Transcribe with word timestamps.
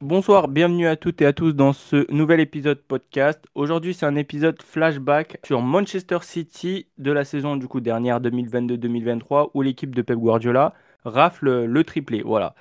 Bonsoir, 0.00 0.48
bienvenue 0.48 0.86
à 0.88 0.96
toutes 0.96 1.22
et 1.22 1.26
à 1.26 1.32
tous 1.32 1.52
dans 1.52 1.72
ce 1.72 2.10
nouvel 2.12 2.40
épisode 2.40 2.82
podcast. 2.82 3.42
Aujourd'hui, 3.54 3.94
c'est 3.94 4.04
un 4.04 4.16
épisode 4.16 4.60
flashback 4.60 5.38
sur 5.42 5.62
Manchester 5.62 6.18
City 6.20 6.88
de 6.98 7.12
la 7.12 7.24
saison 7.24 7.56
du 7.56 7.66
coup 7.66 7.80
dernière 7.80 8.20
2022-2023 8.20 9.52
où 9.54 9.62
l'équipe 9.62 9.94
de 9.94 10.02
Pep 10.02 10.18
Guardiola 10.18 10.74
rafle 11.04 11.64
le 11.64 11.84
triplé. 11.84 12.20
Voilà. 12.22 12.54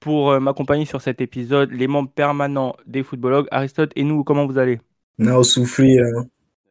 Pour 0.00 0.30
euh, 0.30 0.40
m'accompagner 0.40 0.84
sur 0.84 1.00
cet 1.00 1.20
épisode, 1.20 1.70
les 1.72 1.88
membres 1.88 2.10
permanents 2.10 2.76
des 2.86 3.02
footballogues, 3.02 3.48
Aristote 3.50 3.90
et 3.96 4.04
nous, 4.04 4.24
comment 4.24 4.46
vous 4.46 4.58
allez? 4.58 4.80
Now 5.18 5.42
souffrir, 5.42 6.04
hein. 6.04 6.26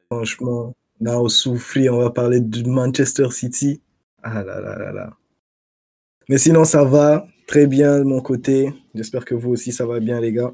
franchement. 0.09 0.73
Now 0.99 1.27
souffrir, 1.29 1.93
on 1.93 1.99
va 1.99 2.09
parler 2.09 2.39
de 2.39 2.67
Manchester 2.67 3.29
City. 3.31 3.81
Ah 4.23 4.43
là 4.43 4.61
là 4.61 4.77
là 4.77 4.91
là. 4.91 5.13
Mais 6.29 6.37
sinon, 6.37 6.63
ça 6.63 6.83
va 6.83 7.25
très 7.47 7.67
bien 7.67 7.99
de 7.99 8.03
mon 8.03 8.21
côté. 8.21 8.73
J'espère 8.95 9.25
que 9.25 9.35
vous 9.35 9.51
aussi, 9.51 9.71
ça 9.71 9.85
va 9.85 9.99
bien, 9.99 10.19
les 10.19 10.33
gars. 10.33 10.53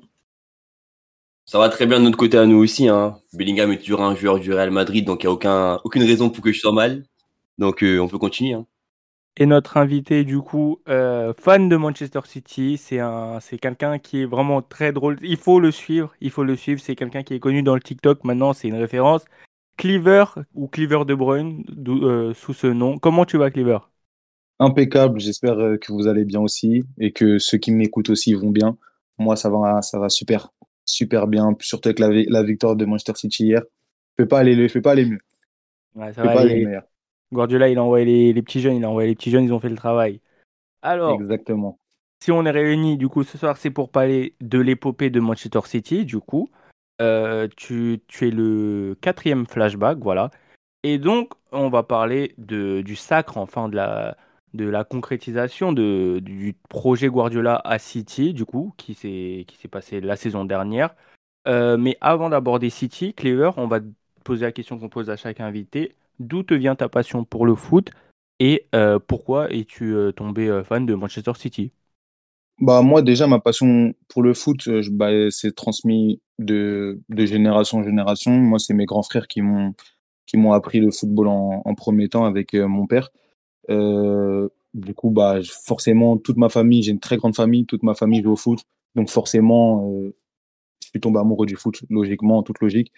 Ça 1.46 1.60
va 1.60 1.70
très 1.70 1.86
bien 1.86 2.00
de 2.00 2.06
notre 2.06 2.18
côté 2.18 2.38
à 2.38 2.46
nous 2.46 2.58
aussi. 2.58 2.88
Hein. 2.88 3.18
Bellingham 3.34 3.72
est 3.72 3.80
toujours 3.80 4.02
un 4.02 4.16
joueur 4.16 4.40
du 4.40 4.54
Real 4.54 4.72
Madrid, 4.72 5.06
donc 5.06 5.24
il 5.24 5.28
n'y 5.28 5.30
a 5.30 5.34
aucun, 5.34 5.80
aucune 5.84 6.04
raison 6.04 6.30
pour 6.30 6.44
que 6.44 6.52
je 6.52 6.60
sois 6.60 6.72
mal. 6.72 7.04
Donc 7.58 7.84
euh, 7.84 8.00
on 8.00 8.08
peut 8.08 8.18
continuer. 8.18 8.54
Hein. 8.54 8.66
Et 9.36 9.48
notre 9.48 9.78
invité, 9.78 10.24
du 10.24 10.40
coup, 10.40 10.80
euh, 10.88 11.34
fan 11.34 11.68
de 11.68 11.76
Manchester 11.76 12.20
City, 12.26 12.78
c'est 12.78 13.00
un, 13.00 13.40
c'est 13.40 13.58
quelqu'un 13.58 13.98
qui 13.98 14.22
est 14.22 14.26
vraiment 14.26 14.62
très 14.62 14.94
drôle. 14.94 15.18
Il 15.24 15.38
faut 15.38 15.60
le 15.60 15.72
suivre, 15.72 16.14
il 16.22 16.30
faut 16.30 16.44
le 16.44 16.56
suivre. 16.56 16.80
C'est 16.80 16.96
quelqu'un 16.96 17.24
qui 17.24 17.34
est 17.34 17.40
connu 17.40 17.64
dans 17.64 17.74
le 17.74 17.82
TikTok. 17.82 18.24
Maintenant, 18.26 18.54
c'est 18.54 18.68
une 18.68 18.76
référence. 18.76 19.26
Cleaver 19.78 20.26
ou 20.54 20.68
Cleaver 20.68 21.06
De 21.06 21.16
Bruyne, 21.16 21.64
euh, 21.88 22.34
sous 22.36 22.54
ce 22.54 22.68
nom. 22.68 23.00
Comment 23.00 23.26
tu 23.26 23.38
vas, 23.38 23.50
Cleaver 23.50 23.80
Impeccable. 24.60 25.20
J'espère 25.20 25.58
euh, 25.60 25.78
que 25.78 25.92
vous 25.92 26.08
allez 26.08 26.26
bien 26.26 26.40
aussi 26.40 26.84
et 27.00 27.12
que 27.12 27.40
ceux 27.40 27.58
qui 27.58 27.72
m'écoutent 27.72 28.12
aussi 28.12 28.36
vont 28.36 28.52
bien. 28.52 28.78
Moi, 29.18 29.36
ça 29.36 29.50
va, 29.50 29.82
ça 29.82 29.98
va 29.98 30.10
super, 30.10 30.54
super 30.86 31.26
bien. 31.26 31.56
Surtout 31.60 31.90
avec 31.90 31.98
la, 32.00 32.10
la 32.12 32.44
victoire 32.44 32.76
de 32.76 32.86
Manchester 32.86 33.14
City 33.16 33.46
hier. 33.46 33.64
Je 34.18 34.24
peux 34.24 34.28
pas 34.28 34.40
aller, 34.40 34.68
je 34.68 34.74
peux 34.74 34.82
pas 34.82 34.92
aller 34.92 35.06
mieux. 35.06 35.20
Ouais, 35.96 36.14
ça 36.14 36.24
va 36.24 36.40
aller 36.42 36.80
Guardiola, 37.34 37.70
il 37.70 37.78
a 37.78 37.84
envoyé 37.84 38.34
les, 38.34 38.42
petits 38.42 38.62
jeunes, 38.62 38.78
il 38.78 38.86
a 38.86 38.90
envoyé 38.90 39.10
les 39.10 39.16
petits 39.16 39.32
jeunes, 39.32 39.46
ils 39.46 39.54
ont 39.54 39.60
fait 39.60 39.70
le 39.70 39.76
travail. 39.76 40.22
Alors, 40.82 41.20
exactement. 41.20 41.80
Si 42.24 42.32
on 42.32 42.46
est 42.46 42.52
réunis, 42.52 42.98
du 42.98 43.10
coup, 43.10 43.24
ce 43.24 43.38
soir, 43.38 43.58
c'est 43.58 43.70
pour 43.70 43.90
parler 43.90 44.36
de 44.40 44.60
l'épopée 44.60 45.10
de 45.10 45.20
Manchester 45.20 45.60
City, 45.66 46.06
du 46.06 46.20
coup. 46.20 46.50
Euh, 47.02 47.48
tu, 47.58 48.02
tu, 48.08 48.28
es 48.28 48.32
le 48.32 48.96
quatrième 49.02 49.46
flashback, 49.46 49.98
voilà. 50.00 50.32
Et 50.84 51.00
donc, 51.00 51.34
on 51.52 51.70
va 51.70 51.84
parler 51.84 52.34
de, 52.38 52.82
du 52.82 52.96
sacre, 52.96 53.38
enfin, 53.38 53.68
de 53.68 53.76
la, 53.76 54.16
de 54.54 54.66
la 54.66 54.84
concrétisation 54.84 55.74
de, 55.74 56.20
du 56.22 56.56
projet 56.70 57.08
Guardiola 57.08 57.62
à 57.66 57.80
City, 57.80 58.34
du 58.34 58.46
coup, 58.46 58.74
qui 58.78 58.94
s'est 58.94 59.46
passé 59.70 60.00
la 60.00 60.16
saison 60.16 60.46
dernière. 60.46 60.96
Euh, 61.48 61.78
mais 61.78 61.98
avant 62.00 62.30
d'aborder 62.30 62.70
City, 62.70 63.14
Clever, 63.14 63.52
on 63.58 63.68
va 63.68 63.80
poser 64.24 64.46
la 64.46 64.52
question 64.52 64.80
qu'on 64.80 64.90
pose 64.90 65.10
à 65.10 65.18
chaque 65.18 65.40
invité. 65.42 65.96
D'où 66.20 66.44
te 66.44 66.54
vient 66.54 66.76
ta 66.76 66.90
passion 66.90 67.26
pour 67.26 67.46
le 67.46 67.56
foot 67.56 67.92
et 68.40 68.68
euh, 68.76 69.00
pourquoi 69.00 69.52
es-tu 69.52 69.96
euh, 69.96 70.12
tombé 70.12 70.62
fan 70.66 70.86
de 70.86 70.96
Manchester 70.96 71.34
City? 71.36 71.72
Bah, 72.60 72.82
Moi, 72.82 73.02
déjà, 73.02 73.28
ma 73.28 73.40
passion 73.40 73.94
pour 74.08 74.22
le 74.22 74.34
foot, 74.34 74.70
bah, 74.92 75.10
c'est 75.32 75.56
transmis 75.56 76.22
de, 76.40 77.00
génération 77.10 77.80
en 77.80 77.84
génération. 77.84 78.32
Moi, 78.32 78.60
c'est 78.60 78.74
mes 78.74 78.86
grands 78.86 79.04
frères 79.04 79.28
qui 79.28 79.42
m'ont 79.42 79.74
appris 80.52 80.80
le 80.80 80.92
football 80.92 81.28
en, 81.28 81.76
premier 81.76 82.10
temps 82.10 82.26
avec 82.26 82.54
mon 82.54 82.86
père. 82.86 83.10
Euh, 83.70 84.50
du 84.74 84.94
coup, 84.94 85.12
bah, 85.12 85.40
forcément, 85.44 86.18
toute 86.18 86.38
ma 86.38 86.50
famille, 86.50 86.84
j'ai 86.84 86.92
une 86.92 87.00
très 87.00 87.18
grande 87.18 87.36
famille, 87.36 87.66
toute 87.66 87.84
ma 87.84 87.94
famille 87.94 88.24
joue 88.24 88.32
au 88.32 88.36
foot. 88.36 88.64
Donc 88.96 89.10
forcément, 89.10 89.90
euh, 89.92 90.16
je 90.84 90.90
suis 90.90 91.00
tombé 91.00 91.20
amoureux 91.20 91.46
du 91.46 91.56
foot, 91.56 91.84
logiquement, 91.90 92.40
en 92.40 92.44
toute 92.44 92.60
logique. 92.60 92.92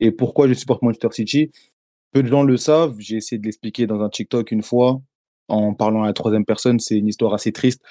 Et 0.00 0.10
pourquoi 0.10 0.48
je 0.48 0.54
supporte 0.54 0.82
Manchester 0.82 1.08
City? 1.12 1.50
Peu 2.14 2.22
de 2.22 2.28
gens 2.28 2.44
le 2.44 2.56
savent. 2.56 2.94
J'ai 3.00 3.16
essayé 3.16 3.40
de 3.40 3.44
l'expliquer 3.44 3.88
dans 3.88 4.00
un 4.00 4.08
TikTok 4.08 4.52
une 4.52 4.62
fois, 4.62 5.02
en 5.48 5.74
parlant 5.74 6.04
à 6.04 6.06
la 6.06 6.12
troisième 6.12 6.44
personne. 6.44 6.78
C'est 6.78 6.96
une 6.96 7.08
histoire 7.08 7.34
assez 7.34 7.50
triste, 7.50 7.82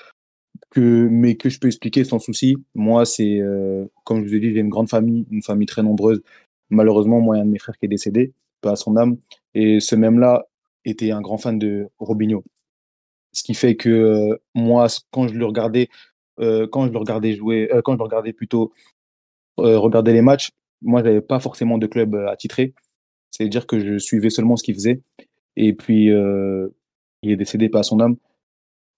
que, 0.70 1.10
mais 1.12 1.36
que 1.36 1.50
je 1.50 1.60
peux 1.60 1.68
expliquer 1.68 2.06
sans 2.06 2.20
souci. 2.20 2.56
Moi, 2.74 3.06
c'est, 3.06 3.42
euh, 3.42 3.86
comme 4.06 4.24
je 4.24 4.30
vous 4.30 4.36
ai 4.36 4.40
dit, 4.40 4.54
j'ai 4.54 4.62
une 4.62 4.70
grande 4.70 4.90
famille, 4.90 5.28
une 5.30 5.44
famille 5.44 5.68
très 5.68 5.84
nombreuse. 5.84 6.22
Malheureusement, 6.70 7.20
moi, 7.20 7.36
un 7.36 7.44
de 7.44 7.50
mes 7.50 7.60
frères 7.60 7.78
qui 7.78 7.86
est 7.86 7.90
décédé, 7.90 8.34
pas 8.62 8.72
à 8.72 8.76
son 8.78 8.96
âme. 8.96 9.18
Et 9.56 9.82
ce 9.82 9.96
même-là 9.96 10.46
était 10.86 11.12
un 11.12 11.20
grand 11.20 11.38
fan 11.38 11.60
de 11.60 11.90
Robinho. 12.00 12.46
Ce 13.34 13.44
qui 13.44 13.56
fait 13.56 13.76
que 13.76 13.90
euh, 13.90 14.38
moi, 14.56 14.88
quand 15.12 15.28
je 15.28 15.34
le 15.34 15.46
regardais, 15.46 15.90
euh, 16.40 16.66
quand 16.72 16.88
je 16.88 16.94
le 16.94 16.98
regardais 16.98 17.36
jouer, 17.36 17.70
quand 17.84 17.94
je 17.94 17.98
le 17.98 18.04
regardais 18.04 18.32
plutôt 18.32 18.72
regarder 19.58 20.14
les 20.14 20.22
matchs, 20.22 20.52
moi, 20.82 21.04
j'avais 21.04 21.22
pas 21.22 21.42
forcément 21.42 21.78
de 21.78 21.88
club 21.88 22.16
attitré. 22.16 22.74
C'est-à-dire 23.34 23.66
que 23.66 23.80
je 23.80 23.98
suivais 23.98 24.30
seulement 24.30 24.56
ce 24.58 24.64
qu'il 24.64 24.76
faisait. 24.76 25.02
Et 25.56 25.74
puis, 25.74 26.08
il 26.08 27.32
est 27.32 27.36
décédé 27.36 27.68
pas 27.68 27.80
à 27.80 27.84
son 27.84 28.00
âme. 28.00 28.18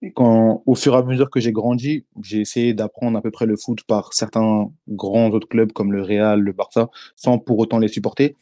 Et 0.01 0.11
quand, 0.11 0.61
au 0.65 0.75
fur 0.75 0.93
et 0.93 0.97
à 0.97 1.03
mesure 1.03 1.29
que 1.29 1.39
j'ai 1.39 1.53
grandi, 1.53 2.05
j'ai 2.21 2.41
essayé 2.41 2.73
d'apprendre 2.73 3.17
à 3.17 3.21
peu 3.21 3.31
près 3.31 3.45
le 3.45 3.55
foot 3.55 3.83
par 3.83 4.13
certains 4.13 4.69
grands 4.89 5.29
autres 5.29 5.47
clubs 5.47 5.71
comme 5.71 5.93
le 5.93 6.01
Real, 6.01 6.41
le 6.41 6.51
Barça, 6.51 6.89
sans 7.15 7.39
pour 7.39 7.57
autant 7.59 7.79
les 7.79 7.87
supporter. 7.87 8.35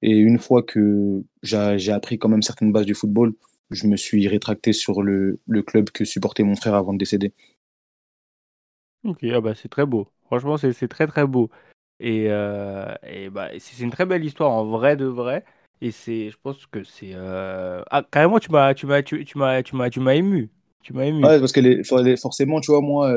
Et 0.00 0.16
une 0.16 0.38
fois 0.38 0.62
que 0.62 1.22
j'ai 1.42 1.92
appris 1.92 2.18
quand 2.18 2.28
même 2.28 2.42
certaines 2.42 2.72
bases 2.72 2.86
du 2.86 2.94
football, 2.94 3.34
je 3.70 3.86
me 3.88 3.96
suis 3.96 4.28
rétracté 4.28 4.72
sur 4.72 5.02
le, 5.02 5.40
le 5.46 5.62
club 5.62 5.90
que 5.90 6.04
supportait 6.04 6.44
mon 6.44 6.56
frère 6.56 6.74
avant 6.74 6.92
de 6.92 6.98
décéder. 6.98 7.32
Ok, 9.04 9.24
ah 9.24 9.40
bah 9.40 9.54
c'est 9.54 9.68
très 9.68 9.86
beau. 9.86 10.06
Franchement, 10.26 10.56
c'est 10.56 10.88
très 10.88 11.06
très 11.06 11.26
beau. 11.26 11.50
Et, 12.02 12.26
euh, 12.28 12.92
et 13.06 13.30
bah, 13.30 13.50
c'est 13.60 13.80
une 13.80 13.92
très 13.92 14.06
belle 14.06 14.24
histoire 14.24 14.50
en 14.50 14.64
vrai 14.64 14.96
de 14.96 15.04
vrai. 15.04 15.44
Et 15.80 15.92
c'est, 15.92 16.30
je 16.30 16.36
pense 16.42 16.66
que 16.66 16.82
c'est. 16.82 17.12
Euh... 17.14 17.82
Ah, 17.90 18.02
carrément, 18.10 18.40
tu 18.40 18.50
m'as, 18.50 18.74
tu 18.74 18.86
m'as, 18.86 19.02
tu, 19.02 19.16
m'as, 19.36 19.62
tu 19.62 19.76
m'as, 19.76 19.88
tu 19.88 20.00
m'as 20.00 20.14
ému. 20.14 20.50
Tu 20.82 20.92
m'as 20.92 21.04
ému. 21.04 21.24
Ouais, 21.24 21.38
parce 21.38 21.52
que 21.52 21.60
forcément, 22.16 22.60
tu 22.60 22.72
vois, 22.72 22.80
moi, 22.80 23.14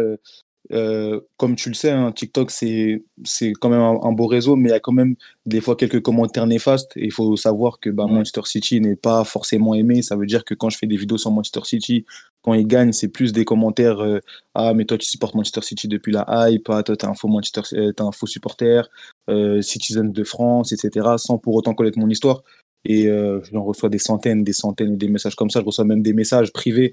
euh, 0.72 1.20
comme 1.38 1.56
tu 1.56 1.70
le 1.70 1.76
sais, 1.76 1.92
hein, 1.92 2.12
TikTok, 2.12 2.50
c'est 2.52 3.04
quand 3.60 3.70
même 3.70 3.82
un, 3.82 4.12
beau 4.12 4.26
réseau, 4.26 4.56
mais 4.56 4.70
il 4.70 4.72
y 4.72 4.76
a 4.76 4.80
quand 4.80 4.92
même 4.92 5.16
des 5.46 5.62
fois 5.62 5.76
quelques 5.76 6.02
commentaires 6.02 6.48
néfastes. 6.48 6.92
Et 6.98 7.06
il 7.06 7.12
faut 7.12 7.36
savoir 7.36 7.80
que 7.80 7.90
bah, 7.90 8.06
Manchester 8.08 8.42
City 8.46 8.82
n'est 8.82 8.96
pas 8.96 9.24
forcément 9.24 9.76
aimé. 9.76 10.02
Ça 10.02 10.16
veut 10.16 10.26
dire 10.26 10.44
que 10.44 10.54
quand 10.54 10.70
je 10.70 10.78
fais 10.78 10.88
des 10.88 10.98
vidéos 10.98 11.18
sur 11.18 11.32
Manchester 11.32 11.62
City, 11.64 12.06
quand 12.42 12.54
ils 12.54 12.68
gagnent, 12.68 12.94
c'est 12.94 13.08
plus 13.08 13.32
des 13.32 13.46
commentaires 13.46 14.00
euh, 14.00 14.20
Ah, 14.56 14.74
mais 14.74 14.86
toi, 14.86 14.98
tu 14.98 15.08
supportes 15.08 15.36
Manchester 15.36 15.62
City 15.62 15.88
depuis 15.88 16.12
la 16.12 16.26
hype. 16.50 16.68
Ah, 16.70 16.84
toi, 16.84 16.96
t'es 16.96 17.06
un 17.06 17.14
faux, 17.14 17.28
Manchester, 17.28 17.62
euh, 17.74 17.92
es 17.92 18.02
un 18.02 18.12
faux 18.12 18.28
supporter. 18.28 18.90
Citizen 19.62 20.12
de 20.12 20.24
France, 20.24 20.72
etc. 20.72 21.08
Sans 21.18 21.38
pour 21.38 21.56
autant 21.56 21.74
connaître 21.74 22.00
mon 22.00 22.10
histoire. 22.10 22.44
Et 22.88 23.10
j'en 23.52 23.64
reçois 23.64 23.90
des 23.90 23.98
centaines, 23.98 24.44
des 24.44 24.54
centaines 24.54 24.96
des 24.98 25.08
messages 25.08 25.36
comme 25.36 25.50
ça. 25.50 25.60
Je 25.62 25.66
reçois 25.66 25.86
même 25.86 26.04
des 26.04 26.14
messages 26.14 26.54
privés 26.54 26.92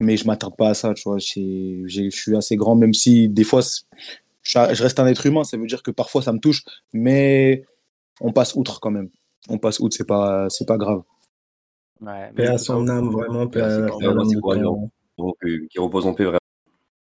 mais 0.00 0.16
je 0.16 0.26
m'attarde 0.26 0.56
pas 0.56 0.70
à 0.70 0.74
ça, 0.74 0.94
tu 0.94 1.02
vois. 1.04 1.18
Je 1.18 2.08
suis 2.10 2.36
assez 2.36 2.56
grand, 2.56 2.74
même 2.74 2.94
si 2.94 3.28
des 3.28 3.44
fois, 3.44 3.60
je 4.42 4.82
reste 4.82 4.98
un 4.98 5.06
être 5.06 5.26
humain, 5.26 5.44
ça 5.44 5.56
veut 5.56 5.66
dire 5.66 5.82
que 5.82 5.90
parfois 5.90 6.22
ça 6.22 6.32
me 6.32 6.38
touche, 6.38 6.64
mais 6.92 7.64
on 8.20 8.32
passe 8.32 8.54
outre 8.54 8.80
quand 8.80 8.90
même. 8.90 9.10
On 9.48 9.58
passe 9.58 9.78
outre, 9.80 9.96
c'est 9.96 10.06
pas, 10.06 10.48
c'est 10.50 10.66
pas 10.66 10.76
grave. 10.76 11.02
Ouais, 12.00 12.30
paix 12.34 12.46
à 12.46 12.58
son 12.58 12.88
âme, 12.88 13.10
vraiment, 13.10 13.46
paix 13.46 13.60
à 13.60 13.86
qui 13.86 15.78
repose 15.78 16.06
en 16.06 16.14
paix, 16.14 16.24
vraiment. 16.24 16.40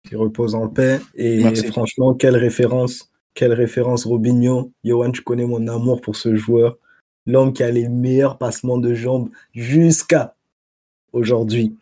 Qui 0.06 0.16
repose 0.16 0.54
en 0.54 0.68
paix. 0.68 1.00
Et 1.14 1.42
franchement, 1.70 2.12
quelle 2.14 2.36
référence, 2.36 3.10
quelle 3.32 3.54
référence, 3.54 4.04
Robinho. 4.04 4.70
Johan, 4.84 5.10
tu 5.10 5.22
connais 5.22 5.46
mon 5.46 5.66
amour 5.68 6.02
pour 6.02 6.16
ce 6.16 6.34
joueur. 6.34 6.76
L'homme 7.24 7.52
qui 7.52 7.62
a 7.62 7.70
les 7.70 7.88
meilleurs 7.88 8.36
passements 8.36 8.78
de 8.78 8.92
jambes 8.94 9.30
jusqu'à 9.54 10.34
aujourd'hui. 11.12 11.76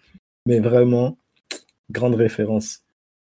Mais 0.50 0.58
vraiment, 0.58 1.17
grande 1.93 2.17
référence. 2.17 2.81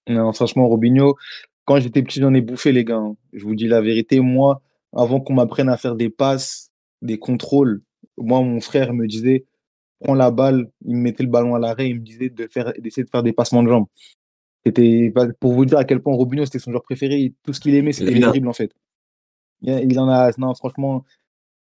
Non, 0.08 0.32
franchement, 0.32 0.70
Robinho, 0.70 1.18
quand 1.66 1.78
j'étais 1.82 2.02
petit, 2.02 2.22
j'en 2.22 2.34
ai 2.34 2.40
bouffé, 2.40 2.72
les 2.72 2.86
gars. 2.86 2.96
Hein. 2.96 3.18
Je 3.34 3.44
vous 3.44 3.56
dis 3.56 3.68
la 3.68 3.82
vérité, 3.82 4.22
moi, 4.22 4.62
avant 4.96 5.20
qu'on 5.20 5.34
m'apprenne 5.34 5.68
à 5.68 5.76
faire 5.76 5.96
des 5.96 6.10
passes, 6.10 6.72
des 7.02 7.20
contrôles, 7.20 7.82
moi, 8.16 8.42
mon 8.42 8.62
frère 8.62 8.94
me 8.94 9.06
disait, 9.06 9.44
prends 10.00 10.14
la 10.14 10.32
balle, 10.32 10.72
il 10.86 10.96
me 10.96 11.02
mettait 11.02 11.24
le 11.24 11.30
ballon 11.30 11.56
à 11.56 11.60
l'arrêt, 11.60 11.90
il 11.90 11.96
me 11.96 12.06
disait 12.06 12.30
de 12.30 12.48
faire, 12.48 12.72
d'essayer 12.80 13.04
de 13.04 13.10
faire 13.10 13.22
des 13.22 13.34
passements 13.34 13.64
de 13.64 13.68
jambes. 13.68 13.88
C'était 14.66 15.14
pour 15.42 15.52
vous 15.52 15.66
dire 15.66 15.78
à 15.78 15.84
quel 15.84 16.02
point 16.02 16.16
Robinho, 16.16 16.46
c'était 16.46 16.60
son 16.60 16.72
joueur 16.72 16.84
préféré. 16.84 17.34
Tout 17.44 17.52
ce 17.52 17.60
qu'il 17.60 17.76
aimait, 17.76 17.92
c'était 17.92 18.18
terrible, 18.18 18.48
en 18.48 18.54
fait. 18.54 18.72
Il 19.62 20.00
en 20.00 20.08
a, 20.08 20.32
non, 20.38 20.56
franchement, 20.56 21.04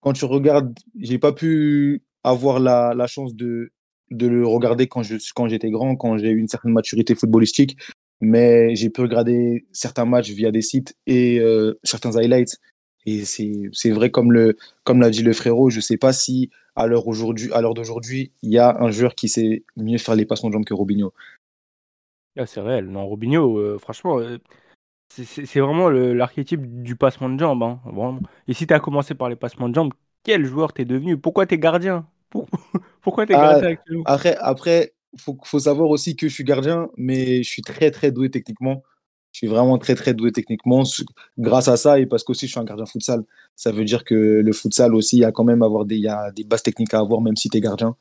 quand 0.01 0.15
tu 0.15 0.25
regardes, 0.25 0.77
j'ai 0.99 1.21
pas 1.21 1.33
pu 1.33 2.03
avoir 2.25 2.59
la, 2.59 2.93
la 2.93 3.07
chance 3.07 3.37
de, 3.37 3.71
de 4.11 4.27
le 4.27 4.47
regarder 4.47 4.87
quand 4.87 5.03
je 5.03 5.17
quand 5.35 5.49
j'étais 5.49 5.71
grand, 5.71 5.97
quand 5.97 6.19
j'ai 6.19 6.31
eu 6.31 6.39
une 6.39 6.49
certaine 6.49 6.73
maturité 6.73 7.15
footballistique. 7.15 7.77
Mais 8.21 8.75
j'ai 8.77 8.91
pu 8.91 9.03
regarder 9.03 9.67
certains 9.73 10.05
matchs 10.07 10.31
via 10.31 10.51
des 10.51 10.63
sites 10.63 10.97
et 11.07 11.41
euh, 11.41 11.79
certains 11.83 12.17
highlights. 12.17 12.61
Et 13.07 13.25
c'est 13.25 13.91
vrai, 13.91 14.11
comme 14.11 14.33
l'a 14.33 14.53
comme 14.83 15.09
dit 15.11 15.23
le 15.23 15.33
frérot, 15.35 15.69
je 15.69 15.81
sais 15.81 15.99
pas 15.99 16.13
si 16.13 16.51
à 16.75 16.87
l'heure 16.87 17.05
d'aujourd'hui, 17.05 18.33
il 18.43 18.51
y 18.51 18.59
a 18.59 18.77
un 18.81 18.91
joueur 18.91 19.15
qui 19.15 19.29
sait 19.29 19.65
mieux 19.77 19.99
faire 19.99 20.15
les 20.15 20.25
passements 20.25 20.49
de 20.49 20.55
jambes 20.55 20.65
que 20.65 20.75
Robinho. 20.75 21.13
Ah, 22.37 22.47
c'est 22.47 22.61
réel. 22.61 22.87
Non, 22.87 23.07
Robinho, 23.07 23.59
euh, 23.59 23.79
franchement, 23.79 24.19
euh, 24.19 24.39
c'est 25.09 25.61
vraiment 25.61 25.89
l'archétype 25.91 26.83
du 26.83 26.97
passement 26.97 27.29
de 27.29 27.39
jambes. 27.39 27.63
Hein, 27.63 28.21
Et 28.49 28.55
si 28.55 28.67
tu 28.67 28.75
as 28.75 28.81
commencé 28.81 29.15
par 29.15 29.29
les 29.29 29.37
passements 29.37 29.69
de 29.69 29.75
jambes, 29.75 29.95
quel 30.25 30.45
joueur 30.45 30.73
t'es 30.73 30.85
devenu? 30.85 31.17
Pourquoi 31.19 31.47
t'es 31.47 31.59
gardien? 31.59 32.09
Pourquoi 33.03 33.27
t'es 33.27 33.35
ah, 33.35 33.61
gardien 33.61 33.77
Après, 34.05 34.37
après 34.41 34.95
faut, 35.17 35.39
faut 35.45 35.59
savoir 35.59 35.91
aussi 35.91 36.17
que 36.17 36.29
je 36.29 36.35
suis 36.35 36.45
gardien, 36.45 36.89
mais 36.97 37.43
je 37.43 37.49
suis 37.49 37.63
très 37.63 37.91
très 37.91 38.11
doué 38.11 38.31
techniquement. 38.31 38.83
Je 39.33 39.39
suis 39.39 39.47
vraiment 39.49 39.79
très 39.79 39.97
très 39.97 40.15
doué 40.15 40.31
techniquement 40.31 40.85
grâce 41.39 41.67
à 41.67 41.77
ça 41.77 41.99
et 41.99 42.07
parce 42.07 42.23
qu'aussi 42.23 42.47
je 42.47 42.53
suis 42.53 42.61
un 42.61 42.65
gardien 42.65 42.87
futsal. 42.87 43.25
Ça 43.57 43.73
veut 43.73 43.85
dire 43.85 44.05
que 44.05 44.15
le 44.15 44.53
futsal 44.53 44.95
aussi, 44.95 45.17
il 45.17 45.21
y 45.21 45.25
a 45.25 45.33
quand 45.33 45.45
même 45.45 45.63
avoir 45.63 45.85
des, 45.85 45.97
il 45.97 46.03
y 46.03 46.09
a 46.09 46.31
des 46.31 46.45
bases 46.45 46.63
techniques 46.63 46.95
à 46.95 47.01
avoir 47.01 47.21
même 47.21 47.37
si 47.37 47.49
tu 47.49 47.59
es 47.59 47.61
gardien. 47.61 47.97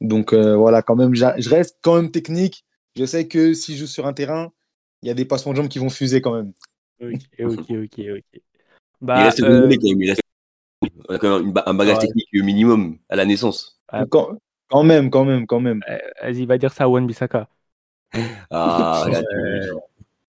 Donc 0.00 0.32
euh, 0.32 0.56
voilà, 0.56 0.82
quand 0.82 0.96
même, 0.96 1.14
je 1.14 1.48
reste 1.48 1.78
quand 1.82 1.96
même 1.96 2.10
technique. 2.10 2.64
Je 2.96 3.04
sais 3.04 3.28
que 3.28 3.54
si 3.54 3.74
je 3.74 3.80
joue 3.80 3.86
sur 3.86 4.06
un 4.06 4.12
terrain, 4.12 4.50
il 5.02 5.08
y 5.08 5.10
a 5.10 5.14
des 5.14 5.24
passements 5.24 5.52
de 5.52 5.58
jambes 5.58 5.68
qui 5.68 5.78
vont 5.78 5.90
fuser 5.90 6.20
quand 6.20 6.34
même. 6.34 6.52
Ok, 7.02 7.20
ok, 7.40 7.70
ok, 7.70 8.00
ok. 8.16 8.40
Bah, 9.00 9.20
il 9.20 9.24
reste 9.24 9.42
euh... 9.42 9.68
quand 9.68 9.68
même, 9.68 10.14
un 11.08 11.74
bagage 11.74 11.98
technique 11.98 12.28
minimum 12.32 12.98
à 13.08 13.16
la 13.16 13.24
naissance. 13.24 13.80
Ah. 13.88 14.04
Quand, 14.10 14.38
quand, 14.68 14.82
même, 14.82 15.10
quand 15.10 15.24
même, 15.24 15.46
quand 15.46 15.60
même. 15.60 15.82
Euh, 15.88 15.98
vas-y, 16.22 16.46
va 16.46 16.58
dire 16.58 16.72
ça 16.72 16.84
à 16.84 16.88
Wan 16.88 17.06
Bissaka. 17.06 17.48
Ah, 18.50 19.02
regarde. 19.06 19.26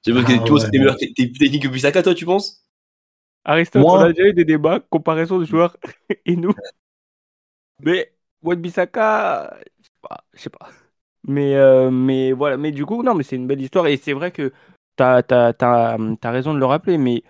Tu 0.03 0.13
penses 0.13 0.25
que 0.25 0.33
tu 0.33 0.51
penses 0.51 0.65
que 0.65 1.13
t'es 1.13 1.27
plus 1.27 1.39
technique 1.39 1.63
que 1.63 1.69
Bissaka, 1.69 2.03
toi, 2.03 2.13
tu 2.13 2.25
penses? 2.25 2.65
Aristote, 3.45 3.81
Moi... 3.81 3.97
on 3.97 4.01
a 4.01 4.13
déjà 4.13 4.29
eu 4.29 4.33
des 4.33 4.45
débats, 4.45 4.79
comparaison 4.89 5.39
de 5.39 5.45
joueurs 5.45 5.77
et 6.25 6.35
nous. 6.35 6.53
Mais 7.79 8.13
Wan 8.41 8.59
Bissaka, 8.59 9.57
je 10.33 10.41
sais 10.41 10.50
pas. 10.50 10.69
Mais, 11.27 11.55
euh, 11.55 11.89
mais 11.89 12.33
voilà, 12.33 12.57
mais 12.57 12.71
du 12.71 12.85
coup, 12.85 13.01
non, 13.01 13.15
mais 13.15 13.23
c'est 13.23 13.38
une 13.38 13.47
belle 13.47 13.61
histoire. 13.61 13.88
Et 13.88 13.97
c'est 13.97 14.13
vrai 14.13 14.31
que 14.31 14.51
tu 14.97 15.03
as, 15.03 15.23
as, 15.29 16.31
raison 16.31 16.53
de 16.53 16.59
le 16.59 16.65
rappeler, 16.65 16.97
mais 16.97 17.23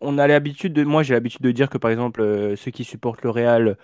on 0.00 0.18
a 0.18 0.26
l'habitude 0.26 0.72
de. 0.72 0.84
Moi, 0.84 1.02
j'ai 1.02 1.14
l'habitude 1.14 1.42
de 1.42 1.50
dire 1.52 1.70
que 1.70 1.78
par 1.78 1.90
exemple, 1.90 2.20
euh, 2.20 2.56
ceux 2.56 2.70
qui 2.70 2.84
supportent 2.84 3.22
le 3.22 3.30
Real 3.30 3.76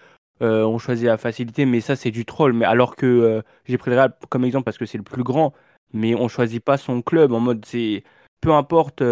euh, 0.43 0.64
ont 0.64 0.78
choisi 0.78 1.05
la 1.05 1.16
facilité, 1.19 1.66
mais 1.66 1.81
ça, 1.81 1.96
c'est 1.96 2.11
du 2.11 2.25
troll. 2.25 2.52
Mais 2.52 2.64
alors 2.64 2.96
que 2.96 3.43
j'ai 3.66 3.78
pris 3.78 3.90
le 3.90 3.96
Real 3.96 4.14
comme 4.28 4.44
exemple 4.44 4.64
parce 4.64 4.78
que 4.78 4.87
c'est 4.87 4.99
le 4.99 5.05
plus 5.05 5.25
grand, 5.25 5.55
mais 5.93 6.14
on 6.14 6.28
choisit 6.28 6.62
pas 6.64 6.76
son 6.76 7.02
club 7.02 7.32
en 7.32 7.40
mode 7.40 7.64
c'est. 7.64 8.05
Peu 8.40 8.52
importe 8.52 9.02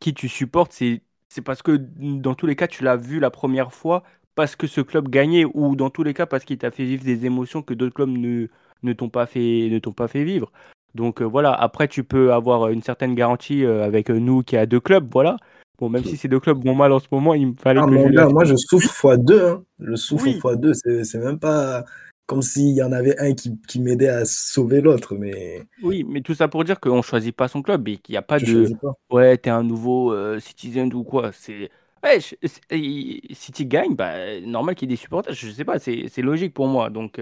qui 0.00 0.14
tu 0.14 0.28
supportes, 0.28 0.72
c'est 0.72 1.02
parce 1.44 1.62
que 1.62 1.76
dans 1.76 2.34
tous 2.34 2.46
les 2.46 2.56
cas, 2.56 2.66
tu 2.66 2.84
l'as 2.84 2.96
vu 2.96 3.20
la 3.20 3.30
première 3.30 3.72
fois 3.72 4.02
parce 4.34 4.56
que 4.56 4.66
ce 4.66 4.80
club 4.80 5.08
gagnait, 5.08 5.44
ou 5.44 5.76
dans 5.76 5.90
tous 5.90 6.04
les 6.04 6.14
cas 6.14 6.26
parce 6.26 6.44
qu'il 6.44 6.58
t'a 6.58 6.70
fait 6.70 6.84
vivre 6.84 7.04
des 7.04 7.26
émotions 7.26 7.62
que 7.62 7.74
d'autres 7.74 7.94
clubs 7.94 8.08
ne 8.08 8.48
ne 8.84 8.92
t'ont 8.92 9.08
pas 9.08 9.26
fait 9.26 9.68
ne 9.70 9.78
t'ont 9.78 9.92
pas 9.92 10.08
fait 10.08 10.24
vivre. 10.24 10.52
Donc 10.94 11.20
euh, 11.20 11.24
voilà, 11.24 11.52
après 11.52 11.88
tu 11.88 12.04
peux 12.04 12.32
avoir 12.32 12.68
une 12.68 12.82
certaine 12.82 13.14
garantie 13.14 13.64
euh, 13.64 13.84
avec 13.84 14.10
euh, 14.10 14.18
nous 14.18 14.42
qui 14.42 14.56
a 14.56 14.66
deux 14.66 14.80
clubs, 14.80 15.08
voilà. 15.12 15.36
Bon, 15.78 15.88
même 15.88 16.04
si 16.04 16.16
ces 16.16 16.26
deux 16.26 16.40
clubs 16.40 16.64
vont 16.64 16.74
mal 16.74 16.92
en 16.92 16.98
ce 16.98 17.06
moment, 17.10 17.34
il 17.34 17.48
me 17.48 17.54
fallait 17.54 17.80
ah, 17.80 17.86
que 17.86 17.92
je 17.92 18.32
moi 18.32 18.44
je 18.44 18.56
souffre 18.56 18.92
fois 18.92 19.16
deux, 19.16 19.46
hein. 19.46 19.64
je 19.78 19.94
souffre 19.94 20.28
fois 20.40 20.56
deux, 20.56 20.72
c'est 20.74 21.18
même 21.18 21.38
pas 21.38 21.84
comme 22.26 22.42
s'il 22.42 22.74
y 22.74 22.82
en 22.82 22.92
avait 22.92 23.18
un 23.20 23.32
qui, 23.32 23.58
qui 23.66 23.80
m'aidait 23.80 24.08
à 24.08 24.24
sauver 24.26 24.82
l'autre, 24.82 25.14
mais... 25.14 25.62
Oui, 25.82 26.04
mais 26.06 26.20
tout 26.20 26.34
ça 26.34 26.46
pour 26.46 26.62
dire 26.62 26.78
qu'on 26.78 27.00
choisit 27.00 27.34
pas 27.34 27.48
son 27.48 27.62
club 27.62 27.88
et 27.88 27.96
qu'il 27.96 28.12
n'y 28.12 28.18
a 28.18 28.22
pas 28.22 28.38
de... 28.38 28.70
Ouais, 29.08 29.38
t'es 29.38 29.48
un 29.48 29.62
nouveau 29.62 30.14
citizen 30.40 30.92
ou 30.92 31.04
quoi, 31.04 31.30
c'est... 31.32 31.70
Ouais, 32.02 32.18
si 32.20 33.52
tu 33.52 33.64
gagnes, 33.64 33.94
bah, 33.94 34.40
normal 34.42 34.74
qu'il 34.74 34.90
y 34.90 34.92
ait 34.92 34.96
des 34.96 35.00
supporters, 35.00 35.32
je 35.32 35.50
sais 35.50 35.64
pas, 35.64 35.78
c'est 35.78 36.10
logique 36.18 36.54
pour 36.54 36.66
moi, 36.66 36.90
donc... 36.90 37.20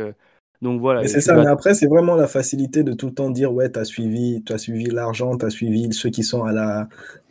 Donc 0.62 0.80
voilà. 0.80 1.06
c'est 1.06 1.20
ça, 1.20 1.34
mais 1.34 1.46
après, 1.46 1.74
c'est 1.74 1.86
vraiment 1.86 2.16
la 2.16 2.26
facilité 2.26 2.82
de 2.82 2.92
tout 2.92 3.06
le 3.06 3.14
temps 3.14 3.30
dire 3.30 3.52
ouais, 3.52 3.70
tu 3.70 3.78
as 3.78 3.84
suivi, 3.84 4.42
as 4.48 4.58
suivi 4.58 4.86
l'argent, 4.86 5.36
tu 5.36 5.44
as 5.44 5.50
suivi 5.50 5.92
ceux 5.92 6.10
qui 6.10 6.22
sont 6.22 6.44
à 6.44 6.52
la, 6.52 6.88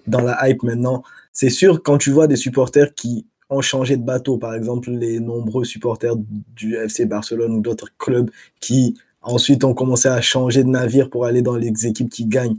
dans 0.08 0.22
la 0.22 0.38
hype 0.48 0.64
maintenant. 0.64 1.04
C'est 1.34 1.50
sûr, 1.50 1.82
quand 1.84 1.98
tu 1.98 2.12
vois 2.12 2.28
des 2.28 2.36
supporters 2.36 2.94
qui 2.94 3.26
ont 3.50 3.62
changé 3.62 3.98
de 3.98 4.04
bateau, 4.04 4.38
par 4.38 4.56
exemple, 4.56 4.92
les 4.92 5.20
nombreux 5.20 5.66
supporters 5.66 6.16
du 6.56 6.76
FC 6.76 7.06
Barcelone 7.06 7.54
ou 7.54 7.62
d'autres 7.62 7.90
clubs 7.98 8.30
qui 8.60 8.96
ensuite 9.22 9.64
ont 9.64 9.74
commencé 9.74 10.08
à 10.08 10.22
changer 10.22 10.64
de 10.64 10.70
navire 10.70 11.10
pour 11.10 11.26
aller 11.26 11.42
dans 11.42 11.56
les 11.56 11.88
équipes 11.88 12.10
qui 12.10 12.26
gagnent. 12.26 12.58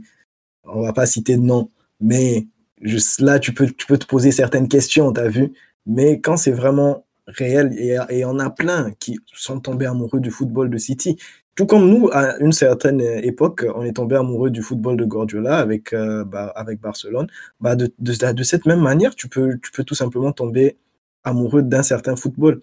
On 0.65 0.81
va 0.81 0.93
pas 0.93 1.05
citer 1.05 1.37
de 1.37 1.41
nom, 1.41 1.69
mais 2.01 2.47
juste 2.81 3.21
là, 3.21 3.39
tu 3.39 3.53
peux, 3.53 3.67
tu 3.67 3.87
peux 3.87 3.97
te 3.97 4.05
poser 4.05 4.31
certaines 4.31 4.67
questions, 4.67 5.13
tu 5.13 5.21
as 5.21 5.29
vu? 5.29 5.53
Mais 5.85 6.19
quand 6.19 6.35
c'est 6.35 6.51
vraiment 6.51 7.05
réel 7.27 7.73
et, 7.77 7.97
et 8.09 8.25
on 8.25 8.39
a 8.39 8.49
plein 8.49 8.91
qui 8.99 9.19
sont 9.33 9.59
tombés 9.59 9.85
amoureux 9.85 10.19
du 10.19 10.31
football 10.31 10.69
de 10.69 10.77
City. 10.77 11.17
Tout 11.55 11.65
comme 11.65 11.89
nous, 11.89 12.07
à 12.13 12.37
une 12.37 12.51
certaine 12.51 13.01
époque, 13.01 13.65
on 13.75 13.83
est 13.83 13.93
tombé 13.93 14.15
amoureux 14.15 14.51
du 14.51 14.61
football 14.61 14.95
de 14.95 15.05
Guardiola 15.05 15.57
avec, 15.57 15.91
euh, 15.91 16.23
avec 16.55 16.79
Barcelone. 16.79 17.27
Bah, 17.59 17.75
de, 17.75 17.91
de, 17.97 18.43
cette 18.43 18.67
même 18.67 18.79
manière, 18.81 19.15
tu 19.15 19.27
peux, 19.27 19.57
tu 19.57 19.71
peux 19.71 19.83
tout 19.83 19.95
simplement 19.95 20.31
tomber 20.31 20.77
amoureux 21.23 21.63
d'un 21.63 21.81
certain 21.81 22.15
football. 22.15 22.61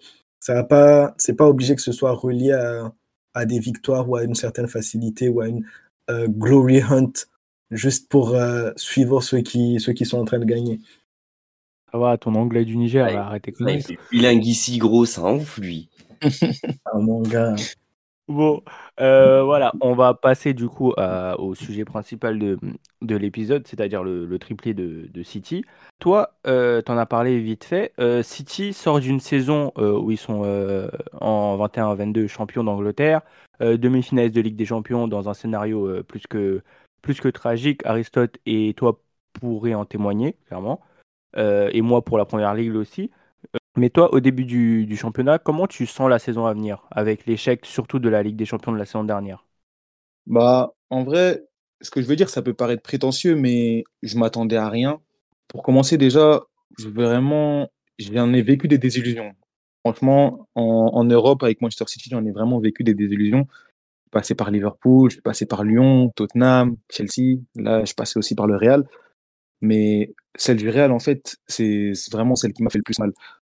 Pas, 0.69 1.13
c'est 1.17 1.33
pas 1.33 1.47
obligé 1.47 1.75
que 1.75 1.81
ce 1.81 1.91
soit 1.91 2.13
relié 2.13 2.53
à, 2.53 2.93
à, 3.33 3.45
des 3.45 3.59
victoires 3.59 4.09
ou 4.09 4.15
à 4.15 4.23
une 4.23 4.35
certaine 4.35 4.67
facilité 4.67 5.27
ou 5.27 5.41
à 5.41 5.47
une 5.49 5.65
euh, 6.09 6.27
glory 6.27 6.81
hunt 6.81 7.11
juste 7.71 8.07
pour 8.09 8.35
euh, 8.35 8.71
suivre 8.77 9.21
ceux 9.21 9.41
qui, 9.41 9.79
ceux 9.79 9.93
qui 9.93 10.05
sont 10.05 10.19
en 10.19 10.25
train 10.25 10.39
de 10.39 10.45
gagner. 10.45 10.79
Ça 11.95 11.99
va, 11.99 12.17
ton 12.17 12.35
anglais 12.35 12.65
du 12.65 12.75
Niger, 12.75 13.07
ouais, 13.07 13.15
arrêtez 13.15 13.53
comme 13.53 13.69
ça. 13.79 13.93
Bilingue 14.11 14.45
ici, 14.45 14.79
gros, 14.79 15.05
ça 15.05 15.31
ouf, 15.31 15.57
lui. 15.59 15.87
ah, 16.85 16.97
mon 16.99 17.21
gars. 17.21 17.55
Bon, 18.27 18.61
euh, 18.99 19.43
voilà, 19.43 19.71
on 19.79 19.93
va 19.95 20.13
passer 20.13 20.53
du 20.53 20.67
coup 20.67 20.91
au 21.37 21.55
sujet 21.55 21.85
principal 21.85 22.37
de, 22.37 22.59
de 23.01 23.15
l'épisode, 23.15 23.65
c'est-à-dire 23.65 24.03
le, 24.03 24.25
le, 24.25 24.39
triplé 24.39 24.73
de, 24.73 25.07
de 25.09 25.23
City. 25.23 25.63
Toi, 25.99 26.33
euh, 26.47 26.81
tu 26.81 26.91
en 26.91 26.97
as 26.97 27.05
parlé 27.05 27.39
vite 27.39 27.63
fait. 27.63 27.93
Euh, 28.01 28.23
City 28.23 28.73
sort 28.73 28.99
d'une 28.99 29.21
saison 29.21 29.71
euh, 29.77 29.97
où 29.97 30.11
ils 30.11 30.17
sont 30.17 30.41
euh, 30.43 30.89
en 31.21 31.57
21-22 31.65 32.27
champions 32.27 32.65
d'Angleterre, 32.65 33.21
euh, 33.61 33.77
demi-finaliste 33.77 34.35
de 34.35 34.41
Ligue 34.41 34.57
des 34.57 34.65
Champions 34.65 35.07
dans 35.07 35.29
un 35.29 35.33
scénario 35.33 36.03
plus, 36.03 36.27
que, 36.27 36.61
plus 37.01 37.21
que 37.21 37.29
tragique. 37.29 37.85
Aristote 37.85 38.37
et 38.45 38.73
toi 38.75 38.99
pourraient 39.31 39.75
en 39.75 39.85
témoigner, 39.85 40.35
clairement. 40.47 40.81
Euh, 41.37 41.69
et 41.73 41.81
moi 41.81 42.03
pour 42.03 42.17
la 42.17 42.25
première 42.25 42.53
ligue 42.53 42.75
aussi. 42.75 43.11
Euh, 43.55 43.59
mais 43.77 43.89
toi, 43.89 44.13
au 44.13 44.19
début 44.19 44.45
du, 44.45 44.95
championnat, 44.95 45.39
comment 45.39 45.67
tu 45.67 45.85
sens 45.85 46.09
la 46.09 46.19
saison 46.19 46.45
à 46.45 46.53
venir 46.53 46.83
avec 46.91 47.25
l'échec 47.25 47.65
surtout 47.65 47.99
de 47.99 48.09
la 48.09 48.23
Ligue 48.23 48.37
des 48.37 48.45
Champions 48.45 48.71
de 48.71 48.77
la 48.77 48.85
saison 48.85 49.03
dernière? 49.03 49.45
Bah, 50.27 50.73
en 50.89 51.03
vrai, 51.03 51.43
ce 51.81 51.91
que 51.91 52.01
je 52.01 52.07
veux 52.07 52.15
dire, 52.15 52.29
ça 52.29 52.41
peut 52.41 52.53
paraître 52.53 52.81
prétentieux, 52.81 53.35
mais 53.35 53.83
je 54.01 54.17
m'attendais 54.17 54.55
à 54.55 54.69
rien. 54.69 54.99
Pour 55.47 55.61
commencer, 55.61 55.97
déjà, 55.97 56.41
vraiment, 56.79 57.69
j'en 57.99 58.33
ai 58.33 58.41
vécu 58.41 58.67
des 58.67 58.77
désillusions. 58.77 59.33
Franchement, 59.83 60.47
en, 60.55 61.03
Europe, 61.03 61.43
avec 61.43 61.61
Manchester 61.61 61.85
City, 61.87 62.09
j'en 62.09 62.25
ai 62.25 62.31
vraiment 62.31 62.59
vécu 62.59 62.83
des 62.83 62.95
désillusions. 62.95 63.45
Je 63.49 63.57
suis 63.57 64.09
passé 64.11 64.35
par 64.35 64.49
Liverpool, 64.49 65.11
je 65.11 65.15
suis 65.15 65.21
passé 65.21 65.45
par 65.45 65.63
Lyon, 65.63 66.11
Tottenham, 66.15 66.77
Chelsea. 66.89 67.41
Là, 67.55 67.85
je 67.85 67.93
passais 67.93 68.17
aussi 68.17 68.33
par 68.33 68.47
le 68.47 68.55
Real. 68.55 68.87
Mais 69.65 70.13
celle 70.37 70.57
du 70.57 70.69
Real, 70.69 70.91
en 70.91 70.99
fait, 70.99 71.37
c'est 71.47 71.93
vraiment 72.11 72.35
celle 72.35 72.53
qui 72.53 72.63
m'a 72.63 72.69
fait 72.69 72.77
le 72.77 72.83
plus 72.83 72.99
mal. 72.99 73.11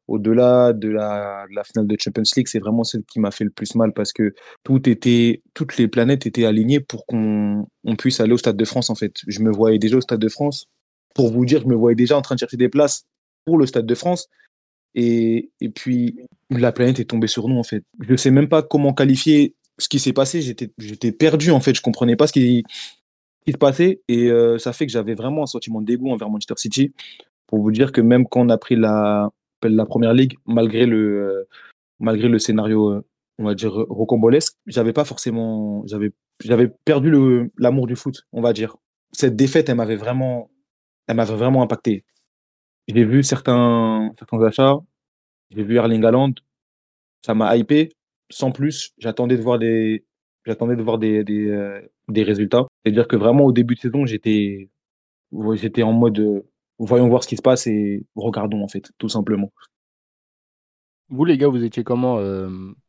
Au-delà 0.09 0.73
de 0.73 0.89
la, 0.89 1.47
finale 1.65 1.89
de 1.89 1.97
Champions 1.99 2.23
League, 2.37 2.47
c'est 2.47 2.61
vraiment 2.61 2.85
celle 2.85 3.03
qui 3.05 3.19
m'a 3.19 3.33
fait 3.33 3.43
le 3.43 3.51
plus 3.51 3.75
mal 3.75 3.93
parce 3.93 4.13
que 4.13 4.35
tout 4.63 4.89
était, 4.89 5.43
toutes 5.53 5.77
les 5.79 5.89
planètes 5.89 6.27
étaient 6.27 6.45
alignées 6.45 6.79
pour 6.79 7.07
qu'on 7.07 7.67
on 7.85 7.97
puisse 7.97 8.21
aller 8.21 8.33
au 8.33 8.39
Stade 8.39 8.57
de 8.57 8.65
France, 8.65 8.89
en 8.89 8.95
fait. 8.95 9.15
Je 9.27 9.41
me 9.41 9.51
voyais 9.51 9.79
déjà 9.79 9.97
au 9.97 10.01
Stade 10.01 10.21
de 10.21 10.29
France. 10.29 10.67
Pour 11.15 11.33
vous 11.33 11.45
dire, 11.45 11.63
je 11.63 11.67
me 11.67 11.75
voyais 11.75 11.97
déjà 11.97 12.17
en 12.17 12.23
train 12.23 12.37
de 12.37 12.41
chercher 12.41 12.57
des 12.57 12.69
places 12.69 13.05
pour 13.45 13.59
le 13.59 13.67
Stade 13.67 13.87
de 13.87 13.95
France. 13.97 14.29
Et, 14.95 15.51
et 15.61 15.71
puis, 15.71 16.21
la 16.51 16.71
planète 16.71 17.01
est 17.01 17.07
tombée 17.07 17.27
sur 17.27 17.49
nous, 17.49 17.59
en 17.59 17.65
fait. 17.65 17.83
Je 18.01 18.13
ne 18.13 18.17
sais 18.17 18.31
même 18.31 18.49
pas 18.49 18.63
comment 18.63 18.95
qualifier 18.95 19.57
ce 19.79 19.89
qui 19.89 19.99
s'est 19.99 20.13
passé. 20.13 20.41
J'étais 20.41 21.13
perdu, 21.13 21.51
en 21.51 21.61
fait. 21.61 21.75
Je 21.75 21.83
comprenais 21.83 22.15
pas 22.17 22.29
ce 22.29 22.33
qui, 22.33 22.65
qui 23.47 23.53
se 23.53 23.59
passait. 23.59 24.03
Et 24.09 24.31
euh, 24.31 24.59
ça 24.59 24.73
fait 24.73 24.87
que 24.87 24.93
j'avais 24.93 25.15
vraiment 25.15 25.45
un 25.45 25.47
sentiment 25.47 25.81
de 25.81 25.87
dégoût 25.87 26.11
envers 26.11 26.29
Manchester 26.29 26.55
City. 26.57 26.93
Pour 27.47 27.61
vous 27.61 27.71
dire 27.71 27.93
que 27.93 28.01
même 28.01 28.27
quand 28.27 28.41
on 28.41 28.49
a 28.49 28.59
pris 28.59 28.77
la, 28.77 29.31
première 29.89 30.13
ligue, 30.13 30.37
malgré 30.47 30.85
le, 30.85 31.23
euh, 31.23 31.49
malgré 32.01 32.29
le 32.29 32.39
scénario, 32.39 32.91
euh, 32.91 33.07
on 33.39 33.45
va 33.45 33.55
dire, 33.55 33.73
rocambolesque, 33.73 34.57
j'avais 34.67 34.93
pas 34.93 35.05
forcément. 35.05 35.87
J'avais, 35.87 36.11
j'avais 36.43 36.69
perdu 36.85 37.13
l'amour 37.57 37.87
du 37.87 37.95
foot, 37.95 38.23
on 38.33 38.43
va 38.43 38.53
dire. 38.53 38.77
Cette 39.13 39.37
défaite, 39.37 39.69
elle 39.69 39.77
m'avait 39.77 39.97
vraiment, 39.97 40.51
elle 41.07 41.17
m'avait 41.17 41.37
vraiment 41.37 41.63
impacté. 41.63 42.05
J'ai 42.89 43.05
vu 43.05 43.23
certains, 43.23 44.13
certains 44.19 44.43
achats, 44.43 44.77
j'ai 45.51 45.63
vu 45.63 45.77
Erling 45.77 46.05
Haaland, 46.05 46.35
ça 47.25 47.35
m'a 47.35 47.57
hypé. 47.57 47.91
Sans 48.31 48.51
plus, 48.51 48.93
j'attendais 48.99 49.37
de 49.37 49.43
voir 49.43 49.59
des, 49.59 50.05
j'attendais 50.45 50.77
de 50.77 50.83
voir 50.83 50.99
des, 50.99 51.23
des 51.25 52.23
résultats. 52.23 52.67
C'est-à-dire 52.87 53.09
que 53.09 53.17
vraiment 53.17 53.45
au 53.45 53.51
début 53.51 53.75
de 53.75 53.81
saison, 53.81 54.07
j'étais 54.07 54.71
j'étais 55.55 55.83
en 55.83 55.93
mode 55.93 56.45
voyons 56.79 57.09
voir 57.09 57.25
ce 57.25 57.29
qui 57.29 57.37
se 57.37 57.43
passe 57.43 57.67
et 57.67 58.07
regardons 58.15 58.63
en 58.63 58.69
fait, 58.69 58.93
tout 58.97 59.09
simplement. 59.09 59.53
Vous 61.09 61.25
les 61.25 61.37
gars, 61.37 61.49
vous 61.49 61.65
étiez 61.65 61.83
comment 61.83 62.21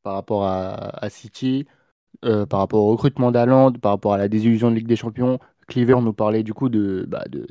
par 0.03 0.13
rapport 0.13 0.45
à, 0.45 1.09
City, 1.09 1.65
par 2.21 2.59
rapport 2.59 2.83
au 2.83 2.91
recrutement 2.91 3.31
d'Aland, 3.31 3.71
par 3.73 3.91
rapport 3.91 4.13
à 4.13 4.19
la 4.19 4.27
désillusion 4.27 4.69
de 4.69 4.75
Ligue 4.75 4.85
des 4.87 4.95
Champions? 4.95 5.39
Cleaver 5.67 5.99
nous 6.01 6.13
parlait 6.13 6.43
du 6.43 6.53
coup 6.53 6.69
de, 6.69 7.05
bah, 7.07 7.25
de, 7.27 7.47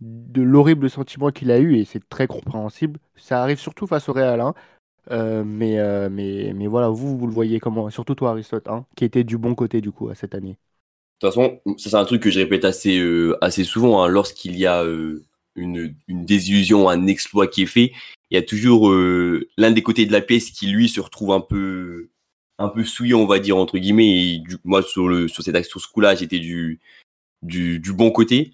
de, 0.00 0.42
l'horrible 0.42 0.90
sentiment 0.90 1.30
qu'il 1.30 1.52
a 1.52 1.60
eu 1.60 1.76
et 1.76 1.84
c'est 1.84 2.08
très 2.08 2.26
compréhensible. 2.26 2.98
Ça 3.14 3.40
arrive 3.40 3.60
surtout 3.60 3.86
face 3.86 4.08
au 4.08 4.12
Real, 4.12 4.40
hein. 4.40 4.54
mais, 5.44 5.78
mais, 6.10 6.52
mais 6.56 6.66
voilà, 6.66 6.88
vous, 6.88 7.16
vous 7.16 7.26
le 7.28 7.32
voyez 7.32 7.60
comment? 7.60 7.88
Surtout 7.90 8.16
toi, 8.16 8.30
Aristote, 8.30 8.66
hein, 8.66 8.84
qui 8.96 9.04
était 9.04 9.22
du 9.22 9.38
bon 9.38 9.54
côté 9.54 9.80
du 9.80 9.92
coup 9.92 10.08
à 10.08 10.16
cette 10.16 10.34
année. 10.34 10.58
De 11.20 11.26
toute 11.26 11.34
façon, 11.34 11.60
ça 11.78 11.90
c'est 11.90 11.96
un 11.96 12.04
truc 12.04 12.22
que 12.22 12.30
je 12.30 12.38
répète 12.38 12.64
assez, 12.64 13.02
assez 13.40 13.64
souvent. 13.64 14.02
Hein. 14.02 14.08
Lorsqu'il 14.08 14.56
y 14.56 14.66
a 14.66 14.84
une, 15.56 15.94
une, 16.06 16.24
désillusion, 16.24 16.88
un 16.88 17.06
exploit 17.06 17.48
qui 17.48 17.62
est 17.62 17.66
fait, 17.66 17.92
il 18.30 18.34
y 18.34 18.38
a 18.38 18.42
toujours 18.42 18.92
l'un 18.92 19.70
des 19.72 19.82
côtés 19.82 20.06
de 20.06 20.12
la 20.12 20.20
pièce 20.20 20.50
qui 20.50 20.68
lui 20.68 20.88
se 20.88 21.00
retrouve 21.00 21.32
un 21.32 21.40
peu 21.40 22.10
un 22.58 22.68
peu 22.68 22.84
souillant, 22.84 23.20
on 23.20 23.26
va 23.26 23.38
dire 23.38 23.56
entre 23.56 23.78
guillemets. 23.78 24.08
Et 24.08 24.42
moi 24.64 24.82
sur 24.82 25.08
le 25.08 25.26
sur 25.26 25.42
cette 25.42 25.64
sur 25.64 25.80
ce 25.80 25.88
coup-là, 25.88 26.14
j'étais 26.14 26.38
du 26.38 26.80
du, 27.42 27.92
bon 27.92 28.10
côté. 28.10 28.52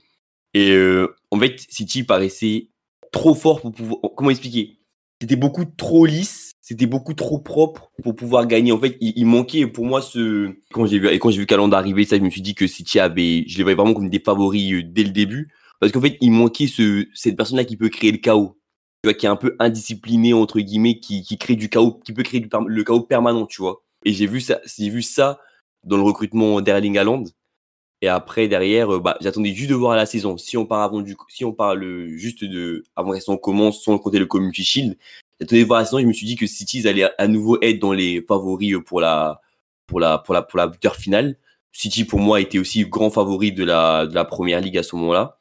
Et 0.52 0.70
euh, 0.70 1.14
en 1.30 1.38
fait, 1.38 1.60
City 1.68 2.04
paraissait 2.04 2.68
trop 3.12 3.34
fort 3.34 3.60
pour 3.60 3.72
pouvoir. 3.72 3.98
Comment 4.16 4.30
expliquer? 4.30 4.78
C'était 5.20 5.36
beaucoup 5.36 5.64
trop 5.64 6.06
lisse, 6.06 6.43
c'était 6.66 6.86
beaucoup 6.86 7.12
trop 7.12 7.38
propre 7.38 7.92
pour 8.02 8.16
pouvoir 8.16 8.46
gagner. 8.46 8.72
En 8.72 8.78
fait, 8.78 8.96
il, 9.02 9.26
manquait 9.26 9.66
pour 9.66 9.84
moi 9.84 10.00
ce. 10.00 10.50
Quand 10.72 10.86
j'ai 10.86 10.98
vu 10.98 11.08
et 11.08 11.18
quand 11.18 11.28
j'ai 11.28 11.40
vu 11.40 11.44
Calendar 11.44 11.78
arriver, 11.78 12.06
ça, 12.06 12.16
je 12.16 12.22
me 12.22 12.30
suis 12.30 12.40
dit 12.40 12.54
que 12.54 12.66
City 12.66 12.98
avait. 12.98 13.44
Je 13.46 13.58
les 13.58 13.64
voyais 13.64 13.76
vraiment 13.76 13.92
comme 13.92 14.08
des 14.08 14.18
favoris 14.18 14.72
euh, 14.72 14.82
dès 14.82 15.04
le 15.04 15.10
début, 15.10 15.52
parce 15.78 15.92
qu'en 15.92 16.00
fait, 16.00 16.16
il 16.22 16.32
manquait 16.32 16.66
ce 16.66 17.06
cette 17.12 17.36
personne-là 17.36 17.66
qui 17.66 17.76
peut 17.76 17.90
créer 17.90 18.12
le 18.12 18.16
chaos. 18.16 18.58
Tu 19.02 19.08
vois, 19.10 19.14
qui 19.14 19.26
est 19.26 19.28
un 19.28 19.36
peu 19.36 19.56
indiscipliné 19.58 20.32
entre 20.32 20.58
guillemets, 20.58 21.00
qui, 21.00 21.22
qui 21.22 21.36
crée 21.36 21.54
du 21.54 21.68
chaos, 21.68 22.00
qui 22.02 22.14
peut 22.14 22.22
créer 22.22 22.40
le 22.40 22.82
chaos 22.82 23.02
permanent, 23.02 23.44
tu 23.44 23.60
vois. 23.60 23.82
Et 24.06 24.14
j'ai 24.14 24.26
vu 24.26 24.40
ça, 24.40 24.60
j'ai 24.64 24.88
vu 24.88 25.02
ça 25.02 25.40
dans 25.82 25.98
le 25.98 26.02
recrutement 26.02 26.62
d'Erling 26.62 26.96
Haaland. 26.96 27.24
Et 28.00 28.08
après, 28.08 28.48
derrière, 28.48 28.94
euh, 28.94 29.00
bah, 29.00 29.18
j'attendais 29.20 29.54
juste 29.54 29.68
de 29.68 29.74
voir 29.74 29.96
la 29.96 30.06
saison. 30.06 30.38
Si 30.38 30.56
on 30.56 30.64
part 30.64 30.80
avant 30.80 31.02
du, 31.02 31.14
si 31.28 31.44
on 31.44 31.52
parle 31.52 32.08
juste 32.16 32.42
de, 32.42 32.84
avant 32.96 33.12
que 33.12 33.30
on 33.30 33.36
commence, 33.36 33.82
sans 33.82 33.98
compter 33.98 34.18
le 34.18 34.26
Community 34.26 34.64
Shield, 34.64 34.96
la 35.40 35.84
saison. 35.84 35.98
Je 35.98 36.06
me 36.06 36.12
suis 36.12 36.26
dit 36.26 36.36
que 36.36 36.46
City 36.46 36.86
allait 36.88 37.08
à 37.18 37.28
nouveau 37.28 37.58
être 37.62 37.78
dans 37.78 37.92
les 37.92 38.22
favoris 38.26 38.76
pour 38.84 39.00
la, 39.00 39.40
pour 39.86 40.00
la, 40.00 40.18
pour 40.18 40.34
la, 40.34 40.42
pour 40.42 40.58
la 40.58 40.66
victoire 40.66 40.96
finale. 40.96 41.36
City, 41.72 42.04
pour 42.04 42.20
moi, 42.20 42.40
était 42.40 42.58
aussi 42.58 42.84
grand 42.84 43.10
favori 43.10 43.52
de 43.52 43.64
la, 43.64 44.06
de 44.06 44.14
la 44.14 44.24
première 44.24 44.60
ligue 44.60 44.78
à 44.78 44.82
ce 44.82 44.94
moment-là. 44.96 45.38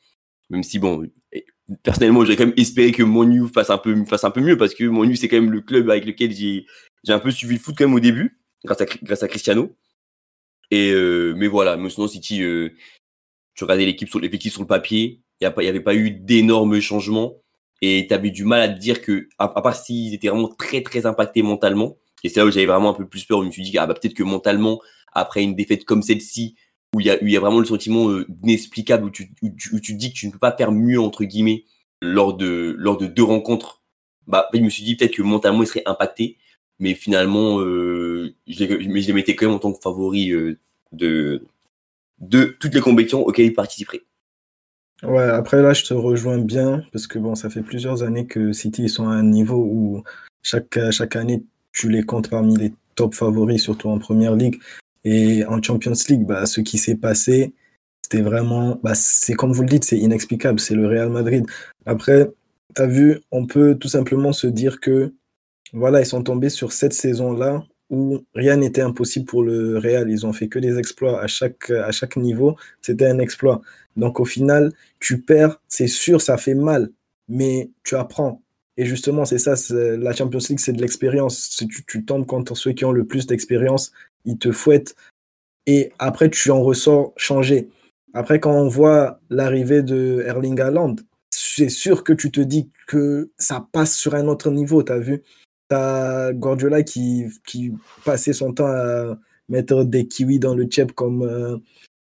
Même 0.50 0.64
si, 0.64 0.80
bon, 0.80 1.08
personnellement, 1.84 2.26
j'aurais 2.26 2.38
quand 2.38 2.48
même 2.48 2.56
espéré 2.58 2.92
que 2.92 3.04
Monu 3.04 3.48
fasse 3.54 3.70
un 3.70 3.78
peu, 3.78 4.04
fasse 4.06 4.24
un 4.24 4.32
peu 4.32 4.42
mieux 4.42 4.58
parce 4.58 4.74
que 4.74 4.84
Monu, 4.84 5.16
c'est 5.16 5.28
quand 5.28 5.40
même 5.40 5.52
le 5.52 5.62
club 5.62 5.90
avec 5.90 6.06
lequel 6.06 6.32
j'ai, 6.34 6.66
j'ai 7.04 7.14
un 7.14 7.20
peu 7.20 7.32
suivi 7.32 7.56
le 7.56 7.60
foot 7.60 7.76
quand 7.78 7.86
même 7.86 7.94
au 7.94 8.00
début, 8.00 8.40
grâce 8.66 8.82
à, 8.82 8.86
grâce 9.04 9.24
à 9.24 9.28
Cristiano. 9.28 9.76
Et 10.72 10.92
euh, 10.92 11.34
mais 11.38 11.48
voilà, 11.48 11.78
mais 11.78 11.90
sinon 11.90 12.08
City, 12.08 12.42
euh, 12.42 12.70
tu 13.54 13.64
regardais 13.64 13.86
l'équipe 13.86 14.10
sur 14.10 14.20
l'effectif 14.20 14.54
sur 14.54 14.62
le 14.62 14.68
papier, 14.68 15.22
il 15.40 15.52
n'y 15.60 15.68
avait 15.68 15.82
pas 15.82 15.96
eu 15.96 16.12
d'énormes 16.12 16.80
changements 16.80 17.36
et 17.86 18.08
tu 18.08 18.14
avais 18.14 18.32
du 18.32 18.46
mal 18.46 18.62
à 18.62 18.70
te 18.70 18.80
dire 18.80 19.02
que 19.02 19.28
à, 19.38 19.50
part 19.50 19.76
s'ils 19.76 20.14
étaient 20.14 20.30
vraiment 20.30 20.48
très 20.48 20.82
très 20.82 21.06
impactés 21.06 21.42
mentalement. 21.42 21.98
Et 22.24 22.30
c'est 22.30 22.40
là 22.40 22.46
où 22.46 22.52
j'avais 22.52 22.66
vraiment 22.66 22.92
un 22.92 22.94
peu 22.94 23.06
plus 23.06 23.26
peur. 23.26 23.40
Où 23.40 23.42
je 23.42 23.48
me 23.48 23.52
suis 23.52 23.62
dit 23.62 23.78
ah 23.78 23.86
bah 23.86 23.94
peut-être 23.94 24.14
que 24.14 24.24
mentalement 24.24 24.80
après 25.12 25.44
une 25.44 25.54
défaite 25.54 25.84
comme 25.84 26.02
celle-ci 26.02 26.56
où 26.96 27.02
il 27.02 27.08
y 27.08 27.10
a, 27.10 27.22
y 27.22 27.36
a 27.36 27.40
vraiment 27.42 27.60
le 27.60 27.66
sentiment 27.66 28.10
euh, 28.10 28.26
inexplicable 28.44 29.06
où 29.06 29.10
tu, 29.10 29.34
où 29.42 29.80
tu, 29.80 29.82
te 29.82 29.98
dis 29.98 30.14
que 30.14 30.18
tu 30.18 30.28
ne 30.28 30.32
peux 30.32 30.40
pas 30.40 30.56
faire 30.56 30.72
mieux 30.72 31.02
entre 31.02 31.26
guillemets 31.26 31.66
lors 32.02 32.34
de 32.36 32.76
lors 32.78 32.98
de 32.98 33.08
deux 33.08 33.24
rencontres. 33.24 33.82
Bah 34.28 34.48
je 34.54 34.60
me 34.60 34.70
suis 34.70 34.84
dit 34.84 34.96
peut-être 34.96 35.16
que 35.16 35.22
mentalement 35.22 35.64
il 35.64 35.68
serait 35.68 35.84
impacté 35.86 36.38
mais 36.80 36.96
finalement, 36.96 37.60
euh, 37.62 38.36
je, 38.48 38.66
les, 38.66 39.14
mettais 39.14 39.36
quand 39.36 39.46
même 39.46 39.56
en 39.56 39.60
tant 39.60 39.72
que 39.72 39.80
favori 39.82 40.32
euh, 40.32 40.60
de, 40.92 41.46
de 42.20 42.58
toutes 42.60 42.74
les 42.74 42.82
compétitions 42.82 43.26
auxquelles 43.26 43.46
ils 43.46 43.54
participeraient. 43.54 44.04
Ouais, 45.04 45.24
après 45.24 45.62
là, 45.62 45.74
je 45.74 45.84
te 45.84 45.94
rejoins 45.94 46.38
bien, 46.38 46.84
parce 46.94 47.08
que 47.08 47.20
bon, 47.20 47.36
ça 47.36 47.50
fait 47.50 47.62
plusieurs 47.62 48.04
années 48.04 48.26
que 48.26 48.54
City 48.54 48.84
ils 48.84 48.90
sont 48.90 49.10
à 49.10 49.14
un 49.14 49.24
niveau 49.24 49.58
où 49.58 50.04
chaque, 50.42 50.80
chaque 50.92 51.16
année, 51.16 51.44
tu 51.74 51.90
les 51.90 52.04
comptes 52.04 52.30
parmi 52.30 52.56
les 52.56 52.74
top 52.96 53.14
favoris, 53.14 53.62
surtout 53.62 53.90
en 53.90 54.00
Première 54.00 54.36
Ligue. 54.36 54.60
Et 55.04 55.46
en 55.46 55.62
Champions 55.62 55.94
League, 56.10 56.26
bah, 56.26 56.46
ce 56.46 56.62
qui 56.62 56.78
s'est 56.78 56.96
passé, 56.96 57.54
c'était 58.02 58.22
vraiment, 58.22 58.80
bah, 58.84 58.96
c'est 58.96 59.34
comme 59.34 59.52
vous 59.52 59.64
le 59.64 59.68
dites, 59.70 59.84
c'est 59.84 59.98
inexplicable, 59.98 60.60
c'est 60.60 60.76
le 60.76 60.88
Real 60.88 61.10
Madrid. 61.10 61.46
Après, 61.86 62.32
tu 62.76 62.82
as 62.82 62.88
vu, 62.88 63.20
on 63.32 63.46
peut 63.46 63.76
tout 63.76 63.90
simplement 63.90 64.32
se 64.34 64.48
dire 64.48 64.80
que 64.80 65.14
voilà, 65.74 66.00
ils 66.02 66.06
sont 66.06 66.24
tombés 66.24 66.50
sur 66.50 66.72
cette 66.72 66.94
saison-là 66.94 67.64
où 67.94 68.26
rien 68.34 68.58
n'était 68.58 68.82
impossible 68.82 69.26
pour 69.26 69.44
le 69.44 69.78
Real. 69.78 70.10
Ils 70.10 70.26
ont 70.26 70.34
fait 70.34 70.48
que 70.48 70.60
des 70.60 70.80
exploits 70.80 71.22
à 71.22 71.28
chaque, 71.28 71.70
à 71.70 71.92
chaque 71.92 72.18
niveau. 72.18 72.58
C'était 72.82 73.06
un 73.06 73.20
exploit. 73.20 73.62
Donc 73.96 74.20
au 74.20 74.26
final, 74.26 74.74
tu 75.00 75.22
perds, 75.22 75.62
c'est 75.68 75.88
sûr, 75.88 76.22
ça 76.22 76.38
fait 76.38 76.56
mal, 76.56 76.90
mais 77.30 77.70
tu 77.84 77.96
apprends. 77.96 78.42
Et 78.78 78.86
justement, 78.86 79.26
c'est 79.26 79.38
ça, 79.38 79.54
la 79.72 80.14
Champions 80.14 80.40
League, 80.50 80.60
c'est 80.60 80.74
de 80.74 80.82
l'expérience. 80.82 81.52
Tu, 81.56 81.86
tu 81.86 82.04
tombes 82.04 82.26
contre 82.26 82.56
ceux 82.58 82.72
qui 82.72 82.86
ont 82.86 82.92
le 82.92 83.06
plus 83.06 83.28
d'expérience, 83.28 83.92
ils 84.26 84.40
te 84.40 84.52
fouettent. 84.52 84.96
Et 85.68 85.92
après, 86.00 86.30
tu 86.32 86.50
en 86.50 86.64
ressors 86.64 87.14
changé. 87.16 87.70
Après, 88.16 88.40
quand 88.40 88.54
on 88.54 88.68
voit 88.68 89.20
l'arrivée 89.30 89.84
de 89.84 90.24
Erling 90.26 90.60
Haaland, 90.60 90.96
c'est 91.30 91.70
sûr 91.70 92.04
que 92.04 92.14
tu 92.14 92.32
te 92.32 92.42
dis 92.42 92.70
que 92.88 93.30
ça 93.38 93.68
passe 93.72 93.96
sur 93.96 94.16
un 94.16 94.28
autre 94.28 94.50
niveau, 94.50 94.82
tu 94.82 94.92
as 94.92 95.00
vu? 95.00 95.22
T'as 95.74 96.34
Guardiola 96.34 96.84
qui, 96.84 97.26
qui 97.48 97.74
passait 98.06 98.34
son 98.34 98.54
temps 98.54 98.68
à 98.68 99.18
mettre 99.50 99.84
des 99.84 100.08
kiwis 100.08 100.38
dans 100.38 100.54
le 100.54 100.68
chip, 100.70 100.92
comme 100.92 101.24
euh, 101.24 101.58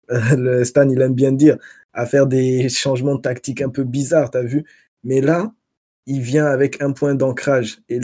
le 0.37 0.65
Stan 0.65 0.89
il 0.89 1.01
aime 1.01 1.15
bien 1.15 1.31
dire, 1.31 1.57
à 1.93 2.05
faire 2.05 2.27
des 2.27 2.69
changements 2.69 3.17
tactiques 3.17 3.63
un 3.63 3.69
peu 3.69 3.85
bizarres, 3.85 4.33
t'as 4.33 4.43
vu 4.43 4.65
Mais 5.05 5.21
là, 5.21 5.53
il 6.07 6.21
vient 6.21 6.47
avec 6.47 6.83
un 6.83 6.91
point 6.91 7.15
d'ancrage. 7.15 7.79
Et 7.89 8.01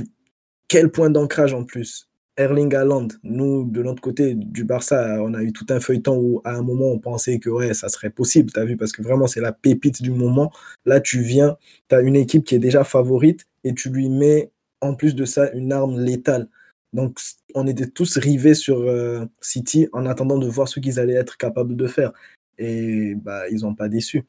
quel 0.68 0.92
point 0.92 1.10
d'ancrage 1.10 1.52
en 1.52 1.64
plus? 1.64 2.08
Erling 2.36 2.72
Haaland, 2.72 3.08
nous, 3.24 3.68
de 3.68 3.80
l'autre 3.80 4.00
côté 4.00 4.34
du 4.34 4.62
Barça, 4.62 5.20
on 5.20 5.34
a 5.34 5.42
eu 5.42 5.52
tout 5.52 5.66
un 5.70 5.80
feuilleton 5.80 6.16
où, 6.16 6.42
à 6.44 6.54
un 6.54 6.62
moment, 6.62 6.92
on 6.92 7.00
pensait 7.00 7.40
que 7.40 7.50
ouais, 7.50 7.74
ça 7.74 7.88
serait 7.88 8.10
possible, 8.10 8.52
tu 8.52 8.60
as 8.60 8.64
vu, 8.64 8.76
parce 8.76 8.92
que 8.92 9.02
vraiment, 9.02 9.26
c'est 9.26 9.40
la 9.40 9.50
pépite 9.50 10.00
du 10.00 10.12
moment. 10.12 10.52
Là, 10.84 11.00
tu 11.00 11.22
viens, 11.22 11.56
tu 11.88 11.96
as 11.96 12.02
une 12.02 12.14
équipe 12.14 12.44
qui 12.44 12.54
est 12.54 12.60
déjà 12.60 12.84
favorite 12.84 13.48
et 13.64 13.74
tu 13.74 13.90
lui 13.90 14.08
mets 14.08 14.52
en 14.80 14.94
plus 14.94 15.14
de 15.14 15.24
ça, 15.24 15.50
une 15.52 15.72
arme 15.72 15.98
létale. 15.98 16.48
Donc, 16.92 17.18
on 17.54 17.66
était 17.66 17.88
tous 17.88 18.16
rivés 18.18 18.54
sur 18.54 18.78
euh, 18.78 19.26
City 19.40 19.88
en 19.92 20.06
attendant 20.06 20.38
de 20.38 20.46
voir 20.46 20.68
ce 20.68 20.80
qu'ils 20.80 20.98
allaient 20.98 21.14
être 21.14 21.36
capables 21.36 21.76
de 21.76 21.86
faire. 21.86 22.12
Et 22.58 23.14
bah, 23.14 23.48
ils 23.50 23.62
n'ont 23.62 23.74
pas 23.74 23.88
déçu. 23.88 24.24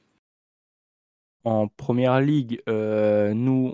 En 1.43 1.67
première 1.69 2.19
ligue, 2.19 2.61
euh, 2.67 3.33
nous, 3.33 3.73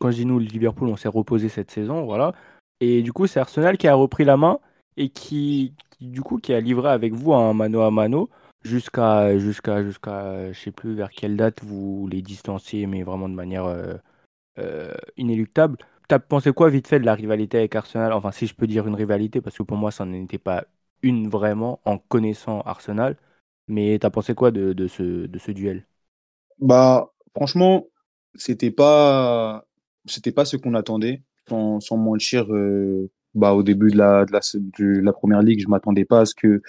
quand 0.00 0.10
je 0.10 0.16
dis 0.16 0.26
nous, 0.26 0.38
Liverpool, 0.38 0.88
on 0.88 0.96
s'est 0.96 1.08
reposé 1.08 1.50
cette 1.50 1.70
saison, 1.70 2.04
voilà. 2.04 2.32
Et 2.80 3.02
du 3.02 3.12
coup, 3.12 3.26
c'est 3.26 3.40
Arsenal 3.40 3.76
qui 3.76 3.88
a 3.88 3.94
repris 3.94 4.24
la 4.24 4.38
main 4.38 4.58
et 4.96 5.10
qui, 5.10 5.74
du 6.00 6.22
coup, 6.22 6.38
qui 6.38 6.54
a 6.54 6.60
livré 6.60 6.88
avec 6.88 7.12
vous 7.12 7.34
un 7.34 7.52
mano 7.52 7.82
à 7.82 7.90
mano 7.90 8.30
jusqu'à, 8.62 9.38
jusqu'à, 9.38 9.84
jusqu'à, 9.84 10.52
je 10.52 10.58
sais 10.58 10.70
plus 10.70 10.94
vers 10.94 11.10
quelle 11.10 11.36
date 11.36 11.62
vous 11.62 12.08
les 12.10 12.22
distanciez, 12.22 12.86
mais 12.86 13.02
vraiment 13.02 13.28
de 13.28 13.34
manière 13.34 13.66
euh, 13.66 13.94
inéluctable. 15.16 15.78
T'as 16.08 16.18
pensé 16.18 16.52
quoi 16.52 16.68
vite 16.68 16.88
fait 16.88 17.00
de 17.00 17.06
la 17.06 17.14
rivalité 17.14 17.58
avec 17.58 17.74
Arsenal? 17.74 18.12
Enfin, 18.12 18.32
si 18.32 18.46
je 18.46 18.54
peux 18.54 18.66
dire 18.66 18.86
une 18.86 18.94
rivalité, 18.94 19.40
parce 19.40 19.56
que 19.56 19.62
pour 19.62 19.76
moi, 19.76 19.90
ça 19.90 20.04
n'était 20.04 20.38
pas 20.38 20.66
une 21.02 21.28
vraiment 21.28 21.80
en 21.84 21.98
connaissant 21.98 22.60
Arsenal. 22.62 23.16
Mais 23.68 23.98
t'as 23.98 24.10
pensé 24.10 24.34
quoi 24.34 24.50
de, 24.50 24.86
ce, 24.88 25.50
duel? 25.52 25.86
Bah, 26.58 27.12
franchement, 27.34 27.86
c'était 28.34 28.70
pas, 28.70 29.64
c'était 30.06 30.32
pas 30.32 30.44
ce 30.44 30.56
qu'on 30.56 30.74
attendait. 30.74 31.22
Sans, 31.48 31.80
sans 31.80 31.96
mentir, 31.96 32.52
euh, 32.52 33.10
bah, 33.34 33.52
au 33.52 33.62
début 33.62 33.90
de 33.90 33.96
la, 33.96 34.24
de 34.24 34.32
la, 34.32 34.40
de 34.54 35.00
la 35.00 35.12
première 35.12 35.42
ligue, 35.42 35.60
je 35.60 35.68
m'attendais 35.68 36.04
pas 36.04 36.20
à 36.20 36.24
ce 36.24 36.34
que 36.34 36.62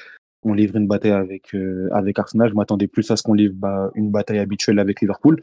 on 0.45 0.53
livre 0.53 0.75
une 0.75 0.87
bataille 0.87 1.11
avec, 1.11 1.53
euh, 1.55 1.89
avec 1.91 2.19
Arsenal. 2.19 2.49
Je 2.49 2.55
m'attendais 2.55 2.87
plus 2.87 3.09
à 3.11 3.15
ce 3.15 3.23
qu'on 3.23 3.33
livre 3.33 3.55
bah, 3.55 3.91
une 3.95 4.11
bataille 4.11 4.39
habituelle 4.39 4.79
avec 4.79 5.01
Liverpool. 5.01 5.41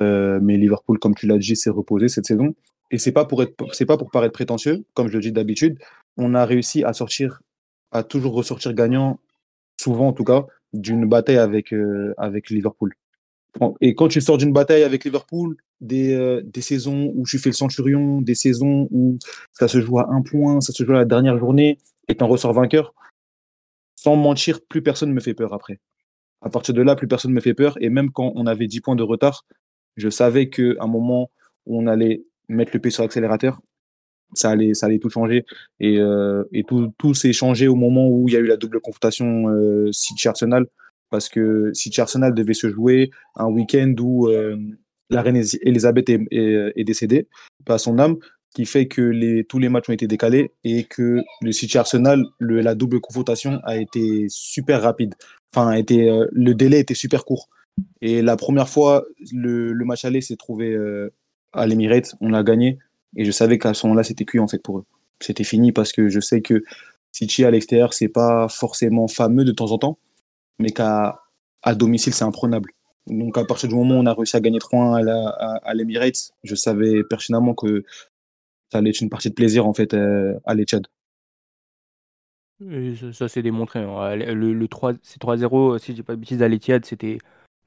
Euh, 0.00 0.38
mais 0.42 0.56
Liverpool, 0.56 0.98
comme 0.98 1.14
tu 1.14 1.26
l'as 1.26 1.38
dit, 1.38 1.56
s'est 1.56 1.70
reposé 1.70 2.08
cette 2.08 2.26
saison. 2.26 2.54
Et 2.90 2.98
c'est 2.98 3.12
pas 3.12 3.24
pour 3.24 3.44
c'est 3.72 3.86
pas 3.86 3.96
pour 3.96 4.10
paraître 4.10 4.32
prétentieux, 4.32 4.84
comme 4.94 5.08
je 5.08 5.14
le 5.14 5.20
dis 5.20 5.32
d'habitude. 5.32 5.78
On 6.16 6.34
a 6.34 6.44
réussi 6.44 6.84
à 6.84 6.92
sortir, 6.92 7.42
à 7.90 8.02
toujours 8.02 8.34
ressortir 8.34 8.74
gagnant, 8.74 9.18
souvent 9.80 10.08
en 10.08 10.12
tout 10.12 10.24
cas, 10.24 10.46
d'une 10.72 11.06
bataille 11.06 11.38
avec 11.38 11.72
euh, 11.72 12.14
avec 12.18 12.50
Liverpool. 12.50 12.94
Et 13.80 13.94
quand 13.94 14.08
tu 14.08 14.20
sors 14.22 14.38
d'une 14.38 14.52
bataille 14.52 14.82
avec 14.82 15.04
Liverpool, 15.04 15.56
des, 15.82 16.14
euh, 16.14 16.40
des 16.42 16.62
saisons 16.62 17.12
où 17.14 17.26
tu 17.26 17.38
fais 17.38 17.50
le 17.50 17.54
centurion, 17.54 18.22
des 18.22 18.34
saisons 18.34 18.88
où 18.90 19.18
ça 19.52 19.68
se 19.68 19.80
joue 19.80 19.98
à 19.98 20.08
un 20.10 20.22
point, 20.22 20.62
ça 20.62 20.72
se 20.72 20.84
joue 20.84 20.92
à 20.92 20.96
la 20.96 21.04
dernière 21.04 21.38
journée, 21.38 21.78
et 22.08 22.16
tu 22.16 22.24
en 22.24 22.28
ressors 22.28 22.54
vainqueur, 22.54 22.94
sans 23.94 24.16
mentir, 24.16 24.60
plus 24.66 24.82
personne 24.82 25.10
ne 25.10 25.14
me 25.14 25.20
fait 25.20 25.34
peur 25.34 25.52
après. 25.52 25.80
À 26.40 26.50
partir 26.50 26.74
de 26.74 26.82
là, 26.82 26.96
plus 26.96 27.06
personne 27.06 27.30
ne 27.30 27.36
me 27.36 27.40
fait 27.40 27.54
peur. 27.54 27.76
Et 27.80 27.88
même 27.88 28.10
quand 28.10 28.32
on 28.34 28.46
avait 28.46 28.66
10 28.66 28.80
points 28.80 28.96
de 28.96 29.02
retard, 29.02 29.44
Je 29.96 30.08
savais 30.08 30.48
qu'à 30.48 30.62
un 30.80 30.86
moment 30.86 31.30
où 31.66 31.80
on 31.80 31.86
allait 31.86 32.22
mettre 32.48 32.72
le 32.74 32.80
pied 32.80 32.90
sur 32.90 33.02
l'accélérateur, 33.02 33.60
ça 34.34 34.50
allait, 34.50 34.98
tout 34.98 35.10
changer. 35.10 35.44
Et, 35.80 35.98
euh, 35.98 36.44
tout, 36.98 37.14
s'est 37.14 37.32
changé 37.32 37.68
au 37.68 37.74
moment 37.74 38.08
où 38.08 38.28
il 38.28 38.34
y 38.34 38.36
a 38.36 38.40
eu 38.40 38.46
la 38.46 38.56
double 38.56 38.80
confrontation 38.80 39.48
euh, 39.48 39.90
City-Arsenal. 39.92 40.66
Parce 41.10 41.28
que 41.28 41.70
City-Arsenal 41.74 42.34
devait 42.34 42.54
se 42.54 42.70
jouer 42.70 43.10
un 43.36 43.46
week-end 43.46 43.94
où 44.00 44.28
euh, 44.28 44.56
la 45.10 45.20
reine 45.20 45.42
Elisabeth 45.60 46.08
est, 46.08 46.84
décédée, 46.84 47.28
pas 47.66 47.76
son 47.76 47.98
âme, 47.98 48.16
qui 48.54 48.64
fait 48.64 48.86
que 48.86 49.42
tous 49.42 49.58
les 49.58 49.68
matchs 49.68 49.90
ont 49.90 49.92
été 49.92 50.06
décalés 50.06 50.52
et 50.64 50.84
que 50.84 51.20
le 51.42 51.52
City-Arsenal, 51.52 52.24
la 52.40 52.74
double 52.74 53.00
confrontation 53.00 53.60
a 53.64 53.76
été 53.76 54.26
super 54.28 54.80
rapide. 54.82 55.14
Enfin, 55.54 55.78
euh, 55.78 56.26
le 56.32 56.54
délai 56.54 56.80
était 56.80 56.94
super 56.94 57.24
court. 57.24 57.48
Et 58.00 58.22
la 58.22 58.36
première 58.36 58.68
fois, 58.68 59.04
le, 59.32 59.72
le 59.72 59.84
match 59.84 60.04
aller 60.04 60.20
s'est 60.20 60.36
trouvé 60.36 60.72
euh, 60.72 61.12
à 61.52 61.66
l'Emirates, 61.66 62.14
on 62.20 62.28
l'a 62.28 62.42
gagné. 62.42 62.78
Et 63.16 63.24
je 63.24 63.30
savais 63.30 63.58
qu'à 63.58 63.74
ce 63.74 63.86
moment-là, 63.86 64.04
c'était 64.04 64.24
cuit 64.24 64.40
en 64.40 64.48
fait 64.48 64.58
pour 64.58 64.78
eux. 64.78 64.84
C'était 65.20 65.44
fini 65.44 65.72
parce 65.72 65.92
que 65.92 66.08
je 66.08 66.20
sais 66.20 66.42
que 66.42 66.64
City 67.12 67.44
à 67.44 67.50
l'extérieur, 67.50 67.92
c'est 67.92 68.08
pas 68.08 68.48
forcément 68.48 69.06
fameux 69.06 69.44
de 69.44 69.52
temps 69.52 69.70
en 69.70 69.78
temps, 69.78 69.98
mais 70.58 70.70
qu'à 70.70 71.22
à 71.62 71.74
domicile, 71.74 72.14
c'est 72.14 72.24
imprenable. 72.24 72.72
Donc 73.06 73.36
à 73.38 73.44
partir 73.44 73.68
du 73.68 73.74
moment 73.74 73.96
où 73.96 73.98
on 73.98 74.06
a 74.06 74.14
réussi 74.14 74.36
à 74.36 74.40
gagner 74.40 74.58
3-1 74.58 75.04
à 75.62 75.74
l'Emirates, 75.74 76.32
je 76.42 76.54
savais 76.54 77.04
pertinemment 77.04 77.54
que 77.54 77.84
ça 78.70 78.78
allait 78.78 78.90
être 78.90 79.00
une 79.00 79.10
partie 79.10 79.28
de 79.28 79.34
plaisir 79.34 79.66
en 79.66 79.74
fait 79.74 79.94
euh, 79.94 80.34
à 80.44 80.54
l'Etchad. 80.54 80.86
Ça, 83.12 83.28
s'est 83.28 83.42
démontré. 83.42 83.80
Hein. 83.80 84.14
Le, 84.16 84.52
le 84.52 84.68
3, 84.68 84.94
c'est 85.02 85.20
3-0, 85.20 85.78
si 85.78 85.92
je 85.92 85.96
dis 85.96 86.02
pas 86.02 86.14
de 86.14 86.20
bêtises, 86.20 86.42
à 86.42 86.48
l'Etihad, 86.48 86.84
c'était 86.84 87.18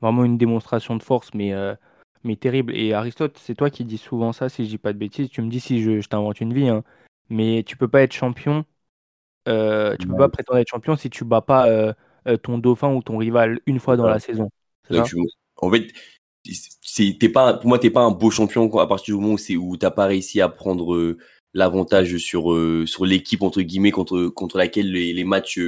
vraiment 0.06 0.24
une 0.24 0.38
démonstration 0.38 0.96
de 0.96 1.04
force, 1.04 1.34
mais 1.34 1.54
euh, 1.54 1.76
mais 2.24 2.36
terrible. 2.36 2.76
Et 2.76 2.94
Aristote, 2.94 3.38
c'est 3.42 3.56
toi 3.56 3.70
qui 3.70 3.86
dis 3.86 3.98
souvent 3.98 4.34
ça, 4.34 4.50
si 4.50 4.66
je 4.66 4.70
dis 4.70 4.78
pas 4.78 4.94
de 4.94 4.98
bêtises. 4.98 5.30
Tu 5.30 5.42
me 5.42 5.50
dis 5.50 5.60
si 5.60 5.82
je, 5.82 6.08
t'invente 6.08 6.42
une 6.42 6.54
vie, 6.54 6.70
hein. 6.70 6.84
mais 7.30 7.64
tu 7.64 7.78
peux 7.78 7.88
pas 7.88 8.02
être 8.02 8.14
champion. 8.14 8.66
Euh, 9.48 9.96
tu 10.00 10.08
peux 10.08 10.16
pas 10.16 10.30
prétendre 10.30 10.60
être 10.60 10.70
champion 10.70 10.96
si 10.96 11.10
tu 11.10 11.24
bats 11.24 11.42
pas 11.42 11.68
euh, 11.68 11.94
ton 12.42 12.58
dauphin 12.58 12.92
ou 12.94 13.04
ton 13.04 13.18
rival 13.18 13.60
une 13.68 13.80
fois 13.80 13.96
dans 13.96 14.08
la 14.08 14.20
saison. 14.20 14.50
en 15.58 15.72
fait, 15.72 15.94
c'est 16.82 17.30
pas 17.30 17.54
pour 17.54 17.68
moi 17.68 17.78
t'es 17.78 17.92
pas 17.92 18.02
un 18.02 18.12
beau 18.12 18.32
champion 18.32 18.72
à 18.80 18.88
partir 18.88 19.16
du 19.16 19.22
moment 19.22 19.36
où 19.60 19.78
t'as 19.78 19.92
pas 19.92 20.08
réussi 20.08 20.42
à 20.42 20.50
prendre 20.50 21.16
l'avantage 21.54 22.18
sur 22.18 22.56
sur 22.88 23.06
l'équipe 23.06 23.44
entre 23.44 23.62
guillemets 23.62 23.92
contre 23.92 24.28
contre 24.28 24.58
laquelle 24.58 24.92
les, 24.92 25.14
les 25.14 25.24
matchs 25.24 25.60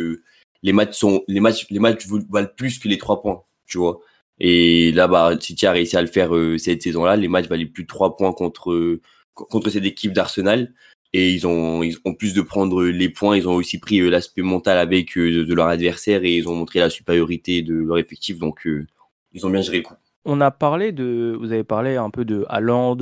les 0.64 0.74
matchs 0.74 0.96
sont 0.96 1.24
les 1.28 1.40
matchs 1.40 1.68
les 1.70 1.80
matchs 1.80 2.08
valent 2.08 2.50
plus 2.56 2.80
que 2.80 2.88
les 2.88 2.98
trois 2.98 3.22
points 3.22 3.44
tu 3.68 3.78
vois 3.78 4.00
et 4.40 4.92
là, 4.92 5.08
bah, 5.08 5.32
City 5.40 5.66
a 5.66 5.72
réussi 5.72 5.98
à 5.98 6.02
le 6.02 6.08
faire 6.08 6.36
euh, 6.36 6.58
cette 6.58 6.84
saison-là. 6.84 7.16
Les 7.16 7.28
matchs 7.28 7.48
valaient 7.48 7.66
plus 7.66 7.84
de 7.84 7.88
3 7.88 8.16
points 8.16 8.34
contre, 8.34 9.00
contre 9.34 9.70
cette 9.70 9.86
équipe 9.86 10.14
d'Arsenal. 10.14 10.74
Et 11.14 11.32
ils 11.32 11.48
ont, 11.48 11.82
plus 12.20 12.34
de 12.34 12.42
prendre 12.42 12.84
les 12.84 13.10
points, 13.10 13.38
ils 13.38 13.48
ont 13.48 13.56
aussi 13.56 13.80
pris 13.80 14.00
euh, 14.00 14.10
l'aspect 14.10 14.42
mental 14.42 14.78
avec 14.78 15.18
euh, 15.18 15.46
de 15.46 15.54
leur 15.54 15.68
adversaire 15.68 16.24
et 16.24 16.36
ils 16.36 16.50
ont 16.50 16.54
montré 16.54 16.80
la 16.80 16.90
supériorité 16.90 17.62
de 17.62 17.76
leur 17.76 17.98
effectif. 17.98 18.38
Donc, 18.38 18.68
ils 19.34 19.46
ont 19.46 19.50
bien 19.50 19.62
géré 19.62 19.78
le 19.78 19.84
coup. 19.84 19.96
On 20.26 20.42
a 20.42 20.52
parlé 20.52 20.92
de, 20.92 21.36
vous 21.40 21.54
avez 21.54 21.64
parlé 21.64 21.96
un 21.96 22.10
peu 22.10 22.26
de 22.26 22.46
Haaland 22.50 22.98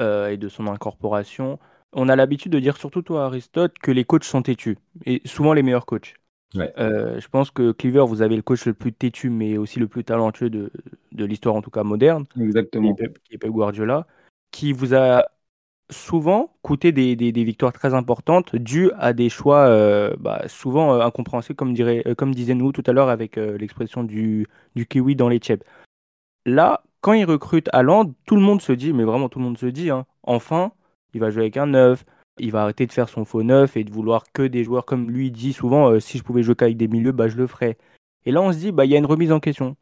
et 0.00 0.36
de 0.36 0.48
son 0.48 0.66
incorporation. 0.66 1.58
On 1.92 2.08
a 2.08 2.16
l'habitude 2.16 2.50
de 2.50 2.58
dire, 2.58 2.78
surtout 2.78 3.02
toi 3.02 3.26
Aristote, 3.26 3.78
que 3.78 3.90
les 3.90 4.04
coachs 4.04 4.24
sont 4.24 4.42
têtus. 4.42 4.78
Et 5.04 5.20
souvent 5.26 5.52
les 5.52 5.62
meilleurs 5.62 5.86
coachs. 5.86 6.14
Euh, 6.56 7.20
je 7.20 7.28
pense 7.28 7.50
que 7.50 7.72
Cleaver, 7.72 8.04
vous 8.06 8.22
avez 8.22 8.36
le 8.36 8.42
coach 8.42 8.66
le 8.66 8.74
plus 8.74 8.92
têtu, 8.92 9.30
mais 9.30 9.56
aussi 9.58 9.78
le 9.78 9.88
plus 9.88 10.04
talentueux 10.04 10.50
de, 10.50 10.70
de 11.12 11.24
l'histoire, 11.24 11.54
en 11.54 11.62
tout 11.62 11.70
cas 11.70 11.82
moderne. 11.82 12.24
Exactement. 12.40 12.94
Qui 12.94 13.04
est, 13.34 13.38
Pep, 13.38 13.50
Guardiola, 13.50 14.06
qui 14.50 14.72
vous 14.72 14.94
a 14.94 15.26
souvent 15.90 16.54
coûté 16.62 16.92
des, 16.92 17.14
des, 17.16 17.30
des, 17.30 17.44
victoires 17.44 17.72
très 17.72 17.92
importantes 17.92 18.56
dues 18.56 18.90
à 18.98 19.12
des 19.12 19.28
choix 19.28 19.66
euh, 19.66 20.14
bah, 20.18 20.42
souvent 20.48 20.94
euh, 20.94 21.04
incompréhensibles, 21.04 21.56
comme, 21.56 21.74
dirait, 21.74 22.04
comme 22.16 22.34
disait 22.34 22.54
nous 22.54 22.72
tout 22.72 22.84
à 22.86 22.92
l'heure 22.92 23.10
avec 23.10 23.36
l'expression 23.36 24.02
du, 24.02 24.46
du 24.74 24.86
kiwi 24.86 25.16
dans 25.16 25.28
les 25.28 25.38
chips. 25.38 25.64
Là, 26.46 26.82
quand 27.00 27.12
il 27.12 27.24
recrute 27.24 27.68
Haaland, 27.72 28.14
tout 28.26 28.36
le 28.36 28.42
monde 28.42 28.62
se 28.62 28.72
dit, 28.72 28.92
mais 28.92 29.04
vraiment 29.04 29.28
tout 29.28 29.38
le 29.38 29.44
monde 29.44 29.58
se 29.58 29.66
dit, 29.66 29.90
hein, 29.90 30.06
enfin, 30.22 30.72
il 31.12 31.20
va 31.20 31.30
jouer 31.30 31.42
avec 31.42 31.56
un 31.56 31.66
neuf, 31.66 32.04
il 32.38 32.50
va 32.50 32.62
arrêter 32.62 32.86
de 32.86 32.92
faire 32.92 33.08
son 33.08 33.24
faux 33.24 33.42
neuf 33.42 33.76
et 33.76 33.84
de 33.84 33.92
vouloir 33.92 34.24
que 34.32 34.42
des 34.42 34.64
joueurs 34.64 34.84
comme 34.84 35.10
lui 35.10 35.30
dit 35.30 35.52
souvent 35.52 35.90
euh, 35.90 36.00
si 36.00 36.18
je 36.18 36.24
pouvais 36.24 36.42
jouer 36.42 36.54
qu'avec 36.54 36.76
des 36.76 36.88
milieux, 36.88 37.12
bah, 37.12 37.28
je 37.28 37.36
le 37.36 37.46
ferais. 37.46 37.78
Et 38.24 38.32
là, 38.32 38.42
on 38.42 38.52
se 38.52 38.58
dit, 38.58 38.72
bah, 38.72 38.84
il 38.84 38.90
y 38.90 38.94
a 38.94 38.98
une 38.98 39.06
remise 39.06 39.32
en 39.32 39.40
question. 39.40 39.76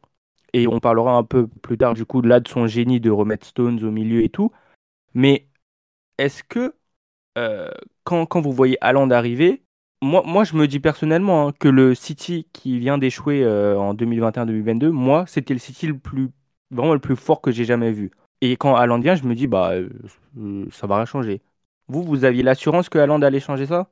Et 0.53 0.67
on 0.67 0.79
parlera 0.79 1.13
un 1.15 1.23
peu 1.23 1.47
plus 1.47 1.77
tard, 1.77 1.93
du 1.95 2.05
coup, 2.05 2.21
là, 2.21 2.39
de 2.39 2.47
son 2.47 2.67
génie 2.67 2.99
de 2.99 3.11
remettre 3.11 3.47
Stones 3.47 3.83
au 3.83 3.91
milieu 3.91 4.23
et 4.23 4.29
tout. 4.29 4.51
Mais 5.15 5.47
est-ce 6.19 6.43
que, 6.43 6.75
euh, 7.37 7.71
quand, 8.05 8.25
quand, 8.27 8.41
vous 8.41 8.53
voyez 8.53 8.77
Haaland 8.81 9.11
arriver, 9.11 9.63
moi, 10.01 10.23
moi, 10.25 10.43
je 10.45 10.55
me 10.55 10.67
dis 10.67 10.79
personnellement 10.79 11.49
hein, 11.49 11.53
que 11.59 11.69
le 11.69 11.95
City 11.95 12.47
qui 12.53 12.79
vient 12.79 12.97
d'échouer 12.97 13.43
euh, 13.43 13.77
en 13.79 13.95
2021-2022, 13.95 14.89
moi, 14.91 15.25
c'était 15.27 15.53
le 15.53 15.59
City 15.59 15.87
le 15.87 15.97
plus, 15.99 16.29
vraiment 16.71 16.93
le 16.93 16.99
plus 16.99 17.15
fort 17.15 17.41
que 17.41 17.51
j'ai 17.51 17.65
jamais 17.65 17.91
vu. 17.91 18.11
Et 18.41 18.57
quand 18.57 18.75
Haaland 18.75 18.99
vient, 18.99 19.15
je 19.15 19.23
me 19.25 19.35
dis, 19.35 19.47
bah, 19.47 19.73
ça 20.71 20.87
va 20.87 20.97
rien 20.97 21.05
changer. 21.05 21.41
Vous, 21.87 22.03
vous 22.03 22.23
aviez 22.23 22.43
l'assurance 22.43 22.89
que 22.89 22.97
Haaland 22.97 23.21
allait 23.21 23.39
changer 23.39 23.65
ça? 23.65 23.89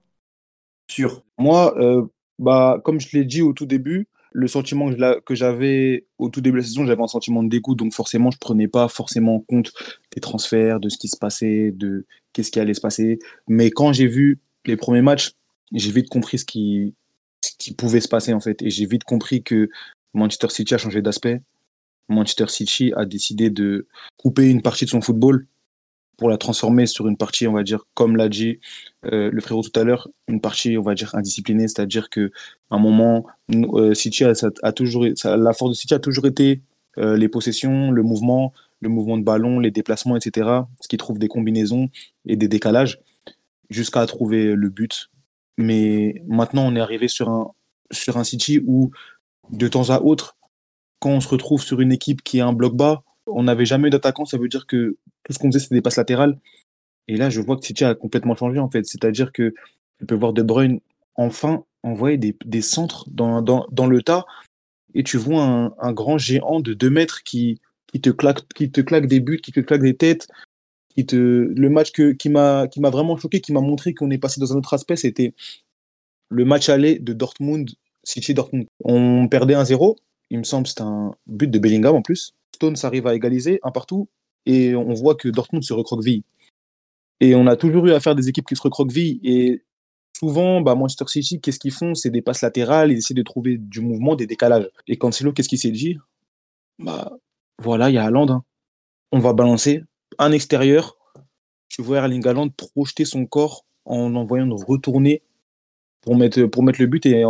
Sûr. 0.89 1.23
Moi, 1.37 1.73
euh, 1.79 2.05
bah, 2.39 2.81
comme 2.83 2.99
je 2.99 3.15
l'ai 3.17 3.25
dit 3.25 3.41
au 3.41 3.53
tout 3.53 3.65
début, 3.65 4.07
le 4.31 4.47
sentiment 4.47 4.89
que 5.25 5.35
j'avais 5.35 6.05
au 6.17 6.29
tout 6.29 6.41
début 6.41 6.59
de 6.59 6.61
la 6.61 6.67
saison, 6.67 6.85
j'avais 6.85 7.01
un 7.01 7.07
sentiment 7.07 7.43
de 7.43 7.49
dégoût, 7.49 7.75
donc 7.75 7.93
forcément, 7.93 8.31
je 8.31 8.37
prenais 8.37 8.67
pas 8.67 8.87
forcément 8.87 9.41
compte 9.41 9.73
des 10.13 10.21
transferts, 10.21 10.79
de 10.79 10.89
ce 10.89 10.97
qui 10.97 11.09
se 11.09 11.17
passait, 11.17 11.71
de 11.71 12.05
qu'est-ce 12.31 12.51
qui 12.51 12.59
allait 12.59 12.73
se 12.73 12.81
passer. 12.81 13.19
Mais 13.47 13.71
quand 13.71 13.91
j'ai 13.91 14.07
vu 14.07 14.39
les 14.65 14.77
premiers 14.77 15.01
matchs, 15.01 15.33
j'ai 15.73 15.91
vite 15.91 16.09
compris 16.09 16.37
ce 16.37 16.45
qui, 16.45 16.95
ce 17.43 17.51
qui 17.57 17.73
pouvait 17.73 18.01
se 18.01 18.07
passer 18.07 18.33
en 18.33 18.39
fait, 18.39 18.61
et 18.61 18.69
j'ai 18.69 18.85
vite 18.85 19.03
compris 19.03 19.43
que 19.43 19.69
Manchester 20.13 20.49
City 20.49 20.73
a 20.73 20.77
changé 20.77 21.01
d'aspect. 21.01 21.41
Manchester 22.07 22.47
City 22.47 22.93
a 22.95 23.05
décidé 23.05 23.49
de 23.49 23.87
couper 24.17 24.49
une 24.49 24.61
partie 24.61 24.85
de 24.85 24.89
son 24.89 25.01
football 25.01 25.45
pour 26.17 26.29
la 26.29 26.37
transformer 26.37 26.85
sur 26.85 27.07
une 27.07 27.17
partie, 27.17 27.47
on 27.47 27.53
va 27.53 27.63
dire, 27.63 27.85
comme 27.93 28.15
l'a 28.15 28.29
dit 28.29 28.59
euh, 29.05 29.29
le 29.31 29.41
frérot 29.41 29.63
tout 29.63 29.79
à 29.79 29.83
l'heure, 29.83 30.07
une 30.27 30.41
partie, 30.41 30.77
on 30.77 30.83
va 30.83 30.93
dire, 30.93 31.15
indisciplinée, 31.15 31.67
c'est-à-dire 31.67 32.09
que 32.09 32.31
un 32.69 32.77
moment, 32.77 33.25
euh, 33.51 33.93
City 33.93 34.23
a, 34.23 34.71
toujours, 34.71 35.05
la 35.23 35.53
force 35.53 35.71
de 35.71 35.75
City 35.75 35.93
a 35.93 35.99
toujours 35.99 36.27
été 36.27 36.61
euh, 36.97 37.17
les 37.17 37.27
possessions, 37.27 37.91
le 37.91 38.03
mouvement, 38.03 38.53
le 38.81 38.89
mouvement 38.89 39.17
de 39.17 39.23
ballon, 39.23 39.59
les 39.59 39.71
déplacements, 39.71 40.15
etc. 40.15 40.49
Ce 40.79 40.87
qui 40.87 40.97
trouve 40.97 41.17
des 41.17 41.27
combinaisons 41.27 41.89
et 42.25 42.35
des 42.35 42.47
décalages 42.47 42.99
jusqu'à 43.69 44.05
trouver 44.05 44.53
le 44.53 44.69
but. 44.69 45.09
Mais 45.57 46.21
maintenant, 46.27 46.67
on 46.67 46.75
est 46.75 46.81
arrivé 46.81 47.07
sur 47.07 47.29
un, 47.29 47.51
sur 47.91 48.17
un 48.17 48.23
City 48.23 48.61
où, 48.65 48.91
de 49.51 49.67
temps 49.67 49.89
à 49.89 50.01
autre, 50.01 50.37
quand 50.99 51.09
on 51.09 51.21
se 51.21 51.27
retrouve 51.27 51.63
sur 51.63 51.81
une 51.81 51.91
équipe 51.91 52.21
qui 52.21 52.37
est 52.37 52.41
un 52.41 52.53
bloc 52.53 52.75
bas, 52.75 53.03
on 53.33 53.43
n'avait 53.43 53.65
jamais 53.65 53.87
eu 53.87 53.91
d'attaquant, 53.91 54.25
ça 54.25 54.37
veut 54.37 54.47
dire 54.47 54.67
que 54.67 54.97
tout 55.23 55.33
ce 55.33 55.39
qu'on 55.39 55.51
faisait, 55.51 55.59
c'était 55.59 55.75
des 55.75 55.81
passes 55.81 55.97
latérales. 55.97 56.39
Et 57.07 57.17
là, 57.17 57.29
je 57.29 57.41
vois 57.41 57.57
que 57.57 57.65
City 57.65 57.83
a 57.83 57.95
complètement 57.95 58.35
changé, 58.35 58.59
en 58.59 58.69
fait. 58.69 58.85
C'est-à-dire 58.85 59.31
que 59.31 59.53
tu 59.99 60.05
peux 60.05 60.15
voir 60.15 60.33
De 60.33 60.41
Bruyne 60.41 60.79
enfin 61.15 61.63
envoyer 61.83 62.17
des, 62.17 62.61
centres 62.61 63.05
dans, 63.09 63.41
dans, 63.41 63.87
le 63.87 64.01
tas 64.01 64.25
et 64.93 65.03
tu 65.03 65.17
vois 65.17 65.73
un, 65.77 65.93
grand 65.93 66.17
géant 66.17 66.59
de 66.59 66.73
2 66.73 66.89
mètres 66.89 67.23
qui, 67.23 67.59
te 68.01 68.09
claque, 68.09 68.47
qui 68.53 68.71
te 68.71 68.81
claque 68.81 69.07
des 69.07 69.19
buts, 69.19 69.41
qui 69.41 69.51
te 69.51 69.59
claque 69.59 69.81
des 69.81 69.95
têtes. 69.95 70.27
Qui. 70.89 71.05
Le 71.11 71.69
match 71.69 71.91
que, 71.91 72.11
qui 72.11 72.29
m'a 72.29 72.67
vraiment 72.77 73.17
choqué, 73.17 73.41
qui 73.41 73.53
m'a 73.53 73.61
montré 73.61 73.93
qu'on 73.93 74.11
est 74.11 74.17
passé 74.17 74.39
dans 74.39 74.53
un 74.53 74.57
autre 74.57 74.73
aspect, 74.73 74.95
c'était 74.95 75.33
le 76.29 76.45
match 76.45 76.69
aller 76.69 76.99
de 76.99 77.13
Dortmund, 77.13 77.69
City-Dortmund. 78.03 78.67
On 78.83 79.27
perdait 79.27 79.55
1-0. 79.55 79.97
Il 80.29 80.39
me 80.39 80.43
semble 80.43 80.67
c'était 80.67 80.81
un 80.81 81.13
but 81.27 81.49
de 81.49 81.59
Bellingham 81.59 81.95
en 81.95 82.01
plus. 82.01 82.33
Stones 82.55 82.75
arrive 82.83 83.07
à 83.07 83.15
égaliser 83.15 83.59
un 83.63 83.71
partout 83.71 84.09
et 84.45 84.75
on 84.75 84.93
voit 84.93 85.15
que 85.15 85.29
Dortmund 85.29 85.63
se 85.63 85.73
recroqueville. 85.73 86.23
Et 87.19 87.35
on 87.35 87.47
a 87.47 87.55
toujours 87.55 87.85
eu 87.85 87.91
à 87.91 87.99
faire 87.99 88.15
des 88.15 88.29
équipes 88.29 88.47
qui 88.47 88.55
se 88.55 88.61
recroquevillent. 88.61 89.19
Et 89.23 89.63
souvent, 90.17 90.61
bah, 90.61 90.75
Manchester 90.75 91.05
City, 91.07 91.39
qu'est-ce 91.39 91.59
qu'ils 91.59 91.71
font? 91.71 91.93
C'est 91.93 92.09
des 92.09 92.21
passes 92.21 92.41
latérales, 92.41 92.91
ils 92.91 92.97
essaient 92.97 93.13
de 93.13 93.23
trouver 93.23 93.57
du 93.57 93.79
mouvement, 93.79 94.15
des 94.15 94.25
décalages. 94.25 94.69
Et 94.87 94.97
Cancelo, 94.97 95.31
qu'est-ce 95.31 95.49
qu'il 95.49 95.59
s'est 95.59 95.71
dit 95.71 95.97
Bah 96.79 97.11
voilà, 97.61 97.89
il 97.89 97.93
y 97.93 97.97
a 97.99 98.05
Haaland. 98.05 98.29
Hein. 98.29 98.43
On 99.11 99.19
va 99.19 99.33
balancer 99.33 99.83
un 100.17 100.31
extérieur. 100.31 100.97
Tu 101.69 101.81
vois 101.81 101.97
Erling 101.97 102.25
Haaland 102.27 102.49
projeter 102.49 103.05
son 103.05 103.25
corps 103.25 103.65
en 103.85 104.15
envoyant 104.15 104.45
nous 104.45 104.57
retourner 104.57 105.21
pour 106.01 106.15
mettre, 106.15 106.43
pour 106.45 106.63
mettre 106.63 106.81
le 106.81 106.87
but 106.87 107.05
et, 107.05 107.23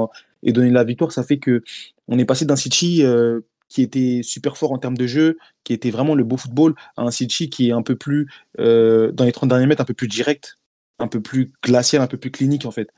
et 0.44 0.54
donner 0.54 0.72
la 0.72 0.86
victoire. 0.86 1.12
Ça 1.12 1.24
fait 1.24 1.38
que 1.38 1.64
on 2.08 2.18
est 2.18 2.26
passé 2.26 2.46
d'un 2.46 2.56
City 2.56 3.04
euh, 3.04 3.42
qui 3.72 3.82
était 3.82 4.20
super 4.22 4.58
fort 4.58 4.74
en 4.74 4.78
termes 4.78 4.98
de 4.98 5.08
jeu, 5.08 5.38
qui 5.64 5.72
était 5.72 5.92
vraiment 5.92 6.14
le 6.14 6.26
beau 6.26 6.36
football, 6.36 6.76
à 6.98 7.04
un 7.04 7.12
City 7.12 7.50
qui 7.50 7.70
est 7.70 7.72
un 7.72 7.84
peu 7.84 7.96
plus, 7.96 8.28
euh, 8.60 9.14
dans 9.14 9.24
les 9.24 9.32
30 9.32 9.48
derniers 9.48 9.66
mètres, 9.66 9.82
un 9.82 9.86
peu 9.86 9.94
plus 9.94 10.10
direct, 10.10 10.58
un 11.00 11.08
peu 11.08 11.22
plus 11.22 11.54
glacial, 11.64 12.02
un 12.02 12.08
peu 12.08 12.18
plus 12.18 12.32
clinique 12.32 12.66
en 12.66 12.72
fait. 12.72 12.90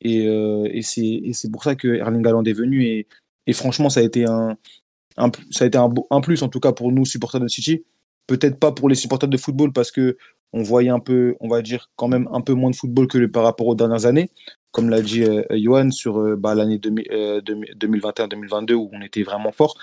Et, 0.00 0.26
euh, 0.26 0.68
c'est 0.82 1.50
pour 1.52 1.62
ça 1.62 1.76
que 1.76 1.86
Erling 1.86 2.26
Haaland 2.26 2.42
est 2.42 2.52
venu 2.52 2.84
et, 2.84 3.52
franchement, 3.52 3.88
ça 3.88 4.00
a 4.00 4.02
été 4.02 4.24
un, 4.26 4.58
ça 5.52 5.64
a 5.64 5.68
été 5.68 5.78
un, 5.78 6.20
plus 6.20 6.42
en 6.42 6.48
tout 6.48 6.58
cas 6.58 6.72
pour 6.72 6.90
nous 6.90 7.04
supporters 7.06 7.40
de 7.40 7.48
City 7.48 7.84
Peut-être 8.26 8.58
pas 8.58 8.72
pour 8.72 8.88
les 8.88 8.96
supporters 8.96 9.28
de 9.28 9.36
football 9.36 9.72
parce 9.72 9.92
que 9.92 10.16
on 10.52 10.64
voyait 10.64 10.90
un 10.90 10.98
peu, 10.98 11.36
on 11.38 11.46
va 11.48 11.62
dire 11.62 11.88
quand 11.94 12.08
même 12.08 12.28
un 12.32 12.40
peu 12.40 12.54
moins 12.54 12.70
de 12.70 12.76
football 12.76 13.06
que 13.06 13.24
par 13.26 13.44
rapport 13.44 13.68
aux 13.68 13.76
dernières 13.76 14.06
années, 14.06 14.30
comme 14.72 14.90
l'a 14.90 15.00
dit 15.02 15.22
euh, 15.22 15.44
Johan 15.50 15.92
sur 15.92 16.36
bah, 16.36 16.56
l'année 16.56 16.78
2021-2022 16.78 18.72
où 18.72 18.90
on 18.92 19.02
était 19.02 19.22
vraiment 19.22 19.52
fort. 19.52 19.76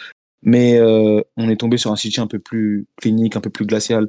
Mais 0.44 0.80
on 0.82 1.50
est 1.50 1.58
tombé 1.58 1.78
sur 1.78 1.92
un 1.92 1.96
City 1.96 2.20
un 2.20 2.28
peu 2.28 2.40
plus 2.40 2.86
clinique, 2.98 3.36
un 3.36 3.42
peu 3.42 3.50
plus 3.50 3.66
glacial, 3.66 4.08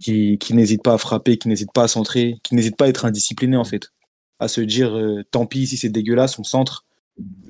qui, 0.00 0.38
qui 0.38 0.54
n'hésite 0.54 0.82
pas 0.82 0.94
à 0.94 0.98
frapper, 0.98 1.36
qui 1.36 1.48
n'hésite 1.48 1.72
pas 1.72 1.84
à 1.84 1.88
centrer, 1.88 2.36
qui 2.42 2.54
n'hésite 2.54 2.76
pas 2.76 2.86
à 2.86 2.88
être 2.88 3.04
indiscipliné 3.04 3.56
en 3.56 3.64
fait, 3.64 3.92
à 4.38 4.48
se 4.48 4.60
dire 4.60 4.98
tant 5.30 5.46
pis 5.46 5.66
si 5.66 5.76
c'est 5.76 5.88
dégueulasse, 5.88 6.38
on 6.38 6.44
centre, 6.44 6.84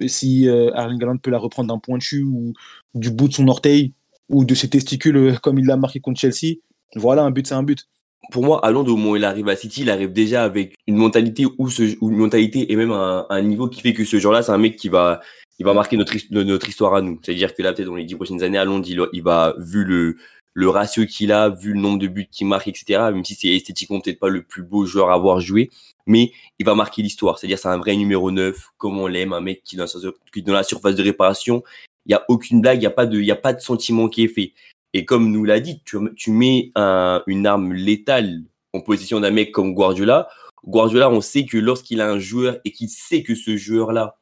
si 0.07 0.49
euh, 0.49 0.71
Erling 0.75 1.03
Haaland 1.03 1.19
peut 1.19 1.31
la 1.31 1.39
reprendre 1.39 1.69
d'un 1.69 1.79
point 1.79 1.99
de 1.99 2.23
ou 2.25 2.53
du 2.95 3.11
bout 3.11 3.29
de 3.29 3.35
son 3.35 3.49
orteil 3.49 3.93
ou 4.29 4.45
de 4.45 4.55
ses 4.55 4.69
testicules 4.69 5.17
euh, 5.17 5.35
comme 5.43 5.59
il 5.59 5.67
l'a 5.67 5.77
marqué 5.77 6.01
contre 6.01 6.21
Chelsea, 6.21 6.57
voilà, 6.97 7.23
un 7.23 7.31
but, 7.31 7.47
c'est 7.47 7.55
un 7.55 7.63
but. 7.63 7.89
Pour 8.33 8.45
moi, 8.45 8.65
Haaland, 8.65 8.85
au 8.85 8.97
moment 8.97 9.13
où 9.13 9.17
il 9.17 9.25
arrive 9.25 9.49
à 9.49 9.57
City, 9.57 9.83
il 9.83 9.91
arrive 9.91 10.13
déjà 10.13 10.45
avec 10.45 10.77
une 10.87 10.97
mentalité 10.97 11.47
ou, 11.47 11.69
une 11.69 12.17
mentalité 12.17 12.71
et 12.71 12.77
même 12.77 12.93
un, 12.93 13.43
niveau 13.43 13.69
qui 13.69 13.81
fait 13.81 13.93
que 13.93 14.05
ce 14.05 14.19
genre-là, 14.19 14.43
c'est 14.43 14.53
un 14.53 14.59
mec 14.59 14.77
qui 14.77 14.89
va, 14.89 15.21
il 15.61 15.67
va 15.67 15.75
marquer 15.75 15.99
notre, 15.99 16.15
notre 16.31 16.69
histoire 16.71 16.95
à 16.95 17.03
nous. 17.03 17.21
C'est-à-dire 17.23 17.55
que 17.55 17.63
là, 17.63 17.75
peut-être 17.75 17.87
dans 17.87 17.95
les 17.95 18.05
dix 18.05 18.15
prochaines 18.15 18.43
années, 18.43 18.57
Haaland, 18.57 18.81
il, 18.83 19.07
il 19.13 19.23
va, 19.23 19.55
vu 19.59 19.85
le, 19.85 20.17
le 20.55 20.69
ratio 20.71 21.05
qu'il 21.05 21.33
a, 21.33 21.51
vu 21.51 21.75
le 21.75 21.81
nombre 21.81 21.99
de 21.99 22.07
buts 22.07 22.29
qu'il 22.31 22.47
marque, 22.47 22.67
etc., 22.67 22.99
même 23.13 23.25
si 23.27 23.35
c'est 23.35 23.49
esthétiquement 23.49 24.01
peut-être 24.01 24.19
pas 24.19 24.31
le 24.31 24.43
plus 24.43 24.63
beau 24.63 24.87
joueur 24.87 25.11
à 25.11 25.15
avoir 25.15 25.41
joué, 25.41 25.69
mais 26.07 26.33
il 26.59 26.65
va 26.65 26.75
marquer 26.75 27.03
l'histoire. 27.03 27.39
C'est-à-dire 27.39 27.59
c'est 27.59 27.69
un 27.69 27.77
vrai 27.77 27.95
numéro 27.95 28.31
9, 28.31 28.57
comme 28.79 28.99
on 28.99 29.07
l'aime, 29.07 29.35
un 29.35 29.43
mec 29.43 29.63
qui 29.63 29.77
dans, 29.77 29.85
dans 29.85 30.53
la 30.55 30.63
surface 30.63 30.95
de 30.95 31.03
réparation, 31.03 31.63
il 32.07 32.11
n'y 32.11 32.15
a 32.15 32.25
aucune 32.29 32.63
blague, 32.63 32.79
il 32.79 32.81
n'y 32.81 32.87
a, 32.87 32.91
pas 32.91 33.05
de, 33.05 33.21
y 33.21 33.31
a 33.31 33.37
pas 33.37 33.53
de 33.53 33.61
sentiment 33.61 34.09
qui 34.09 34.25
est 34.25 34.29
fait. 34.29 34.55
Et 34.95 35.05
comme 35.05 35.31
nous 35.31 35.45
l'a 35.45 35.61
dit, 35.61 35.83
tu, 35.85 36.31
mets 36.31 36.73
un, 36.75 37.23
une 37.27 37.47
arme 37.47 37.75
létale 37.75 38.45
en 38.73 38.81
position 38.81 39.21
d'un 39.21 39.31
mec 39.31 39.53
comme 39.53 39.75
Guardiola. 39.75 40.27
Guardiola, 40.67 41.11
on 41.11 41.21
sait 41.21 41.45
que 41.45 41.59
lorsqu'il 41.59 42.01
a 42.01 42.11
un 42.11 42.19
joueur 42.19 42.59
et 42.65 42.73
qu'il 42.73 42.89
sait 42.89 43.23
que 43.23 43.35
ce 43.35 43.59
joueur-là 43.59 44.17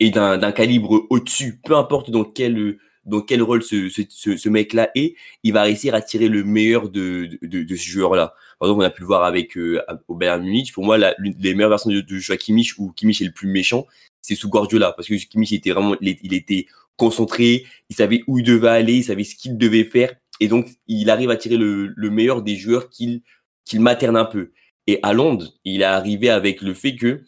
est 0.00 0.10
d'un 0.10 0.52
calibre 0.52 1.06
au-dessus, 1.10 1.60
peu 1.64 1.76
importe 1.76 2.10
dans 2.10 2.24
quel 2.24 2.78
dans 3.04 3.20
quel 3.20 3.42
rôle 3.42 3.62
ce, 3.62 3.88
ce, 3.88 4.36
ce, 4.36 4.48
mec-là 4.48 4.90
est, 4.94 5.14
il 5.42 5.52
va 5.52 5.62
réussir 5.62 5.94
à 5.94 6.00
tirer 6.00 6.28
le 6.28 6.42
meilleur 6.42 6.88
de, 6.88 7.28
de, 7.42 7.62
de 7.62 7.76
ce 7.76 7.86
joueur-là. 7.86 8.34
Par 8.58 8.68
exemple, 8.68 8.82
on 8.82 8.86
a 8.86 8.90
pu 8.90 9.02
le 9.02 9.06
voir 9.06 9.24
avec 9.24 9.56
euh, 9.56 9.82
au 10.08 10.14
Bayern 10.14 10.42
Munich. 10.42 10.72
Pour 10.72 10.84
moi, 10.84 10.96
la, 10.96 11.14
les 11.18 11.54
meilleures 11.54 11.68
versions 11.68 11.90
de, 11.90 12.00
de 12.00 12.18
joueur 12.18 12.38
Kimmich, 12.38 12.78
où 12.78 12.92
Kimmich 12.92 13.20
est 13.20 13.26
le 13.26 13.32
plus 13.32 13.48
méchant, 13.48 13.86
c'est 14.22 14.34
sous 14.34 14.48
Guardiola. 14.48 14.92
Parce 14.92 15.08
que 15.08 15.14
Kimmich 15.14 15.52
était 15.52 15.72
vraiment, 15.72 15.96
il, 16.00 16.32
était 16.32 16.66
concentré, 16.96 17.66
il 17.90 17.96
savait 17.96 18.22
où 18.26 18.38
il 18.38 18.44
devait 18.44 18.68
aller, 18.68 18.94
il 18.94 19.04
savait 19.04 19.24
ce 19.24 19.36
qu'il 19.36 19.58
devait 19.58 19.84
faire. 19.84 20.14
Et 20.40 20.48
donc, 20.48 20.68
il 20.86 21.10
arrive 21.10 21.30
à 21.30 21.36
tirer 21.36 21.56
le, 21.56 21.92
le 21.94 22.10
meilleur 22.10 22.42
des 22.42 22.56
joueurs 22.56 22.88
qu'il 22.88 23.22
qu'il 23.64 23.80
materne 23.80 24.16
un 24.16 24.24
peu. 24.24 24.52
Et 24.86 24.98
à 25.02 25.12
Londres, 25.12 25.54
il 25.64 25.80
est 25.80 25.84
arrivé 25.84 26.28
avec 26.28 26.60
le 26.60 26.74
fait 26.74 26.96
que, 26.96 27.22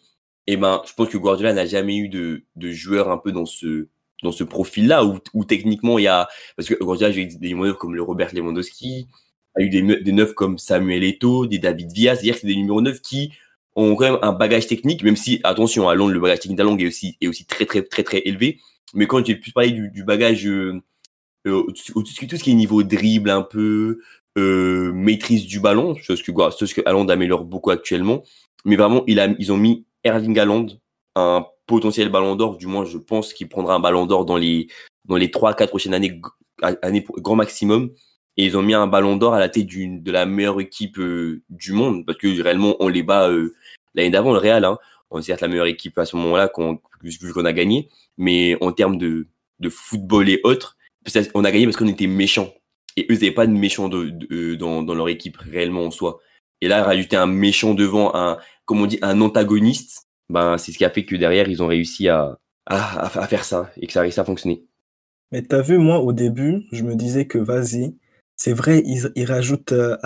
eh 0.46 0.56
ben, 0.56 0.82
je 0.86 0.92
pense 0.94 1.08
que 1.08 1.18
Guardiola 1.18 1.52
n'a 1.52 1.66
jamais 1.66 1.96
eu 1.96 2.08
de, 2.08 2.44
de 2.56 2.70
joueur 2.70 3.10
un 3.10 3.18
peu 3.18 3.32
dans 3.32 3.46
ce, 3.46 3.88
dans 4.22 4.32
ce 4.32 4.44
profil-là 4.44 5.04
où, 5.04 5.18
où, 5.34 5.44
techniquement 5.44 5.98
il 5.98 6.02
y 6.02 6.08
a 6.08 6.28
parce 6.56 6.68
que 6.68 6.74
Guardiola 6.74 7.14
a 7.14 7.16
eu 7.16 7.26
des 7.26 7.48
numéros 7.48 7.74
comme 7.74 7.94
le 7.94 8.02
Robert 8.02 8.34
Lewandowski, 8.34 9.06
a 9.56 9.62
eu 9.62 9.68
des, 9.70 9.82
des 9.82 10.12
neufs 10.12 10.34
comme 10.34 10.58
Samuel 10.58 11.04
Eto'o, 11.04 11.46
des 11.46 11.58
David 11.58 11.92
Villa, 11.92 12.14
c'est-à-dire 12.14 12.34
que 12.34 12.40
c'est 12.40 12.46
des 12.46 12.56
numéros 12.56 12.80
neufs 12.80 13.00
qui 13.00 13.32
ont 13.74 13.94
quand 13.94 14.04
même 14.04 14.18
un 14.22 14.32
bagage 14.32 14.66
technique, 14.66 15.02
même 15.02 15.16
si 15.16 15.40
attention 15.44 15.88
à 15.88 15.94
Londres 15.94 16.12
le 16.12 16.20
bagage 16.20 16.40
technique 16.40 16.58
d'Along 16.58 16.78
est 16.78 16.86
aussi 16.86 17.16
est 17.20 17.28
aussi 17.28 17.44
très 17.44 17.66
très 17.66 17.82
très 17.82 18.02
très 18.02 18.22
élevé. 18.24 18.60
Mais 18.94 19.06
quand 19.06 19.24
j'ai 19.24 19.36
plus 19.36 19.52
parlé 19.52 19.72
du, 19.72 19.90
du 19.90 20.04
bagage 20.04 20.46
euh, 20.46 20.80
euh, 21.46 21.64
tout 21.66 22.04
ce 22.06 22.42
qui 22.42 22.50
est 22.50 22.54
niveau 22.54 22.82
dribble 22.82 23.30
un 23.30 23.42
peu, 23.42 24.00
euh, 24.36 24.92
maîtrise 24.92 25.46
du 25.46 25.60
ballon, 25.60 25.94
chose 25.96 26.22
que 26.22 26.32
chose 26.58 26.74
que 26.74 26.82
Haaland 26.84 27.08
améliore 27.08 27.44
beaucoup 27.44 27.70
actuellement. 27.70 28.22
Mais 28.64 28.76
vraiment, 28.76 29.02
il 29.06 29.18
a, 29.18 29.28
ils 29.38 29.52
ont 29.52 29.56
mis 29.56 29.86
Erling 30.06 30.38
Haaland, 30.38 30.66
un 31.16 31.46
potentiel 31.66 32.08
ballon 32.08 32.36
d'or, 32.36 32.56
du 32.56 32.66
moins 32.66 32.84
je 32.84 32.98
pense 32.98 33.32
qu'il 33.32 33.48
prendra 33.48 33.74
un 33.74 33.80
ballon 33.80 34.06
d'or 34.06 34.24
dans 34.24 34.36
les 34.36 34.68
dans 35.04 35.16
les 35.16 35.30
3 35.30 35.54
4 35.54 35.68
prochaines 35.68 35.94
années 35.94 36.20
grand 36.60 37.36
maximum. 37.36 37.90
Et 38.38 38.44
ils 38.44 38.56
ont 38.56 38.62
mis 38.62 38.74
un 38.74 38.86
ballon 38.86 39.16
d'or 39.16 39.32
à 39.32 39.40
la 39.40 39.48
tête 39.48 39.66
de 39.66 40.12
la 40.12 40.26
meilleure 40.26 40.60
équipe 40.60 40.98
euh, 40.98 41.42
du 41.48 41.72
monde 41.72 42.04
parce 42.04 42.18
que 42.18 42.42
réellement 42.42 42.76
on 42.80 42.88
les 42.88 43.02
bat 43.02 43.28
euh, 43.30 43.54
l'année 43.94 44.10
d'avant 44.10 44.32
le 44.32 44.38
Real 44.38 44.64
hein. 44.64 44.78
on 45.10 45.20
est 45.20 45.22
certes 45.22 45.40
la 45.40 45.48
meilleure 45.48 45.66
équipe 45.66 45.96
à 45.96 46.04
ce 46.04 46.16
moment-là 46.16 46.48
qu'on 46.48 46.78
vu 47.02 47.32
qu'on 47.32 47.46
a 47.46 47.54
gagné 47.54 47.88
mais 48.18 48.58
en 48.60 48.72
termes 48.72 48.98
de 48.98 49.26
football 49.70 50.28
et 50.28 50.40
autres 50.44 50.76
on 51.34 51.44
a 51.44 51.50
gagné 51.50 51.64
parce 51.64 51.76
qu'on 51.76 51.88
était 51.88 52.06
méchants. 52.06 52.52
Et 52.98 53.02
eux 53.04 53.14
ils 53.14 53.20
n'avaient 53.20 53.30
pas 53.32 53.46
de 53.46 53.52
méchants 53.52 53.90
euh, 53.90 54.56
dans, 54.56 54.82
dans 54.82 54.94
leur 54.94 55.08
équipe 55.08 55.38
réellement 55.38 55.86
en 55.86 55.90
soi 55.90 56.20
et 56.60 56.68
là 56.68 56.82
rajouter 56.82 57.16
un 57.16 57.26
méchant 57.26 57.74
devant 57.74 58.14
un 58.14 58.38
comme 58.64 58.80
on 58.80 58.86
dit 58.86 58.98
un 59.02 59.20
antagoniste 59.20 60.06
ben, 60.28 60.58
c'est 60.58 60.72
ce 60.72 60.78
qui 60.78 60.84
a 60.84 60.90
fait 60.90 61.04
que 61.04 61.16
derrière, 61.16 61.48
ils 61.48 61.62
ont 61.62 61.68
réussi 61.68 62.08
à, 62.08 62.38
à, 62.66 63.08
faire 63.08 63.44
ça 63.44 63.70
et 63.80 63.86
que 63.86 63.92
ça 63.92 64.00
a 64.00 64.02
réussi 64.02 64.20
à 64.20 64.24
fonctionner. 64.24 64.64
Mais 65.32 65.42
t'as 65.42 65.62
vu, 65.62 65.78
moi, 65.78 66.00
au 66.00 66.12
début, 66.12 66.64
je 66.72 66.82
me 66.82 66.94
disais 66.94 67.26
que 67.26 67.38
vas-y, 67.38 67.94
c'est 68.36 68.52
vrai, 68.52 68.82
ils, 68.84 69.24
rajoutent 69.24 69.72
euh, 69.72 69.96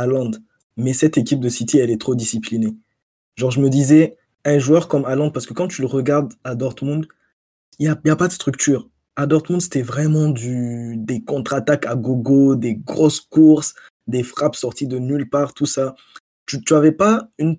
mais 0.76 0.92
cette 0.92 1.18
équipe 1.18 1.40
de 1.40 1.48
City, 1.48 1.78
elle 1.78 1.90
est 1.90 2.00
trop 2.00 2.14
disciplinée. 2.14 2.74
Genre, 3.36 3.50
je 3.50 3.60
me 3.60 3.68
disais, 3.68 4.16
un 4.44 4.58
joueur 4.58 4.88
comme 4.88 5.04
Haaland, 5.04 5.30
parce 5.30 5.46
que 5.46 5.54
quand 5.54 5.68
tu 5.68 5.82
le 5.82 5.88
regardes 5.88 6.32
à 6.44 6.54
Dortmund, 6.54 7.06
il 7.78 7.86
n'y 7.86 7.88
a, 7.88 7.98
y 8.04 8.10
a 8.10 8.16
pas 8.16 8.28
de 8.28 8.32
structure. 8.32 8.88
À 9.16 9.26
Dortmund, 9.26 9.60
c'était 9.60 9.82
vraiment 9.82 10.28
du, 10.28 10.96
des 10.96 11.22
contre-attaques 11.22 11.86
à 11.86 11.96
gogo, 11.96 12.56
des 12.56 12.74
grosses 12.74 13.20
courses, 13.20 13.74
des 14.06 14.22
frappes 14.22 14.56
sorties 14.56 14.86
de 14.86 14.98
nulle 14.98 15.28
part, 15.28 15.54
tout 15.54 15.66
ça. 15.66 15.94
Tu 16.64 16.74
n'avais 16.74 16.92
pas 16.92 17.28
une 17.38 17.58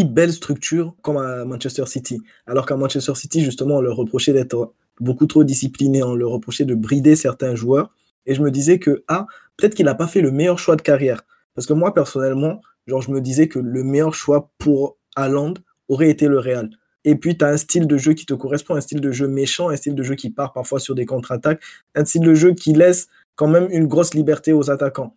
belle 0.00 0.32
structure 0.32 0.94
comme 1.02 1.18
à 1.18 1.44
Manchester 1.44 1.86
City. 1.86 2.20
Alors 2.46 2.66
qu'à 2.66 2.76
Manchester 2.76 3.14
City, 3.14 3.42
justement, 3.42 3.76
on 3.76 3.80
leur 3.80 3.96
reprochait 3.96 4.32
d'être 4.32 4.72
beaucoup 5.00 5.26
trop 5.26 5.44
discipliné, 5.44 6.02
on 6.02 6.14
leur 6.14 6.30
reprochait 6.30 6.64
de 6.64 6.74
brider 6.74 7.16
certains 7.16 7.54
joueurs. 7.54 7.90
Et 8.24 8.34
je 8.34 8.42
me 8.42 8.50
disais 8.50 8.78
que, 8.78 9.04
ah, 9.08 9.26
peut-être 9.56 9.74
qu'il 9.74 9.84
n'a 9.84 9.94
pas 9.94 10.06
fait 10.06 10.20
le 10.20 10.30
meilleur 10.30 10.58
choix 10.58 10.76
de 10.76 10.82
carrière. 10.82 11.22
Parce 11.54 11.66
que 11.66 11.72
moi, 11.72 11.92
personnellement, 11.92 12.60
genre, 12.86 13.02
je 13.02 13.10
me 13.10 13.20
disais 13.20 13.48
que 13.48 13.58
le 13.58 13.84
meilleur 13.84 14.14
choix 14.14 14.50
pour 14.58 14.96
Haaland 15.16 15.54
aurait 15.88 16.08
été 16.08 16.28
le 16.28 16.38
Real. 16.38 16.70
Et 17.04 17.16
puis, 17.16 17.36
tu 17.36 17.44
as 17.44 17.48
un 17.48 17.56
style 17.56 17.86
de 17.86 17.98
jeu 17.98 18.12
qui 18.14 18.26
te 18.26 18.34
correspond, 18.34 18.76
un 18.76 18.80
style 18.80 19.00
de 19.00 19.10
jeu 19.10 19.26
méchant, 19.26 19.70
un 19.70 19.76
style 19.76 19.94
de 19.94 20.02
jeu 20.02 20.14
qui 20.14 20.30
part 20.30 20.52
parfois 20.52 20.78
sur 20.78 20.94
des 20.94 21.04
contre-attaques, 21.04 21.60
un 21.94 22.04
style 22.04 22.22
de 22.22 22.34
jeu 22.34 22.54
qui 22.54 22.72
laisse 22.72 23.08
quand 23.34 23.48
même 23.48 23.68
une 23.70 23.88
grosse 23.88 24.14
liberté 24.14 24.52
aux 24.52 24.70
attaquants. 24.70 25.16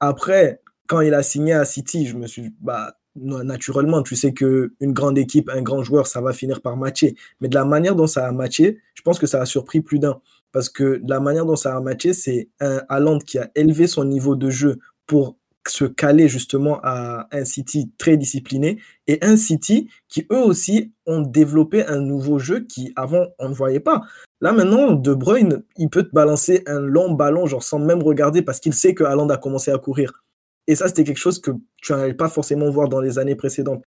Après, 0.00 0.60
quand 0.86 1.00
il 1.00 1.14
a 1.14 1.22
signé 1.22 1.52
à 1.52 1.64
City, 1.64 2.06
je 2.06 2.16
me 2.16 2.26
suis 2.26 2.52
bah, 2.60 2.96
naturellement, 3.16 4.02
tu 4.02 4.16
sais 4.16 4.32
que 4.32 4.72
une 4.80 4.92
grande 4.92 5.18
équipe, 5.18 5.50
un 5.50 5.62
grand 5.62 5.82
joueur, 5.82 6.06
ça 6.06 6.20
va 6.20 6.32
finir 6.32 6.60
par 6.60 6.76
matcher. 6.76 7.14
Mais 7.40 7.48
de 7.48 7.54
la 7.54 7.64
manière 7.64 7.94
dont 7.94 8.06
ça 8.06 8.26
a 8.26 8.32
matché, 8.32 8.80
je 8.94 9.02
pense 9.02 9.18
que 9.18 9.26
ça 9.26 9.40
a 9.40 9.46
surpris 9.46 9.80
plus 9.80 9.98
d'un. 9.98 10.20
Parce 10.52 10.68
que 10.68 10.96
de 11.02 11.10
la 11.10 11.20
manière 11.20 11.46
dont 11.46 11.56
ça 11.56 11.76
a 11.76 11.80
matché, 11.80 12.12
c'est 12.12 12.48
un 12.60 12.82
Haaland 12.88 13.18
qui 13.18 13.38
a 13.38 13.50
élevé 13.54 13.86
son 13.86 14.04
niveau 14.04 14.36
de 14.36 14.50
jeu 14.50 14.78
pour 15.06 15.36
se 15.66 15.84
caler 15.84 16.28
justement 16.28 16.80
à 16.82 17.26
un 17.32 17.44
City 17.44 17.90
très 17.96 18.16
discipliné 18.16 18.78
et 19.06 19.18
un 19.22 19.36
City 19.36 19.88
qui 20.08 20.26
eux 20.30 20.42
aussi 20.42 20.92
ont 21.06 21.22
développé 21.22 21.86
un 21.86 22.00
nouveau 22.00 22.38
jeu 22.38 22.60
qui 22.60 22.92
avant 22.96 23.28
on 23.38 23.48
ne 23.48 23.54
voyait 23.54 23.80
pas. 23.80 24.02
Là 24.42 24.52
maintenant, 24.52 24.92
De 24.92 25.14
Bruyne, 25.14 25.62
il 25.78 25.88
peut 25.88 26.02
te 26.02 26.12
balancer 26.12 26.62
un 26.66 26.80
long 26.80 27.12
ballon 27.12 27.46
genre 27.46 27.62
sans 27.62 27.78
même 27.78 28.02
regarder 28.02 28.42
parce 28.42 28.60
qu'il 28.60 28.74
sait 28.74 28.94
que 28.94 29.04
Haaland 29.04 29.30
a 29.30 29.38
commencé 29.38 29.70
à 29.70 29.78
courir. 29.78 30.24
Et 30.66 30.74
ça, 30.74 30.88
c'était 30.88 31.04
quelque 31.04 31.18
chose 31.18 31.40
que 31.40 31.50
tu 31.82 31.92
n'allais 31.92 32.14
pas 32.14 32.28
forcément 32.28 32.70
voir 32.70 32.88
dans 32.88 33.00
les 33.00 33.18
années 33.18 33.36
précédentes. 33.36 33.84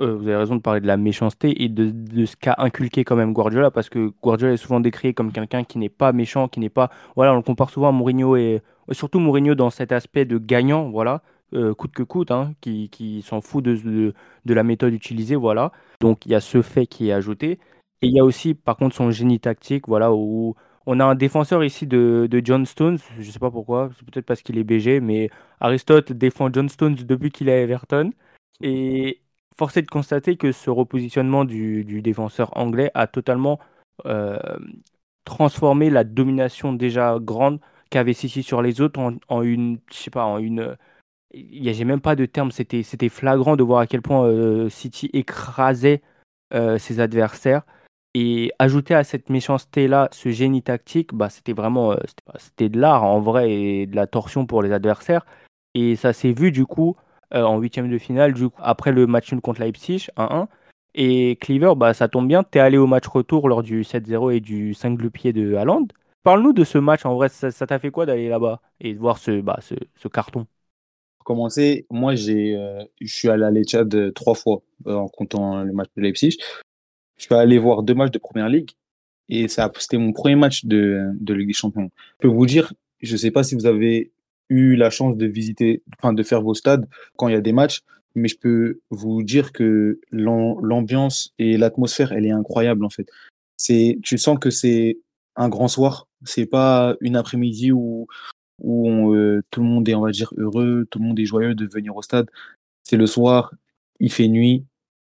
Euh, 0.00 0.14
vous 0.14 0.26
avez 0.26 0.36
raison 0.36 0.56
de 0.56 0.60
parler 0.62 0.80
de 0.80 0.86
la 0.86 0.96
méchanceté 0.96 1.62
et 1.62 1.68
de, 1.68 2.24
ce 2.24 2.34
qu'a 2.36 2.54
inculqué 2.58 3.04
quand 3.04 3.16
même 3.16 3.34
Guardiola, 3.34 3.70
parce 3.70 3.90
que 3.90 4.12
Guardiola 4.22 4.54
est 4.54 4.58
souvent 4.58 4.80
décrit 4.80 5.12
comme 5.12 5.32
quelqu'un 5.32 5.64
qui 5.64 5.78
n'est 5.78 5.90
pas 5.90 6.12
méchant, 6.12 6.48
qui 6.48 6.60
n'est 6.60 6.70
pas. 6.70 6.90
Voilà, 7.14 7.34
on 7.34 7.36
le 7.36 7.42
compare 7.42 7.68
souvent 7.68 7.88
à 7.88 7.92
Mourinho 7.92 8.36
et 8.36 8.62
surtout 8.92 9.18
Mourinho 9.18 9.54
dans 9.54 9.70
cet 9.70 9.92
aspect 9.92 10.24
de 10.24 10.38
gagnant, 10.38 10.90
voilà, 10.90 11.22
euh, 11.54 11.74
coûte 11.74 11.92
que 11.92 12.02
coûte, 12.02 12.30
hein, 12.30 12.54
qui, 12.62 13.22
s'en 13.26 13.42
fout 13.42 13.62
de, 13.62 14.14
la 14.46 14.62
méthode 14.62 14.94
utilisée, 14.94 15.36
voilà. 15.36 15.72
Donc 16.00 16.24
il 16.24 16.32
y 16.32 16.34
a 16.34 16.40
ce 16.40 16.62
fait 16.62 16.86
qui 16.86 17.10
est 17.10 17.12
ajouté. 17.12 17.58
Et 18.00 18.08
il 18.08 18.16
y 18.16 18.20
a 18.20 18.24
aussi, 18.24 18.54
par 18.54 18.76
contre, 18.76 18.96
son 18.96 19.10
génie 19.10 19.40
tactique, 19.40 19.86
voilà, 19.88 20.12
où 20.12 20.54
on 20.86 21.00
a 21.00 21.04
un 21.04 21.14
défenseur 21.14 21.64
ici 21.64 21.86
de, 21.86 22.28
John 22.44 22.66
Stones, 22.66 22.98
je 23.18 23.26
ne 23.26 23.32
sais 23.32 23.38
pas 23.38 23.50
pourquoi, 23.50 23.90
c'est 23.96 24.04
peut-être 24.04 24.26
parce 24.26 24.42
qu'il 24.42 24.58
est 24.58 24.64
BG, 24.64 25.00
mais 25.00 25.30
Aristote 25.60 26.12
défend 26.12 26.52
John 26.52 26.68
Stones 26.68 26.94
depuis 26.94 27.30
qu'il 27.30 27.48
est 27.48 27.52
à 27.52 27.60
Everton. 27.60 28.12
Et 28.60 29.20
force 29.56 29.76
est 29.76 29.82
de 29.82 29.88
constater 29.88 30.36
que 30.36 30.52
ce 30.52 30.70
repositionnement 30.70 31.44
du, 31.44 32.02
défenseur 32.02 32.56
anglais 32.56 32.90
a 32.94 33.06
totalement 33.06 33.58
euh, 34.06 34.38
transformé 35.24 35.90
la 35.90 36.04
domination 36.04 36.72
déjà 36.72 37.18
grande 37.20 37.60
qu'avait 37.90 38.14
City 38.14 38.42
sur 38.42 38.62
les 38.62 38.80
autres 38.80 39.00
en, 39.28 39.42
une, 39.42 39.78
je 39.90 39.96
sais 39.96 40.10
pas, 40.10 40.24
en 40.24 40.38
une. 40.38 40.76
J'ai 41.34 41.84
même 41.84 42.00
pas 42.00 42.16
de 42.16 42.26
terme, 42.26 42.50
c'était 42.50 43.08
flagrant 43.08 43.56
de 43.56 43.62
voir 43.62 43.80
à 43.80 43.86
quel 43.86 44.02
point 44.02 44.24
euh, 44.24 44.68
City 44.68 45.10
écrasait 45.12 46.02
euh, 46.54 46.78
ses 46.78 47.00
adversaires. 47.00 47.62
Et 48.14 48.52
ajouter 48.58 48.94
à 48.94 49.04
cette 49.04 49.30
méchanceté-là 49.30 50.08
ce 50.12 50.30
génie 50.30 50.62
tactique, 50.62 51.14
bah, 51.14 51.30
c'était 51.30 51.54
vraiment 51.54 51.96
c'était 52.38 52.68
de 52.68 52.78
l'art 52.78 53.04
en 53.04 53.20
vrai 53.20 53.50
et 53.50 53.86
de 53.86 53.96
la 53.96 54.06
torsion 54.06 54.46
pour 54.46 54.62
les 54.62 54.72
adversaires. 54.72 55.24
Et 55.74 55.96
ça 55.96 56.12
s'est 56.12 56.32
vu 56.32 56.52
du 56.52 56.66
coup 56.66 56.96
en 57.30 57.58
huitième 57.58 57.90
de 57.90 57.96
finale, 57.96 58.34
après 58.58 58.92
le 58.92 59.06
match 59.06 59.32
nul 59.32 59.40
contre 59.40 59.60
Leipzig, 59.60 60.08
1-1. 60.16 60.48
Et 60.94 61.36
Cleaver, 61.40 61.72
bah, 61.76 61.94
ça 61.94 62.08
tombe 62.08 62.28
bien, 62.28 62.44
tu 62.44 62.58
es 62.58 62.60
allé 62.60 62.76
au 62.76 62.86
match 62.86 63.06
retour 63.06 63.48
lors 63.48 63.62
du 63.62 63.82
7-0 63.82 64.30
et 64.30 64.40
du 64.40 64.74
5 64.74 65.00
de 65.00 65.08
pied 65.08 65.32
de 65.32 65.54
Haaland. 65.54 65.86
Parle-nous 66.22 66.52
de 66.52 66.64
ce 66.64 66.78
match, 66.78 67.04
en 67.06 67.14
vrai, 67.14 67.28
ça 67.30 67.50
t'a 67.50 67.78
fait 67.78 67.90
quoi 67.90 68.06
d'aller 68.06 68.28
là-bas 68.28 68.60
et 68.80 68.94
de 68.94 68.98
voir 68.98 69.18
ce, 69.18 69.40
bah, 69.40 69.58
ce, 69.60 70.08
carton? 70.08 70.46
Pour 71.18 71.24
commencer, 71.24 71.86
moi, 71.90 72.14
j'ai, 72.14 72.54
euh, 72.54 72.84
je 73.00 73.12
suis 73.12 73.28
allé 73.28 73.44
à 73.44 73.50
l'Etchad 73.50 73.92
euh, 73.94 74.12
trois 74.12 74.34
fois 74.34 74.62
euh, 74.86 74.94
en 74.94 75.08
comptant 75.08 75.64
le 75.64 75.72
match 75.72 75.88
de 75.96 76.02
Leipzig. 76.02 76.36
Je 77.16 77.24
suis 77.24 77.34
allé 77.34 77.58
voir 77.58 77.82
deux 77.82 77.94
matchs 77.94 78.10
de 78.10 78.18
Première 78.18 78.48
Ligue 78.48 78.70
et 79.28 79.46
c'était 79.48 79.98
mon 79.98 80.12
premier 80.12 80.36
match 80.36 80.64
de, 80.64 81.10
de 81.14 81.34
Ligue 81.34 81.48
des 81.48 81.52
Champions. 81.52 81.90
Je 82.18 82.28
peux 82.28 82.34
vous 82.34 82.46
dire, 82.46 82.72
je 83.00 83.12
ne 83.12 83.18
sais 83.18 83.30
pas 83.30 83.42
si 83.42 83.54
vous 83.54 83.66
avez 83.66 84.10
eu 84.48 84.76
la 84.76 84.90
chance 84.90 85.16
de 85.16 85.26
visiter, 85.26 85.82
enfin 85.98 86.12
de 86.12 86.22
faire 86.22 86.42
vos 86.42 86.54
stades 86.54 86.86
quand 87.16 87.28
il 87.28 87.32
y 87.32 87.36
a 87.36 87.40
des 87.40 87.52
matchs, 87.52 87.82
mais 88.14 88.28
je 88.28 88.36
peux 88.36 88.80
vous 88.90 89.22
dire 89.22 89.52
que 89.52 90.00
l'ambiance 90.10 91.32
et 91.38 91.56
l'atmosphère, 91.56 92.12
elle 92.12 92.26
est 92.26 92.30
incroyable 92.32 92.84
en 92.84 92.90
fait. 92.90 93.06
C'est, 93.56 93.98
tu 94.02 94.18
sens 94.18 94.38
que 94.38 94.50
c'est 94.50 94.98
un 95.36 95.48
grand 95.48 95.68
soir. 95.68 96.08
C'est 96.24 96.46
pas 96.46 96.96
une 97.00 97.16
après-midi 97.16 97.72
où 97.72 98.06
où 98.62 99.12
euh, 99.12 99.42
tout 99.50 99.60
le 99.60 99.66
monde 99.66 99.88
est, 99.88 99.94
on 99.94 100.02
va 100.02 100.12
dire, 100.12 100.32
heureux, 100.36 100.86
tout 100.90 101.00
le 101.00 101.04
monde 101.04 101.18
est 101.18 101.24
joyeux 101.24 101.54
de 101.54 101.66
venir 101.66 101.96
au 101.96 102.02
stade. 102.02 102.30
C'est 102.84 102.96
le 102.96 103.06
soir, 103.06 103.52
il 103.98 104.12
fait 104.12 104.28
nuit, 104.28 104.64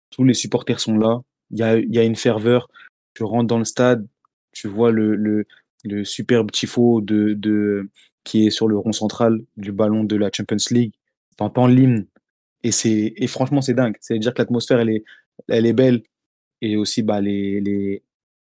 tous 0.10 0.24
les 0.24 0.34
supporters 0.34 0.80
sont 0.80 0.98
là. 0.98 1.22
Il 1.52 1.60
y 1.60 1.64
a, 1.64 1.78
y 1.78 2.00
a 2.00 2.04
une 2.04 2.16
ferveur. 2.16 2.70
Tu 3.14 3.24
rentres 3.24 3.48
dans 3.48 3.60
le 3.60 3.66
stade, 3.66 4.08
tu 4.52 4.68
vois 4.68 4.92
le, 4.92 5.16
le, 5.16 5.46
le 5.84 6.04
superbe 6.06 6.52
tifo 6.52 7.02
de, 7.02 7.34
de, 7.34 7.90
qui 8.24 8.48
est 8.48 8.52
sur 8.52 8.68
le 8.68 8.78
rond 8.78 8.92
central 8.94 9.42
du 9.58 9.72
ballon 9.72 10.04
de 10.04 10.16
la 10.16 10.30
Champions 10.36 10.58
League. 10.70 10.94
T'entends 11.38 11.68
l'hymne 11.68 12.06
et 12.64 12.72
et 13.24 13.28
franchement 13.28 13.62
c'est 13.62 13.74
dingue. 13.74 13.98
C'est 14.02 14.16
à 14.16 14.18
dire 14.18 14.34
que 14.34 14.42
l'atmosphère 14.42 14.80
elle 14.80 14.90
est 14.90 15.04
elle 15.48 15.66
est 15.66 15.74
belle 15.74 16.04
et 16.62 16.78
aussi 16.78 17.02
bah 17.02 17.22
les 17.22 17.60
les 17.62 18.04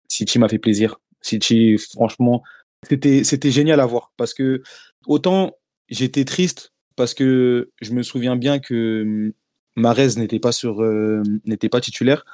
City 0.09 0.39
m'a 0.39 0.49
fait 0.49 0.59
plaisir. 0.59 1.01
City 1.21 1.77
franchement 1.79 2.43
c'était 2.89 3.51
génial 3.51 3.81
à 3.81 3.87
voir 3.87 4.13
parce 4.17 4.35
que 4.35 4.63
autant 5.07 5.57
j'étais 5.89 6.25
triste 6.25 6.73
parce 6.95 7.15
que 7.15 7.71
je 7.81 7.93
me 7.93 8.03
souviens 8.03 8.37
bien 8.37 8.59
que 8.59 9.03
hum, 9.03 9.33
Marez 9.77 10.17
n'était 10.17 10.39
pas 10.39 10.51
euh, 10.65 11.23
n'était 11.45 11.69
pas 11.69 11.81
titulaire 11.81 12.25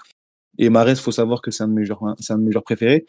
et 0.59 0.71
Marez 0.71 0.97
faut 0.97 1.13
savoir 1.13 1.41
que 1.41 1.51
c'est 1.51 1.63
un 1.63 1.69
de 1.69 1.73
mes 1.73 1.85
joueurs 1.85 2.15
de 2.17 2.59
préférés 2.61 3.07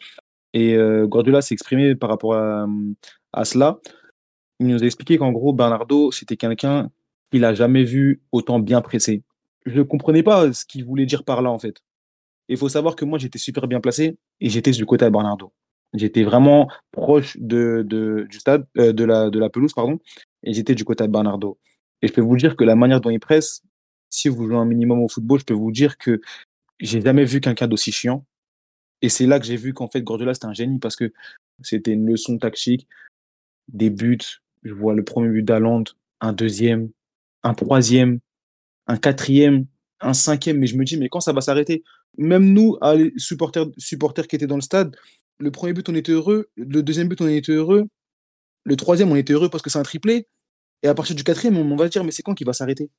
et 0.52 0.74
euh, 0.76 1.06
Guardiola 1.06 1.42
s'est 1.42 1.54
exprimé 1.54 1.94
par 1.94 2.10
rapport 2.10 2.34
à, 2.34 3.44
cela. 3.44 3.78
Il 4.60 4.68
nous 4.68 4.82
a 4.82 4.86
expliqué 4.86 5.18
qu'en 5.18 5.32
gros 5.32 5.52
Bernardo 5.52 6.12
c'était 6.12 6.36
quelqu'un 6.36 6.90
il 7.34 7.44
a 7.44 7.52
jamais 7.52 7.82
vu 7.82 8.22
autant 8.30 8.60
bien 8.60 8.80
pressé. 8.80 9.22
Je 9.66 9.78
ne 9.78 9.82
comprenais 9.82 10.22
pas 10.22 10.52
ce 10.52 10.64
qu'il 10.64 10.84
voulait 10.84 11.04
dire 11.04 11.24
par 11.24 11.42
là, 11.42 11.50
en 11.50 11.58
fait. 11.58 11.82
Il 12.48 12.56
faut 12.56 12.68
savoir 12.68 12.94
que 12.94 13.04
moi, 13.04 13.18
j'étais 13.18 13.38
super 13.38 13.66
bien 13.66 13.80
placé 13.80 14.16
et 14.40 14.48
j'étais 14.48 14.70
du 14.70 14.86
côté 14.86 15.04
de 15.04 15.10
Bernardo. 15.10 15.52
J'étais 15.94 16.22
vraiment 16.22 16.68
proche 16.92 17.36
de, 17.40 17.84
du 18.28 18.38
stade, 18.38 18.66
euh, 18.78 18.92
de, 18.92 19.04
la, 19.04 19.30
de 19.30 19.38
la 19.38 19.48
pelouse, 19.48 19.72
pardon, 19.72 19.98
et 20.44 20.52
j'étais 20.52 20.74
du 20.74 20.84
côté 20.84 21.04
de 21.04 21.10
Bernardo. 21.10 21.58
Et 22.02 22.08
je 22.08 22.12
peux 22.12 22.20
vous 22.20 22.36
dire 22.36 22.56
que 22.56 22.64
la 22.64 22.76
manière 22.76 23.00
dont 23.00 23.10
il 23.10 23.20
presse, 23.20 23.62
si 24.10 24.28
vous 24.28 24.46
jouez 24.46 24.56
un 24.56 24.64
minimum 24.64 25.00
au 25.00 25.08
football, 25.08 25.40
je 25.40 25.44
peux 25.44 25.54
vous 25.54 25.72
dire 25.72 25.98
que 25.98 26.20
j'ai 26.84 27.00
jamais 27.00 27.24
vu 27.24 27.40
quelqu'un 27.40 27.66
d'aussi 27.66 27.92
chiant. 27.92 28.24
Et 29.02 29.08
c'est 29.08 29.26
là 29.26 29.40
que 29.40 29.46
j'ai 29.46 29.56
vu 29.56 29.74
qu'en 29.74 29.88
fait, 29.88 30.02
Guardiola, 30.02 30.34
c'était 30.34 30.46
un 30.46 30.54
génie 30.54 30.78
parce 30.78 30.96
que 30.96 31.12
c'était 31.62 31.92
une 31.92 32.06
leçon 32.06 32.38
tactique, 32.38 32.88
des 33.68 33.90
buts. 33.90 34.18
Je 34.62 34.72
vois 34.72 34.94
le 34.94 35.04
premier 35.04 35.28
but 35.28 35.42
d'Aland, 35.42 35.84
un 36.20 36.32
deuxième, 36.32 36.90
un 37.42 37.54
troisième, 37.54 38.20
un 38.86 38.96
quatrième, 38.96 39.66
un 40.00 40.14
cinquième, 40.14 40.58
mais 40.58 40.66
je 40.66 40.76
me 40.76 40.84
dis, 40.84 40.96
mais 40.96 41.08
quand 41.08 41.20
ça 41.20 41.32
va 41.32 41.40
s'arrêter? 41.40 41.82
Même 42.16 42.52
nous, 42.52 42.78
supporters, 43.16 43.66
supporters 43.78 44.26
qui 44.26 44.36
étaient 44.36 44.46
dans 44.46 44.56
le 44.56 44.62
stade, 44.62 44.96
le 45.38 45.50
premier 45.50 45.72
but, 45.72 45.88
on 45.88 45.94
était 45.94 46.12
heureux, 46.12 46.50
le 46.56 46.82
deuxième 46.82 47.08
but, 47.08 47.20
on 47.20 47.28
était 47.28 47.52
heureux, 47.52 47.88
le 48.64 48.76
troisième, 48.76 49.10
on 49.10 49.16
était 49.16 49.32
heureux 49.32 49.48
parce 49.48 49.62
que 49.62 49.70
c'est 49.70 49.78
un 49.78 49.82
triplé, 49.82 50.26
et 50.82 50.88
à 50.88 50.94
partir 50.94 51.16
du 51.16 51.24
quatrième, 51.24 51.56
on 51.56 51.76
va 51.76 51.88
dire, 51.88 52.04
mais 52.04 52.10
c'est 52.10 52.22
quand 52.22 52.34
qu'il 52.34 52.46
va 52.46 52.52
s'arrêter? 52.52 52.90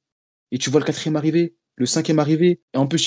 Et 0.51 0.58
tu 0.58 0.69
vois 0.69 0.79
le 0.79 0.86
quatrième 0.86 1.15
arriver, 1.15 1.55
le 1.75 1.86
cinquième 1.86 2.19
arriver, 2.19 2.62
et 2.73 2.77
en 2.77 2.88
plus, 2.88 3.01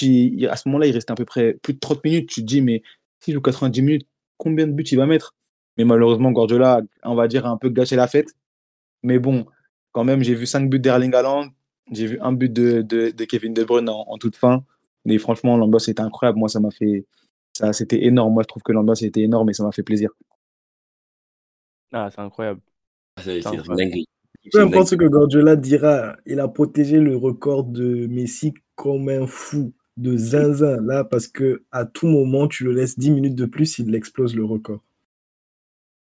à 0.49 0.57
ce 0.57 0.69
moment-là, 0.69 0.87
il 0.87 0.93
restait 0.93 1.13
à 1.13 1.15
peu 1.15 1.25
près 1.25 1.55
plus 1.55 1.75
de 1.75 1.79
30 1.79 2.05
minutes, 2.05 2.29
tu 2.29 2.41
te 2.41 2.47
dis, 2.47 2.61
mais 2.61 2.83
si 3.21 3.33
joue 3.33 3.41
90 3.41 3.83
minutes, 3.83 4.09
combien 4.37 4.67
de 4.67 4.73
buts 4.73 4.85
il 4.85 4.99
va 4.99 5.07
mettre? 5.07 5.35
Mais 5.77 5.85
malheureusement, 5.85 6.33
Guardiola, 6.33 6.83
on 7.05 7.15
va 7.15 7.29
dire, 7.29 7.47
a 7.47 7.51
un 7.51 7.57
peu 7.57 7.69
gâché 7.71 7.97
la 7.97 8.09
fête. 8.09 8.35
Mais 9.03 9.19
bon, 9.19 9.47
quand 9.93 10.05
même, 10.05 10.23
j'ai 10.23 10.35
vu 10.35 10.47
5 10.47 10.69
buts 10.69 10.81
d'Erling 10.81 11.15
Haaland, 11.15 11.51
j'ai 11.93 12.07
vu 12.07 12.19
un 12.21 12.33
but 12.33 12.53
de, 12.53 12.83
de, 12.83 13.25
Kevin 13.25 13.55
De 13.55 13.65
Bruyne 13.65 13.89
en, 13.89 14.19
toute 14.19 14.37
fin. 14.37 14.65
Mais 15.05 15.19
franchement, 15.19 15.57
l'ambiance 15.57 15.89
était 15.89 16.03
incroyable. 16.03 16.39
Moi, 16.39 16.49
ça 16.49 16.61
m'a 16.61 16.71
fait. 16.71 17.07
Ça, 17.53 17.73
c'était 17.73 18.05
énorme. 18.05 18.35
Moi, 18.35 18.43
je 18.43 18.49
trouve 18.49 18.63
que 18.63 18.73
l'ambiance 18.73 19.03
était 19.03 19.23
énorme 19.23 19.49
et 19.51 19.55
ça 19.55 19.65
m'a 19.65 19.73
fait 19.73 19.83
plaisir. 19.83 20.11
Ah, 21.93 22.11
c'est 22.11 22.21
incroyable. 22.21 22.61
Ah, 23.17 23.23
c'est 23.23 23.41
dingue. 23.41 24.05
Peu 24.53 24.61
importe 24.61 24.89
ce 24.89 24.95
que 24.95 25.05
Guardiola 25.05 25.57
dira, 25.57 26.17
il 26.27 26.41
a 26.41 26.49
protégé 26.49 27.01
le 27.01 27.17
record 27.17 27.65
de 27.65 28.07
Messi 28.07 28.55
comme 28.77 29.09
un 29.09 29.27
fou 29.27 29.73
de 29.97 30.17
zinzin 30.17 30.81
là 30.81 31.05
parce 31.05 31.27
que 31.27 31.65
à 31.73 31.85
tout 31.85 32.07
moment 32.07 32.47
tu 32.47 32.65
le 32.65 32.73
laisses 32.73 32.99
10 32.99 33.11
minutes 33.11 33.35
de 33.35 33.47
plus, 33.47 33.79
il 33.79 33.95
explose 33.95 34.35
le 34.35 34.45
record. 34.45 34.81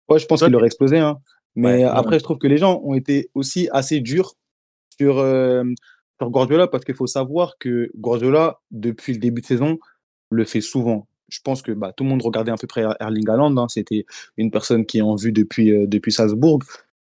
Ouais, 0.09 0.19
je 0.19 0.25
pense 0.25 0.43
qu'il 0.43 0.55
aurait 0.55 0.67
explosé. 0.67 0.99
Hein. 0.99 1.19
Mais 1.55 1.83
après, 1.83 2.19
je 2.19 2.23
trouve 2.23 2.37
que 2.37 2.47
les 2.47 2.57
gens 2.57 2.81
ont 2.83 2.93
été 2.93 3.29
aussi 3.33 3.69
assez 3.71 3.99
durs 3.99 4.35
sur, 4.97 5.19
euh, 5.19 5.63
sur 6.19 6.29
Guardiola 6.29 6.67
parce 6.67 6.83
qu'il 6.83 6.95
faut 6.95 7.07
savoir 7.07 7.57
que 7.59 7.91
Guardiola, 7.95 8.59
depuis 8.71 9.13
le 9.13 9.19
début 9.19 9.41
de 9.41 9.45
saison, 9.45 9.79
le 10.31 10.45
fait 10.45 10.61
souvent. 10.61 11.07
Je 11.27 11.39
pense 11.43 11.61
que 11.61 11.71
bah, 11.71 11.93
tout 11.95 12.03
le 12.03 12.09
monde 12.09 12.23
regardait 12.23 12.51
à 12.51 12.55
peu 12.55 12.65
près 12.65 12.83
Erling 12.99 13.29
Haaland. 13.29 13.55
Hein. 13.57 13.67
C'était 13.69 14.05
une 14.37 14.51
personne 14.51 14.85
qui 14.85 14.97
est 14.97 15.01
en 15.01 15.15
vue 15.15 15.31
depuis, 15.31 15.71
euh, 15.71 15.85
depuis 15.85 16.11
Salzbourg. 16.11 16.59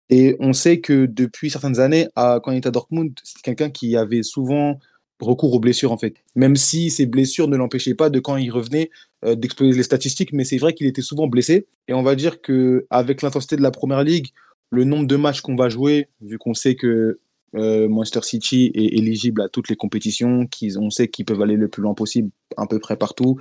Et 0.10 0.36
on 0.40 0.54
sait 0.54 0.80
que 0.80 1.06
depuis 1.06 1.50
certaines 1.50 1.80
années, 1.80 2.08
à, 2.16 2.40
quand 2.44 2.52
il 2.52 2.58
était 2.58 2.68
à 2.68 2.72
Dortmund, 2.72 3.14
c'est 3.24 3.42
quelqu'un 3.42 3.70
qui 3.70 3.96
avait 3.96 4.24
souvent 4.24 4.80
recours 5.20 5.54
aux 5.54 5.60
blessures 5.60 5.92
en 5.92 5.98
fait. 5.98 6.16
Même 6.36 6.56
si 6.56 6.90
ces 6.90 7.06
blessures 7.06 7.48
ne 7.48 7.58
l'empêchaient 7.58 7.94
pas 7.94 8.10
de 8.10 8.20
quand 8.20 8.38
il 8.38 8.50
revenait 8.52 8.90
euh, 9.26 9.36
d'exploser 9.36 9.78
les 9.78 9.84
statistiques, 9.84 10.34
mais 10.34 10.46
c'est 10.46 10.58
vrai 10.58 10.74
qu'il 10.74 10.88
était 10.88 11.02
souvent 11.02 11.28
blessé. 11.28 11.68
Et 11.88 11.94
on 11.94 12.04
va 12.04 12.16
dire 12.16 12.42
que 12.42 12.86
avec 12.90 13.22
l'intensité 13.22 13.56
de 13.56 13.62
la 13.62 13.72
première 13.72 14.04
ligue, 14.04 14.30
le 14.72 14.84
nombre 14.84 15.08
de 15.08 15.16
matchs 15.16 15.42
qu'on 15.42 15.56
va 15.56 15.70
jouer, 15.70 16.08
vu 16.22 16.38
qu'on 16.38 16.54
sait 16.54 16.76
que 16.76 17.20
euh, 17.56 17.90
Manchester 17.90 18.22
City 18.22 18.72
est 18.76 18.98
éligible 18.98 19.42
à 19.42 19.50
toutes 19.50 19.70
les 19.70 19.76
compétitions, 19.76 20.46
qu'ils 20.48 20.80
on 20.80 20.90
sait 20.90 21.08
qu'ils 21.08 21.26
peuvent 21.26 21.42
aller 21.42 21.56
le 21.56 21.68
plus 21.68 21.82
loin 21.82 21.94
possible 21.94 22.30
à 22.58 22.68
peu 22.68 22.80
près 22.80 22.96
partout. 22.96 23.40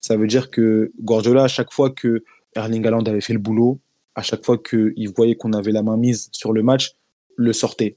Ça 0.00 0.16
veut 0.16 0.26
dire 0.26 0.50
que 0.50 0.92
Guardiola, 1.00 1.44
à 1.44 1.48
chaque 1.48 1.72
fois 1.72 1.90
que 1.90 2.24
Erling 2.54 2.86
Haaland 2.86 3.04
avait 3.04 3.22
fait 3.22 3.32
le 3.32 3.38
boulot, 3.38 3.80
à 4.14 4.22
chaque 4.22 4.44
fois 4.44 4.58
qu'il 4.58 5.08
voyait 5.16 5.36
qu'on 5.36 5.52
avait 5.52 5.72
la 5.72 5.82
main 5.82 5.96
mise 5.96 6.28
sur 6.32 6.52
le 6.52 6.62
match, 6.62 6.94
le 7.36 7.52
sortait. 7.52 7.96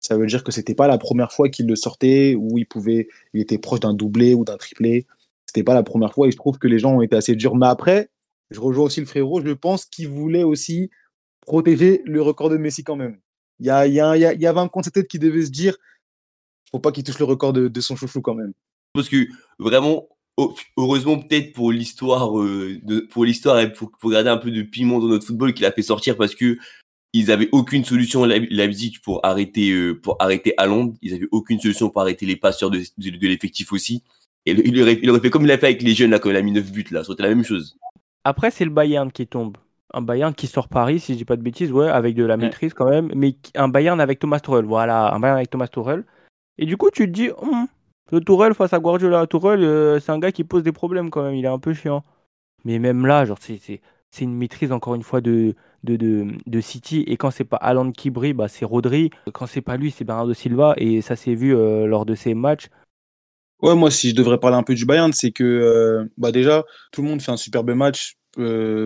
Ça 0.00 0.16
veut 0.16 0.26
dire 0.26 0.44
que 0.44 0.52
c'était 0.52 0.74
pas 0.74 0.86
la 0.86 0.98
première 0.98 1.32
fois 1.32 1.48
qu'il 1.48 1.66
le 1.66 1.76
sortait 1.76 2.34
où 2.34 2.58
il 2.58 2.66
pouvait, 2.66 3.08
il 3.32 3.40
était 3.40 3.58
proche 3.58 3.80
d'un 3.80 3.94
doublé 3.94 4.34
ou 4.34 4.44
d'un 4.44 4.56
triplé. 4.56 5.06
C'était 5.46 5.64
pas 5.64 5.74
la 5.74 5.82
première 5.82 6.12
fois 6.12 6.28
et 6.28 6.30
je 6.30 6.36
trouve 6.36 6.58
que 6.58 6.68
les 6.68 6.78
gens 6.78 6.96
ont 6.96 7.00
été 7.00 7.16
assez 7.16 7.34
durs. 7.34 7.56
Mais 7.56 7.66
après, 7.66 8.10
je 8.50 8.60
rejoins 8.60 8.84
aussi 8.84 9.00
le 9.00 9.06
frérot. 9.06 9.40
Je 9.44 9.52
pense 9.52 9.84
qu'il 9.86 10.08
voulait 10.08 10.44
aussi 10.44 10.90
protéger 11.40 12.02
le 12.04 12.20
record 12.22 12.50
de 12.50 12.56
Messi 12.56 12.84
quand 12.84 12.96
même. 12.96 13.18
Il 13.58 13.66
y, 13.66 13.70
a, 13.70 13.86
il 13.86 13.94
y, 13.94 14.00
a, 14.00 14.16
il 14.16 14.40
y 14.40 14.46
avait 14.46 14.60
un 14.60 14.68
compte 14.68 14.92
tête 14.92 15.08
qui 15.08 15.18
devait 15.18 15.46
se 15.46 15.50
dire, 15.50 15.76
faut 16.70 16.78
pas 16.78 16.92
qu'il 16.92 17.04
touche 17.04 17.18
le 17.18 17.24
record 17.24 17.52
de, 17.54 17.80
son 17.80 17.96
chouchou 17.96 18.20
quand 18.20 18.34
même. 18.34 18.52
Parce 18.92 19.08
que 19.08 19.26
vraiment, 19.58 20.08
heureusement 20.76 21.18
peut-être 21.18 21.52
pour 21.52 21.72
l'histoire, 21.72 22.38
euh, 22.38 22.80
pour 23.10 23.24
l'histoire 23.24 23.58
et 23.60 23.72
pour, 23.72 23.90
pour 23.92 24.10
garder 24.10 24.30
un 24.30 24.36
peu 24.36 24.50
de 24.50 24.62
piment 24.62 24.98
dans 24.98 25.08
notre 25.08 25.26
football 25.26 25.54
qu'il 25.54 25.64
a 25.64 25.72
fait 25.72 25.82
sortir 25.82 26.16
parce 26.16 26.34
que 26.34 26.58
ils 27.12 27.30
avaient 27.30 27.48
aucune 27.52 27.84
solution 27.84 28.24
Leipzig 28.24 28.98
pour 29.02 29.24
arrêter 29.24 29.70
euh, 29.70 29.98
pour 29.98 30.16
arrêter 30.18 30.54
Londres. 30.66 30.94
Ils 31.00 31.14
avaient 31.14 31.28
aucune 31.30 31.58
solution 31.58 31.88
pour 31.88 32.02
arrêter 32.02 32.26
les 32.26 32.36
passeurs 32.36 32.70
de, 32.70 32.78
de, 32.98 33.26
l'effectif 33.26 33.72
aussi. 33.72 34.02
Et 34.44 34.52
il 34.52 34.80
aurait, 34.82 34.98
il 35.02 35.08
aurait, 35.08 35.20
fait 35.20 35.30
comme 35.30 35.44
il 35.44 35.50
a 35.50 35.56
fait 35.56 35.66
avec 35.66 35.82
les 35.82 35.94
jeunes 35.94 36.10
là 36.10 36.18
quand 36.18 36.28
il 36.30 36.36
a 36.36 36.42
mis 36.42 36.52
9 36.52 36.70
buts 36.70 36.84
là. 36.90 37.04
C'était 37.04 37.22
la 37.22 37.30
même 37.30 37.44
chose. 37.44 37.78
Après 38.24 38.50
c'est 38.50 38.64
le 38.64 38.70
Bayern 38.70 39.10
qui 39.10 39.26
tombe. 39.26 39.56
Un 39.94 40.02
Bayern 40.02 40.34
qui 40.34 40.46
sort 40.46 40.68
Paris, 40.68 41.00
si 41.00 41.14
je 41.14 41.18
dis 41.18 41.24
pas 41.24 41.36
de 41.36 41.42
bêtises, 41.42 41.72
ouais, 41.72 41.88
avec 41.88 42.14
de 42.16 42.24
la 42.24 42.36
maîtrise 42.36 42.74
quand 42.74 42.90
même, 42.90 43.10
mais 43.14 43.36
un 43.54 43.68
Bayern 43.68 43.98
avec 44.00 44.18
Thomas 44.18 44.40
Tuchel, 44.40 44.64
voilà, 44.64 45.14
un 45.14 45.20
Bayern 45.20 45.38
avec 45.38 45.48
Thomas 45.48 45.68
Tuchel. 45.68 46.04
Et 46.58 46.66
du 46.66 46.76
coup, 46.76 46.90
tu 46.90 47.06
te 47.06 47.12
dis, 47.12 47.30
hum, 47.38 47.66
le 48.12 48.20
Tourelle 48.20 48.54
face 48.54 48.72
à 48.72 48.78
Guardiola, 48.78 49.26
Tourelle, 49.26 49.64
euh, 49.64 50.00
c'est 50.00 50.12
un 50.12 50.18
gars 50.18 50.32
qui 50.32 50.44
pose 50.44 50.62
des 50.62 50.72
problèmes 50.72 51.10
quand 51.10 51.22
même, 51.22 51.34
il 51.34 51.44
est 51.44 51.48
un 51.48 51.58
peu 51.58 51.74
chiant. 51.74 52.04
Mais 52.64 52.78
même 52.78 53.06
là, 53.06 53.24
genre, 53.24 53.38
c'est 53.40 53.80
une 54.20 54.34
maîtrise 54.34 54.72
encore 54.72 54.94
une 54.94 55.02
fois 55.02 55.20
de, 55.20 55.54
de, 55.84 55.96
de, 56.46 56.60
City. 56.60 57.04
Et 57.06 57.16
quand 57.16 57.30
c'est 57.30 57.44
pas 57.44 57.56
Alan 57.56 57.92
qui 57.92 58.10
brille, 58.10 58.32
bah, 58.32 58.48
c'est 58.48 58.64
Rodri. 58.64 59.10
Quand 59.32 59.46
c'est 59.46 59.60
pas 59.60 59.76
lui, 59.76 59.90
c'est 59.90 60.04
Bernardo 60.04 60.34
Silva. 60.34 60.74
Et 60.76 61.00
ça 61.00 61.16
s'est 61.16 61.34
vu 61.34 61.54
euh, 61.54 61.86
lors 61.86 62.06
de 62.06 62.14
ces 62.14 62.34
matchs. 62.34 62.68
Ouais, 63.62 63.74
moi, 63.74 63.90
si 63.90 64.10
je 64.10 64.14
devrais 64.14 64.38
parler 64.38 64.56
un 64.56 64.62
peu 64.62 64.74
du 64.74 64.84
Bayern, 64.84 65.12
c'est 65.12 65.30
que 65.30 65.44
euh, 65.44 66.04
bah 66.18 66.32
déjà, 66.32 66.64
tout 66.92 67.02
le 67.02 67.08
monde 67.08 67.22
fait 67.22 67.32
un 67.32 67.36
superbe 67.36 67.70
match. 67.70 68.16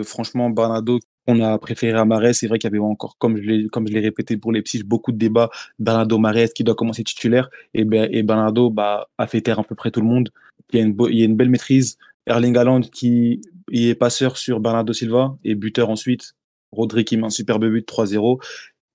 Franchement, 0.04 0.50
Bernardo, 0.50 1.00
on 1.30 1.40
a 1.40 1.58
préféré 1.58 1.98
à 1.98 2.04
Mares. 2.04 2.34
C'est 2.34 2.46
vrai 2.46 2.58
qu'il 2.58 2.68
y 2.68 2.72
avait 2.72 2.78
encore, 2.78 3.16
comme 3.18 3.36
je 3.36 3.42
l'ai, 3.42 4.00
répété 4.00 4.36
pour 4.36 4.52
les 4.52 4.62
petits, 4.62 4.82
beaucoup 4.82 5.12
de 5.12 5.18
débats. 5.18 5.50
Bernardo 5.78 6.18
Mares 6.18 6.52
qui 6.54 6.64
doit 6.64 6.74
commencer 6.74 7.04
titulaire. 7.04 7.50
Et, 7.74 7.84
ben, 7.84 8.08
et 8.12 8.22
Bernardo 8.22 8.70
bah, 8.70 9.08
a 9.18 9.26
fait 9.26 9.40
taire 9.40 9.58
à 9.58 9.64
peu 9.64 9.74
près 9.74 9.90
tout 9.90 10.00
le 10.00 10.06
monde. 10.06 10.30
Il 10.72 10.78
y 10.78 10.82
a 10.82 11.24
une, 11.24 11.36
belle 11.36 11.50
maîtrise. 11.50 11.96
Erling 12.26 12.56
Haaland 12.56 12.82
qui 12.82 13.40
est 13.72 13.94
passeur 13.94 14.36
sur 14.36 14.60
Bernardo 14.60 14.92
Silva 14.92 15.36
et 15.44 15.54
buteur 15.54 15.90
ensuite. 15.90 16.34
Rodri 16.72 17.04
qui 17.04 17.16
met 17.16 17.26
un 17.26 17.30
superbe 17.30 17.66
but 17.66 17.88
3-0. 17.88 18.40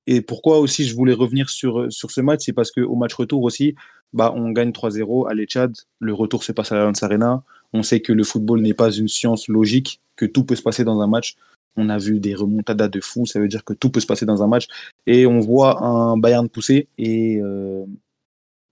Et 0.07 0.21
pourquoi 0.21 0.59
aussi 0.59 0.85
je 0.85 0.95
voulais 0.95 1.13
revenir 1.13 1.49
sur, 1.49 1.87
ce 1.89 2.21
match, 2.21 2.41
c'est 2.45 2.53
parce 2.53 2.71
qu'au 2.71 2.95
match 2.95 3.13
retour 3.13 3.41
aussi, 3.43 3.75
bah, 4.13 4.31
on 4.35 4.51
gagne 4.51 4.69
3-0 4.69 5.29
à 5.29 5.33
l'Etchad. 5.33 5.75
Le 5.99 6.13
retour 6.13 6.43
se 6.43 6.51
passe 6.51 6.71
à 6.71 6.75
la 6.75 6.91
Arena. 7.01 7.43
On 7.73 7.83
sait 7.83 7.99
que 7.99 8.13
le 8.13 8.23
football 8.23 8.61
n'est 8.61 8.73
pas 8.73 8.91
une 8.91 9.07
science 9.07 9.47
logique, 9.47 9.99
que 10.15 10.25
tout 10.25 10.45
peut 10.45 10.55
se 10.55 10.61
passer 10.61 10.83
dans 10.83 11.01
un 11.01 11.07
match. 11.07 11.35
On 11.77 11.89
a 11.89 11.97
vu 11.97 12.19
des 12.19 12.35
remontadas 12.35 12.87
de 12.87 13.01
fou, 13.01 13.25
ça 13.25 13.39
veut 13.39 13.47
dire 13.47 13.63
que 13.63 13.73
tout 13.73 13.89
peut 13.89 13.99
se 13.99 14.05
passer 14.05 14.25
dans 14.25 14.43
un 14.43 14.47
match. 14.47 14.67
Et 15.07 15.25
on 15.25 15.39
voit 15.39 15.83
un 15.83 16.17
Bayern 16.17 16.47
pousser. 16.47 16.87
Et 16.97 17.39
euh, 17.41 17.85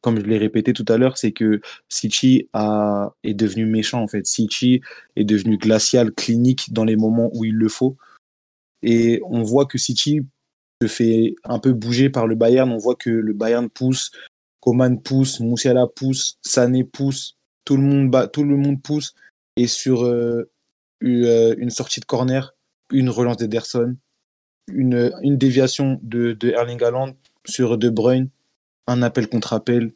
comme 0.01 0.19
je 0.19 0.25
l'ai 0.25 0.37
répété 0.37 0.73
tout 0.73 0.85
à 0.87 0.97
l'heure, 0.97 1.17
c'est 1.17 1.31
que 1.31 1.61
Sichi 1.89 2.49
a, 2.53 3.13
est 3.23 3.33
devenu 3.33 3.65
méchant 3.65 4.01
en 4.01 4.07
fait. 4.07 4.25
Sichi 4.25 4.81
est 5.15 5.23
devenu 5.23 5.57
glacial, 5.57 6.11
clinique 6.11 6.73
dans 6.73 6.83
les 6.83 6.95
moments 6.95 7.29
où 7.33 7.45
il 7.45 7.55
le 7.55 7.69
faut. 7.69 7.97
Et 8.81 9.21
on 9.25 9.43
voit 9.43 9.65
que 9.65 9.77
Sichi 9.77 10.21
se 10.81 10.87
fait 10.87 11.35
un 11.43 11.59
peu 11.59 11.73
bouger 11.73 12.09
par 12.09 12.27
le 12.27 12.35
Bayern. 12.35 12.71
On 12.71 12.77
voit 12.77 12.95
que 12.95 13.09
le 13.09 13.33
Bayern 13.33 13.69
pousse, 13.69 14.11
Coman 14.59 15.01
pousse, 15.01 15.39
Moussiala 15.39 15.87
pousse, 15.87 16.37
Sané 16.41 16.83
pousse, 16.83 17.37
tout 17.65 17.77
le 17.77 17.83
monde, 17.83 18.29
tout 18.31 18.43
le 18.43 18.57
monde 18.57 18.81
pousse. 18.81 19.13
Et 19.55 19.67
sur 19.67 20.03
euh, 20.03 20.49
euh, 21.03 21.55
une 21.57 21.69
sortie 21.69 21.99
de 21.99 22.05
corner, 22.05 22.55
une 22.93 23.09
relance 23.09 23.37
d'Ederson, 23.37 23.95
une, 24.67 25.11
une 25.21 25.37
déviation 25.37 25.99
de, 26.03 26.33
de 26.33 26.49
Erling 26.49 26.81
Haaland 26.81 27.13
sur 27.45 27.77
De 27.77 27.89
Bruyne, 27.89 28.29
un 28.87 29.01
appel 29.01 29.27
contre 29.27 29.53
appel, 29.53 29.91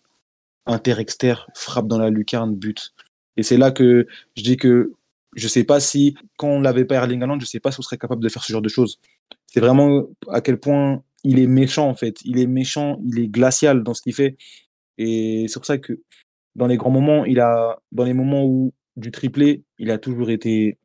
inter-exter, 0.65 1.35
frappe 1.55 1.87
dans 1.87 1.99
la 1.99 2.09
lucarne, 2.09 2.55
but. 2.55 2.93
Et 3.37 3.43
c'est 3.43 3.57
là 3.57 3.71
que 3.71 4.07
je 4.35 4.43
dis 4.43 4.57
que 4.57 4.91
je 5.35 5.47
sais 5.47 5.63
pas 5.63 5.79
si, 5.79 6.15
quand 6.37 6.47
on 6.47 6.61
l'avait 6.61 6.85
pas 6.85 6.95
Erling 6.95 7.21
Haaland, 7.21 7.39
je 7.39 7.45
sais 7.45 7.59
pas 7.59 7.71
si 7.71 7.79
on 7.79 7.83
serait 7.83 7.97
capable 7.97 8.23
de 8.23 8.29
faire 8.29 8.43
ce 8.43 8.51
genre 8.51 8.61
de 8.61 8.69
choses. 8.69 8.99
C'est 9.45 9.59
vraiment 9.59 10.07
à 10.29 10.41
quel 10.41 10.59
point 10.59 11.03
il 11.23 11.39
est 11.39 11.47
méchant 11.47 11.87
en 11.87 11.95
fait. 11.95 12.17
Il 12.25 12.39
est 12.39 12.47
méchant, 12.47 12.99
il 13.05 13.19
est 13.19 13.27
glacial 13.27 13.83
dans 13.83 13.93
ce 13.93 14.01
qu'il 14.01 14.13
fait. 14.13 14.35
Et 14.97 15.45
c'est 15.47 15.59
pour 15.59 15.65
ça 15.65 15.77
que 15.77 16.01
dans 16.55 16.67
les 16.67 16.77
grands 16.77 16.89
moments, 16.89 17.23
il 17.25 17.39
a, 17.39 17.79
dans 17.91 18.03
les 18.03 18.13
moments 18.13 18.43
où 18.43 18.73
du 18.95 19.11
triplé, 19.11 19.63
il 19.77 19.91
a 19.91 19.99
toujours 19.99 20.31
été 20.31 20.79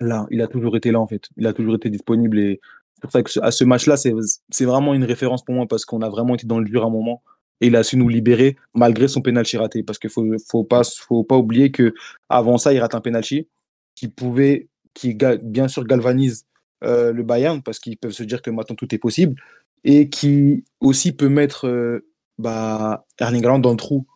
là. 0.00 0.26
Il 0.30 0.42
a 0.42 0.46
toujours 0.46 0.76
été 0.76 0.90
là 0.90 1.00
en 1.00 1.06
fait. 1.06 1.28
Il 1.36 1.46
a 1.46 1.52
toujours 1.52 1.76
été 1.76 1.90
disponible 1.90 2.38
et 2.38 2.60
c'est 2.94 3.00
pour 3.02 3.12
ça 3.12 3.22
que 3.22 3.40
à 3.40 3.50
ce 3.50 3.64
match-là, 3.64 3.96
c'est 3.96 4.64
vraiment 4.64 4.94
une 4.94 5.04
référence 5.04 5.44
pour 5.44 5.54
moi 5.54 5.66
parce 5.66 5.84
qu'on 5.84 6.02
a 6.02 6.08
vraiment 6.08 6.34
été 6.34 6.46
dans 6.46 6.58
le 6.58 6.64
dur 6.64 6.82
à 6.82 6.86
un 6.86 6.90
moment 6.90 7.22
et 7.60 7.68
il 7.68 7.76
a 7.76 7.82
su 7.82 7.96
nous 7.96 8.08
libérer 8.08 8.56
malgré 8.74 9.08
son 9.08 9.22
penalty 9.22 9.56
raté 9.56 9.82
parce 9.82 9.98
qu'il 9.98 10.10
faut 10.10 10.24
faut 10.48 10.64
pas 10.64 11.36
oublier 11.36 11.70
que 11.70 11.94
avant 12.28 12.58
ça, 12.58 12.72
il 12.72 12.80
rate 12.80 12.94
un 12.94 13.00
penalty 13.00 13.48
qui 13.94 14.08
pouvait 14.08 14.68
qui 14.94 15.16
bien 15.42 15.68
sûr 15.68 15.84
galvanise 15.84 16.46
euh, 16.84 17.12
le 17.12 17.22
Bayern 17.22 17.62
parce 17.62 17.78
qu'ils 17.78 17.96
peuvent 17.96 18.12
se 18.12 18.22
dire 18.22 18.42
que 18.42 18.50
maintenant 18.50 18.76
tout 18.76 18.94
est 18.94 18.98
possible 18.98 19.40
et 19.84 20.08
qui 20.08 20.64
aussi 20.80 21.12
peut 21.12 21.28
mettre 21.28 21.66
euh, 21.66 22.06
bah, 22.38 23.06
Erling 23.20 23.42
dans 23.42 23.70
le 23.70 23.76
trou. 23.76 24.06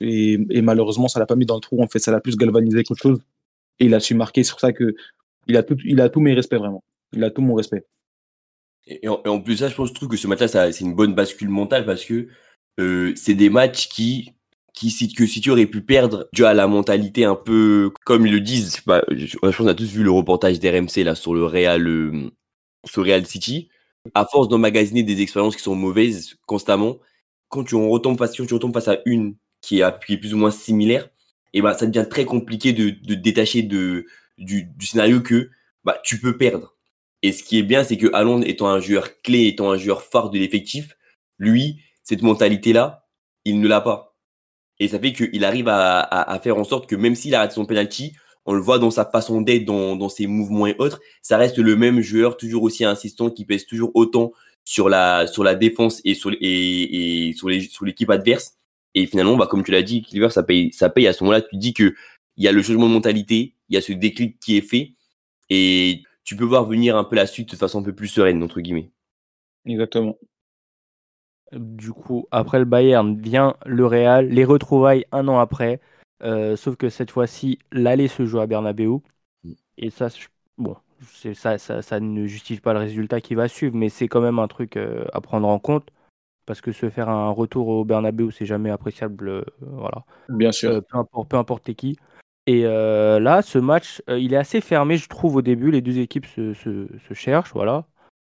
Et, 0.00 0.62
malheureusement, 0.62 1.06
ça 1.06 1.20
l'a 1.20 1.26
pas 1.26 1.36
mis 1.36 1.46
dans 1.46 1.54
le 1.54 1.60
trou. 1.60 1.82
En 1.82 1.86
fait, 1.86 2.00
ça 2.00 2.10
l'a 2.10 2.20
plus 2.20 2.36
galvanisé 2.36 2.82
qu'autre 2.82 3.02
chose. 3.02 3.20
Il 3.82 3.94
a 3.94 4.00
su 4.00 4.14
marquer. 4.14 4.44
C'est 4.44 4.52
pour 4.52 4.60
ça 4.60 4.72
que 4.72 4.94
il 5.46 5.56
a 5.56 5.62
tout, 5.62 5.76
il 5.84 6.00
a 6.00 6.08
tous 6.08 6.20
mes 6.20 6.34
respects 6.34 6.56
vraiment. 6.56 6.82
Il 7.12 7.22
a 7.24 7.30
tout 7.30 7.42
mon 7.42 7.54
respect. 7.54 7.84
Et 8.86 9.06
en, 9.08 9.40
plus, 9.40 9.58
ça, 9.58 9.68
je 9.68 9.74
pense, 9.74 9.92
trouve 9.92 10.08
que 10.08 10.16
ce 10.16 10.26
match-là, 10.26 10.72
c'est 10.72 10.84
une 10.84 10.94
bonne 10.94 11.14
bascule 11.14 11.48
mentale 11.48 11.86
parce 11.86 12.04
que 12.04 12.28
euh, 12.80 13.12
c'est 13.14 13.34
des 13.34 13.48
matchs 13.48 13.88
qui, 13.88 14.32
qui 14.74 15.14
que 15.14 15.26
si 15.26 15.40
tu 15.40 15.50
aurais 15.50 15.66
pu 15.66 15.82
perdre 15.82 16.28
dû 16.32 16.44
à 16.44 16.54
la 16.54 16.66
mentalité 16.66 17.24
un 17.24 17.36
peu, 17.36 17.92
comme 18.04 18.26
ils 18.26 18.32
le 18.32 18.40
disent, 18.40 18.82
je, 19.10 19.38
pense 19.38 19.56
qu'on 19.56 19.66
a 19.68 19.74
tous 19.74 19.92
vu 19.92 20.02
le 20.02 20.10
reportage 20.10 20.58
d'RMC 20.58 21.04
là 21.04 21.14
sur 21.14 21.34
le 21.34 21.44
Real, 21.44 21.86
euh, 21.86 22.30
sur 22.84 23.04
Real 23.04 23.24
City. 23.26 23.68
À 24.14 24.26
force 24.26 24.48
d'emmagasiner 24.48 25.04
des 25.04 25.20
expériences 25.22 25.54
qui 25.54 25.62
sont 25.62 25.76
mauvaises 25.76 26.34
constamment, 26.46 26.98
quand 27.48 27.62
tu 27.62 27.76
retombes 27.76 28.18
face, 28.18 28.32
tu 28.32 28.42
retombes 28.42 28.74
face 28.74 28.88
à 28.88 28.98
une 29.06 29.36
qui 29.60 29.80
est, 29.80 30.04
qui 30.04 30.14
est 30.14 30.16
plus 30.16 30.34
ou 30.34 30.38
moins 30.38 30.50
similaire, 30.50 31.08
et 31.52 31.62
bah, 31.62 31.74
ça 31.74 31.86
devient 31.86 32.06
très 32.08 32.24
compliqué 32.24 32.72
de, 32.72 32.90
de 32.90 33.14
détacher 33.14 33.62
de, 33.62 34.06
du, 34.38 34.64
du, 34.64 34.86
scénario 34.86 35.20
que 35.20 35.50
bah, 35.84 35.98
tu 36.04 36.18
peux 36.18 36.36
perdre. 36.36 36.76
Et 37.22 37.32
ce 37.32 37.44
qui 37.44 37.58
est 37.58 37.62
bien, 37.62 37.84
c'est 37.84 37.96
que 37.96 38.12
Alon 38.14 38.42
étant 38.42 38.68
un 38.68 38.80
joueur 38.80 39.20
clé, 39.22 39.46
étant 39.46 39.70
un 39.70 39.76
joueur 39.76 40.02
phare 40.02 40.30
de 40.30 40.38
l'effectif, 40.38 40.96
lui, 41.38 41.80
cette 42.02 42.22
mentalité-là, 42.22 43.06
il 43.44 43.60
ne 43.60 43.68
l'a 43.68 43.80
pas. 43.80 44.16
Et 44.78 44.88
ça 44.88 44.98
fait 44.98 45.12
qu'il 45.12 45.44
arrive 45.44 45.68
à, 45.68 46.00
à, 46.00 46.32
à, 46.32 46.40
faire 46.40 46.56
en 46.56 46.64
sorte 46.64 46.88
que 46.88 46.96
même 46.96 47.14
s'il 47.14 47.34
arrête 47.34 47.52
son 47.52 47.66
penalty, 47.66 48.14
on 48.44 48.54
le 48.54 48.60
voit 48.60 48.78
dans 48.78 48.90
sa 48.90 49.04
façon 49.04 49.40
d'être, 49.40 49.64
dans, 49.64 49.94
dans 49.94 50.08
ses 50.08 50.26
mouvements 50.26 50.66
et 50.66 50.74
autres, 50.78 51.00
ça 51.20 51.36
reste 51.36 51.58
le 51.58 51.76
même 51.76 52.00
joueur, 52.00 52.36
toujours 52.36 52.64
aussi 52.64 52.84
insistant, 52.84 53.30
qui 53.30 53.44
pèse 53.44 53.66
toujours 53.66 53.92
autant 53.94 54.32
sur 54.64 54.88
la, 54.88 55.26
sur 55.26 55.44
la 55.44 55.54
défense 55.54 56.00
et 56.04 56.14
sur, 56.14 56.32
et, 56.32 57.28
et 57.28 57.32
sur 57.34 57.48
l'équipe 57.48 58.10
adverse. 58.10 58.56
Et 58.94 59.06
finalement, 59.06 59.36
bah, 59.36 59.46
comme 59.46 59.64
tu 59.64 59.70
l'as 59.70 59.82
dit, 59.82 60.02
Cliver, 60.02 60.30
ça 60.30 60.42
paye, 60.42 60.72
ça 60.72 60.90
paye. 60.90 61.06
À 61.06 61.12
ce 61.12 61.24
moment-là, 61.24 61.40
tu 61.40 61.56
dis 61.56 61.72
que 61.72 61.94
il 62.36 62.44
y 62.44 62.48
a 62.48 62.52
le 62.52 62.62
changement 62.62 62.88
de 62.88 62.94
mentalité, 62.94 63.54
il 63.68 63.74
y 63.74 63.78
a 63.78 63.82
ce 63.82 63.92
déclic 63.92 64.38
qui 64.40 64.56
est 64.56 64.62
fait, 64.62 64.92
et 65.50 66.02
tu 66.24 66.36
peux 66.36 66.44
voir 66.44 66.64
venir 66.64 66.96
un 66.96 67.04
peu 67.04 67.16
la 67.16 67.26
suite 67.26 67.50
de 67.50 67.56
façon 67.56 67.80
un 67.80 67.82
peu 67.82 67.94
plus 67.94 68.08
sereine, 68.08 68.42
entre 68.42 68.60
guillemets. 68.60 68.90
Exactement. 69.66 70.16
Du 71.52 71.92
coup, 71.92 72.26
après 72.30 72.58
le 72.58 72.64
Bayern 72.64 73.20
vient 73.20 73.56
le 73.66 73.86
Real, 73.86 74.28
les 74.28 74.44
retrouvailles 74.44 75.04
un 75.12 75.28
an 75.28 75.38
après, 75.38 75.80
euh, 76.22 76.56
sauf 76.56 76.76
que 76.76 76.88
cette 76.88 77.10
fois-ci, 77.10 77.58
l'aller 77.72 78.08
se 78.08 78.24
joue 78.24 78.40
à 78.40 78.46
Bernabeu. 78.46 79.00
Et 79.76 79.90
ça, 79.90 80.08
bon, 80.56 80.76
ça, 81.34 82.00
ne 82.00 82.26
justifie 82.26 82.60
pas 82.60 82.72
le 82.72 82.78
résultat 82.78 83.20
qui 83.20 83.34
va 83.34 83.48
suivre, 83.48 83.76
mais 83.76 83.88
c'est 83.88 84.08
quand 84.08 84.20
même 84.20 84.38
un 84.38 84.48
truc 84.48 84.76
euh, 84.76 85.04
à 85.12 85.20
prendre 85.20 85.48
en 85.48 85.58
compte. 85.58 85.90
Parce 86.52 86.60
que 86.60 86.72
se 86.72 86.90
faire 86.90 87.08
un 87.08 87.30
retour 87.30 87.68
au 87.68 87.84
Bernabeu, 87.84 88.30
c'est 88.30 88.46
jamais 88.46 88.70
appréciable. 88.70 89.28
Euh, 89.28 89.44
voilà. 89.60 90.04
Bien 90.28 90.52
sûr. 90.52 90.82
peu, 90.84 90.98
importe, 90.98 91.28
peu 91.30 91.36
importe 91.38 91.72
qui. 91.74 91.96
Et 92.46 92.62
là, 92.62 93.40
ce 93.40 93.58
match, 93.58 94.02
il 94.08 94.34
est 94.34 94.36
assez 94.36 94.60
fermé, 94.60 94.96
je 94.96 95.08
trouve, 95.08 95.36
au 95.36 95.42
début. 95.42 95.70
Les 95.70 95.80
deux 95.80 95.98
équipes 95.98 96.26
se, 96.26 96.54
se, 96.54 96.88
se 96.98 97.14
cherchent, 97.14 97.52
voilà. 97.52 97.86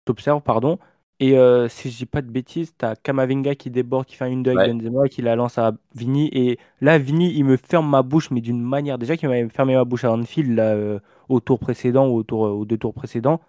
S'observent, 0.07 0.43
pardon. 0.43 0.79
Et 1.23 1.39
euh, 1.39 1.69
si 1.69 1.89
je 1.89 1.99
dis 1.99 2.07
pas 2.07 2.21
de 2.21 2.29
bêtises, 2.29 2.75
tu 2.77 2.85
as 2.85 2.97
Kamavinga 2.97 3.55
qui 3.55 3.71
déborde, 3.71 4.07
qui 4.07 4.17
fait 4.17 4.29
une 4.29 4.43
deuil 4.43 4.57
ouais. 4.57 4.73
Benzema, 4.73 5.09
qui 5.09 5.23
la 5.23 5.37
lance 5.37 5.57
à 5.57 5.71
Vini. 5.95 6.29
Et 6.33 6.59
là, 6.81 6.99
Vini, 6.99 7.33
il 7.33 7.45
me 7.45 7.57
ferme 7.57 7.89
ma 7.89 8.03
bouche, 8.03 8.33
mais 8.33 8.41
d'une 8.41 8.61
manière. 8.61 8.99
Déjà 8.99 9.17
qu'il 9.17 9.29
m'avait 9.29 9.49
fermé 9.49 9.77
ma 9.77 9.85
bouche 9.85 10.03
à 10.03 10.13
Anfield 10.13 10.51
là, 10.51 10.75
euh, 10.75 10.99
au 11.29 11.39
tour 11.39 11.61
précédent 11.61 12.09
ou 12.09 12.17
au 12.17 12.23
tour, 12.25 12.41
aux 12.41 12.65
deux 12.65 12.77
tours 12.77 12.93
précédents. 12.93 13.41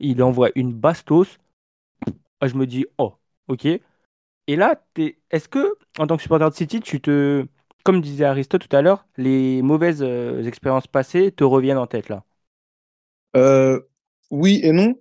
Il 0.00 0.22
envoie 0.22 0.48
une 0.54 0.72
bastos. 0.72 1.38
Je 2.42 2.54
me 2.54 2.66
dis, 2.66 2.86
oh, 2.96 3.12
ok. 3.48 3.68
Et 4.48 4.56
là, 4.56 4.82
est-ce 5.30 5.48
que, 5.48 5.76
en 5.98 6.08
tant 6.08 6.16
que 6.16 6.22
supporter 6.22 6.50
de 6.50 6.54
City, 6.54 6.80
tu 6.80 7.00
te. 7.00 7.46
Comme 7.84 8.00
disait 8.00 8.24
Aristote 8.24 8.68
tout 8.68 8.76
à 8.76 8.82
l'heure, 8.82 9.06
les 9.16 9.62
mauvaises 9.62 10.02
euh, 10.02 10.42
expériences 10.42 10.88
passées 10.88 11.30
te 11.32 11.44
reviennent 11.44 11.78
en 11.78 11.86
tête 11.86 12.08
là? 12.08 12.24
Oui 14.30 14.60
et 14.62 14.72
non. 14.72 14.94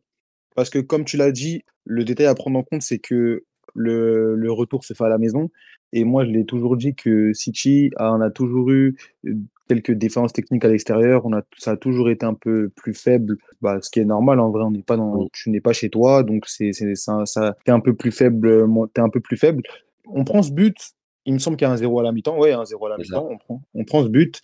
Parce 0.55 0.69
que, 0.69 0.79
comme 0.79 1.05
tu 1.05 1.17
l'as 1.17 1.31
dit, 1.31 1.63
le 1.85 2.03
détail 2.03 2.27
à 2.27 2.35
prendre 2.35 2.57
en 2.57 2.63
compte, 2.63 2.81
c'est 2.81 2.99
que 2.99 3.45
le, 3.75 4.35
le, 4.35 4.51
retour 4.51 4.83
se 4.83 4.93
fait 4.93 5.03
à 5.03 5.09
la 5.09 5.17
maison. 5.17 5.49
Et 5.93 6.03
moi, 6.03 6.25
je 6.25 6.31
l'ai 6.31 6.45
toujours 6.45 6.77
dit 6.77 6.95
que 6.95 7.33
City, 7.33 7.91
on 7.97 8.21
a 8.21 8.29
toujours 8.29 8.71
eu 8.71 8.97
quelques 9.67 9.91
défenses 9.91 10.33
techniques 10.33 10.65
à 10.65 10.69
l'extérieur. 10.69 11.25
On 11.25 11.33
a, 11.33 11.41
ça 11.57 11.71
a 11.71 11.77
toujours 11.77 12.09
été 12.09 12.25
un 12.25 12.33
peu 12.33 12.69
plus 12.75 12.93
faible. 12.93 13.37
Bah, 13.61 13.79
ce 13.81 13.89
qui 13.89 13.99
est 13.99 14.05
normal, 14.05 14.39
en 14.39 14.49
vrai, 14.51 14.63
on 14.63 14.71
n'est 14.71 14.81
pas 14.81 14.97
dans, 14.97 15.27
tu 15.31 15.49
n'es 15.49 15.61
pas 15.61 15.73
chez 15.73 15.89
toi, 15.89 16.23
donc 16.23 16.45
c'est, 16.47 16.73
c'est, 16.73 16.95
ça, 16.95 17.25
ça, 17.25 17.55
t'es 17.65 17.71
un 17.71 17.79
peu 17.79 17.95
plus 17.95 18.11
faible, 18.11 18.65
t'es 18.93 19.01
un 19.01 19.09
peu 19.09 19.19
plus 19.19 19.37
faible. 19.37 19.63
On 20.05 20.23
prend 20.23 20.41
ce 20.41 20.51
but. 20.51 20.75
Il 21.25 21.33
me 21.33 21.39
semble 21.39 21.57
qu'il 21.57 21.67
y 21.67 21.69
a 21.69 21.73
un 21.73 21.77
zéro 21.77 21.99
à 21.99 22.03
la 22.03 22.13
mi-temps. 22.13 22.37
Ouais, 22.37 22.53
un 22.53 22.63
zéro 22.63 22.85
à 22.85 22.89
la 22.89 22.97
mi-temps. 22.97 23.27
On 23.29 23.37
prend, 23.37 23.61
on 23.73 23.83
prend 23.83 24.03
ce 24.03 24.07
but. 24.07 24.41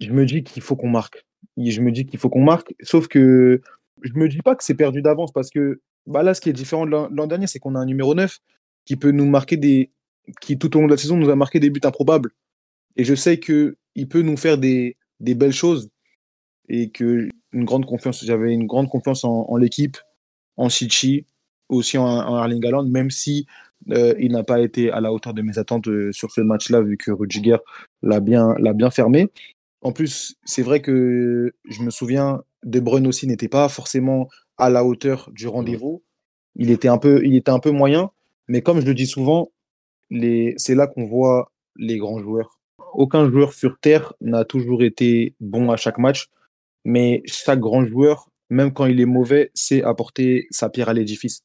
Je 0.00 0.12
me 0.12 0.24
dis 0.24 0.44
qu'il 0.44 0.62
faut 0.62 0.76
qu'on 0.76 0.88
marque. 0.88 1.24
Je 1.56 1.80
me 1.80 1.90
dis 1.90 2.06
qu'il 2.06 2.18
faut 2.18 2.28
qu'on 2.28 2.42
marque. 2.42 2.74
Sauf 2.82 3.08
que 3.08 3.60
je 4.02 4.12
me 4.14 4.28
dis 4.28 4.42
pas 4.42 4.54
que 4.54 4.62
c'est 4.62 4.74
perdu 4.74 5.02
d'avance 5.02 5.32
parce 5.32 5.50
que 5.50 5.80
bah 6.06 6.22
là, 6.22 6.34
ce 6.34 6.40
qui 6.40 6.50
est 6.50 6.52
différent 6.52 6.86
de 6.86 6.90
l'an 6.90 7.26
dernier, 7.26 7.46
c'est 7.46 7.58
qu'on 7.58 7.74
a 7.74 7.78
un 7.78 7.86
numéro 7.86 8.14
9 8.14 8.38
qui 8.84 8.96
peut 8.96 9.10
nous 9.10 9.26
marquer 9.26 9.56
des. 9.56 9.90
Qui 10.40 10.58
tout 10.58 10.76
au 10.76 10.80
long 10.80 10.86
de 10.86 10.92
la 10.92 10.96
saison 10.96 11.16
nous 11.16 11.30
a 11.30 11.36
marqué 11.36 11.60
des 11.60 11.70
buts 11.70 11.80
improbables. 11.84 12.30
Et 12.96 13.04
je 13.04 13.14
sais 13.14 13.38
qu'il 13.38 14.08
peut 14.08 14.22
nous 14.22 14.36
faire 14.36 14.58
des, 14.58 14.96
des, 15.20 15.34
belles 15.34 15.52
choses 15.52 15.90
et 16.68 16.90
que 16.90 17.28
une 17.52 17.64
grande 17.64 17.86
confiance, 17.86 18.24
j'avais 18.24 18.52
une 18.52 18.66
grande 18.66 18.88
confiance 18.88 19.24
en, 19.24 19.46
en 19.48 19.56
l'équipe, 19.56 19.98
en 20.56 20.68
Chichi, 20.68 21.26
aussi 21.68 21.98
en, 21.98 22.04
en 22.04 22.38
Erling 22.38 22.64
Haaland, 22.64 22.86
même 22.86 23.10
si 23.10 23.46
Euh, 23.90 24.14
il 24.18 24.32
n'a 24.32 24.44
pas 24.44 24.60
été 24.60 24.90
à 24.90 25.00
la 25.00 25.12
hauteur 25.12 25.34
de 25.34 25.42
mes 25.42 25.58
attentes 25.58 25.88
euh, 25.88 26.12
sur 26.12 26.30
ce 26.30 26.40
match-là, 26.40 26.80
vu 26.80 26.96
que 26.96 27.10
Rudiger 27.10 27.56
l'a 28.02 28.20
bien, 28.20 28.54
l'a 28.58 28.72
bien 28.72 28.90
fermé. 28.90 29.30
En 29.82 29.92
plus, 29.92 30.36
c'est 30.44 30.62
vrai 30.62 30.80
que 30.80 31.52
je 31.68 31.82
me 31.82 31.90
souviens, 31.90 32.42
De 32.64 32.80
Bruyne 32.80 33.06
aussi 33.06 33.26
n'était 33.26 33.48
pas 33.48 33.68
forcément 33.68 34.28
à 34.56 34.70
la 34.70 34.84
hauteur 34.84 35.30
du 35.32 35.48
rendez-vous. 35.48 36.02
Il 36.56 36.70
était 36.70 36.88
un 36.88 36.98
peu, 36.98 37.24
il 37.24 37.36
était 37.36 37.50
un 37.50 37.58
peu 37.58 37.70
moyen, 37.70 38.10
mais 38.48 38.62
comme 38.62 38.80
je 38.80 38.86
le 38.86 38.94
dis 38.94 39.06
souvent, 39.06 39.50
c'est 40.10 40.74
là 40.74 40.86
qu'on 40.86 41.06
voit 41.06 41.52
les 41.76 41.98
grands 41.98 42.18
joueurs. 42.18 42.60
Aucun 42.94 43.28
joueur 43.28 43.52
sur 43.52 43.78
terre 43.80 44.14
n'a 44.20 44.44
toujours 44.44 44.82
été 44.82 45.34
bon 45.40 45.70
à 45.70 45.76
chaque 45.76 45.98
match, 45.98 46.28
mais 46.84 47.22
chaque 47.26 47.60
grand 47.60 47.84
joueur, 47.84 48.28
même 48.50 48.72
quand 48.72 48.86
il 48.86 49.00
est 49.00 49.06
mauvais, 49.06 49.50
sait 49.54 49.82
apporter 49.82 50.46
sa 50.50 50.68
pierre 50.68 50.88
à 50.88 50.94
l'édifice. 50.94 51.42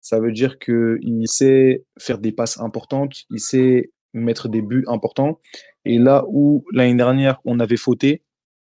Ça 0.00 0.20
veut 0.20 0.32
dire 0.32 0.58
qu'il 0.58 1.28
sait 1.28 1.84
faire 1.98 2.18
des 2.18 2.32
passes 2.32 2.58
importantes, 2.60 3.24
il 3.30 3.40
sait 3.40 3.90
mettre 4.14 4.48
des 4.48 4.62
buts 4.62 4.84
importants. 4.86 5.38
Et 5.84 5.98
là 5.98 6.24
où 6.28 6.64
l'année 6.72 6.96
dernière, 6.96 7.40
on 7.44 7.60
avait 7.60 7.76
fauté, 7.76 8.22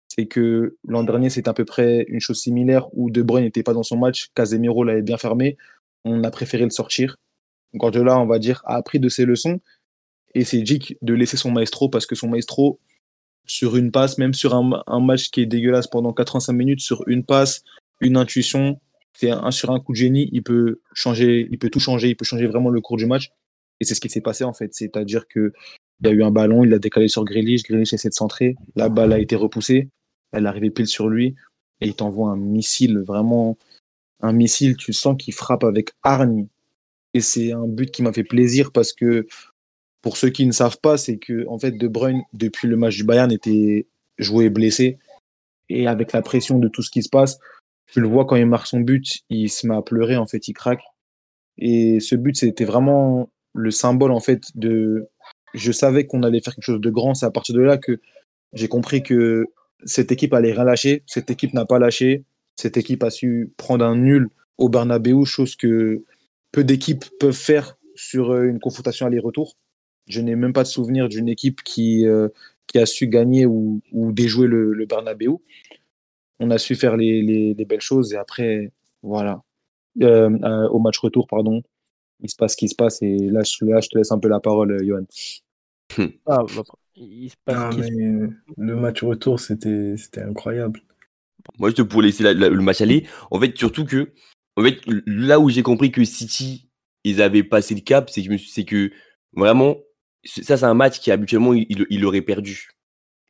c'est 0.09 0.27
que 0.27 0.77
l'an 0.87 1.05
dernier, 1.05 1.31
c'était 1.31 1.49
à 1.49 1.55
peu 1.55 1.65
près 1.65 2.05
une 2.09 2.21
chose 2.21 2.41
similaire 2.41 2.89
où 2.93 3.11
De 3.11 3.23
Bruyne 3.23 3.45
n'était 3.45 3.63
pas 3.63 3.75
dans 3.75 3.85
son 3.85 3.97
match, 3.97 4.29
Casemiro 4.35 4.83
l'avait 4.83 5.03
bien 5.03 5.19
fermé, 5.19 5.57
on 6.05 6.25
a 6.25 6.31
préféré 6.31 6.65
le 6.65 6.71
sortir. 6.71 7.17
Guardiola, 7.75 8.19
on 8.19 8.27
va 8.27 8.39
dire, 8.39 8.63
a 8.65 8.77
appris 8.77 8.99
de 9.01 9.09
ses 9.09 9.25
leçons 9.25 9.61
et 10.35 10.45
c'est 10.45 10.63
Dick 10.63 10.97
de 11.03 11.15
laisser 11.15 11.37
son 11.37 11.51
maestro 11.51 11.89
parce 11.89 12.07
que 12.07 12.15
son 12.15 12.29
maestro, 12.29 12.79
sur 13.47 13.77
une 13.77 13.91
passe, 13.91 14.19
même 14.19 14.35
sur 14.35 14.55
un, 14.55 15.01
match 15.01 15.31
qui 15.31 15.41
est 15.41 15.47
dégueulasse 15.47 15.89
pendant 15.89 16.13
85 16.13 16.53
minutes, 16.53 16.81
sur 16.81 17.03
une 17.09 17.25
passe, 17.25 17.65
une 18.01 18.17
intuition, 18.17 18.81
c'est 19.13 19.31
un, 19.31 19.51
sur 19.51 19.71
un 19.71 19.81
coup 19.81 19.93
de 19.93 19.97
génie, 19.97 20.29
il 20.33 20.43
peut 20.43 20.81
changer, 20.95 21.49
il 21.51 21.59
peut 21.59 21.71
tout 21.71 21.81
changer, 21.81 22.09
il 22.09 22.17
peut 22.17 22.25
changer 22.25 22.47
vraiment 22.47 22.71
le 22.71 22.81
cours 22.81 22.97
du 22.97 23.07
match. 23.07 23.31
Et 23.81 23.85
c'est 23.85 23.95
ce 23.95 24.01
qui 24.01 24.09
s'est 24.09 24.21
passé 24.21 24.45
en 24.45 24.53
fait. 24.53 24.73
C'est-à-dire 24.73 25.27
que 25.27 25.53
il 26.01 26.07
y 26.07 26.11
a 26.11 26.13
eu 26.13 26.23
un 26.23 26.31
ballon, 26.31 26.65
il 26.65 26.73
a 26.73 26.79
décalé 26.79 27.09
sur 27.09 27.25
Grealish, 27.25 27.63
Grealish 27.65 27.93
essaie 27.93 28.09
de 28.09 28.15
centrer, 28.15 28.55
la 28.77 28.89
balle 28.89 29.13
a 29.13 29.19
été 29.19 29.37
repoussée, 29.37 29.89
elle 30.33 30.45
est 30.45 30.49
arrivée 30.49 30.71
pile 30.71 30.87
sur 30.87 31.09
lui 31.09 31.35
et 31.81 31.89
il 31.89 31.95
t'envoie 31.95 32.31
un 32.31 32.37
missile, 32.37 32.99
vraiment 32.99 33.59
un 34.21 34.33
missile, 34.33 34.77
tu 34.77 34.93
sens 34.93 35.17
qu'il 35.19 35.35
frappe 35.35 35.65
avec 35.65 35.91
hargne. 36.03 36.47
Et 37.15 37.21
c'est 37.21 37.53
un 37.53 37.67
but 37.67 37.91
qui 37.91 38.03
m'a 38.03 38.13
fait 38.13 38.25
plaisir 38.25 38.73
parce 38.73 38.93
que 38.93 39.27
pour 40.03 40.17
ceux 40.17 40.31
qui 40.31 40.47
ne 40.47 40.53
savent 40.53 40.81
pas, 40.81 40.97
c'est 40.97 41.19
que 41.19 41.47
en 41.49 41.59
fait 41.59 41.73
De 41.73 41.89
Bruyne 41.89 42.23
depuis 42.33 42.69
le 42.69 42.77
match 42.77 42.97
du 42.97 43.05
Bayern 43.05 43.31
était 43.33 43.87
joué 44.19 44.49
blessé 44.51 44.99
et 45.71 45.87
avec 45.87 46.13
la 46.13 46.23
pression 46.23 46.59
de 46.59 46.69
tout 46.69 46.83
ce 46.83 46.91
qui 46.91 47.03
se 47.03 47.09
passe, 47.09 47.39
tu 47.87 48.01
le 48.01 48.09
vois 48.09 48.25
quand 48.25 48.37
il 48.37 48.47
marque 48.47 48.67
son 48.67 48.81
but, 48.81 49.21
il 49.31 49.49
se 49.49 49.67
met 49.67 49.75
à 49.75 49.83
pleurer, 49.83 50.17
en 50.17 50.27
fait, 50.27 50.49
il 50.49 50.53
craque. 50.53 50.83
Et 51.59 52.01
ce 52.01 52.15
but, 52.15 52.37
c'était 52.37 52.65
vraiment 52.65 53.31
le 53.55 53.71
symbole, 53.71 54.13
en 54.13 54.21
fait, 54.21 54.43
de. 54.55 55.09
Je 55.55 55.73
savais 55.73 56.07
qu'on 56.07 56.23
allait 56.23 56.41
faire 56.41 56.55
quelque 56.55 56.65
chose 56.65 56.81
de 56.81 56.91
grand. 56.91 57.15
C'est 57.15 57.27
à 57.27 57.31
partir 57.31 57.55
de 57.57 57.61
là 57.61 57.79
que 57.79 58.01
j'ai 58.53 58.69
compris 58.69 59.03
que 59.03 59.47
cette 59.85 60.13
équipe 60.13 60.33
allait 60.33 60.53
rien 60.53 60.65
lâcher. 60.65 61.03
Cette 61.07 61.31
équipe 61.31 61.55
n'a 61.55 61.65
pas 61.65 61.79
lâché. 61.81 62.25
Cette 62.57 62.77
équipe 62.77 63.03
a 63.03 63.11
su 63.11 63.53
prendre 63.57 63.85
un 63.85 63.97
nul 63.97 64.29
au 64.59 64.69
Bernabeu, 64.69 65.25
chose 65.25 65.57
que 65.57 66.05
peu 66.53 66.65
d'équipes 66.65 67.05
peuvent 67.19 67.33
faire 67.33 67.77
sur 67.95 68.33
euh, 68.33 68.45
une 68.45 68.61
confrontation 68.61 69.07
aller-retour. 69.07 69.57
Je 70.07 70.21
n'ai 70.21 70.35
même 70.35 70.53
pas 70.53 70.63
de 70.63 70.69
souvenir 70.69 71.09
d'une 71.09 71.29
équipe 71.29 71.63
qui, 71.63 72.07
euh, 72.07 72.29
qui 72.67 72.79
a 72.79 72.87
su 72.87 73.07
gagner 73.07 73.47
ou, 73.47 73.81
ou 73.93 74.13
déjouer 74.13 74.49
le, 74.49 74.73
le 74.73 74.87
Bernabeu 74.87 75.39
on 76.41 76.51
a 76.51 76.59
su 76.59 76.75
faire 76.75 76.97
les, 76.97 77.55
belles 77.69 77.81
choses 77.81 78.13
et 78.15 78.17
après, 78.17 78.73
voilà. 79.03 79.43
Euh, 80.03 80.31
euh, 80.43 80.69
au 80.69 80.79
match 80.79 80.99
retour, 80.99 81.27
pardon, 81.27 81.63
il 82.21 82.31
se 82.31 82.37
passe 82.37 82.53
ce 82.53 82.57
qui 82.57 82.69
se 82.69 82.75
passe 82.75 83.03
et 83.03 83.17
là, 83.17 83.43
je, 83.43 83.89
te 83.89 83.99
laisse 83.99 84.11
un 84.11 84.19
peu 84.19 84.29
la 84.29 84.41
parole, 84.41 84.83
Johan. 84.85 85.05
Ah, 86.27 86.45
bah, 86.57 86.63
il 86.97 87.31
se 87.31 87.37
passe 87.45 87.77
le 87.77 88.77
match 88.77 89.03
retour, 89.03 89.39
c'était 89.39 89.97
incroyable. 90.23 90.81
Moi, 91.59 91.71
je 91.77 91.83
pour 91.83 92.03
laisser 92.03 92.35
le 92.35 92.51
match 92.61 92.81
aller, 92.81 93.07
en 93.31 93.39
fait, 93.41 93.57
surtout 93.57 93.85
que, 93.85 94.13
en 94.61 94.65
fait, 94.65 94.81
là 95.07 95.41
où 95.41 95.49
j'ai 95.49 95.63
compris 95.63 95.91
que 95.91 96.05
City, 96.05 96.69
ils 97.05 97.23
avaient 97.23 97.43
passé 97.43 97.75
le 97.75 97.81
cap, 97.81 98.11
c'est 98.11 98.23
que, 98.23 98.63
que 98.63 98.93
vraiment, 99.33 99.77
ça, 100.25 100.57
c'est 100.57 100.65
un 100.65 100.75
match 100.75 101.01
qui 101.01 101.11
habituellement, 101.11 101.55
il, 101.55 101.67
il, 101.89 102.05
aurait 102.05 102.21
perdu. 102.21 102.69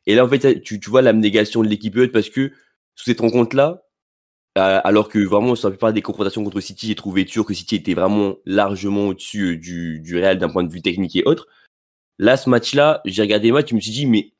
Et 0.07 0.15
là, 0.15 0.25
en 0.25 0.29
fait, 0.29 0.61
tu, 0.61 0.79
tu 0.79 0.89
vois 0.89 1.01
l'abnégation 1.01 1.63
de 1.63 1.69
l'équipe 1.69 2.11
parce 2.11 2.29
que 2.29 2.51
sous 2.95 3.05
cette 3.05 3.21
rencontre-là, 3.21 3.83
alors 4.55 5.07
que 5.07 5.19
vraiment 5.19 5.55
sur 5.55 5.69
la 5.69 5.71
plupart 5.71 5.93
des 5.93 6.01
confrontations 6.01 6.43
contre 6.43 6.59
City, 6.59 6.87
j'ai 6.87 6.95
trouvé 6.95 7.25
sûr 7.25 7.45
que 7.45 7.53
City 7.53 7.75
était 7.75 7.93
vraiment 7.93 8.35
largement 8.45 9.07
au-dessus 9.07 9.53
euh, 9.53 9.57
du, 9.57 10.01
du 10.01 10.17
Real 10.17 10.37
d'un 10.37 10.49
point 10.49 10.63
de 10.63 10.71
vue 10.71 10.81
technique 10.81 11.15
et 11.15 11.23
autre. 11.23 11.47
Là, 12.19 12.35
ce 12.35 12.49
match-là, 12.49 13.01
j'ai 13.05 13.21
regardé 13.21 13.47
le 13.47 13.53
match, 13.53 13.69
je 13.69 13.75
me 13.75 13.79
suis 13.79 13.91
dit, 13.91 14.05
mais 14.05 14.33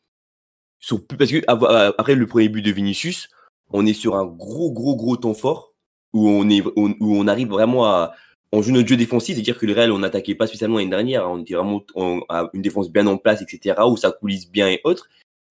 parce 1.17 1.31
que 1.31 1.41
après 1.47 2.15
le 2.15 2.27
premier 2.27 2.49
but 2.49 2.61
de 2.61 2.71
Vinicius, 2.71 3.29
on 3.69 3.85
est 3.85 3.93
sur 3.93 4.15
un 4.15 4.25
gros, 4.25 4.73
gros, 4.73 4.97
gros 4.97 5.15
temps 5.15 5.33
fort 5.33 5.70
où 6.13 6.29
on 6.29 6.49
est 6.49 6.61
où 6.61 6.95
on 6.99 7.27
arrive 7.27 7.49
vraiment 7.49 7.85
à 7.85 8.13
on 8.51 8.61
joue 8.61 8.71
notre 8.71 8.87
jeu 8.87 8.97
défensif, 8.97 9.35
c'est-à-dire 9.35 9.57
que 9.57 9.65
le 9.65 9.73
Real, 9.73 9.91
on 9.91 9.99
n'attaquait 9.99 10.35
pas 10.35 10.47
spécialement 10.47 10.77
l'année 10.77 10.89
dernière, 10.89 11.29
on 11.29 11.39
était 11.39 11.53
vraiment 11.53 11.83
à 12.27 12.49
une 12.53 12.61
défense 12.61 12.91
bien 12.91 13.07
en 13.07 13.17
place, 13.17 13.41
etc., 13.41 13.79
où 13.87 13.95
ça 13.95 14.11
coulisse 14.11 14.49
bien 14.49 14.67
et 14.67 14.81
autres. 14.83 15.07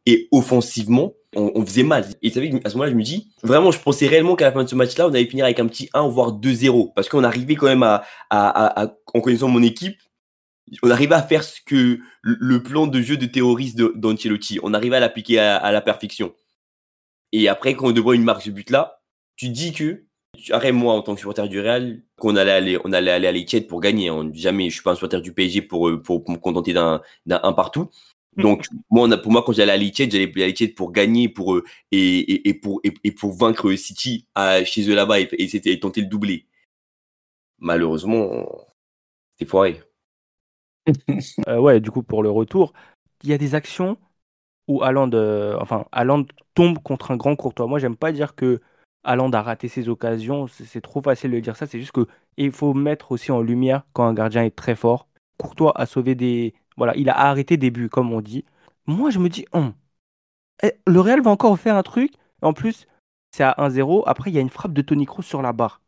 Et 0.07 0.29
offensivement, 0.33 1.15
on, 1.35 1.65
faisait 1.65 1.83
mal. 1.83 2.05
Et 2.23 2.31
savez, 2.31 2.53
à 2.65 2.69
ce 2.69 2.75
moment-là, 2.75 2.91
je 2.91 2.97
me 2.97 3.03
dis, 3.03 3.33
vraiment, 3.43 3.71
je 3.71 3.79
pensais 3.79 4.07
réellement 4.07 4.35
qu'à 4.35 4.47
la 4.47 4.53
fin 4.53 4.65
de 4.65 4.69
ce 4.69 4.75
match-là, 4.75 5.07
on 5.07 5.11
allait 5.11 5.27
finir 5.27 5.45
avec 5.45 5.61
un 5.61 5.67
petit 5.67 5.89
1, 5.95 6.09
voire 6.09 6.33
2-0. 6.33 6.93
Parce 6.95 7.09
qu'on 7.09 7.25
arrivait 7.25 7.55
quand 7.55 7.67
même 7.67 7.83
à, 7.83 8.03
à, 8.31 8.95
en 9.15 9.21
connaissant 9.21 9.49
mon 9.49 9.63
équipe, 9.63 9.97
on 10.83 10.91
arrivait 10.91 11.15
à 11.15 11.23
faire 11.23 11.45
ce 11.45 11.61
que 11.65 12.01
le 12.23 12.63
plan 12.63 12.87
de 12.87 13.01
jeu 13.01 13.17
de 13.17 13.27
terroriste 13.27 13.77
d'Ancelotti, 13.79 14.59
on 14.63 14.75
arrivait 14.75 14.97
à 14.97 15.01
l'appliquer 15.01 15.39
à, 15.39 15.73
la 15.73 15.81
perfection. 15.81 16.35
Et 17.33 17.49
après, 17.49 17.75
quand 17.75 17.89
on 17.89 17.93
devrait 17.93 18.17
une 18.17 18.25
marque 18.25 18.43
ce 18.43 18.51
but-là, 18.51 19.03
tu 19.37 19.49
dis 19.49 19.73
que, 19.73 20.05
arrête 20.51 20.74
moi, 20.74 20.95
en 20.95 21.03
tant 21.03 21.14
que 21.14 21.20
supporter 21.20 21.49
du 21.49 21.61
Real, 21.61 22.03
qu'on 22.16 22.37
allait 22.37 22.51
aller, 22.51 22.78
on 22.85 22.93
allait 22.93 23.11
aller 23.11 23.26
à 23.26 23.33
l'étiette 23.33 23.66
pour 23.68 23.81
gagner. 23.81 24.11
On, 24.11 24.33
jamais, 24.33 24.68
je 24.70 24.74
suis 24.74 24.83
pas 24.83 24.93
un 24.93 24.95
supporter 24.95 25.20
du 25.20 25.33
PSG 25.33 25.62
pour, 25.62 25.91
pour, 26.03 26.24
pour 26.24 26.31
me 26.31 26.39
contenter 26.39 26.72
d'un, 26.72 27.03
d'un 27.26 27.41
un 27.43 27.53
partout. 27.53 27.91
Mm. 28.37 28.43
Donc, 28.43 28.66
moi, 28.91 29.07
on 29.07 29.11
a, 29.11 29.18
pour 29.18 29.33
moi, 29.33 29.43
quand 29.45 29.53
j'allais 29.53 29.72
à 29.72 29.76
l'Etihad, 29.76 30.11
j'allais 30.11 30.31
à 30.43 30.47
l'Etihad 30.47 30.74
pour 30.74 30.93
gagner 30.93 31.28
pour 31.28 31.55
eux 31.55 31.64
et, 31.91 32.49
et, 32.49 32.55
pour, 32.55 32.81
et, 32.85 33.12
pour 33.12 33.33
vaincre 33.33 33.72
City 33.74 34.26
à, 34.35 34.64
chez 34.64 34.89
eux 34.89 34.95
là-bas 34.95 35.20
et, 35.20 35.49
c'était 35.49 35.78
tenter 35.78 36.01
le 36.01 36.07
doubler. 36.07 36.47
Malheureusement, 37.59 38.49
c'est 39.39 39.47
foiré. 39.47 39.83
euh, 41.49 41.59
ouais, 41.59 41.81
du 41.81 41.91
coup, 41.91 42.03
pour 42.03 42.22
le 42.22 42.31
retour, 42.31 42.72
il 43.22 43.31
y 43.31 43.33
a 43.33 43.39
des 43.39 43.55
actions 43.55 43.99
où 44.68 44.83
Haaland, 44.83 45.11
euh, 45.12 45.57
enfin, 45.61 45.87
Haaland 45.93 46.24
tombe 46.55 46.78
contre 46.83 47.11
un 47.11 47.16
grand 47.16 47.37
courtois. 47.37 47.66
Moi, 47.66 47.78
j'aime 47.78 47.97
pas 47.97 48.12
dire 48.12 48.35
que 48.35 48.61
Haaland 49.05 49.30
a 49.32 49.42
raté 49.42 49.68
ses 49.68 49.88
occasions. 49.88 50.46
C'est 50.46 50.80
trop 50.80 51.01
facile 51.03 51.30
de 51.30 51.40
dire 51.40 51.57
ça. 51.57 51.66
C'est 51.66 51.80
juste 51.80 51.92
que 51.92 52.07
il 52.36 52.53
faut 52.53 52.74
mettre 52.74 53.12
aussi 53.12 53.32
en 53.32 53.40
lumière 53.40 53.84
quand 53.92 54.07
un 54.07 54.14
gardien 54.14 54.44
est 54.44 54.55
très 54.55 54.74
fort. 54.74 55.09
Courtois 55.38 55.72
a 55.74 55.86
sauvé 55.86 56.14
des, 56.14 56.55
voilà, 56.76 56.94
il 56.96 57.09
a 57.09 57.18
arrêté 57.18 57.57
des 57.57 57.70
buts, 57.70 57.88
comme 57.88 58.12
on 58.12 58.20
dit. 58.20 58.44
Moi, 58.86 59.11
je 59.11 59.18
me 59.18 59.28
dis, 59.28 59.46
hum, 59.53 59.72
eh, 60.62 60.74
le 60.86 61.01
Real 61.01 61.20
va 61.22 61.30
encore 61.30 61.59
faire 61.59 61.76
un 61.76 61.82
truc. 61.82 62.12
En 62.42 62.53
plus, 62.53 62.86
c'est 63.32 63.44
à 63.44 63.55
1-0. 63.59 64.03
Après, 64.07 64.30
il 64.30 64.34
y 64.34 64.38
a 64.38 64.42
une 64.42 64.51
frappe 64.51 64.72
de 64.72 64.82
Tony 64.82 65.07
Kroos 65.07 65.22
sur 65.22 65.42
la 65.42 65.53
barre. 65.53 65.80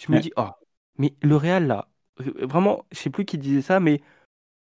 Je 0.00 0.10
me 0.10 0.20
dis, 0.20 0.32
oh, 0.36 0.48
mais 0.98 1.14
le 1.22 1.36
Real, 1.36 1.66
là, 1.66 1.88
euh, 2.20 2.46
vraiment, 2.46 2.84
je 2.92 2.98
sais 2.98 3.10
plus 3.10 3.24
qui 3.24 3.38
disait 3.38 3.62
ça, 3.62 3.80
mais 3.80 4.00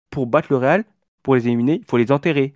pour 0.09 0.27
battre 0.27 0.47
le 0.49 0.57
Real, 0.57 0.85
pour 1.23 1.35
les 1.35 1.47
éliminer, 1.47 1.79
il 1.79 1.85
faut 1.85 1.97
les 1.97 2.11
enterrer. 2.11 2.55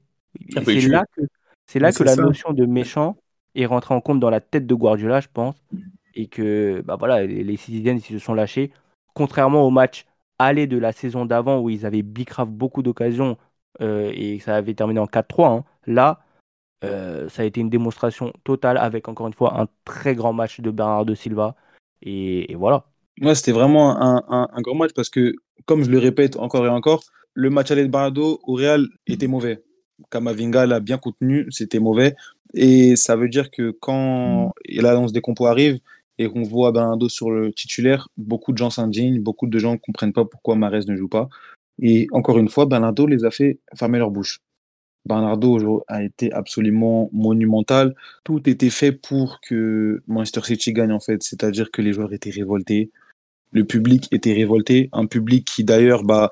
Ah, 0.55 0.61
c'est 0.65 0.81
là 0.81 1.03
que, 1.15 1.21
c'est 1.65 1.79
là 1.79 1.91
que 1.91 2.03
la 2.03 2.15
notion 2.15 2.51
de 2.51 2.65
méchant 2.65 3.17
est 3.55 3.65
rentrée 3.65 3.95
en 3.95 4.01
compte 4.01 4.19
dans 4.19 4.29
la 4.29 4.41
tête 4.41 4.67
de 4.67 4.75
Guardiola, 4.75 5.21
je 5.21 5.27
pense. 5.33 5.55
Et 6.13 6.27
que 6.27 6.81
bah 6.85 6.95
voilà, 6.97 7.25
les, 7.25 7.57
Citizens 7.57 7.99
se 7.99 8.19
sont 8.19 8.33
lâchés. 8.33 8.71
Contrairement 9.13 9.65
au 9.65 9.69
match 9.69 10.05
aller 10.39 10.67
de 10.67 10.77
la 10.77 10.91
saison 10.91 11.25
d'avant 11.25 11.61
où 11.61 11.69
ils 11.69 11.85
avaient 11.85 12.01
bicrave 12.01 12.49
beaucoup 12.49 12.83
d'occasions 12.83 13.37
euh, 13.81 14.11
et 14.13 14.39
ça 14.39 14.55
avait 14.55 14.73
terminé 14.73 14.99
en 14.99 15.05
4-3, 15.05 15.59
hein. 15.59 15.63
là, 15.85 16.21
euh, 16.83 17.29
ça 17.29 17.41
a 17.41 17.45
été 17.45 17.61
une 17.61 17.69
démonstration 17.69 18.33
totale 18.43 18.77
avec 18.77 19.07
encore 19.07 19.27
une 19.27 19.33
fois 19.33 19.59
un 19.59 19.67
très 19.85 20.15
grand 20.15 20.33
match 20.33 20.61
de 20.61 20.71
Bernardo 20.71 21.15
Silva. 21.15 21.55
Et, 22.01 22.53
voilà. 22.55 22.85
Moi, 23.19 23.33
c'était 23.33 23.53
vraiment 23.53 23.97
un, 23.99 24.61
grand 24.61 24.75
match 24.75 24.91
parce 24.93 25.09
que, 25.09 25.33
comme 25.65 25.83
je 25.83 25.89
le 25.89 25.97
répète 25.97 26.37
encore 26.37 26.65
et 26.65 26.69
encore, 26.69 27.03
le 27.33 27.49
match 27.49 27.71
aller 27.71 27.83
de 27.83 27.89
Bernardo 27.89 28.39
au 28.43 28.53
Real 28.53 28.87
était 29.07 29.27
mauvais. 29.27 29.63
Kamavinga 30.11 30.65
l'a 30.65 30.79
bien 30.79 30.97
contenu, 30.97 31.47
c'était 31.51 31.79
mauvais. 31.79 32.15
Et 32.53 32.95
ça 32.95 33.15
veut 33.15 33.29
dire 33.29 33.51
que 33.51 33.71
quand 33.71 34.53
l'annonce 34.67 35.11
des 35.11 35.21
compos 35.21 35.47
arrive, 35.47 35.79
et 36.17 36.29
qu'on 36.29 36.43
voit 36.43 36.71
Bernardo 36.71 37.09
sur 37.09 37.31
le 37.31 37.51
titulaire, 37.51 38.07
beaucoup 38.17 38.51
de 38.51 38.57
gens 38.57 38.69
s'indignent, 38.69 39.21
beaucoup 39.21 39.47
de 39.47 39.59
gens 39.59 39.73
ne 39.73 39.77
comprennent 39.77 40.13
pas 40.13 40.25
pourquoi 40.25 40.55
Marez 40.55 40.85
ne 40.87 40.95
joue 40.95 41.09
pas. 41.09 41.29
Et 41.81 42.07
encore 42.11 42.37
une 42.37 42.49
fois, 42.49 42.65
Bernardo 42.65 43.05
les 43.05 43.25
a 43.25 43.31
fait 43.31 43.59
fermer 43.75 43.97
leur 43.97 44.11
bouche. 44.11 44.39
Bernardo 45.05 45.83
a 45.87 46.03
été 46.03 46.31
absolument 46.31 47.09
monumental. 47.13 47.95
Tout 48.23 48.49
était 48.49 48.69
fait 48.69 48.91
pour 48.91 49.39
que 49.41 50.01
Manchester 50.07 50.41
City 50.43 50.73
gagne 50.73 50.91
en 50.91 50.99
fait, 50.99 51.21
c'est-à-dire 51.21 51.69
que 51.69 51.81
les 51.81 51.93
joueurs 51.93 52.13
étaient 52.13 52.31
révoltés. 52.31 52.91
le 53.51 53.63
public 53.65 54.09
était 54.11 54.33
révolté, 54.33 54.89
un 54.93 55.05
public 55.05 55.45
qui 55.45 55.63
d'ailleurs, 55.63 56.03
bah, 56.03 56.31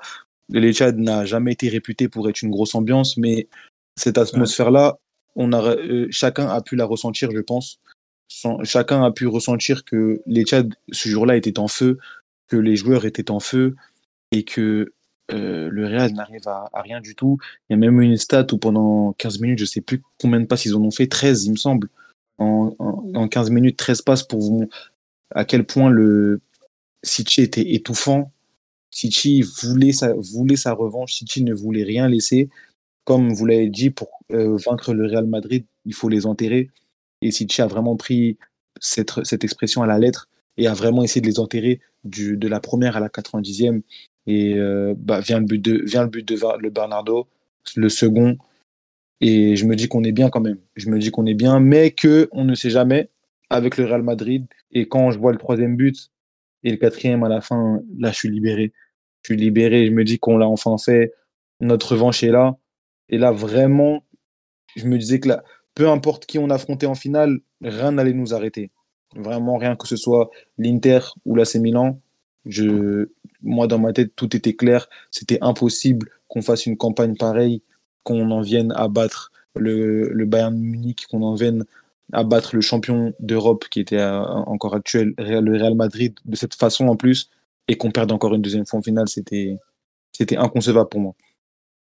l'Etihad 0.50 0.98
n'a 0.98 1.24
jamais 1.24 1.52
été 1.52 1.68
réputé 1.68 2.08
pour 2.08 2.28
être 2.28 2.42
une 2.42 2.50
grosse 2.50 2.74
ambiance, 2.74 3.16
mais 3.16 3.48
cette 3.96 4.18
atmosphère-là, 4.18 4.98
on 5.36 5.52
a, 5.52 5.62
euh, 5.62 6.06
chacun 6.10 6.48
a 6.48 6.60
pu 6.60 6.76
la 6.76 6.84
ressentir, 6.84 7.30
je 7.30 7.40
pense. 7.40 7.80
chacun 8.64 9.04
a 9.04 9.10
pu 9.10 9.26
ressentir 9.26 9.84
que 9.84 10.20
l'Etihad, 10.26 10.74
ce 10.90 11.08
jour-là, 11.08 11.36
était 11.36 11.58
en 11.58 11.68
feu, 11.68 11.98
que 12.48 12.56
les 12.56 12.76
joueurs 12.76 13.04
étaient 13.04 13.30
en 13.30 13.40
feu 13.40 13.76
et 14.32 14.44
que 14.44 14.92
euh, 15.32 15.68
le 15.70 15.86
Real 15.86 16.12
n'arrive 16.12 16.46
à, 16.46 16.70
rien 16.74 17.00
du 17.00 17.14
tout. 17.14 17.38
Il 17.68 17.72
y 17.72 17.74
a 17.74 17.76
même 17.78 18.00
une 18.00 18.16
stat 18.16 18.46
où 18.52 18.58
pendant 18.58 19.12
15 19.14 19.40
minutes, 19.40 19.58
je 19.58 19.64
sais 19.64 19.80
plus 19.80 20.02
combien 20.20 20.40
de 20.40 20.46
passes 20.46 20.66
ils 20.66 20.74
en 20.74 20.82
ont 20.82 20.90
fait, 20.90 21.06
13 21.06 21.44
il 21.46 21.52
me 21.52 21.56
semble. 21.56 21.88
En, 22.38 22.74
en, 22.78 23.28
15 23.28 23.50
minutes, 23.50 23.76
13 23.76 24.02
passes 24.02 24.24
pour 24.24 24.40
vous 24.40 24.68
à 25.34 25.44
quel 25.44 25.64
point 25.64 25.88
le 25.88 26.40
City 27.02 27.42
était 27.42 27.74
étouffant. 27.74 28.32
City 28.94 29.42
voulait 29.42 29.92
sa, 29.92 30.14
voulait 30.14 30.54
sa 30.54 30.72
revanche, 30.72 31.14
City 31.14 31.42
ne 31.42 31.52
voulait 31.52 31.82
rien 31.82 32.08
laisser. 32.08 32.48
Comme 33.02 33.32
vous 33.32 33.44
l'avez 33.44 33.68
dit, 33.68 33.90
pour 33.90 34.08
euh, 34.30 34.56
vaincre 34.64 34.94
le 34.94 35.06
Real 35.06 35.26
Madrid, 35.26 35.64
il 35.84 35.92
faut 35.92 36.08
les 36.08 36.26
enterrer. 36.26 36.70
Et 37.20 37.32
City 37.32 37.60
a 37.60 37.66
vraiment 37.66 37.96
pris 37.96 38.38
cette, 38.80 39.42
expression 39.42 39.82
à 39.82 39.88
la 39.88 39.98
lettre 39.98 40.28
et 40.56 40.68
a 40.68 40.74
vraiment 40.74 41.02
essayé 41.02 41.20
de 41.20 41.26
les 41.26 41.40
enterrer 41.40 41.80
de 42.04 42.46
la 42.46 42.60
première 42.60 42.96
à 42.96 43.00
la 43.00 43.08
90e. 43.08 43.82
Et 44.28 44.54
euh, 44.54 44.94
bah, 44.96 45.18
vient 45.18 45.40
le 45.40 45.46
but 45.46 45.60
de, 45.60 45.82
vient 45.84 46.04
le 46.04 46.08
but 46.08 46.26
de 46.26 46.38
le 46.60 46.70
Bernardo, 46.70 47.26
le 47.74 47.88
second. 47.88 48.38
Et 49.20 49.56
je 49.56 49.66
me 49.66 49.74
dis 49.74 49.88
qu'on 49.88 50.04
est 50.04 50.12
bien 50.12 50.30
quand 50.30 50.40
même. 50.40 50.58
Je 50.76 50.88
me 50.88 51.00
dis 51.00 51.10
qu'on 51.10 51.26
est 51.26 51.34
bien, 51.34 51.58
mais 51.58 51.90
que 51.90 52.28
on 52.30 52.44
ne 52.44 52.54
sait 52.54 52.70
jamais 52.70 53.08
avec 53.50 53.76
le 53.76 53.86
Real 53.86 54.02
Madrid. 54.02 54.46
Et 54.70 54.86
quand 54.86 55.10
je 55.10 55.18
vois 55.18 55.32
le 55.32 55.38
troisième 55.38 55.74
but 55.74 56.12
et 56.62 56.70
le 56.70 56.76
quatrième 56.76 57.24
à 57.24 57.28
la 57.28 57.40
fin, 57.40 57.80
là, 57.98 58.12
je 58.12 58.16
suis 58.18 58.30
libéré. 58.30 58.72
Je 59.24 59.32
suis 59.32 59.40
libéré. 59.40 59.86
Je 59.86 59.92
me 59.92 60.04
dis 60.04 60.18
qu'on 60.18 60.36
l'a 60.36 60.48
enfin 60.48 60.76
fait. 60.78 61.12
Notre 61.60 61.92
revanche 61.92 62.22
est 62.22 62.30
là. 62.30 62.56
Et 63.08 63.18
là, 63.18 63.32
vraiment, 63.32 64.04
je 64.76 64.86
me 64.86 64.98
disais 64.98 65.20
que 65.20 65.28
peu 65.74 65.88
importe 65.88 66.26
qui 66.26 66.38
on 66.38 66.50
affrontait 66.50 66.86
en 66.86 66.94
finale, 66.94 67.40
rien 67.62 67.92
n'allait 67.92 68.12
nous 68.12 68.34
arrêter. 68.34 68.70
Vraiment 69.16 69.56
rien 69.56 69.76
que 69.76 69.88
ce 69.88 69.96
soit 69.96 70.30
l'Inter 70.58 71.00
ou 71.24 71.34
l'AC 71.36 71.56
Milan. 71.56 72.00
Je, 72.46 73.08
moi, 73.42 73.66
dans 73.66 73.78
ma 73.78 73.92
tête, 73.92 74.14
tout 74.14 74.36
était 74.36 74.54
clair. 74.54 74.88
C'était 75.10 75.38
impossible 75.40 76.10
qu'on 76.28 76.42
fasse 76.42 76.66
une 76.66 76.76
campagne 76.76 77.16
pareille, 77.16 77.62
qu'on 78.02 78.30
en 78.30 78.42
vienne 78.42 78.72
à 78.76 78.88
battre 78.88 79.32
le, 79.56 80.08
le 80.10 80.24
Bayern 80.26 80.56
Munich, 80.56 81.06
qu'on 81.10 81.22
en 81.22 81.34
vienne 81.34 81.64
à 82.12 82.24
battre 82.24 82.54
le 82.54 82.60
champion 82.60 83.14
d'Europe 83.18 83.66
qui 83.70 83.80
était 83.80 83.98
euh, 83.98 84.20
encore 84.20 84.74
actuel, 84.74 85.14
le 85.16 85.52
Real 85.56 85.74
Madrid, 85.74 86.14
de 86.24 86.36
cette 86.36 86.54
façon 86.54 86.88
en 86.88 86.96
plus, 86.96 87.30
et 87.68 87.76
qu'on 87.76 87.90
perde 87.90 88.12
encore 88.12 88.34
une 88.34 88.42
deuxième 88.42 88.66
fois 88.66 88.78
en 88.78 88.82
finale, 88.82 89.08
c'était, 89.08 89.56
c'était 90.12 90.36
inconcevable 90.36 90.88
pour 90.88 91.00
moi. 91.00 91.14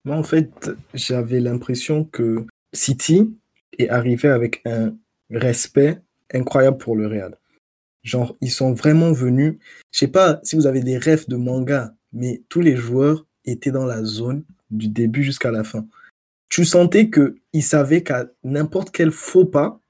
Moi, 0.04 0.16
en 0.16 0.22
fait, 0.22 0.70
j'avais 0.94 1.40
l'impression 1.40 2.04
que 2.04 2.46
City 2.72 3.30
est 3.78 3.88
arrivé 3.88 4.28
avec 4.28 4.62
un 4.64 4.94
respect 5.30 6.00
incroyable 6.32 6.78
pour 6.78 6.96
le 6.96 7.06
Real. 7.06 7.36
Genre, 8.02 8.36
ils 8.40 8.50
sont 8.50 8.72
vraiment 8.72 9.12
venus. 9.12 9.58
Je 9.92 10.00
sais 10.00 10.08
pas 10.08 10.40
si 10.42 10.56
vous 10.56 10.66
avez 10.66 10.80
des 10.80 10.98
rêves 10.98 11.28
de 11.28 11.36
manga, 11.36 11.94
mais 12.12 12.42
tous 12.48 12.60
les 12.60 12.76
joueurs 12.76 13.26
étaient 13.44 13.70
dans 13.70 13.86
la 13.86 14.02
zone 14.02 14.44
du 14.70 14.88
début 14.88 15.22
jusqu'à 15.22 15.50
la 15.50 15.62
fin. 15.62 15.86
Tu 16.48 16.64
sentais 16.64 17.10
qu'ils 17.10 17.62
savaient 17.62 18.02
qu'à 18.02 18.26
n'importe 18.42 18.90
quel 18.90 19.10
faux 19.10 19.46
pas, 19.46 19.80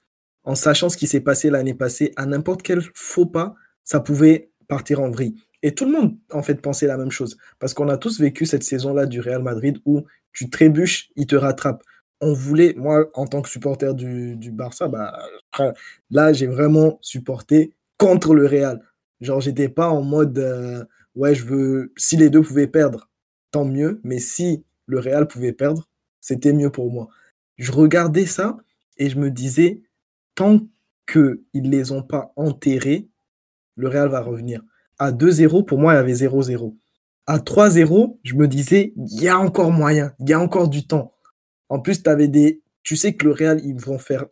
en 0.44 0.54
sachant 0.54 0.88
ce 0.88 0.96
qui 0.96 1.06
s'est 1.06 1.20
passé 1.20 1.50
l'année 1.50 1.74
passée, 1.74 2.12
à 2.16 2.26
n'importe 2.26 2.62
quel 2.62 2.82
faux 2.94 3.26
pas, 3.26 3.54
ça 3.84 4.00
pouvait 4.00 4.50
partir 4.68 5.00
en 5.00 5.10
vrille. 5.10 5.34
Et 5.62 5.74
tout 5.74 5.84
le 5.84 5.92
monde, 5.92 6.16
en 6.32 6.42
fait, 6.42 6.60
pensait 6.60 6.86
la 6.86 6.96
même 6.96 7.10
chose. 7.10 7.36
Parce 7.58 7.74
qu'on 7.74 7.88
a 7.88 7.96
tous 7.96 8.20
vécu 8.20 8.46
cette 8.46 8.64
saison-là 8.64 9.06
du 9.06 9.20
Real 9.20 9.42
Madrid 9.42 9.78
où 9.84 10.02
tu 10.32 10.50
trébuches, 10.50 11.10
il 11.16 11.26
te 11.26 11.36
rattrape. 11.36 11.82
On 12.20 12.32
voulait, 12.32 12.74
moi, 12.76 13.10
en 13.14 13.26
tant 13.26 13.42
que 13.42 13.48
supporter 13.48 13.94
du, 13.94 14.36
du 14.36 14.50
Barça, 14.50 14.88
bah, 14.88 15.12
là, 16.10 16.32
j'ai 16.32 16.46
vraiment 16.46 16.98
supporté 17.00 17.74
contre 17.98 18.34
le 18.34 18.46
Real. 18.46 18.82
Genre, 19.20 19.40
j'étais 19.40 19.68
pas 19.68 19.88
en 19.88 20.02
mode, 20.02 20.38
euh, 20.38 20.84
ouais, 21.14 21.34
je 21.34 21.44
veux, 21.44 21.92
si 21.96 22.16
les 22.16 22.30
deux 22.30 22.42
pouvaient 22.42 22.66
perdre, 22.66 23.08
tant 23.52 23.64
mieux. 23.64 24.00
Mais 24.04 24.18
si 24.18 24.64
le 24.86 24.98
Real 24.98 25.28
pouvait 25.28 25.52
perdre, 25.52 25.88
c'était 26.20 26.52
mieux 26.52 26.70
pour 26.70 26.90
moi. 26.90 27.08
Je 27.58 27.70
regardais 27.70 28.26
ça 28.26 28.56
et 28.96 29.08
je 29.10 29.18
me 29.18 29.30
disais, 29.30 29.82
tant 30.34 30.60
qu'ils 31.06 31.38
ne 31.54 31.70
les 31.70 31.92
ont 31.92 32.02
pas 32.02 32.32
enterrés, 32.36 33.08
le 33.76 33.88
Real 33.88 34.08
va 34.08 34.20
revenir. 34.20 34.62
À 35.02 35.10
2-0, 35.10 35.64
pour 35.64 35.78
moi, 35.78 35.94
il 35.94 35.96
y 35.96 35.98
avait 35.98 36.12
0-0. 36.12 36.76
À 37.26 37.38
3-0, 37.38 38.20
je 38.22 38.36
me 38.36 38.46
disais, 38.46 38.92
il 38.96 39.20
y 39.20 39.26
a 39.26 39.36
encore 39.36 39.72
moyen, 39.72 40.14
il 40.20 40.28
y 40.30 40.32
a 40.32 40.38
encore 40.38 40.68
du 40.68 40.86
temps. 40.86 41.12
En 41.68 41.80
plus, 41.80 42.04
des... 42.04 42.62
tu 42.84 42.94
sais 42.94 43.14
que 43.14 43.24
le 43.24 43.32
Real, 43.32 43.60
ils 43.64 43.74
vont 43.74 43.98
faire 43.98 44.26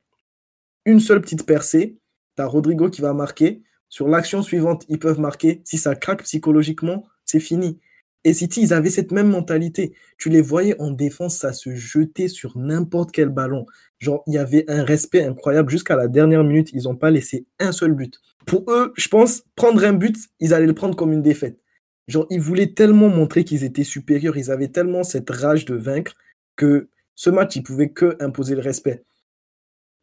une 0.85 1.01
seule 1.01 1.23
petite 1.23 1.45
percée. 1.45 1.99
Tu 2.37 2.43
as 2.45 2.47
Rodrigo 2.47 2.89
qui 2.89 3.01
va 3.01 3.13
marquer. 3.15 3.65
Sur 3.89 4.07
l'action 4.07 4.43
suivante, 4.43 4.85
ils 4.89 5.01
peuvent 5.01 5.19
marquer. 5.19 5.61
Si 5.65 5.77
ça 5.77 5.97
craque 5.97 6.23
psychologiquement, 6.23 7.05
c'est 7.25 7.41
fini. 7.41 7.81
Et 8.23 8.33
City, 8.33 8.61
ils 8.63 8.73
avaient 8.73 8.91
cette 8.91 9.11
même 9.11 9.29
mentalité. 9.29 9.93
Tu 10.19 10.29
les 10.29 10.41
voyais 10.41 10.81
en 10.81 10.93
défense, 10.93 11.37
ça 11.37 11.53
se 11.53 11.75
jetait 11.75 12.29
sur 12.29 12.57
n'importe 12.57 13.11
quel 13.11 13.31
ballon. 13.31 13.67
Genre, 13.99 14.23
il 14.29 14.35
y 14.35 14.39
avait 14.39 14.71
un 14.71 14.85
respect 14.85 15.25
incroyable. 15.25 15.69
Jusqu'à 15.69 15.97
la 15.97 16.07
dernière 16.07 16.45
minute, 16.45 16.71
ils 16.73 16.85
n'ont 16.85 16.95
pas 16.95 17.11
laissé 17.11 17.45
un 17.59 17.73
seul 17.73 17.93
but. 17.93 18.21
Pour 18.47 18.71
eux, 18.71 18.93
je 18.97 19.09
pense, 19.09 19.43
prendre 19.55 19.85
un 19.85 19.93
but, 19.93 20.17
ils 20.41 20.55
allaient 20.55 20.67
le 20.67 20.75
prendre 20.75 20.97
comme 20.97 21.13
une 21.13 21.23
défaite. 21.23 21.61
Genre, 22.09 22.27
ils 22.31 22.41
voulaient 22.41 22.73
tellement 22.73 23.09
montrer 23.09 23.45
qu'ils 23.45 23.65
étaient 23.65 23.85
supérieurs, 23.85 24.37
ils 24.37 24.51
avaient 24.51 24.69
tellement 24.69 25.05
cette 25.05 25.31
rage 25.31 25.65
de 25.65 25.75
vaincre 25.75 26.15
que 26.57 26.89
ce 27.15 27.31
match, 27.31 27.57
ils 27.57 27.63
pouvaient 27.63 27.91
que 27.91 28.17
imposer 28.21 28.55
le 28.55 28.61
respect. 28.61 29.05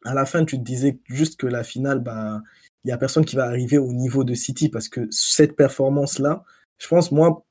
À 0.04 0.14
la 0.14 0.24
fin, 0.24 0.44
tu 0.44 0.56
te 0.56 0.62
disais 0.62 1.00
juste 1.08 1.38
que 1.38 1.46
la 1.46 1.64
finale, 1.64 2.00
bah, 2.00 2.40
il 2.84 2.88
n'y 2.88 2.92
a 2.92 2.98
personne 2.98 3.24
qui 3.24 3.36
va 3.36 3.44
arriver 3.44 3.78
au 3.78 3.92
niveau 3.92 4.24
de 4.24 4.34
City 4.34 4.68
parce 4.68 4.88
que 4.88 5.08
cette 5.10 5.56
performance-là, 5.56 6.44
je 6.78 6.86
pense, 6.86 7.10
moi, 7.10 7.44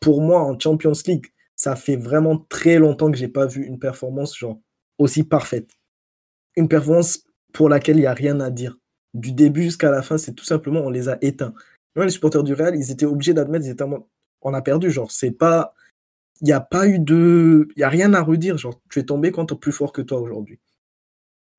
pour 0.00 0.22
moi, 0.22 0.40
en 0.40 0.58
Champions 0.58 0.92
League, 1.06 1.26
ça 1.56 1.74
fait 1.74 1.96
vraiment 1.96 2.38
très 2.48 2.78
longtemps 2.78 3.10
que 3.10 3.18
j'ai 3.18 3.28
pas 3.28 3.46
vu 3.46 3.64
une 3.64 3.80
performance 3.80 4.38
genre 4.38 4.60
aussi 4.96 5.24
parfaite. 5.24 5.70
Une 6.56 6.68
performance 6.68 7.24
pour 7.52 7.68
laquelle 7.68 7.96
il 7.96 8.00
n'y 8.00 8.06
a 8.06 8.14
rien 8.14 8.38
à 8.40 8.50
dire. 8.50 8.76
Du 9.14 9.32
début 9.32 9.62
jusqu'à 9.62 9.90
la 9.90 10.02
fin, 10.02 10.18
c'est 10.18 10.34
tout 10.34 10.44
simplement 10.44 10.80
on 10.80 10.90
les 10.90 11.08
a 11.08 11.18
éteints. 11.22 11.54
les 11.96 12.10
supporters 12.10 12.42
du 12.42 12.54
Real, 12.54 12.76
ils 12.76 12.90
étaient 12.90 13.06
obligés 13.06 13.34
d'admettre, 13.34 13.64
ils 13.64 13.70
étaient 13.70 13.84
on 14.42 14.54
a 14.54 14.62
perdu, 14.62 14.90
genre 14.90 15.10
c'est 15.10 15.32
pas 15.32 15.74
il 16.40 16.44
n'y 16.44 16.52
a 16.52 16.60
pas 16.60 16.86
eu 16.86 16.98
de 17.00 17.68
il 17.76 17.80
y 17.80 17.84
a 17.84 17.88
rien 17.88 18.14
à 18.14 18.22
redire, 18.22 18.58
genre 18.58 18.80
tu 18.90 19.00
es 19.00 19.04
tombé 19.04 19.32
contre 19.32 19.54
plus 19.54 19.72
fort 19.72 19.92
que 19.92 20.02
toi 20.02 20.20
aujourd'hui. 20.20 20.58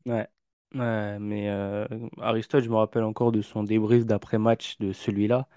Ouais. 0.05 0.27
Ouais, 0.75 1.17
mais 1.19 1.49
euh, 1.49 1.87
Aristote, 2.21 2.63
je 2.63 2.69
me 2.69 2.75
rappelle 2.75 3.03
encore 3.03 3.31
de 3.31 3.41
son 3.41 3.63
débrief 3.63 4.05
d'après-match 4.05 4.77
de 4.79 4.93
celui-là 4.93 5.47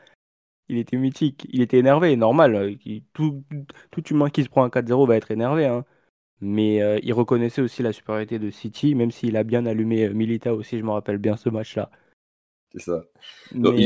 il 0.73 0.79
était 0.79 0.97
mythique. 0.97 1.47
Il 1.51 1.61
était 1.61 1.79
énervé, 1.79 2.17
normal. 2.17 2.55
Euh, 2.55 2.75
tout, 3.13 3.45
tout 3.91 4.09
humain 4.09 4.31
qui 4.31 4.43
se 4.45 4.49
prend 4.49 4.65
un 4.65 4.69
4-0 4.69 5.07
va 5.07 5.17
être 5.17 5.31
énervé. 5.31 5.67
Hein. 5.67 5.85
Mais 6.45 6.83
euh, 6.83 6.99
il 7.05 7.13
reconnaissait 7.13 7.63
aussi 7.63 7.85
la 7.85 7.93
supériorité 7.93 8.41
de 8.41 8.51
City, 8.51 8.97
même 8.97 9.13
s'il 9.13 9.37
a 9.37 9.45
bien 9.45 9.65
allumé 9.65 10.07
euh, 10.07 10.13
Milita 10.13 10.53
aussi, 10.53 10.77
je 10.77 10.83
me 10.83 10.91
rappelle 10.91 11.19
bien 11.19 11.37
ce 11.37 11.49
match-là. 11.49 11.89
C'est 12.73 12.83
ça. 12.83 13.05
vraiment, 13.53 13.77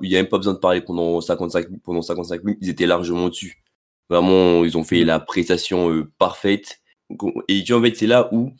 il 0.00 0.08
n'y 0.08 0.14
a 0.14 0.22
même 0.22 0.28
pas 0.28 0.36
besoin 0.36 0.54
de 0.54 0.60
parler 0.60 0.80
pendant 0.80 1.20
55, 1.20 1.66
pendant 1.82 2.02
55 2.02 2.44
minutes, 2.44 2.60
ils 2.62 2.68
étaient 2.68 2.86
largement 2.86 3.28
dessus. 3.28 3.64
Vraiment, 4.08 4.64
ils 4.64 4.78
ont 4.78 4.84
fait 4.84 5.02
la 5.02 5.18
prestation 5.18 6.06
parfaite. 6.18 6.82
Et 7.48 7.64
en 7.72 7.82
fait, 7.82 7.96
c'est 7.96 8.06
là 8.06 8.32
où 8.32 8.52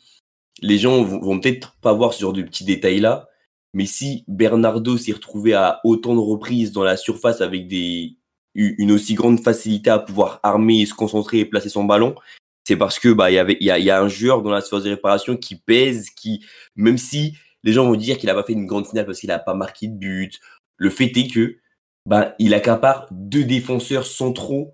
les 0.61 0.77
gens 0.77 1.01
vont, 1.01 1.21
vont 1.21 1.39
peut-être 1.39 1.77
pas 1.79 1.93
voir 1.93 2.13
ce 2.13 2.19
genre 2.19 2.33
de 2.33 2.41
petits 2.41 2.65
détails-là, 2.65 3.29
mais 3.73 3.85
si 3.85 4.25
Bernardo 4.27 4.97
s'est 4.97 5.13
retrouvé 5.13 5.53
à 5.53 5.79
autant 5.85 6.13
de 6.13 6.19
reprises 6.19 6.73
dans 6.73 6.83
la 6.83 6.97
surface 6.97 7.39
avec 7.39 7.67
des, 7.67 8.16
une 8.57 8.91
aussi 8.91 9.13
grande 9.13 9.41
facilité 9.41 9.89
à 9.89 9.99
pouvoir 9.99 10.39
armer, 10.43 10.85
se 10.85 10.93
concentrer 10.93 11.39
et 11.39 11.45
placer 11.45 11.69
son 11.69 11.83
ballon, 11.83 12.15
c'est 12.67 12.75
parce 12.75 12.99
que 12.99 13.09
bah 13.13 13.31
il 13.31 13.35
y 13.35 13.37
avait 13.37 13.55
il 13.61 13.67
y 13.67 13.71
a, 13.71 13.79
y 13.79 13.89
a, 13.89 14.01
un 14.01 14.09
joueur 14.09 14.41
dans 14.41 14.49
la 14.49 14.61
surface 14.61 14.83
de 14.83 14.89
réparation 14.89 15.37
qui 15.37 15.55
pèse, 15.55 16.09
qui 16.09 16.43
même 16.75 16.97
si 16.97 17.37
les 17.63 17.71
gens 17.71 17.85
vont 17.85 17.95
dire 17.95 18.17
qu'il 18.17 18.27
n'a 18.27 18.33
pas 18.33 18.43
fait 18.43 18.53
une 18.53 18.65
grande 18.65 18.87
finale 18.87 19.05
parce 19.05 19.19
qu'il 19.19 19.29
n'a 19.29 19.39
pas 19.39 19.53
marqué 19.53 19.87
de 19.87 19.95
but, 19.95 20.39
le 20.75 20.89
fait 20.89 21.05
est 21.15 21.31
que 21.31 21.57
bah 22.05 22.35
il 22.39 22.53
accapare 22.53 23.07
deux 23.11 23.43
défenseurs 23.43 24.05
centraux 24.05 24.73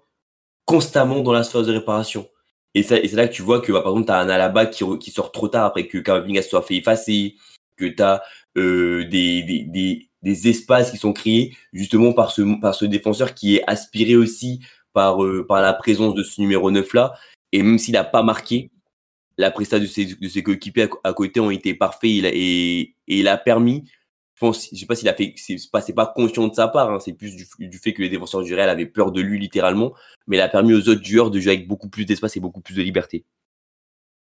constamment 0.66 1.22
dans 1.22 1.34
la 1.34 1.44
surface 1.44 1.68
de 1.68 1.74
réparation. 1.74 2.28
Et, 2.76 2.84
c'est 2.84 3.12
là 3.14 3.28
que 3.28 3.34
tu 3.34 3.44
vois 3.44 3.62
que 3.62 3.72
bah, 3.72 3.82
par 3.82 3.92
exemple 3.92 4.08
tu 4.08 4.14
as 4.14 4.20
un 4.20 4.30
Alaba 4.30 4.66
qui, 4.66 5.12
sort 5.12 5.32
trop 5.32 5.48
tard 5.48 5.66
après 5.66 5.88
que 5.88 6.00
Camavinga 6.00 6.42
soit 6.42 6.64
fait 6.64 6.78
effacer, 6.78 7.36
que 7.78 7.86
tu 7.86 8.02
as 8.02 8.24
euh, 8.58 9.06
des, 9.06 10.10
espaces 10.24 10.92
qui 10.92 10.98
sont 10.98 11.14
créés 11.14 11.56
justement 11.74 12.14
par 12.14 12.32
ce, 12.32 12.86
défenseur 12.86 13.34
qui 13.34 13.58
est 13.58 13.64
aspiré 13.68 14.16
aussi 14.16 14.62
par, 14.94 15.24
euh, 15.24 15.46
la 15.50 15.74
présence 15.74 16.16
de 16.16 16.24
ce 16.24 16.42
numéro 16.42 16.72
9 16.72 16.94
là. 16.94 17.14
Et 17.52 17.62
même 17.62 17.78
s'il 17.78 17.94
n'a 17.94 18.04
pas 18.04 18.24
marqué, 18.24 18.72
la 19.38 19.52
prestation 19.52 19.86
de 19.86 19.90
ses, 19.90 20.16
de 20.16 20.28
ses 20.28 20.44
coéquipiers 20.44 20.90
à, 21.04 21.14
côté 21.14 21.40
ont 21.40 21.52
été 21.52 21.74
parfaits 21.74 22.10
et, 22.10 22.82
et, 22.82 22.96
il 23.08 23.28
a 23.28 23.38
permis 23.38 23.84
je 24.52 24.70
je 24.74 24.80
sais 24.80 24.86
pas 24.86 24.96
s'il 24.96 25.08
a 25.08 25.14
fait, 25.14 25.34
c'est 25.38 25.58
pas, 25.72 25.82
pas 25.82 26.08
conscient 26.08 26.48
de 26.48 26.54
sa 26.54 26.68
part, 26.68 26.92
hein, 26.92 27.00
c'est 27.00 27.14
plus 27.14 27.36
du, 27.36 27.78
fait 27.78 27.94
que 27.94 28.02
les 28.02 28.10
défenseurs 28.10 28.44
du 28.44 28.54
Real 28.54 28.70
avaient 28.70 28.86
peur 28.86 29.12
de 29.12 29.22
lui 29.22 29.40
littéralement, 29.40 29.94
mais 30.28 30.38
il 30.38 30.42
a 30.42 30.50
permis 30.50 30.74
aux 30.74 30.90
autres 30.90 31.04
joueurs 31.04 31.32
de 31.32 31.40
jouer 31.40 31.54
avec 31.54 31.68
beaucoup 31.68 31.90
plus 31.90 32.06
d'espace 32.06 32.36
et 32.38 32.40
beaucoup 32.40 32.62
plus 32.62 32.76
de 32.76 32.82
liberté. 32.82 33.26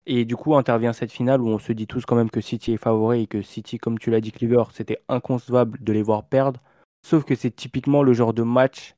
Et 0.07 0.24
du 0.24 0.36
coup, 0.36 0.54
intervient 0.54 0.92
cette 0.92 1.12
finale 1.12 1.40
où 1.40 1.48
on 1.48 1.59
se 1.59 1.72
dit 1.72 1.86
tous 1.86 2.07
quand 2.07 2.16
même 2.16 2.30
que 2.30 2.40
City 2.40 2.72
est 2.72 2.76
favori 2.76 3.22
et 3.22 3.26
que 3.26 3.42
City, 3.42 3.78
comme 3.78 3.98
tu 3.98 4.11
l'as 4.11 4.20
dit, 4.20 4.32
Cleaver, 4.32 4.64
c'était 4.72 5.02
inconcevable 5.09 5.82
de 5.82 5.92
les 5.92 6.02
voir 6.02 6.24
perdre. 6.28 6.61
Sauf 7.04 7.24
que 7.24 7.34
c'est 7.34 7.50
typiquement 7.50 8.02
le 8.02 8.12
genre 8.12 8.32
de 8.32 8.42
match 8.42 8.96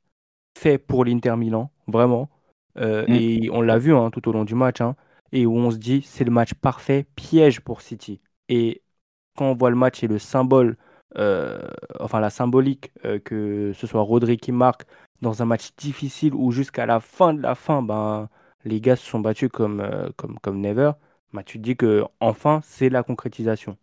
fait 0.59 0.79
pour 0.79 1.05
l'Inter 1.05 1.37
Milan, 1.37 1.71
vraiment. 1.87 2.29
Euh, 2.79 3.07
mm. 3.09 3.13
Et 3.13 3.51
on 3.53 3.63
l'a 3.63 3.79
vu 3.79 3.95
hein, 3.95 4.11
tout 4.11 4.29
au 4.29 4.33
long 4.33 4.45
du 4.45 4.55
match. 4.55 4.81
Hein, 4.81 4.97
et 5.33 5.47
où 5.47 5.57
on 5.57 5.71
se 5.71 5.77
dit, 5.77 6.03
c'est 6.03 6.25
le 6.25 6.31
match 6.31 6.55
parfait, 6.55 7.07
piège 7.17 7.61
pour 7.61 7.81
City. 7.81 8.21
Et 8.49 8.83
quand 9.37 9.51
on 9.51 9.55
voit 9.55 9.71
le 9.71 9.77
match 9.77 10.03
et 10.03 10.09
le 10.09 10.19
symbole, 10.19 10.77
euh, 11.17 11.67
enfin 12.01 12.21
la 12.21 12.31
symbolique, 12.31 12.93
euh, 13.05 13.19
que 13.19 13.73
ce 13.75 13.87
soit 13.87 14.03
Rodri 14.03 14.37
qui 14.37 14.53
marque 14.53 14.85
dans 15.23 15.43
un 15.43 15.47
match 15.47 15.71
difficile 15.77 16.35
ou 16.35 16.51
jusqu'à 16.51 16.87
la 16.87 17.01
fin 17.01 17.35
de 17.35 17.43
la 17.43 17.55
fin, 17.55 17.83
ben 17.83 18.29
les 18.65 18.81
gars 18.81 18.97
se 18.97 19.07
sont 19.07 19.21
battus 19.21 19.49
comme, 19.53 19.81
euh, 19.81 20.09
comme, 20.17 20.39
comme 20.41 20.61
never, 20.61 20.93
bah, 21.33 21.43
tu 21.45 21.59
te 21.59 21.65
dis 21.65 21.77
que 21.77 22.05
enfin 22.21 22.61
c'est 22.65 22.89
la 22.89 23.03
concrétisation. 23.03 23.77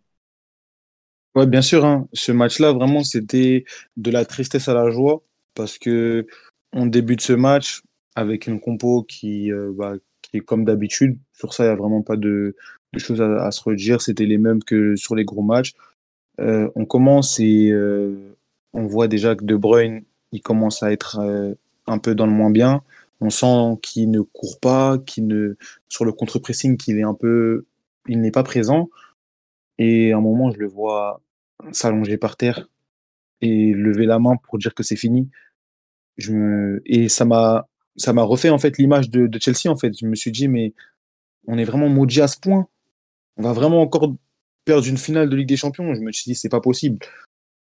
Ouais, 1.34 1.46
bien 1.46 1.62
sûr. 1.62 1.84
Hein. 1.84 2.08
Ce 2.12 2.32
match-là, 2.32 2.72
vraiment, 2.72 3.04
c'était 3.04 3.64
de 3.96 4.10
la 4.10 4.24
tristesse 4.24 4.68
à 4.68 4.74
la 4.74 4.90
joie 4.90 5.22
parce 5.54 5.78
que 5.78 6.26
on 6.72 6.86
débute 6.86 7.20
ce 7.20 7.34
match 7.34 7.82
avec 8.14 8.46
une 8.46 8.60
compo 8.60 9.02
qui, 9.02 9.52
euh, 9.52 9.72
bah, 9.76 9.94
qui 10.22 10.38
est 10.38 10.40
comme 10.40 10.64
d'habitude. 10.64 11.18
Sur 11.34 11.52
ça, 11.52 11.64
il 11.64 11.66
n'y 11.68 11.72
a 11.72 11.76
vraiment 11.76 12.02
pas 12.02 12.16
de, 12.16 12.56
de 12.92 12.98
choses 12.98 13.20
à, 13.20 13.50
se 13.50 13.62
redire. 13.62 14.00
C'était 14.00 14.24
les 14.24 14.38
mêmes 14.38 14.62
que 14.64 14.96
sur 14.96 15.14
les 15.14 15.24
gros 15.24 15.42
matchs. 15.42 15.74
Euh, 16.40 16.70
on 16.74 16.86
commence 16.86 17.38
et 17.40 17.72
on 18.72 18.86
voit 18.86 19.08
déjà 19.08 19.36
que 19.36 19.44
De 19.44 19.56
Bruyne, 19.56 20.04
il 20.32 20.42
commence 20.42 20.82
à 20.82 20.92
être 20.92 21.20
un 21.86 21.98
peu 21.98 22.14
dans 22.14 22.26
le 22.26 22.32
moins 22.32 22.50
bien. 22.50 22.82
On 23.20 23.30
sent 23.30 23.78
qu'il 23.82 24.10
ne 24.10 24.20
court 24.20 24.60
pas, 24.60 24.98
qu'il 24.98 25.26
ne 25.26 25.56
sur 25.88 26.04
le 26.04 26.12
contre-pressing, 26.12 26.76
qu'il 26.76 26.98
est 26.98 27.02
un 27.02 27.14
peu, 27.14 27.66
il 28.08 28.20
n'est 28.20 28.30
pas 28.30 28.42
présent. 28.42 28.90
Et 29.78 30.12
à 30.12 30.18
un 30.18 30.20
moment, 30.20 30.50
je 30.50 30.58
le 30.58 30.66
vois 30.66 31.22
s'allonger 31.72 32.18
par 32.18 32.36
terre 32.36 32.68
et 33.40 33.72
lever 33.72 34.06
la 34.06 34.18
main 34.18 34.36
pour 34.36 34.58
dire 34.58 34.74
que 34.74 34.82
c'est 34.82 34.96
fini. 34.96 35.30
Et 36.18 37.08
ça 37.08 37.24
m'a, 37.24 37.68
ça 37.96 38.12
m'a 38.12 38.22
refait 38.22 38.50
en 38.50 38.58
fait 38.58 38.78
l'image 38.78 39.10
de, 39.10 39.26
de, 39.26 39.38
Chelsea. 39.38 39.70
En 39.70 39.76
fait, 39.76 39.92
je 39.98 40.06
me 40.06 40.14
suis 40.14 40.32
dit 40.32 40.48
mais 40.48 40.72
on 41.46 41.58
est 41.58 41.64
vraiment 41.64 41.88
maudit 41.88 42.20
à 42.20 42.28
ce 42.28 42.38
point. 42.38 42.68
On 43.36 43.42
va 43.42 43.52
vraiment 43.52 43.82
encore 43.82 44.14
perdre 44.64 44.86
une 44.86 44.96
finale 44.96 45.28
de 45.28 45.36
Ligue 45.36 45.48
des 45.48 45.56
Champions. 45.56 45.94
Je 45.94 46.00
me 46.00 46.12
suis 46.12 46.30
dit 46.30 46.34
c'est 46.34 46.48
pas 46.48 46.60
possible. 46.60 46.98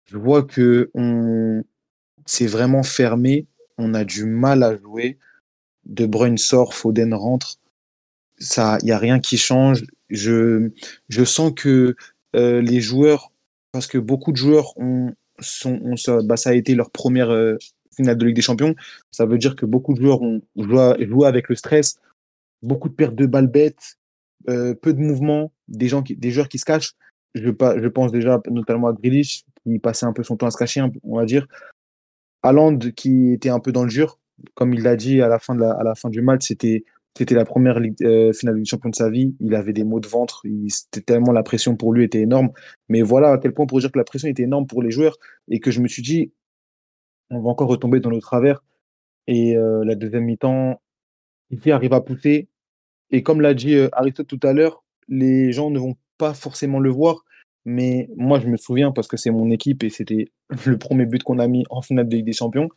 Je 0.05 0.17
vois 0.17 0.43
que 0.43 0.91
on, 0.93 1.63
c'est 2.25 2.47
vraiment 2.47 2.83
fermé. 2.83 3.47
On 3.77 3.93
a 3.95 4.03
du 4.05 4.25
mal 4.25 4.61
à 4.61 4.77
jouer. 4.77 5.17
De 5.85 6.05
Bruyne 6.05 6.37
sort, 6.37 6.73
Foden 6.73 7.13
rentre. 7.13 7.59
Ça, 8.39 8.77
il 8.81 8.87
y 8.87 8.91
a 8.91 8.97
rien 8.97 9.19
qui 9.19 9.37
change. 9.37 9.83
Je, 10.09 10.69
je 11.09 11.23
sens 11.23 11.51
que 11.55 11.95
euh, 12.35 12.61
les 12.61 12.81
joueurs, 12.81 13.31
parce 13.71 13.87
que 13.87 13.97
beaucoup 13.97 14.31
de 14.31 14.37
joueurs 14.37 14.77
ont, 14.77 15.13
sont, 15.39 15.95
bah, 16.23 16.37
ça 16.37 16.51
a 16.51 16.53
été 16.53 16.75
leur 16.75 16.89
première 16.89 17.29
euh, 17.29 17.57
finale 17.95 18.17
de 18.17 18.25
Ligue 18.25 18.35
des 18.35 18.41
Champions. 18.41 18.75
Ça 19.11 19.25
veut 19.25 19.37
dire 19.37 19.55
que 19.55 19.65
beaucoup 19.65 19.93
de 19.93 20.01
joueurs 20.01 20.21
ont 20.21 20.41
joué, 20.55 21.27
avec 21.27 21.49
le 21.49 21.55
stress, 21.55 21.99
beaucoup 22.61 22.89
de 22.89 22.95
pertes 22.95 23.15
de 23.15 23.25
balles 23.25 23.47
bêtes, 23.47 23.97
euh, 24.49 24.73
peu 24.73 24.93
de 24.93 24.99
mouvements, 24.99 25.51
des 25.67 25.87
gens 25.87 26.03
qui, 26.03 26.15
des 26.15 26.31
joueurs 26.31 26.49
qui 26.49 26.59
se 26.59 26.65
cachent. 26.65 26.93
Je, 27.35 27.49
je 27.49 27.87
pense 27.87 28.11
déjà 28.11 28.41
notamment 28.49 28.87
à 28.87 28.93
Grealish 28.93 29.43
qui 29.63 29.79
passait 29.79 30.05
un 30.05 30.13
peu 30.13 30.23
son 30.23 30.37
temps 30.37 30.47
à 30.47 30.51
se 30.51 30.57
cacher, 30.57 30.83
on 31.03 31.17
va 31.17 31.25
dire. 31.25 31.47
Haaland 32.43 32.77
qui 32.95 33.31
était 33.31 33.49
un 33.49 33.59
peu 33.59 33.71
dans 33.71 33.83
le 33.83 33.89
dur, 33.89 34.19
comme 34.55 34.73
il 34.73 34.83
l'a 34.83 34.95
dit 34.95 35.21
à 35.21 35.27
la 35.27 35.39
fin, 35.39 35.55
du 36.09 36.21
match, 36.21 36.45
c'était 36.47 36.83
la 37.31 37.45
première 37.45 37.79
euh, 38.01 38.33
finale 38.33 38.59
de 38.59 38.65
champion 38.65 38.89
de 38.89 38.95
sa 38.95 39.09
vie. 39.09 39.35
Il 39.39 39.55
avait 39.55 39.73
des 39.73 39.83
maux 39.83 39.99
de 39.99 40.07
ventre. 40.07 40.43
C'était 40.67 41.01
tellement 41.01 41.31
la 41.31 41.43
pression 41.43 41.75
pour 41.75 41.93
lui 41.93 42.03
était 42.03 42.21
énorme. 42.21 42.49
Mais 42.89 43.01
voilà 43.01 43.31
à 43.31 43.37
quel 43.37 43.53
point 43.53 43.65
pour 43.65 43.79
dire 43.79 43.91
que 43.91 43.97
la 43.97 44.03
pression 44.03 44.27
était 44.27 44.43
énorme 44.43 44.67
pour 44.67 44.81
les 44.81 44.91
joueurs 44.91 45.17
et 45.49 45.59
que 45.59 45.71
je 45.71 45.81
me 45.81 45.87
suis 45.87 46.01
dit, 46.01 46.31
on 47.29 47.41
va 47.41 47.49
encore 47.49 47.67
retomber 47.67 47.99
dans 47.99 48.09
le 48.09 48.19
travers. 48.19 48.63
Et 49.27 49.55
euh, 49.55 49.83
la 49.85 49.95
deuxième 49.95 50.25
mi-temps, 50.25 50.81
il 51.49 51.71
arrive 51.71 51.93
à 51.93 52.01
pousser. 52.01 52.49
Et 53.11 53.23
comme 53.23 53.41
l'a 53.41 53.53
dit 53.53 53.75
euh, 53.75 53.89
Aristote 53.93 54.27
tout 54.27 54.39
à 54.43 54.53
l'heure, 54.53 54.83
les 55.07 55.51
gens 55.51 55.69
ne 55.69 55.79
vont 55.79 55.95
pas 56.17 56.33
forcément 56.33 56.79
le 56.79 56.89
voir. 56.89 57.23
Mais 57.65 58.09
moi, 58.17 58.39
je 58.39 58.47
me 58.47 58.57
souviens 58.57 58.91
parce 58.91 59.07
que 59.07 59.15
c'est 59.15 59.31
mon 59.31 59.49
équipe 59.49 59.83
et 59.83 59.89
c'était 59.89 60.27
le 60.65 60.77
premier 60.77 61.05
but 61.05 61.23
qu'on 61.23 61.39
a 61.39 61.47
mis 61.47 61.63
en 61.69 61.81
finale 61.81 62.09
de 62.09 62.15
Ligue 62.15 62.25
des 62.25 62.33
Champions 62.33 62.69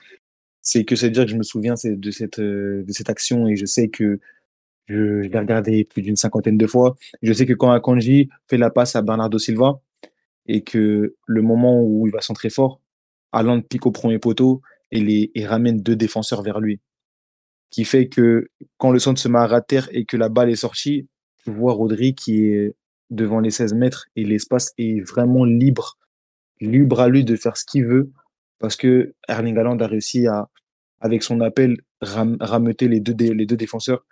c'est 0.67 0.85
que 0.85 0.97
c'est 0.97 1.11
dire 1.11 1.25
que 1.25 1.31
je 1.31 1.37
me 1.37 1.45
souviens 1.45 1.75
de 1.85 2.11
cette, 2.11 2.41
euh, 2.41 2.83
de 2.83 2.93
cette 2.93 3.09
action 3.09 3.47
et 3.47 3.55
je 3.55 3.65
sais 3.67 3.87
que 3.87 4.19
je, 4.89 5.21
l'ai 5.21 5.39
regardé 5.39 5.85
plus 5.85 6.03
d'une 6.03 6.17
cinquantaine 6.17 6.59
de 6.59 6.67
fois. 6.67 6.97
Je 7.23 7.33
sais 7.33 7.47
que 7.47 7.53
quand 7.53 7.71
Akanji 7.71 8.31
fait 8.49 8.59
la 8.59 8.71
passe 8.71 8.97
à 8.97 9.03
Bernardo 9.03 9.39
Silva 9.39 9.81
et 10.47 10.63
que 10.65 11.15
le 11.25 11.43
moment 11.43 11.85
où 11.85 12.09
il 12.09 12.13
va 12.13 12.21
centrer 12.21 12.51
fort, 12.51 12.81
Alain 13.31 13.61
pique 13.61 13.87
au 13.87 13.93
premier 13.93 14.19
poteau 14.19 14.61
et, 14.91 15.01
les, 15.01 15.31
ramène 15.47 15.81
deux 15.81 15.95
défenseurs 15.95 16.43
vers 16.43 16.59
lui. 16.59 16.81
Qui 17.71 17.85
fait 17.85 18.09
que 18.09 18.49
quand 18.77 18.91
le 18.91 18.99
centre 18.99 19.21
se 19.21 19.29
met 19.29 19.39
à 19.39 19.61
terre 19.61 19.89
et 19.93 20.05
que 20.05 20.17
la 20.17 20.29
balle 20.29 20.51
est 20.51 20.57
sortie, 20.57 21.07
je 21.47 21.53
vois 21.53 21.75
Rodri 21.75 22.17
qui 22.17 22.45
est 22.47 22.75
devant 23.11 23.39
les 23.39 23.53
16 23.53 23.73
mètres 23.75 24.09
et 24.17 24.25
l'espace 24.25 24.73
est 24.79 25.01
vraiment 25.01 25.45
libre, 25.45 25.97
libre 26.61 26.99
à 26.99 27.09
lui 27.09 27.23
de 27.23 27.37
faire 27.37 27.57
ce 27.57 27.65
qu'il 27.65 27.85
veut 27.85 28.11
parce 28.59 28.75
que 28.75 29.15
Erling 29.29 29.57
Haaland 29.59 29.79
a 29.79 29.87
réussi 29.87 30.27
à, 30.27 30.49
avec 31.01 31.23
son 31.23 31.41
appel, 31.41 31.79
ram 32.01 32.37
rameuter 32.41 32.89
les 32.89 33.01
deux, 33.01 33.57
défenseurs. 33.57 34.05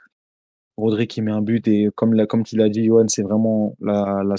Rodri 0.77 1.07
qui 1.07 1.23
met 1.23 1.31
un 1.31 1.41
but 1.41 1.67
et 1.69 1.89
comme, 1.95 2.15
la, 2.15 2.27
tu 2.27 2.57
l'as 2.57 2.69
dit, 2.69 2.85
Johan, 2.85 3.07
c'est 3.09 3.23
vraiment 3.23 3.77
la, 3.81 4.37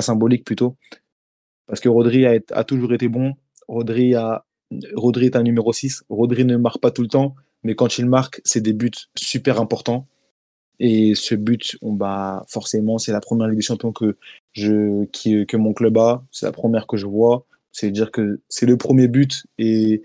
symbolique 0.00 0.44
plutôt. 0.44 0.76
Parce 1.66 1.80
que 1.80 1.88
Rodri 1.88 2.26
a, 2.26 2.64
toujours 2.64 2.92
été 2.92 3.08
bon. 3.08 3.34
Rodri, 3.68 4.14
est 4.14 5.36
un 5.36 5.42
numéro 5.42 5.72
6. 5.72 6.04
Rodri 6.08 6.44
ne 6.44 6.56
marque 6.56 6.80
pas 6.80 6.90
tout 6.90 7.02
le 7.02 7.08
temps, 7.08 7.34
mais 7.62 7.74
quand 7.74 7.98
il 7.98 8.06
marque, 8.06 8.40
c'est 8.44 8.60
des 8.60 8.72
buts 8.72 8.90
super 9.14 9.60
importants. 9.60 10.06
Et 10.80 11.14
ce 11.14 11.34
but, 11.34 11.78
bah, 11.82 12.44
forcément, 12.48 12.98
c'est 12.98 13.12
la 13.12 13.20
première 13.20 13.46
Ligue 13.46 13.58
des 13.58 13.62
Champions 13.62 13.92
que, 13.92 15.56
mon 15.56 15.72
club 15.72 15.96
a. 15.98 16.24
C'est 16.32 16.46
la 16.46 16.52
première 16.52 16.86
que 16.86 16.96
je 16.96 17.06
vois. 17.06 17.46
C'est 17.70 17.90
dire 17.90 18.10
que 18.10 18.40
c'est 18.48 18.66
le 18.66 18.76
premier 18.76 19.08
but 19.08 19.46
et 19.58 20.02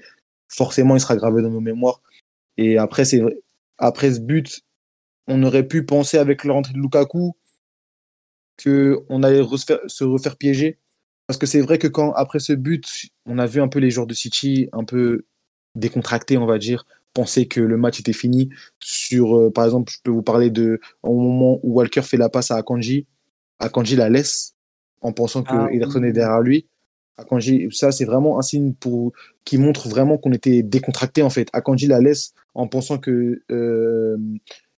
forcément, 0.50 0.96
il 0.96 1.00
sera 1.00 1.16
gravé 1.16 1.42
dans 1.42 1.50
nos 1.50 1.62
mémoires. 1.62 2.02
Et 2.58 2.78
après, 2.78 3.06
c'est 3.06 3.22
après 3.78 4.14
ce 4.14 4.20
but, 4.20 4.62
on 5.28 5.42
aurait 5.44 5.68
pu 5.68 5.86
penser 5.86 6.18
avec 6.18 6.44
la 6.44 6.54
rentrée 6.54 6.74
de 6.74 6.80
Lukaku 6.80 7.36
qu'on 8.62 9.24
allait 9.24 9.44
se 9.88 10.04
refaire 10.04 10.36
piéger. 10.36 10.78
Parce 11.28 11.38
que 11.38 11.46
c'est 11.46 11.62
vrai 11.62 11.78
que 11.78 11.88
quand, 11.88 12.12
après 12.14 12.40
ce 12.40 12.54
but, 12.54 13.10
on 13.26 13.38
a 13.38 13.46
vu 13.46 13.62
un 13.62 13.68
peu 13.68 13.80
les 13.80 13.92
joueurs 13.92 14.08
de 14.08 14.14
City 14.14 14.68
un 14.74 14.84
peu 14.84 15.26
décontractés, 15.76 16.38
on 16.38 16.48
va 16.48 16.58
dire, 16.58 16.86
penser 17.14 17.48
que 17.48 17.62
le 17.62 17.78
match 17.78 18.00
était 18.00 18.14
fini. 18.14 18.50
Sur, 18.80 19.38
euh, 19.38 19.52
par 19.52 19.66
exemple, 19.66 19.92
je 19.94 20.00
peux 20.04 20.12
vous 20.12 20.24
parler 20.24 20.50
de 20.50 20.82
au 21.04 21.16
moment 21.16 21.60
où 21.64 21.76
Walker 21.76 22.02
fait 22.02 22.18
la 22.18 22.30
passe 22.30 22.52
à 22.52 22.58
Akanji, 22.58 23.06
Akanji 23.60 23.96
la 23.96 24.10
laisse 24.10 24.56
en 25.02 25.14
pensant 25.14 25.44
que 25.44 25.54
ah, 25.54 25.70
Ederson 25.72 26.04
est 26.04 26.12
derrière 26.12 26.42
lui. 26.42 26.68
Ça 27.72 27.92
c'est 27.92 28.06
vraiment 28.06 28.40
un 28.40 28.42
signe 28.42 28.74
pour 28.74 29.14
qui 29.46 29.58
montre 29.58 29.90
vraiment 29.90 30.18
qu'on 30.18 30.32
était 30.32 30.64
décontracté 30.64 31.22
en 31.22 31.30
fait. 31.30 31.50
Akanji 31.54 31.88
la 31.88 32.00
laisse 32.00 32.34
en 32.54 32.68
pensant 32.68 32.98
que 32.98 33.42
euh, 33.52 34.18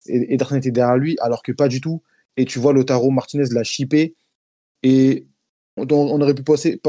Ederson 0.07 0.55
était 0.55 0.71
derrière 0.71 0.97
lui, 0.97 1.17
alors 1.21 1.43
que 1.43 1.51
pas 1.51 1.67
du 1.67 1.81
tout. 1.81 2.01
Et 2.37 2.45
tu 2.45 2.59
vois 2.59 2.73
Lotaro 2.73 3.11
Martinez 3.11 3.49
l'a 3.51 3.63
chippé 3.63 4.15
et 4.83 5.27
on, 5.77 6.21
aurait 6.21 6.33
pu 6.33 6.43
passer, 6.43 6.79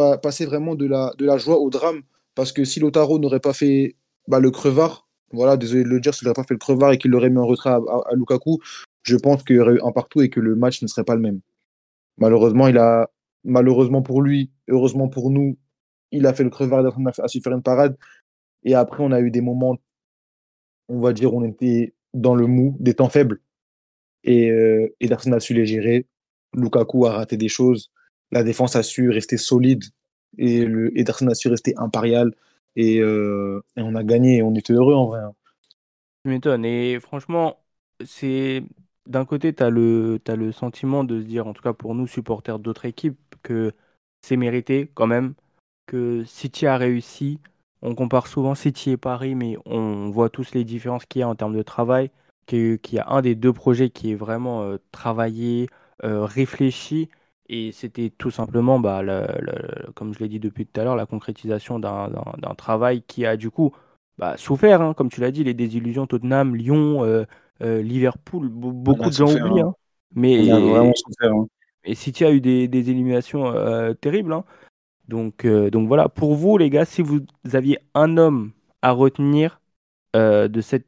vraiment 0.44 0.74
de 0.74 0.86
la, 0.86 1.12
de 1.18 1.24
la 1.24 1.36
joie 1.36 1.58
au 1.58 1.70
drame 1.70 2.02
parce 2.34 2.52
que 2.52 2.64
si 2.64 2.80
Lotaro 2.80 3.18
n'aurait 3.18 3.40
pas 3.40 3.52
fait 3.52 3.96
bah, 4.28 4.40
le 4.40 4.50
crevard, 4.50 5.06
voilà, 5.32 5.56
désolé 5.56 5.84
de 5.84 5.88
le 5.88 6.00
dire, 6.00 6.14
s'il 6.14 6.26
n'aurait 6.26 6.34
pas 6.34 6.44
fait 6.44 6.54
le 6.54 6.58
crevard 6.58 6.92
et 6.92 6.98
qu'il 6.98 7.10
l'aurait 7.10 7.30
mis 7.30 7.38
en 7.38 7.46
retrait 7.46 7.70
à 7.70 7.80
Lukaku, 8.14 8.58
je 9.02 9.16
pense 9.16 9.42
qu'il 9.42 9.56
y 9.56 9.58
aurait 9.58 9.74
eu 9.74 9.80
un 9.82 9.92
partout 9.92 10.22
et 10.22 10.28
que 10.28 10.40
le 10.40 10.54
match 10.54 10.82
ne 10.82 10.86
serait 10.86 11.04
pas 11.04 11.14
le 11.14 11.20
même. 11.20 11.40
Malheureusement, 12.18 12.68
il 12.68 12.78
a, 12.78 13.10
malheureusement 13.44 14.02
pour 14.02 14.22
lui, 14.22 14.50
heureusement 14.68 15.08
pour 15.08 15.30
nous, 15.30 15.58
il 16.10 16.26
a 16.26 16.34
fait 16.34 16.44
le 16.44 16.50
crevard, 16.50 16.94
il 16.98 17.08
a 17.08 17.28
su 17.28 17.40
faire 17.40 17.52
une 17.52 17.62
parade. 17.62 17.96
Et 18.64 18.74
après, 18.74 19.02
on 19.02 19.12
a 19.12 19.20
eu 19.20 19.30
des 19.30 19.40
moments, 19.40 19.76
on 20.88 21.00
va 21.00 21.12
dire, 21.12 21.34
on 21.34 21.42
était 21.42 21.94
dans 22.14 22.34
le 22.34 22.46
mou, 22.46 22.76
des 22.78 22.94
temps 22.94 23.08
faibles. 23.08 23.40
Et 24.24 24.50
euh, 24.50 24.94
Ederson 25.00 25.32
a 25.32 25.40
su 25.40 25.54
les 25.54 25.66
gérer. 25.66 26.06
Lukaku 26.54 27.06
a 27.06 27.12
raté 27.12 27.36
des 27.36 27.48
choses. 27.48 27.90
La 28.30 28.44
défense 28.44 28.76
a 28.76 28.82
su 28.82 29.10
rester 29.10 29.36
solide. 29.36 29.84
Et 30.38 30.64
le, 30.64 30.96
Ederson 30.98 31.26
a 31.28 31.34
su 31.34 31.48
rester 31.48 31.74
impérial. 31.76 32.32
Et, 32.76 33.00
euh, 33.00 33.62
et 33.76 33.82
on 33.82 33.94
a 33.94 34.04
gagné. 34.04 34.42
on 34.42 34.54
était 34.54 34.72
heureux 34.74 34.94
en 34.94 35.06
vrai. 35.06 35.20
Hein. 35.20 35.32
Tu 36.24 36.30
m'étonnes. 36.30 36.64
Et 36.64 37.00
franchement, 37.00 37.58
c'est 38.04 38.62
d'un 39.06 39.24
côté, 39.24 39.52
tu 39.52 39.62
as, 39.62 39.66
as, 39.66 39.70
le 40.36 40.52
sentiment 40.52 41.04
de 41.04 41.20
se 41.20 41.24
dire, 41.24 41.46
en 41.46 41.52
tout 41.52 41.62
cas 41.62 41.72
pour 41.72 41.94
nous, 41.94 42.06
supporters 42.06 42.58
d'autres 42.58 42.84
équipes, 42.84 43.31
que 43.42 43.72
c'est 44.22 44.36
mérité 44.36 44.90
quand 44.94 45.06
même 45.06 45.34
que 45.86 46.24
City 46.24 46.66
a 46.66 46.76
réussi. 46.76 47.38
On 47.82 47.94
compare 47.94 48.26
souvent 48.26 48.54
City 48.54 48.92
et 48.92 48.96
Paris, 48.96 49.34
mais 49.34 49.56
on 49.66 50.10
voit 50.10 50.30
tous 50.30 50.54
les 50.54 50.64
différences 50.64 51.04
qu'il 51.06 51.20
y 51.20 51.22
a 51.22 51.28
en 51.28 51.34
termes 51.34 51.56
de 51.56 51.62
travail. 51.62 52.10
Qu'il 52.46 52.78
y 52.92 52.98
a 52.98 53.08
un 53.08 53.22
des 53.22 53.34
deux 53.34 53.52
projets 53.52 53.90
qui 53.90 54.12
est 54.12 54.14
vraiment 54.14 54.62
euh, 54.62 54.76
travaillé, 54.90 55.68
euh, 56.04 56.24
réfléchi. 56.24 57.08
Et 57.48 57.72
c'était 57.72 58.10
tout 58.10 58.30
simplement, 58.30 58.80
bah, 58.80 59.02
comme 59.94 60.14
je 60.14 60.20
l'ai 60.20 60.28
dit 60.28 60.40
depuis 60.40 60.66
tout 60.66 60.80
à 60.80 60.84
l'heure, 60.84 60.96
la 60.96 61.06
concrétisation 61.06 61.78
d'un 61.78 62.54
travail 62.56 63.02
qui 63.02 63.26
a 63.26 63.36
du 63.36 63.50
coup 63.50 63.72
bah, 64.16 64.36
souffert, 64.38 64.80
hein, 64.80 64.94
comme 64.94 65.10
tu 65.10 65.20
l'as 65.20 65.30
dit, 65.30 65.44
les 65.44 65.52
désillusions 65.52 66.06
Tottenham, 66.06 66.56
Lyon, 66.56 67.04
euh, 67.04 67.24
Liverpool, 67.60 68.48
beaucoup 68.48 69.08
de 69.08 69.12
gens 69.12 69.30
oublient. 69.30 69.60
Hein. 69.60 69.74
Mais, 70.14 70.48
vraiment 70.48 70.92
souffert, 70.94 71.32
hein. 71.32 71.46
Et 71.84 71.94
City 71.94 72.24
a 72.24 72.32
eu 72.32 72.40
des, 72.40 72.64
éliminations 72.90 73.52
terribles. 74.00 74.36
Donc, 75.08 75.46
donc 75.46 75.88
voilà, 75.88 76.08
pour 76.08 76.34
vous 76.34 76.58
les 76.58 76.70
gars, 76.70 76.84
si 76.84 77.02
vous 77.02 77.20
aviez 77.52 77.78
un 77.94 78.16
homme 78.16 78.52
à 78.82 78.92
retenir 78.92 79.60
de 80.14 80.60
cette 80.60 80.86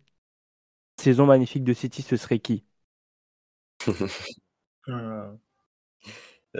saison 1.00 1.26
magnifique 1.26 1.64
de 1.64 1.72
City, 1.72 2.02
ce 2.02 2.16
serait 2.16 2.38
qui? 2.38 2.64
Euh. 4.88 5.32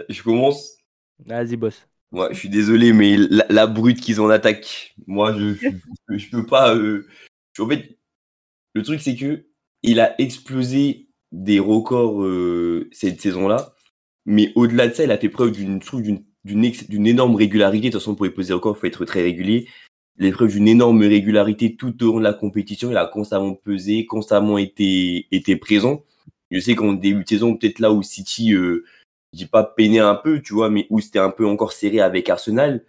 Je 0.09 0.23
commence. 0.23 0.77
Vas-y, 1.19 1.57
boss. 1.57 1.87
Moi, 2.11 2.29
je 2.31 2.39
suis 2.39 2.49
désolé, 2.49 2.91
mais 2.91 3.17
la, 3.17 3.67
brute 3.67 4.01
qu'ils 4.01 4.19
ont 4.19 4.25
en 4.25 4.29
attaque, 4.29 4.95
moi, 5.05 5.37
je, 5.37 5.53
je, 6.09 6.29
peux 6.31 6.45
pas. 6.45 6.75
Euh, 6.75 7.07
en 7.59 7.67
fait, 7.67 7.99
le 8.73 8.81
truc, 8.81 8.99
c'est 8.99 9.15
que 9.15 9.45
il 9.83 9.99
a 9.99 10.19
explosé 10.19 11.07
des 11.31 11.59
records 11.59 12.23
euh, 12.23 12.89
cette 12.91 13.21
saison-là, 13.21 13.74
mais 14.25 14.51
au-delà 14.55 14.87
de 14.87 14.93
ça, 14.93 15.03
il 15.03 15.11
a 15.11 15.17
fait 15.17 15.29
preuve 15.29 15.51
d'une 15.51 15.79
d'une 16.43 17.07
énorme 17.07 17.35
régularité. 17.35 17.87
De 17.87 17.93
toute 17.93 18.01
façon, 18.01 18.15
pour 18.15 18.31
poser 18.31 18.53
records, 18.53 18.75
il 18.77 18.79
faut 18.79 18.87
être 18.87 19.05
très 19.05 19.23
régulier 19.23 19.67
l'épreuve 20.17 20.51
d'une 20.51 20.67
énorme 20.67 21.01
régularité 21.01 21.75
tout 21.75 22.03
au 22.03 22.13
long 22.13 22.19
de 22.19 22.23
la 22.23 22.33
compétition. 22.33 22.91
Il 22.91 22.97
a 22.97 23.05
constamment 23.05 23.53
pesé, 23.53 24.05
constamment 24.05 24.57
été, 24.57 25.27
été 25.31 25.55
présent. 25.55 26.03
Je 26.51 26.59
sais 26.59 26.75
qu'en 26.75 26.93
début 26.93 27.23
de 27.23 27.29
saison, 27.29 27.55
peut-être 27.55 27.79
là 27.79 27.91
où 27.91 28.01
City, 28.03 28.53
euh, 28.53 28.85
je 29.33 29.39
dis 29.39 29.45
pas 29.45 29.63
peiné 29.63 29.99
un 29.99 30.15
peu, 30.15 30.41
tu 30.41 30.53
vois, 30.53 30.69
mais 30.69 30.87
où 30.89 31.01
c'était 31.01 31.19
un 31.19 31.31
peu 31.31 31.45
encore 31.45 31.73
serré 31.73 31.99
avec 31.99 32.29
Arsenal. 32.29 32.83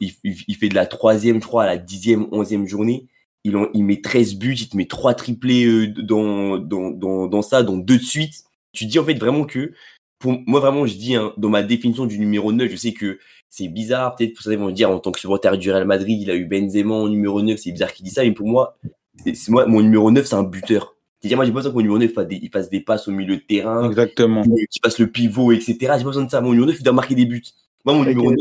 Il, 0.00 0.12
il, 0.24 0.54
fait 0.56 0.68
de 0.68 0.74
la 0.74 0.86
troisième, 0.86 1.42
je 1.42 1.46
crois, 1.46 1.64
à 1.64 1.66
la 1.66 1.76
dixième, 1.76 2.26
onzième 2.32 2.66
journée. 2.66 3.06
Il, 3.44 3.56
il 3.74 3.84
met 3.84 4.00
13 4.00 4.36
buts, 4.36 4.54
il 4.54 4.68
te 4.68 4.76
met 4.76 4.86
trois 4.86 5.14
triplés 5.14 5.66
euh, 5.66 5.88
dans, 6.02 6.58
dans, 6.58 6.90
dans, 6.90 7.26
dans 7.26 7.42
ça, 7.42 7.62
dans 7.62 7.76
deux 7.76 7.98
de 7.98 8.02
suite. 8.02 8.44
Tu 8.72 8.86
dis 8.86 8.98
en 8.98 9.04
fait 9.04 9.14
vraiment 9.14 9.44
que, 9.44 9.72
pour 10.20 10.38
moi 10.46 10.60
vraiment, 10.60 10.86
je 10.86 10.94
dis, 10.94 11.16
hein, 11.16 11.32
dans 11.38 11.48
ma 11.48 11.62
définition 11.62 12.06
du 12.06 12.18
numéro 12.18 12.52
9, 12.52 12.70
je 12.70 12.76
sais 12.76 12.92
que 12.92 13.18
c'est 13.48 13.68
bizarre, 13.68 14.14
peut-être 14.14 14.34
pour 14.34 14.44
ça 14.44 14.52
ils 14.52 14.58
vont 14.58 14.70
dire 14.70 14.90
en 14.90 15.00
tant 15.00 15.10
que 15.10 15.18
supporter 15.18 15.56
du 15.58 15.72
Real 15.72 15.86
Madrid, 15.86 16.20
il 16.22 16.30
a 16.30 16.36
eu 16.36 16.44
Benzema 16.44 16.94
en 16.94 17.08
numéro 17.08 17.42
9, 17.42 17.58
c'est 17.58 17.72
bizarre 17.72 17.92
qu'il 17.92 18.04
dise 18.04 18.14
ça, 18.14 18.22
mais 18.22 18.32
pour 18.32 18.46
moi, 18.46 18.76
c'est 19.24 19.48
moi 19.48 19.66
mon 19.66 19.80
numéro 19.80 20.10
9, 20.10 20.24
c'est 20.24 20.36
un 20.36 20.44
buteur. 20.44 20.94
C'est-à-dire, 21.20 21.36
moi, 21.36 21.44
j'ai 21.44 21.52
pas 21.52 21.58
besoin 21.58 21.72
que 21.72 21.76
mon 21.76 21.82
numéro 21.82 21.98
9 21.98 22.12
fasse 22.12 22.28
des, 22.28 22.36
il 22.42 22.50
fasse 22.50 22.70
des 22.70 22.80
passes 22.80 23.08
au 23.08 23.12
milieu 23.12 23.36
de 23.36 23.42
terrain, 23.42 23.88
Exactement. 23.88 24.42
qu'il 24.42 24.80
fasse 24.82 24.98
le 24.98 25.06
pivot, 25.06 25.52
etc. 25.52 25.74
J'ai 25.80 25.86
pas 25.86 26.04
besoin 26.04 26.24
de 26.24 26.30
ça. 26.30 26.40
Mon 26.40 26.50
numéro 26.50 26.66
9, 26.66 26.76
il 26.78 26.82
doit 26.82 26.92
marquer 26.94 27.14
des 27.14 27.26
buts. 27.26 27.42
Moi, 27.84 27.94
mon 27.94 28.04
numéro 28.04 28.30
9, 28.30 28.38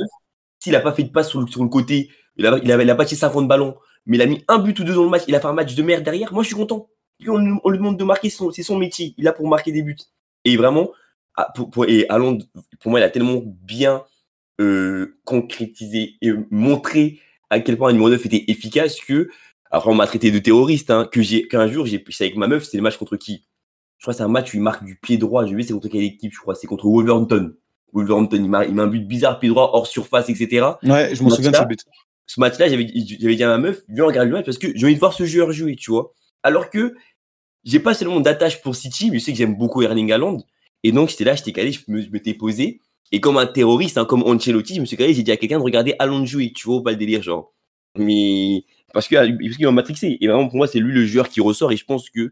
s'il 0.60 0.76
a 0.76 0.80
pas 0.80 0.94
fait 0.94 1.04
de 1.04 1.10
passe 1.10 1.30
sur 1.30 1.42
le, 1.42 1.48
sur 1.48 1.64
le 1.64 1.70
côté, 1.70 2.10
il 2.38 2.46
a, 2.46 2.58
il, 2.64 2.72
a, 2.72 2.82
il 2.82 2.90
a 2.90 2.96
pas 2.96 3.06
tiré 3.06 3.20
50 3.20 3.48
ballons, 3.48 3.76
mais 4.06 4.18
il 4.18 4.22
a 4.22 4.26
mis 4.26 4.44
un 4.48 4.60
but 4.60 4.80
ou 4.80 4.84
deux 4.86 4.94
dans 4.94 5.04
le 5.04 5.10
match, 5.10 5.24
il 5.28 5.36
a 5.36 5.42
fait 5.42 5.48
un 5.48 5.54
match 5.54 5.76
de 5.76 5.84
merde 5.84 6.04
derrière, 6.04 6.34
moi, 6.34 6.44
je 6.44 6.48
suis 6.48 6.56
content. 6.56 6.88
On, 7.28 7.60
on 7.64 7.70
lui 7.70 7.78
demande 7.78 7.98
de 7.98 8.04
marquer, 8.06 8.30
c'est 8.30 8.64
son 8.64 8.78
métier. 8.78 9.14
Il 9.18 9.28
a 9.28 9.34
pour 9.34 9.48
marquer 9.50 9.74
des 9.74 9.82
buts. 9.82 9.98
Et 10.46 10.56
vraiment, 10.56 10.90
pour, 11.56 11.70
pour, 11.70 11.86
et 11.86 12.06
Allons, 12.10 12.38
pour 12.80 12.92
moi, 12.92 13.00
il 13.00 13.04
a 13.04 13.10
tellement 13.10 13.42
bien 13.46 14.04
euh, 14.60 15.18
concrétiser 15.26 16.16
et 16.22 16.32
montrer 16.52 17.20
à 17.50 17.60
quel 17.60 17.78
point 17.78 17.90
un 17.90 17.94
numéro 17.94 18.10
9 18.10 18.26
était 18.26 18.46
efficace 18.48 19.00
que, 19.00 19.30
après 19.72 19.90
on 19.90 19.96
m'a 19.96 20.08
traité 20.08 20.32
de 20.32 20.40
terroriste, 20.40 20.92
hein, 20.92 21.08
que 21.12 21.22
j'ai, 21.22 21.48
qu'un 21.48 21.68
jour, 21.68 21.86
j'ai, 21.86 22.04
avec 22.20 22.36
ma 22.36 22.48
meuf, 22.48 22.66
c'était 22.66 22.78
le 22.78 22.84
match 22.84 22.98
contre 22.98 23.18
qui? 23.18 23.46
Je 23.98 24.04
crois 24.04 24.14
que 24.14 24.18
c'est 24.18 24.24
un 24.24 24.30
match 24.30 24.54
où 24.54 24.58
il 24.58 24.64
marque 24.64 24.84
du 24.84 24.96
pied 24.96 25.18
droit, 25.18 25.46
je 25.46 25.56
vais 25.56 25.64
c'est 25.64 25.74
contre 25.74 25.90
quelle 25.90 26.04
équipe, 26.04 26.34
je 26.34 26.40
crois, 26.40 26.56
c'est 26.56 26.68
contre 26.68 26.88
Wolverhampton. 26.88 27.54
Wolverhampton, 27.94 28.38
il, 28.38 28.68
il 28.68 28.76
met 28.76 28.82
un 28.82 28.88
but 28.88 29.06
bizarre, 29.06 29.40
pied 29.40 29.50
droit, 29.50 29.72
hors 29.74 29.88
surface, 29.88 30.30
etc. 30.30 30.68
Ouais, 30.84 31.16
je 31.16 31.24
m'en 31.24 31.30
souviens 31.30 31.52
de 31.52 31.56
ce 31.56 31.64
but. 31.64 31.84
Ce 32.28 32.40
match-là, 32.40 32.70
j'avais, 32.70 32.88
j'avais 32.94 33.36
dit 33.36 33.44
à 33.44 33.48
ma 33.48 33.58
meuf, 33.58 33.82
viens 33.88 34.06
regarder 34.06 34.30
le 34.30 34.38
match 34.38 34.46
parce 34.46 34.60
que 34.60 34.68
j'ai 34.76 34.86
envie 34.86 34.94
de 34.94 35.00
voir 35.00 35.14
ce 35.14 35.26
joueur 35.26 35.52
jouer, 35.52 35.76
tu 35.76 35.90
vois. 35.90 36.14
Alors 36.44 36.70
que 36.70 36.96
j'ai 37.64 37.80
pas 37.80 37.94
seulement 37.94 38.20
d'attache 38.20 38.62
pour 38.62 38.76
City, 38.76 39.10
mais 39.10 39.20
je 39.20 39.24
sais 39.26 39.32
que 39.32 39.38
j'aime 39.38 39.56
beaucoup 39.56 39.82
Erling 39.82 40.12
Haaland. 40.12 40.38
Et 40.84 40.92
donc, 40.92 41.10
j'étais 41.10 41.24
là, 41.24 41.36
j'étais 41.36 41.52
calé, 41.52 41.72
je 41.72 41.82
me, 41.88 42.02
je 42.02 42.10
m'étais 42.10 42.34
posé. 42.34 42.82
Et 43.12 43.20
comme 43.20 43.38
un 43.38 43.48
terroriste, 43.48 43.98
hein, 43.98 44.06
comme 44.06 44.24
Ancelotti, 44.24 44.76
je 44.76 44.82
me 44.82 44.86
suis 44.86 44.98
dit, 44.98 45.14
j'ai 45.14 45.24
dit 45.24 45.32
à 45.32 45.38
quelqu'un 45.38 45.58
de 45.58 45.64
regarder 45.64 45.96
Allons 46.00 46.26
jouer, 46.26 46.54
tu 46.54 46.68
vois, 46.68 46.84
pas 46.84 46.92
le 46.92 46.98
délire, 46.98 47.24
genre. 47.24 47.54
Mais 47.98 48.64
parce 48.94 49.08
que 49.08 49.16
parce 49.16 49.58
qu'il 49.58 49.66
m'a 49.66 49.72
matrixé. 49.72 50.18
Et 50.22 50.28
vraiment, 50.28 50.48
pour 50.48 50.58
moi, 50.58 50.68
c'est 50.68 50.80
lui 50.80 50.94
le 50.94 51.06
joueur 51.06 51.30
qui 51.30 51.42
ressort. 51.42 51.72
Et 51.72 51.78
je 51.78 51.86
pense 51.86 52.10
que, 52.10 52.32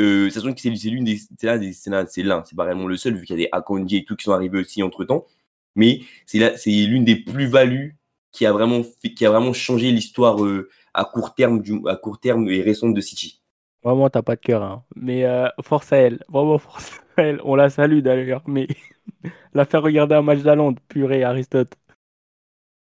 euh, 0.00 0.30
ça 0.30 0.40
que 0.40 0.60
c'est 0.60 0.70
l'une 0.88 1.04
des, 1.04 1.18
c'est 1.38 1.46
l'un, 1.90 2.06
c'est 2.06 2.22
l'un, 2.22 2.44
c'est 2.44 2.56
pas 2.56 2.64
vraiment 2.64 2.86
le 2.86 2.96
seul, 2.96 3.14
vu 3.14 3.24
qu'il 3.24 3.38
y 3.38 3.42
a 3.42 3.44
des 3.44 3.48
Akonji 3.52 3.98
et 3.98 4.04
tout 4.04 4.16
qui 4.16 4.24
sont 4.24 4.32
arrivés 4.32 4.58
aussi 4.58 4.82
entre 4.82 5.04
temps. 5.04 5.26
Mais 5.74 6.00
c'est 6.24 6.56
c'est 6.56 6.70
l'une 6.70 7.04
des 7.04 7.16
plus-values 7.16 7.96
qui 8.32 8.46
a 8.46 8.52
vraiment 8.52 8.82
qui 9.14 9.26
a 9.26 9.30
vraiment 9.30 9.52
changé 9.52 9.90
l'histoire 9.92 10.42
euh, 10.44 10.70
à 10.94 11.04
court 11.04 11.34
terme 11.34 11.62
à 11.86 11.96
court 11.96 12.18
terme 12.18 12.48
et 12.48 12.62
récente 12.62 12.94
de 12.94 13.00
City. 13.00 13.40
Vraiment, 13.82 14.10
t'as 14.10 14.22
pas 14.22 14.36
de 14.36 14.40
cœur, 14.40 14.62
hein. 14.62 14.82
Mais 14.96 15.24
euh, 15.24 15.48
force 15.62 15.92
à 15.92 15.98
elle. 15.98 16.24
Vraiment, 16.28 16.58
force 16.58 17.00
elle. 17.16 17.40
On 17.44 17.54
la 17.54 17.70
salue 17.70 18.00
d'ailleurs. 18.00 18.42
Mais 18.46 18.66
la 19.54 19.64
faire 19.64 19.82
regarder 19.82 20.14
un 20.14 20.22
match 20.22 20.40
d'Alande, 20.40 20.78
purée, 20.88 21.24
Aristote. 21.24 21.74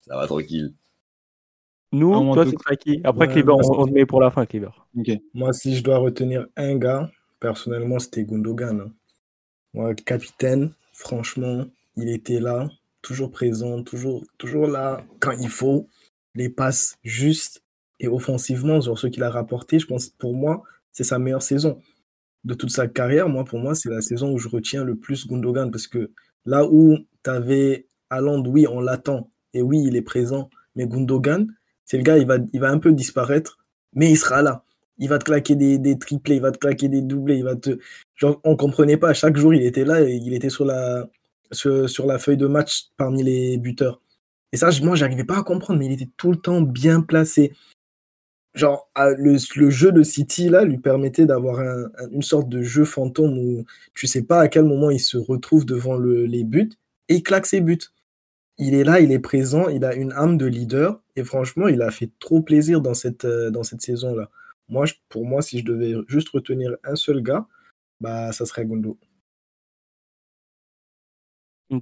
Ça 0.02 0.16
va 0.16 0.26
tranquille. 0.26 0.74
Nous, 1.92 2.34
toi, 2.34 2.44
c'est 2.44 2.76
qui 2.76 3.00
Après, 3.04 3.32
ouais, 3.32 3.44
on, 3.48 3.86
met 3.86 4.04
pour 4.04 4.20
la 4.20 4.30
fin, 4.30 4.44
Cleaver. 4.46 4.70
Moi, 5.32 5.52
si 5.52 5.76
je 5.76 5.84
dois 5.84 5.98
retenir 5.98 6.46
un 6.56 6.74
gars, 6.76 7.10
personnellement, 7.38 8.00
c'était 8.00 8.24
Gundogan. 8.24 8.80
Hein. 8.80 8.92
Moi, 9.74 9.94
capitaine, 9.94 10.72
franchement, 10.92 11.64
il 11.96 12.08
était 12.08 12.40
là, 12.40 12.68
toujours 13.00 13.30
présent, 13.30 13.84
toujours, 13.84 14.24
toujours 14.38 14.66
là 14.66 15.04
quand 15.20 15.32
il 15.40 15.48
faut. 15.48 15.88
Les 16.34 16.48
passes 16.48 16.96
justes 17.04 17.62
et 18.00 18.08
offensivement, 18.08 18.80
sur 18.80 18.98
ce 18.98 19.06
qu'il 19.06 19.22
a 19.22 19.30
rapporté, 19.30 19.78
je 19.78 19.86
pense, 19.86 20.08
pour 20.08 20.34
moi, 20.34 20.64
c'est 20.90 21.04
sa 21.04 21.20
meilleure 21.20 21.42
saison 21.42 21.80
de 22.44 22.54
toute 22.54 22.70
sa 22.70 22.88
carrière, 22.88 23.28
moi, 23.28 23.44
pour 23.44 23.58
moi, 23.58 23.74
c'est 23.74 23.90
la 23.90 24.02
saison 24.02 24.32
où 24.32 24.38
je 24.38 24.48
retiens 24.48 24.84
le 24.84 24.96
plus 24.96 25.26
Gundogan 25.26 25.70
parce 25.70 25.86
que 25.86 26.10
là 26.44 26.66
où 26.66 26.98
tu 27.22 27.30
avais 27.30 27.86
oui, 28.46 28.66
on 28.66 28.80
l'attend 28.80 29.30
et 29.54 29.62
oui, 29.62 29.82
il 29.86 29.96
est 29.96 30.02
présent, 30.02 30.50
mais 30.76 30.86
Gundogan, 30.86 31.48
c'est 31.84 31.96
le 31.96 32.02
gars, 32.02 32.18
il 32.18 32.26
va, 32.26 32.70
un 32.70 32.78
peu 32.78 32.92
disparaître, 32.92 33.58
mais 33.92 34.10
il 34.10 34.16
sera 34.16 34.42
là. 34.42 34.64
Il 34.98 35.08
va 35.08 35.18
te 35.18 35.24
claquer 35.24 35.56
des, 35.56 35.78
des 35.78 35.98
triplés, 35.98 36.36
il 36.36 36.42
va 36.42 36.52
te 36.52 36.58
claquer 36.58 36.88
des 36.88 37.02
doublés, 37.02 37.38
il 37.38 37.44
va 37.44 37.56
te. 37.56 37.78
Genre, 38.14 38.40
on 38.44 38.56
comprenait 38.56 38.96
pas. 38.96 39.12
Chaque 39.12 39.36
jour, 39.36 39.52
il 39.52 39.64
était 39.64 39.84
là 39.84 40.02
et 40.02 40.14
il 40.14 40.32
était 40.34 40.50
sur 40.50 40.64
la, 40.64 41.08
sur, 41.50 41.90
sur 41.90 42.06
la 42.06 42.18
feuille 42.18 42.36
de 42.36 42.46
match 42.46 42.90
parmi 42.96 43.24
les 43.24 43.58
buteurs. 43.58 44.00
Et 44.52 44.56
ça, 44.56 44.70
moi, 44.82 44.94
j'arrivais 44.94 45.24
pas 45.24 45.38
à 45.38 45.42
comprendre, 45.42 45.80
mais 45.80 45.86
il 45.86 45.92
était 45.92 46.10
tout 46.16 46.30
le 46.30 46.36
temps 46.36 46.60
bien 46.60 47.00
placé 47.00 47.52
genre 48.54 48.88
le, 48.96 49.36
le, 49.56 49.70
jeu 49.70 49.92
de 49.92 50.02
City 50.02 50.48
là 50.48 50.64
lui 50.64 50.78
permettait 50.78 51.26
d'avoir 51.26 51.60
un, 51.60 51.90
une 52.12 52.22
sorte 52.22 52.48
de 52.48 52.62
jeu 52.62 52.84
fantôme 52.84 53.36
où 53.38 53.64
tu 53.94 54.06
sais 54.06 54.22
pas 54.22 54.40
à 54.40 54.48
quel 54.48 54.64
moment 54.64 54.90
il 54.90 55.00
se 55.00 55.16
retrouve 55.16 55.66
devant 55.66 55.96
le, 55.96 56.24
les 56.24 56.44
buts 56.44 56.70
et 57.08 57.16
il 57.16 57.22
claque 57.22 57.46
ses 57.46 57.60
buts. 57.60 57.78
Il 58.56 58.74
est 58.74 58.84
là, 58.84 59.00
il 59.00 59.10
est 59.10 59.18
présent, 59.18 59.68
il 59.68 59.84
a 59.84 59.94
une 59.94 60.12
âme 60.12 60.38
de 60.38 60.46
leader 60.46 61.00
et 61.16 61.24
franchement, 61.24 61.66
il 61.66 61.82
a 61.82 61.90
fait 61.90 62.10
trop 62.20 62.40
plaisir 62.40 62.80
dans 62.80 62.94
cette, 62.94 63.24
euh, 63.24 63.50
dans 63.50 63.64
cette 63.64 63.82
saison 63.82 64.14
là. 64.14 64.30
Moi, 64.68 64.86
pour 65.08 65.26
moi, 65.26 65.42
si 65.42 65.58
je 65.58 65.64
devais 65.64 65.94
juste 66.06 66.30
retenir 66.30 66.74
un 66.84 66.94
seul 66.94 67.20
gars, 67.20 67.46
bah 68.00 68.32
ça 68.32 68.46
serait 68.46 68.64
Gundo. 68.64 68.96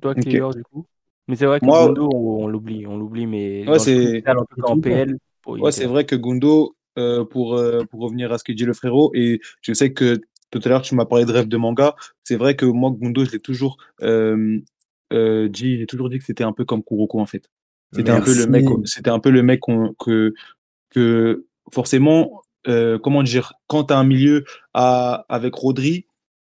Toi, 0.01 0.13
okay. 0.13 0.41
du 0.55 0.65
coup. 0.65 0.87
Mais 1.29 1.37
c'est 1.37 1.47
vrai 1.47 1.61
que 1.61 1.67
moi, 1.67 1.87
Gundo, 1.87 2.09
on, 2.13 2.49
l'oublie, 2.49 2.87
on 2.87 2.97
l'oublie, 2.97 3.27
mais 3.27 3.69
ouais, 3.69 3.79
c'est 3.79 4.25
en 4.63 4.81
PL, 4.81 5.17
Ouais, 5.47 5.73
c'est 5.73 5.87
vrai 5.87 6.05
que 6.05 6.15
Gundo, 6.17 6.77
euh, 6.99 7.25
pour, 7.25 7.55
euh, 7.57 7.85
pour 7.91 8.01
revenir 8.01 8.33
à 8.33 8.39
ce 8.39 8.45
que 8.45 8.53
dit 8.53 8.65
le 8.65 8.75
frérot, 8.75 9.11
et 9.15 9.41
je 9.61 9.73
sais 9.73 9.93
que 9.93 10.21
tout 10.51 10.61
à 10.65 10.69
l'heure 10.69 10.83
tu 10.83 10.95
m'as 10.95 11.07
parlé 11.07 11.25
de 11.25 11.33
rêve 11.33 11.49
de 11.49 11.57
manga, 11.57 11.95
c'est 12.25 12.37
vrai 12.37 12.57
que 12.57 12.67
moi, 12.67 12.91
Gundo, 12.91 13.25
je 13.25 13.31
l'ai 13.31 13.41
toujours 13.41 13.79
euh, 14.03 14.61
dit, 15.11 15.79
j'ai 15.79 15.87
toujours 15.87 16.11
dit 16.11 16.19
que 16.19 16.25
c'était 16.25 16.45
un 16.45 16.53
peu 16.53 16.65
comme 16.65 16.83
Kuroko 16.83 17.21
en 17.21 17.27
fait. 17.27 17.51
C'était 17.95 18.11
un 18.11 18.21
peu 18.21 18.35
le 18.35 18.47
mec, 18.47 18.65
c'était 18.85 19.11
un 19.11 19.19
peu 19.19 19.31
le 19.31 19.43
mec 19.43 19.61
que, 19.99 20.33
que 20.91 21.47
forcément, 21.71 22.43
comment 22.65 23.23
dire, 23.23 23.53
quand 23.67 23.85
tu 23.85 23.95
as 23.95 23.99
un 23.99 24.05
milieu 24.05 24.45
à, 24.73 25.27
avec 25.29 25.55
Rodri 25.55 26.07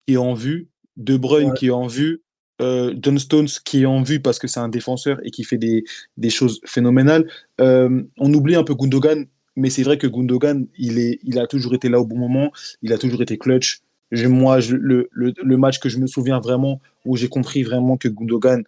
qui 0.07 0.15
est 0.15 0.17
en 0.17 0.35
vue, 0.35 0.69
De 0.97 1.17
Bruyne 1.17 1.55
qui 1.55 1.69
est 1.69 1.71
en 1.71 1.87
vue, 1.87 2.23
euh, 2.61 2.95
John 3.01 3.19
Stones 3.19 3.49
qui 3.65 3.83
est 3.83 3.87
en 3.87 4.03
vue 4.03 4.21
parce 4.21 4.39
que 4.39 4.49
c'est 4.49 4.61
un 4.61 4.69
défenseur 4.69 5.19
et 5.25 5.31
qui 5.31 5.45
fait 5.45 5.59
des, 5.59 5.85
des 6.17 6.31
choses 6.31 6.61
phénoménales. 6.65 7.29
Euh, 7.61 8.03
on 8.19 8.33
oublie 8.35 8.57
un 8.57 8.65
peu 8.65 8.75
Gundogan, 8.75 9.27
mais 9.57 9.71
c'est 9.71 9.83
vrai 9.83 9.99
que 9.99 10.07
Gundogan, 10.07 10.67
il, 10.77 10.99
est, 10.99 11.19
il 11.23 11.39
a 11.39 11.47
toujours 11.47 11.75
été 11.75 11.89
là 11.89 12.01
au 12.01 12.07
bon 12.07 12.19
moment, 12.19 12.53
il 12.83 12.93
a 12.93 12.99
toujours 12.99 13.23
été 13.23 13.39
clutch. 13.39 13.81
moi, 14.13 14.59
le, 14.61 15.09
le, 15.11 15.33
le, 15.37 15.57
match 15.57 15.79
que 15.79 15.89
je 15.89 15.99
me 15.99 16.07
souviens 16.07 16.41
vraiment, 16.41 16.81
où 17.05 17.17
j'ai 17.17 17.29
compris 17.29 17.63
vraiment 17.63 17.97
que 17.97 18.09
Gundogan, 18.09 18.65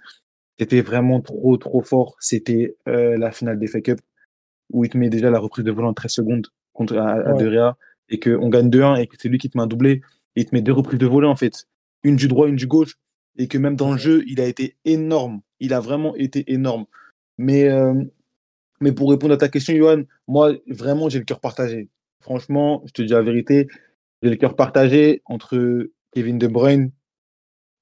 c'était 0.59 0.83
vraiment 0.83 1.21
trop, 1.21 1.57
trop 1.57 1.81
fort. 1.83 2.17
C'était 2.21 2.77
euh, 2.87 3.17
la 3.17 3.33
finale 3.33 3.59
des 3.59 3.67
Fake 3.67 3.89
Up 3.89 4.01
où 4.73 4.85
il 4.85 4.91
te 4.91 4.99
met 4.99 5.11
déjà 5.11 5.31
la 5.31 5.39
reprise 5.39 5.65
de 5.65 5.71
volant 5.71 5.91
en 5.91 5.95
13 5.95 6.13
secondes 6.13 6.47
contre 6.73 6.97
à, 6.97 7.35
ouais. 7.35 7.73
et 8.09 8.21
qu'on 8.21 8.49
gagne 8.49 8.71
2-1 8.71 9.01
et 9.01 9.07
que 9.07 9.17
c'est 9.19 9.29
lui 9.29 9.39
qui 9.39 9.51
te 9.51 9.59
met 9.59 9.65
un 9.65 9.67
doublé. 9.67 10.03
Et 10.37 10.43
il 10.43 10.45
te 10.47 10.55
met 10.55 10.63
deux 10.63 10.73
reprises 10.73 10.99
de 10.99 11.07
volant 11.07 11.31
en 11.31 11.37
fait. 11.37 11.67
Une 12.03 12.17
du 12.17 12.29
droit, 12.29 12.49
une 12.49 12.57
du 12.57 12.67
gauche. 12.67 12.97
Et 13.41 13.49
que 13.49 13.57
même 13.57 13.75
dans 13.75 13.93
le 13.93 13.99
jeu, 13.99 14.23
il 14.27 14.39
a 14.39 14.47
été 14.47 14.77
énorme. 14.85 15.41
Il 15.61 15.73
a 15.73 15.81
vraiment 15.81 16.15
été 16.15 16.53
énorme. 16.53 16.85
Mais, 17.39 17.71
euh, 17.71 17.95
mais 18.83 18.93
pour 18.93 19.09
répondre 19.11 19.33
à 19.33 19.39
ta 19.39 19.49
question, 19.49 19.75
Johan, 19.75 20.03
moi, 20.29 20.53
vraiment, 20.69 21.09
j'ai 21.09 21.19
le 21.19 21.25
cœur 21.25 21.41
partagé. 21.41 21.89
Franchement, 22.21 22.83
je 22.85 22.93
te 22.93 23.01
dis 23.01 23.13
la 23.13 23.23
vérité, 23.23 23.67
j'ai 24.21 24.29
le 24.29 24.37
cœur 24.37 24.57
partagé 24.57 25.23
entre 25.25 25.89
Kevin 26.13 26.37
De 26.37 26.49
Bruyne 26.49 26.93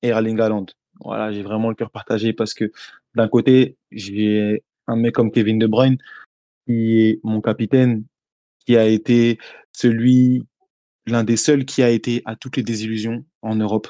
et 0.03 0.09
Erling 0.11 0.39
Haaland. 0.39 0.67
Voilà, 1.01 1.33
j'ai 1.33 1.43
vraiment 1.43 1.71
le 1.71 1.75
cœur 1.75 1.91
partagé 1.91 2.33
parce 2.33 2.55
que 2.55 2.71
d'un 3.17 3.27
côté, 3.27 3.77
j'ai 3.91 4.63
un 4.87 4.95
mec 4.95 5.17
comme 5.17 5.33
Kevin 5.33 5.59
De 5.59 5.67
Bruyne 5.67 5.99
qui 6.67 7.01
est 7.01 7.21
mon 7.25 7.41
capitaine, 7.41 8.05
qui 8.65 8.77
a 8.77 8.87
été 8.87 9.39
celui, 9.73 10.47
l'un 11.07 11.25
des 11.25 11.37
seuls 11.37 11.65
qui 11.65 11.83
a 11.83 11.91
été 11.91 12.23
à 12.27 12.37
toutes 12.37 12.57
les 12.57 12.63
désillusions 12.63 13.25
en 13.43 13.57
Europe. 13.57 13.89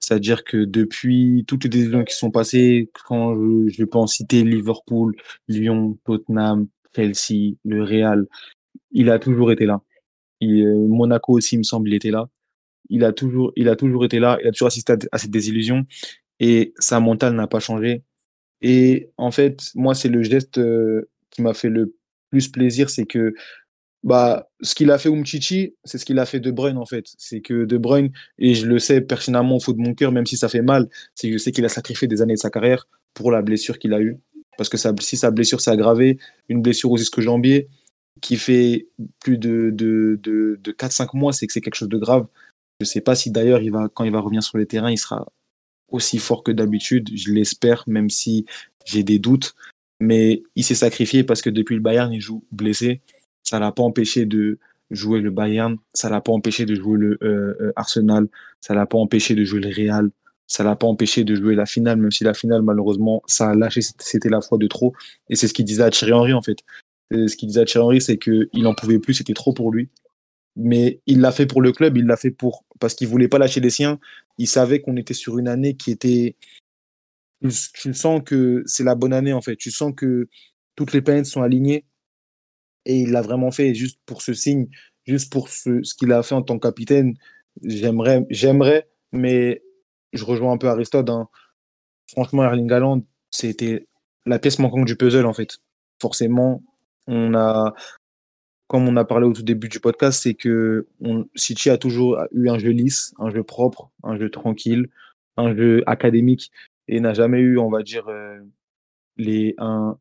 C'est-à-dire 0.00 0.44
que 0.44 0.64
depuis 0.64 1.44
toutes 1.46 1.64
les 1.64 1.70
désillusions 1.70 2.04
qui 2.04 2.14
sont 2.14 2.30
passées, 2.30 2.90
quand 3.06 3.34
je, 3.34 3.68
je 3.68 3.84
peux 3.84 3.98
en 3.98 4.06
citer 4.06 4.44
Liverpool, 4.44 5.14
Lyon, 5.48 5.98
Tottenham, 6.04 6.68
Chelsea, 6.94 7.56
le 7.64 7.82
Real, 7.82 8.26
il 8.92 9.10
a 9.10 9.18
toujours 9.18 9.52
été 9.52 9.66
là. 9.66 9.82
Euh, 10.42 10.86
Monaco 10.88 11.34
aussi, 11.34 11.56
il 11.56 11.58
me 11.58 11.62
semble, 11.64 11.88
il 11.88 11.94
était 11.94 12.10
là 12.10 12.28
il 12.88 13.04
a 13.04 13.12
toujours, 13.12 13.52
il 13.56 13.68
a 13.68 13.76
toujours 13.76 14.04
été 14.04 14.18
là, 14.18 14.38
il 14.42 14.48
a 14.48 14.52
toujours 14.52 14.68
assisté 14.68 14.94
à, 15.12 15.18
cette 15.18 15.30
désillusion 15.30 15.86
et 16.40 16.72
sa 16.78 17.00
mentale 17.00 17.34
n'a 17.34 17.46
pas 17.46 17.60
changé. 17.60 18.02
Et 18.62 19.10
en 19.16 19.30
fait, 19.30 19.70
moi, 19.74 19.94
c'est 19.94 20.08
le 20.08 20.22
geste 20.22 20.58
euh, 20.58 21.08
qui 21.30 21.42
m'a 21.42 21.54
fait 21.54 21.68
le 21.68 21.94
plus 22.30 22.48
plaisir, 22.48 22.90
c'est 22.90 23.06
que 23.06 23.34
bah, 24.04 24.48
ce 24.60 24.74
qu'il 24.74 24.90
a 24.90 24.98
fait 24.98 25.08
Umchichi, 25.08 25.74
c'est 25.84 25.98
ce 25.98 26.04
qu'il 26.04 26.18
a 26.18 26.26
fait 26.26 26.40
De 26.40 26.50
Bruyne 26.50 26.76
en 26.76 26.86
fait. 26.86 27.06
C'est 27.18 27.40
que 27.40 27.64
De 27.64 27.76
Bruyne, 27.78 28.10
et 28.38 28.54
je 28.54 28.66
le 28.66 28.78
sais 28.78 29.00
pertinemment 29.00 29.56
au 29.56 29.60
fond 29.60 29.72
de 29.72 29.78
mon 29.78 29.94
cœur, 29.94 30.12
même 30.12 30.26
si 30.26 30.36
ça 30.36 30.48
fait 30.48 30.62
mal, 30.62 30.88
c'est 31.14 31.28
que 31.28 31.32
je 31.34 31.38
sais 31.38 31.52
qu'il 31.52 31.64
a 31.64 31.68
sacrifié 31.68 32.06
des 32.08 32.22
années 32.22 32.34
de 32.34 32.38
sa 32.38 32.50
carrière 32.50 32.86
pour 33.14 33.30
la 33.30 33.42
blessure 33.42 33.78
qu'il 33.78 33.94
a 33.94 34.00
eue. 34.00 34.18
Parce 34.56 34.68
que 34.68 34.76
si 34.76 35.16
sa 35.16 35.30
blessure 35.30 35.60
s'est 35.60 35.70
aggravée, 35.70 36.18
une 36.48 36.62
blessure 36.62 36.90
aux 36.90 36.96
disque 36.96 37.20
jambier 37.20 37.68
qui 38.20 38.36
fait 38.36 38.88
plus 39.20 39.38
de, 39.38 39.70
de, 39.72 40.18
de, 40.20 40.58
de 40.60 40.72
4-5 40.72 41.16
mois, 41.16 41.32
c'est 41.32 41.46
que 41.46 41.52
c'est 41.52 41.60
quelque 41.60 41.76
chose 41.76 41.88
de 41.88 41.98
grave. 41.98 42.26
Je 42.80 42.84
ne 42.84 42.88
sais 42.88 43.00
pas 43.00 43.14
si 43.14 43.30
d'ailleurs, 43.30 43.60
il 43.60 43.70
va, 43.70 43.88
quand 43.92 44.04
il 44.04 44.12
va 44.12 44.20
revenir 44.20 44.42
sur 44.42 44.58
les 44.58 44.66
terrains, 44.66 44.90
il 44.90 44.98
sera 44.98 45.26
aussi 45.88 46.18
fort 46.18 46.42
que 46.42 46.52
d'habitude. 46.52 47.08
Je 47.14 47.32
l'espère, 47.32 47.84
même 47.86 48.10
si 48.10 48.46
j'ai 48.84 49.02
des 49.02 49.18
doutes. 49.18 49.54
Mais 50.00 50.42
il 50.54 50.64
s'est 50.64 50.74
sacrifié 50.74 51.24
parce 51.24 51.42
que 51.42 51.50
depuis 51.50 51.74
le 51.74 51.80
Bayern, 51.80 52.12
il 52.12 52.20
joue 52.20 52.44
blessé. 52.52 53.00
Ça 53.48 53.58
l'a 53.58 53.72
pas 53.72 53.82
empêché 53.82 54.26
de 54.26 54.58
jouer 54.90 55.20
le 55.20 55.30
Bayern. 55.30 55.76
Ça 55.94 56.08
l'a 56.08 56.20
pas 56.20 56.32
empêché 56.32 56.66
de 56.66 56.74
jouer 56.74 56.98
le 56.98 57.18
euh, 57.22 57.54
euh, 57.60 57.72
Arsenal. 57.76 58.28
Ça 58.60 58.74
l'a 58.74 58.86
pas 58.86 58.98
empêché 58.98 59.34
de 59.34 59.44
jouer 59.44 59.60
le 59.60 59.74
Real. 59.74 60.10
Ça 60.46 60.64
l'a 60.64 60.76
pas 60.76 60.86
empêché 60.86 61.24
de 61.24 61.34
jouer 61.34 61.54
la 61.54 61.66
finale, 61.66 61.98
même 61.98 62.10
si 62.10 62.24
la 62.24 62.34
finale, 62.34 62.62
malheureusement, 62.62 63.22
ça 63.26 63.50
a 63.50 63.54
lâché. 63.54 63.80
C'était 63.98 64.30
la 64.30 64.40
fois 64.40 64.58
de 64.58 64.66
trop. 64.66 64.94
Et 65.28 65.36
c'est 65.36 65.46
ce 65.46 65.54
qu'il 65.54 65.64
disait 65.66 65.82
à 65.82 65.90
Thierry 65.90 66.12
Henry, 66.12 66.32
en 66.32 66.42
fait. 66.42 66.58
Ce 67.10 67.36
qu'il 67.36 67.48
disait 67.48 67.60
à 67.60 67.64
Thierry 67.64 67.84
Henry, 67.84 68.00
c'est 68.00 68.18
qu'il 68.18 68.48
n'en 68.54 68.74
pouvait 68.74 68.98
plus. 68.98 69.14
C'était 69.14 69.34
trop 69.34 69.52
pour 69.52 69.72
lui 69.72 69.90
mais 70.58 71.00
il 71.06 71.20
l'a 71.20 71.30
fait 71.30 71.46
pour 71.46 71.62
le 71.62 71.72
club, 71.72 71.96
il 71.96 72.04
l'a 72.04 72.16
fait 72.16 72.32
pour 72.32 72.64
parce 72.80 72.94
qu'il 72.94 73.06
voulait 73.06 73.28
pas 73.28 73.38
lâcher 73.38 73.60
les 73.60 73.70
siens. 73.70 73.98
Il 74.38 74.48
savait 74.48 74.80
qu'on 74.80 74.96
était 74.96 75.14
sur 75.14 75.38
une 75.38 75.48
année 75.48 75.76
qui 75.76 75.92
était. 75.92 76.36
Tu, 77.40 77.94
sens 77.94 78.20
que 78.24 78.64
c'est 78.66 78.82
la 78.82 78.96
bonne 78.96 79.12
année 79.12 79.32
en 79.32 79.40
fait. 79.40 79.56
Tu 79.56 79.70
sens 79.70 79.92
que 79.96 80.28
toutes 80.74 80.92
les 80.92 81.00
planètes 81.00 81.26
sont 81.26 81.42
alignées 81.42 81.84
et 82.88 82.96
il 82.96 83.12
l'a 83.12 83.20
vraiment 83.22 83.52
fait 83.52 83.74
juste 83.74 84.00
pour 84.06 84.22
ce 84.22 84.34
signe, 84.34 84.66
juste 85.06 85.30
pour 85.30 85.50
ce, 85.50 85.82
ce 85.84 85.94
qu'il 85.94 86.10
a 86.12 86.22
fait 86.24 86.34
en 86.34 86.42
tant 86.42 86.58
que 86.58 86.66
capitaine. 86.66 87.14
J'aimerais, 87.62 88.26
j'aimerais, 88.30 88.88
mais 89.12 89.62
je 90.12 90.24
rejoins 90.24 90.52
un 90.52 90.58
peu 90.58 90.68
Aristote. 90.68 91.08
Hein. 91.10 91.28
Franchement, 92.10 92.42
Erling 92.42 92.72
Haaland, 92.72 93.02
c'était 93.30 93.86
la 94.26 94.38
pièce 94.38 94.58
manquante 94.58 94.86
du 94.86 94.96
puzzle 94.96 95.26
en 95.26 95.34
fait. 95.34 95.58
Forcément, 96.00 96.62
on 97.06 97.34
a 97.34 97.74
comme 98.68 98.86
on 98.86 98.96
a 98.96 99.04
parlé 99.04 99.26
au 99.26 99.32
tout 99.32 99.42
début 99.42 99.68
du 99.68 99.80
podcast, 99.80 100.22
c'est 100.22 100.34
que 100.34 100.86
City 101.34 101.70
a 101.70 101.78
toujours 101.78 102.18
eu 102.32 102.50
un 102.50 102.58
jeu 102.58 102.70
lisse, 102.70 103.14
un 103.18 103.30
jeu 103.30 103.42
propre, 103.42 103.90
un 104.02 104.18
jeu 104.18 104.30
tranquille, 104.30 104.90
un 105.38 105.56
jeu 105.56 105.82
académique 105.86 106.50
et 106.86 107.00
n'a 107.00 107.14
jamais 107.14 107.38
eu, 107.40 107.58
on 107.58 107.70
va 107.70 107.82
dire, 107.82 108.06
euh, 108.08 108.38
les, 109.16 109.54
un, 109.56 109.98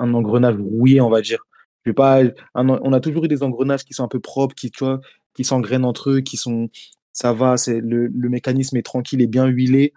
un 0.00 0.14
engrenage 0.14 0.56
rouillé, 0.56 1.00
on 1.00 1.10
va 1.10 1.20
dire. 1.20 1.47
Je 1.84 1.90
vais 1.90 1.94
pas, 1.94 2.20
on 2.54 2.92
a 2.92 3.00
toujours 3.00 3.24
eu 3.24 3.28
des 3.28 3.42
engrenages 3.42 3.84
qui 3.84 3.94
sont 3.94 4.04
un 4.04 4.08
peu 4.08 4.20
propres, 4.20 4.54
qui, 4.54 4.70
tu 4.70 4.84
vois, 4.84 5.00
qui 5.34 5.44
s'engrainent 5.44 5.84
entre 5.84 6.10
eux, 6.10 6.20
qui 6.20 6.36
sont, 6.36 6.68
ça 7.12 7.32
va, 7.32 7.56
c'est 7.56 7.80
le, 7.80 8.08
le 8.08 8.28
mécanisme 8.28 8.76
est 8.76 8.82
tranquille 8.82 9.22
et 9.22 9.26
bien 9.26 9.46
huilé. 9.46 9.92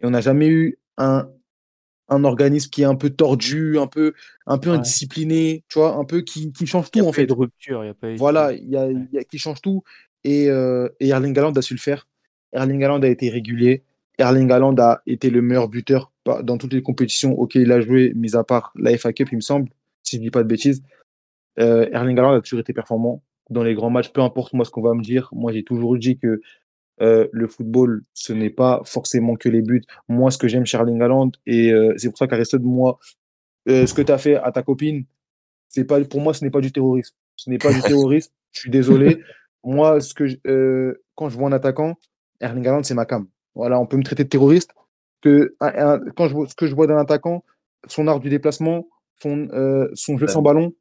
Et 0.00 0.06
on 0.06 0.10
n'a 0.10 0.20
jamais 0.20 0.48
eu 0.48 0.78
un, 0.96 1.28
un 2.08 2.24
organisme 2.24 2.70
qui 2.70 2.82
est 2.82 2.86
un 2.86 2.94
peu 2.94 3.10
tordu, 3.10 3.78
un 3.78 3.86
peu, 3.86 4.14
un 4.46 4.58
peu 4.58 4.70
indiscipliné, 4.70 5.64
tu 5.68 5.78
vois, 5.78 5.96
un 5.96 6.04
peu 6.04 6.22
qui, 6.22 6.52
qui 6.52 6.66
change 6.66 6.90
tout 6.90 7.00
en 7.00 7.12
fait. 7.12 7.26
de 7.26 7.32
rupture, 7.32 7.84
y 7.84 7.88
a 7.88 7.94
pas 7.94 8.14
voilà, 8.16 8.52
il 8.52 8.68
y 8.68 8.76
a, 8.76 8.90
y 8.90 9.18
a, 9.18 9.24
qui 9.24 9.38
change 9.38 9.60
tout. 9.60 9.82
Et, 10.24 10.48
euh, 10.48 10.88
et, 11.00 11.08
Erling 11.08 11.36
Haaland 11.38 11.52
a 11.52 11.62
su 11.62 11.74
le 11.74 11.80
faire. 11.80 12.08
Erling 12.52 12.82
Haaland 12.82 13.02
a 13.02 13.08
été 13.08 13.28
régulier. 13.28 13.84
Erling 14.18 14.50
Haaland 14.50 14.74
a 14.78 15.02
été 15.06 15.30
le 15.30 15.42
meilleur 15.42 15.68
buteur 15.68 16.10
dans 16.42 16.58
toutes 16.58 16.72
les 16.72 16.82
compétitions 16.82 17.38
auxquelles 17.38 17.62
il 17.62 17.72
a 17.72 17.80
joué, 17.80 18.12
mis 18.14 18.36
à 18.36 18.44
part 18.44 18.72
la 18.76 18.96
FA 18.98 19.12
Cup, 19.12 19.28
il 19.32 19.36
me 19.36 19.40
semble, 19.40 19.68
si 20.02 20.16
je 20.16 20.22
dis 20.22 20.30
pas 20.30 20.42
de 20.42 20.48
bêtises. 20.48 20.82
Euh, 21.58 21.88
Erling 21.92 22.18
Haaland 22.18 22.34
a 22.34 22.40
toujours 22.40 22.60
été 22.60 22.72
performant 22.72 23.22
dans 23.50 23.62
les 23.62 23.74
grands 23.74 23.90
matchs, 23.90 24.10
peu 24.12 24.20
importe 24.20 24.52
moi 24.52 24.64
ce 24.64 24.70
qu'on 24.70 24.82
va 24.82 24.94
me 24.94 25.02
dire. 25.02 25.28
Moi, 25.32 25.52
j'ai 25.52 25.64
toujours 25.64 25.96
dit 25.96 26.18
que 26.18 26.40
euh, 27.00 27.28
le 27.32 27.46
football, 27.46 28.04
ce 28.12 28.32
n'est 28.32 28.50
pas 28.50 28.82
forcément 28.84 29.36
que 29.36 29.48
les 29.48 29.62
buts. 29.62 29.82
Moi, 30.08 30.30
ce 30.30 30.38
que 30.38 30.48
j'aime 30.48 30.66
chez 30.66 30.76
Erling 30.76 31.00
Haaland, 31.00 31.32
et 31.46 31.72
euh, 31.72 31.94
c'est 31.96 32.08
pour 32.08 32.18
ça 32.18 32.26
qu'Aristote, 32.26 32.62
moi, 32.62 32.98
ce 33.66 33.92
que 33.92 34.02
tu 34.02 34.12
as 34.12 34.18
fait 34.18 34.36
à 34.36 34.50
ta 34.52 34.62
copine, 34.62 35.04
c'est 35.68 35.84
pas, 35.84 36.02
pour 36.04 36.20
moi, 36.20 36.32
ce 36.32 36.44
n'est 36.44 36.50
pas 36.50 36.60
du 36.60 36.72
terrorisme. 36.72 37.14
Ce 37.36 37.50
n'est 37.50 37.58
pas 37.58 37.72
du 37.72 37.80
terrorisme. 37.82 38.32
Je 38.52 38.60
suis 38.60 38.70
désolé. 38.70 39.22
moi, 39.62 40.00
ce 40.00 40.14
que 40.14 41.00
quand 41.14 41.28
je 41.28 41.36
vois 41.36 41.48
un 41.48 41.52
attaquant, 41.52 41.94
Erling 42.40 42.66
Haaland, 42.66 42.82
c'est 42.82 42.94
ma 42.94 43.04
cam. 43.04 43.26
Voilà, 43.54 43.80
on 43.80 43.86
peut 43.86 43.96
me 43.96 44.04
traiter 44.04 44.24
de 44.24 44.28
terroriste. 44.28 44.72
Que, 45.20 45.56
quand 46.16 46.28
je 46.28 46.34
vois, 46.34 46.46
ce 46.46 46.54
que 46.54 46.66
je 46.66 46.74
vois 46.74 46.86
d'un 46.86 46.96
attaquant, 46.96 47.44
son 47.86 48.06
art 48.06 48.20
du 48.20 48.30
déplacement, 48.30 48.88
son, 49.20 49.48
son 49.94 50.16
jeu 50.16 50.28
sans 50.28 50.42
ballon, 50.42 50.72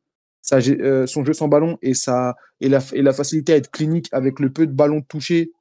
ça, 0.48 0.60
son 1.08 1.26
jeu 1.26 1.34
sans 1.34 1.48
ballon 1.48 1.78
et, 1.82 1.94
ça, 1.94 2.36
et, 2.62 2.70
la, 2.70 2.80
et 2.94 3.02
la 3.02 3.14
facilité 3.14 3.54
à 3.54 3.56
être 3.58 3.72
clinique 3.72 4.08
avec 4.12 4.40
le 4.40 4.52
peu 4.52 4.66
de 4.66 4.72
ballons 4.72 5.02
touchés 5.02 5.52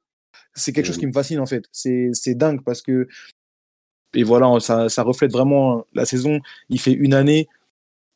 c'est 0.57 0.73
quelque 0.73 0.85
chose 0.85 0.97
qui 0.97 1.07
me 1.07 1.13
fascine 1.13 1.39
en 1.39 1.45
fait. 1.45 1.65
C'est 1.71 2.35
dingue 2.35 2.63
parce 2.63 2.81
que 2.81 3.07
et 4.13 4.23
voilà, 4.23 4.59
ça, 4.59 4.89
ça, 4.89 5.03
reflète 5.03 5.31
vraiment 5.31 5.85
la 5.93 6.05
saison. 6.05 6.39
Il 6.69 6.79
fait 6.79 6.93
une 6.93 7.13
année. 7.13 7.47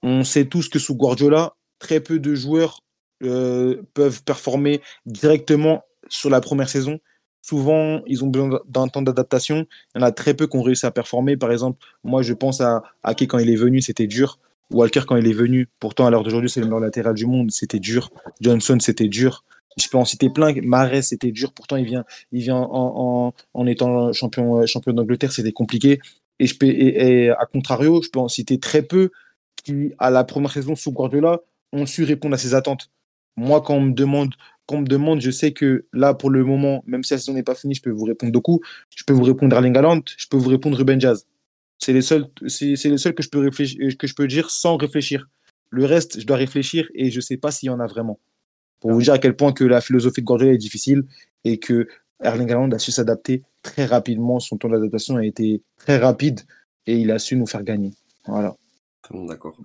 On 0.01 0.23
sait 0.23 0.45
tous 0.45 0.69
que 0.69 0.79
sous 0.79 0.95
Guardiola, 0.95 1.55
très 1.79 1.99
peu 1.99 2.17
de 2.17 2.33
joueurs 2.33 2.81
euh, 3.23 3.83
peuvent 3.93 4.23
performer 4.23 4.81
directement 5.05 5.83
sur 6.07 6.29
la 6.29 6.41
première 6.41 6.69
saison. 6.69 6.99
Souvent, 7.43 8.01
ils 8.07 8.23
ont 8.23 8.27
besoin 8.27 8.59
d'un 8.67 8.87
temps 8.87 9.01
d'adaptation. 9.01 9.67
Il 9.93 10.01
y 10.01 10.03
en 10.03 10.07
a 10.07 10.11
très 10.11 10.33
peu 10.33 10.47
qui 10.47 10.57
ont 10.57 10.61
réussi 10.61 10.85
à 10.85 10.91
performer. 10.91 11.37
Par 11.37 11.51
exemple, 11.51 11.83
moi, 12.03 12.21
je 12.21 12.33
pense 12.33 12.61
à 12.61 12.83
Ake 13.03 13.27
quand 13.27 13.37
il 13.37 13.49
est 13.49 13.55
venu, 13.55 13.81
c'était 13.81 14.07
dur. 14.07 14.39
Walker 14.71 15.01
quand 15.07 15.17
il 15.17 15.27
est 15.27 15.33
venu, 15.33 15.67
pourtant 15.79 16.05
à 16.05 16.09
l'heure 16.09 16.23
d'aujourd'hui, 16.23 16.49
c'est 16.49 16.59
le 16.59 16.67
meilleur 16.67 16.79
latéral 16.79 17.13
du 17.13 17.25
monde, 17.25 17.51
c'était 17.51 17.79
dur. 17.79 18.09
Johnson, 18.39 18.77
c'était 18.79 19.07
dur 19.07 19.43
je 19.77 19.87
peux 19.87 19.97
en 19.97 20.05
citer 20.05 20.29
plein. 20.29 20.53
Marais, 20.61 21.01
c'était 21.01 21.31
dur. 21.31 21.53
Pourtant, 21.53 21.77
il 21.77 21.85
vient, 21.85 22.03
il 22.31 22.41
vient 22.41 22.57
en, 22.57 23.33
étant 23.67 24.11
champion, 24.13 24.65
champion 24.65 24.93
d'Angleterre, 24.93 25.31
c'était 25.31 25.51
compliqué. 25.51 25.99
Et, 26.39 26.47
je 26.47 26.57
peux, 26.57 26.67
et, 26.67 27.29
à 27.29 27.45
contrario, 27.45 28.01
je 28.01 28.09
peux 28.09 28.19
en 28.19 28.27
citer 28.27 28.59
très 28.59 28.81
peu 28.81 29.11
qui, 29.63 29.93
à 29.99 30.09
la 30.09 30.23
première 30.23 30.51
saison 30.51 30.75
sous 30.75 30.91
Guardiola, 30.91 31.39
ont 31.71 31.85
su 31.85 32.03
répondre 32.03 32.35
à 32.35 32.37
ses 32.37 32.53
attentes. 32.53 32.89
Moi, 33.37 33.61
quand 33.61 33.75
on 33.75 33.81
me 33.81 33.93
demande, 33.93 34.33
quand 34.65 34.77
on 34.77 34.81
me 34.81 34.87
demande, 34.87 35.21
je 35.21 35.31
sais 35.31 35.53
que 35.53 35.85
là, 35.93 36.13
pour 36.13 36.29
le 36.29 36.43
moment, 36.43 36.83
même 36.85 37.03
si 37.03 37.13
la 37.13 37.19
saison 37.19 37.33
n'est 37.33 37.43
pas 37.43 37.55
finie, 37.55 37.75
je 37.75 37.81
peux 37.81 37.91
vous 37.91 38.05
répondre 38.05 38.31
beaucoup. 38.31 38.59
Je 38.95 39.03
peux 39.03 39.13
vous 39.13 39.23
répondre 39.23 39.55
Erling 39.55 39.77
Haaland, 39.77 40.01
je 40.17 40.27
peux 40.27 40.37
vous 40.37 40.49
répondre 40.49 40.77
Ruben 40.77 40.99
Jazz. 40.99 41.25
C'est 41.81 41.93
les 41.93 42.01
seuls, 42.01 42.27
c'est, 42.47 42.75
les 42.85 42.97
seuls 42.97 43.15
que 43.15 43.23
je 43.23 43.29
peux 43.29 43.39
réfléchir, 43.39 43.97
que 43.97 44.05
je 44.05 44.13
peux 44.13 44.27
dire 44.27 44.51
sans 44.51 44.77
réfléchir. 44.77 45.27
Le 45.71 45.85
reste, 45.85 46.19
je 46.19 46.25
dois 46.27 46.37
réfléchir 46.37 46.87
et 46.93 47.09
je 47.09 47.19
sais 47.19 47.37
pas 47.37 47.49
s'il 47.49 47.67
y 47.67 47.69
en 47.69 47.79
a 47.79 47.87
vraiment. 47.87 48.19
Pour 48.79 48.91
vous 48.91 49.01
dire 49.01 49.13
à 49.13 49.19
quel 49.19 49.35
point 49.35 49.51
que 49.51 49.63
la 49.63 49.81
philosophie 49.81 50.21
de 50.21 50.25
Guardiola 50.25 50.53
est 50.53 50.57
difficile 50.57 51.03
et 51.43 51.57
que 51.57 51.87
Erling 52.21 52.51
Haaland 52.51 52.71
a 52.71 52.79
su 52.79 52.91
s'adapter 52.91 53.43
très 53.63 53.85
rapidement. 53.85 54.39
Son 54.39 54.57
temps 54.57 54.69
d'adaptation 54.69 55.15
a 55.15 55.25
été 55.25 55.63
très 55.77 55.97
rapide 55.97 56.41
et 56.85 56.97
il 56.97 57.09
a 57.09 57.17
su 57.17 57.35
nous 57.35 57.47
faire 57.47 57.63
gagner. 57.63 57.93
Voilà. 58.27 58.55
D'accord. 59.11 59.57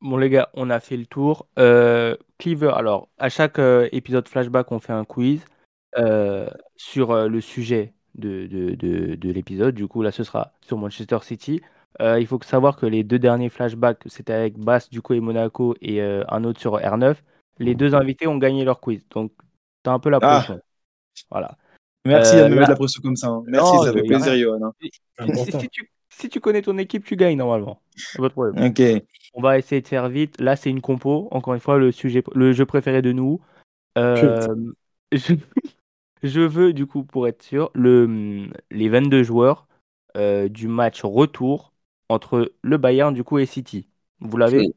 Bon 0.00 0.16
les 0.16 0.30
gars, 0.30 0.50
on 0.54 0.70
a 0.70 0.78
fait 0.78 0.96
le 0.96 1.06
tour. 1.06 1.48
Euh, 1.58 2.16
Cleaver, 2.38 2.74
alors 2.76 3.08
à 3.18 3.28
chaque 3.28 3.58
euh, 3.58 3.88
épisode 3.90 4.28
flashback, 4.28 4.70
on 4.70 4.78
fait 4.78 4.92
un 4.92 5.04
quiz 5.04 5.40
euh, 5.98 6.48
sur 6.76 7.28
le 7.28 7.40
sujet 7.40 7.92
de, 8.14 8.46
de, 8.46 8.74
de, 8.74 9.14
de 9.14 9.30
l'épisode. 9.30 9.74
Du 9.74 9.86
coup, 9.88 10.02
là, 10.02 10.10
ce 10.12 10.24
sera 10.24 10.52
sur 10.62 10.76
Manchester 10.78 11.18
City. 11.22 11.60
Euh, 12.00 12.18
il 12.20 12.26
faut 12.26 12.40
savoir 12.42 12.76
que 12.76 12.86
les 12.86 13.04
deux 13.04 13.18
derniers 13.18 13.48
flashbacks, 13.48 14.02
c'était 14.06 14.32
avec 14.32 14.58
Bass, 14.58 14.90
du 14.90 15.00
coup, 15.00 15.14
et 15.14 15.20
Monaco, 15.20 15.74
et 15.80 16.00
euh, 16.02 16.24
un 16.28 16.42
autre 16.44 16.60
sur 16.60 16.76
R9. 16.78 17.16
Les 17.60 17.74
deux 17.76 17.94
invités 17.94 18.26
ont 18.26 18.38
gagné 18.38 18.64
leur 18.64 18.80
quiz. 18.80 19.00
Donc, 19.10 19.32
t'as 19.84 19.92
un 19.92 19.98
peu 20.00 20.10
la 20.10 20.18
Ah. 20.20 20.36
pression. 20.38 20.60
Voilà. 21.30 21.56
Merci 22.04 22.36
Euh, 22.36 22.44
de 22.44 22.48
me 22.48 22.54
là- 22.54 22.60
mettre 22.62 22.70
la 22.70 22.76
pression 22.76 23.00
comme 23.00 23.16
ça. 23.16 23.28
hein. 23.28 23.44
Merci, 23.46 23.72
Non, 23.72 23.82
ça 23.84 23.92
fait 23.92 24.02
plaisir, 24.02 24.36
Johan. 24.36 24.60
hein. 24.64 24.72
Si, 25.60 25.68
tu, 25.68 25.90
si 26.10 26.28
tu 26.28 26.40
connais 26.40 26.62
ton 26.62 26.76
équipe, 26.78 27.04
tu 27.04 27.14
gagnes 27.16 27.38
normalement. 27.38 27.80
Pas 28.16 28.22
de 28.24 28.28
problème. 28.28 28.66
Ok. 28.70 28.82
On 29.34 29.40
va 29.40 29.56
essayer 29.58 29.80
de 29.80 29.86
faire 29.88 30.08
vite. 30.08 30.40
Là, 30.40 30.56
c'est 30.56 30.70
une 30.70 30.80
compo. 30.80 31.28
Encore 31.30 31.54
une 31.54 31.60
fois, 31.60 31.78
le 31.78 31.92
sujet, 31.92 32.22
le 32.34 32.52
jeu 32.52 32.66
préféré 32.66 33.02
de 33.02 33.12
nous. 33.12 33.40
Euh, 33.96 34.46
je, 35.12 35.34
je 36.24 36.40
veux, 36.40 36.72
du 36.72 36.86
coup, 36.86 37.04
pour 37.04 37.28
être 37.28 37.42
sûr, 37.42 37.70
le, 37.74 38.48
les 38.70 38.88
22 38.88 39.22
joueurs 39.22 39.66
euh, 40.16 40.48
du 40.48 40.68
match 40.68 41.02
retour 41.04 41.72
entre 42.08 42.52
le 42.62 42.78
Bayern, 42.78 43.14
du 43.14 43.24
coup, 43.24 43.38
et 43.38 43.46
City. 43.46 43.88
Vous 44.20 44.36
l'avez 44.36 44.60
Oui. 44.60 44.74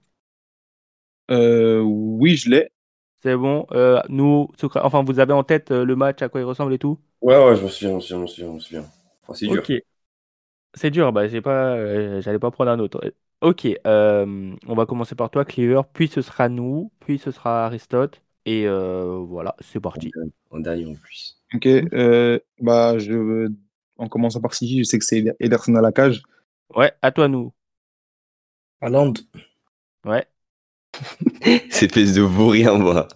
Euh, 1.31 1.81
oui, 1.81 2.35
je 2.37 2.49
l'ai. 2.49 2.69
C'est 3.21 3.35
bon. 3.35 3.65
Euh, 3.71 4.01
nous, 4.09 4.47
enfin, 4.75 5.03
vous 5.03 5.19
avez 5.19 5.33
en 5.33 5.43
tête 5.43 5.71
le 5.71 5.95
match, 5.95 6.21
à 6.21 6.29
quoi 6.29 6.39
il 6.41 6.43
ressemble 6.43 6.73
et 6.73 6.79
tout? 6.79 6.99
Ouais, 7.21 7.37
ouais, 7.37 7.55
je 7.55 7.61
m'en 7.63 7.67
souviens, 7.69 7.99
je 7.99 8.15
m'en 8.15 8.27
souviens, 8.27 8.47
je 8.47 8.51
m'en 8.53 8.59
souviens. 8.59 8.85
Enfin, 9.23 9.33
c'est 9.33 9.47
dur. 9.47 9.63
Ok. 9.63 9.71
C'est 10.73 10.91
dur, 10.91 11.11
bah, 11.11 11.27
j'ai 11.27 11.41
pas, 11.41 12.21
j'allais 12.21 12.39
pas 12.39 12.51
prendre 12.51 12.71
un 12.71 12.79
autre. 12.79 13.01
Ok, 13.41 13.67
on 13.85 14.75
va 14.75 14.85
commencer 14.85 15.15
par 15.15 15.29
toi, 15.31 15.45
Cleaver, 15.45 15.81
puis 15.93 16.07
ce 16.07 16.21
sera 16.21 16.49
nous, 16.49 16.91
puis 16.99 17.17
ce 17.17 17.31
sera 17.31 17.65
Aristote, 17.65 18.21
et 18.45 18.67
voilà, 18.67 19.55
c'est 19.59 19.79
parti. 19.79 20.11
En 20.51 20.59
dernier 20.59 20.85
en 20.85 20.93
plus. 20.93 21.36
Ok. 21.53 21.65
euh, 21.65 22.39
bah, 22.59 22.97
je... 22.97 23.49
En 23.97 24.07
commençant 24.07 24.41
par 24.41 24.53
City, 24.53 24.79
je 24.79 24.83
sais 24.83 24.99
que 24.99 25.05
c'est 25.05 25.23
Ederson 25.39 25.73
à 25.75 25.81
la 25.81 25.91
cage. 25.91 26.21
Ouais, 26.75 26.91
à 27.01 27.11
toi, 27.11 27.27
nous. 27.27 27.51
Haaland. 28.81 29.13
Ouais. 30.05 30.27
Cette 31.71 31.97
espèce 31.97 32.13
de 32.13 32.21
vaurien, 32.21 32.75
moi. 32.77 33.07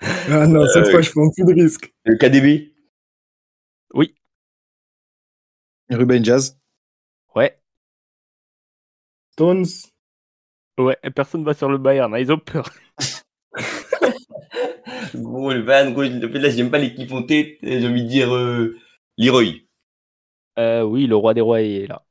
Ah 0.00 0.46
non, 0.46 0.64
cette 0.68 0.86
Euh, 0.86 0.90
fois, 0.92 1.00
je 1.00 1.10
prends 1.10 1.28
plus 1.30 1.44
de 1.44 1.54
risques. 1.60 1.92
Le 2.04 2.16
KDB 2.16 2.72
Ruben 5.90 6.22
Jazz. 6.24 6.58
Ouais, 7.34 7.58
Stones. 9.32 9.64
ouais, 10.78 10.96
personne 11.14 11.44
va 11.44 11.54
sur 11.54 11.68
le 11.70 11.78
Bayern, 11.78 12.12
hein, 12.14 12.18
ils 12.18 12.30
ont 12.30 12.38
peur. 12.38 12.68
Gros, 15.14 15.52
le 15.52 15.62
Bayern, 15.62 15.92
gros, 15.92 16.04
en 16.04 16.20
fait, 16.32 16.38
là, 16.38 16.50
j'aime 16.50 16.70
pas 16.70 16.78
l'équipe 16.78 17.12
en 17.12 17.22
tête. 17.22 17.58
J'ai 17.62 17.86
envie 17.86 18.04
de 18.04 18.08
dire 18.08 18.34
euh, 18.34 18.76
Leroy. 19.18 19.66
Euh, 20.58 20.82
oui, 20.82 21.06
le 21.06 21.16
roi 21.16 21.34
des 21.34 21.40
rois 21.40 21.62
est 21.62 21.86
là. 21.86 22.04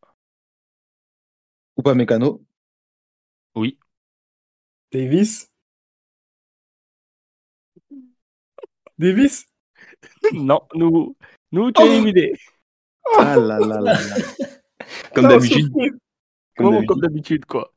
Ou 1.78 1.82
pas 1.82 1.96
Mécano. 1.96 2.44
Oui. 3.56 3.78
Davis. 4.92 5.50
Davis. 8.98 9.46
non, 10.34 10.62
nous, 10.76 11.16
nous, 11.52 11.72
tu 11.72 11.82
Oh. 11.82 11.86
es 11.86 11.96
éliminé. 11.96 12.34
Ah 13.18 13.36
là 13.38 13.60
là 13.60 13.80
là 13.82 13.82
là. 13.82 13.98
Comme 15.14 15.28
d'habitude. 15.28 15.72
Comme 16.56 16.72
d'habitude. 16.72 16.88
comme 16.88 17.02
d'habitude, 17.02 17.46
quoi. 17.46 17.74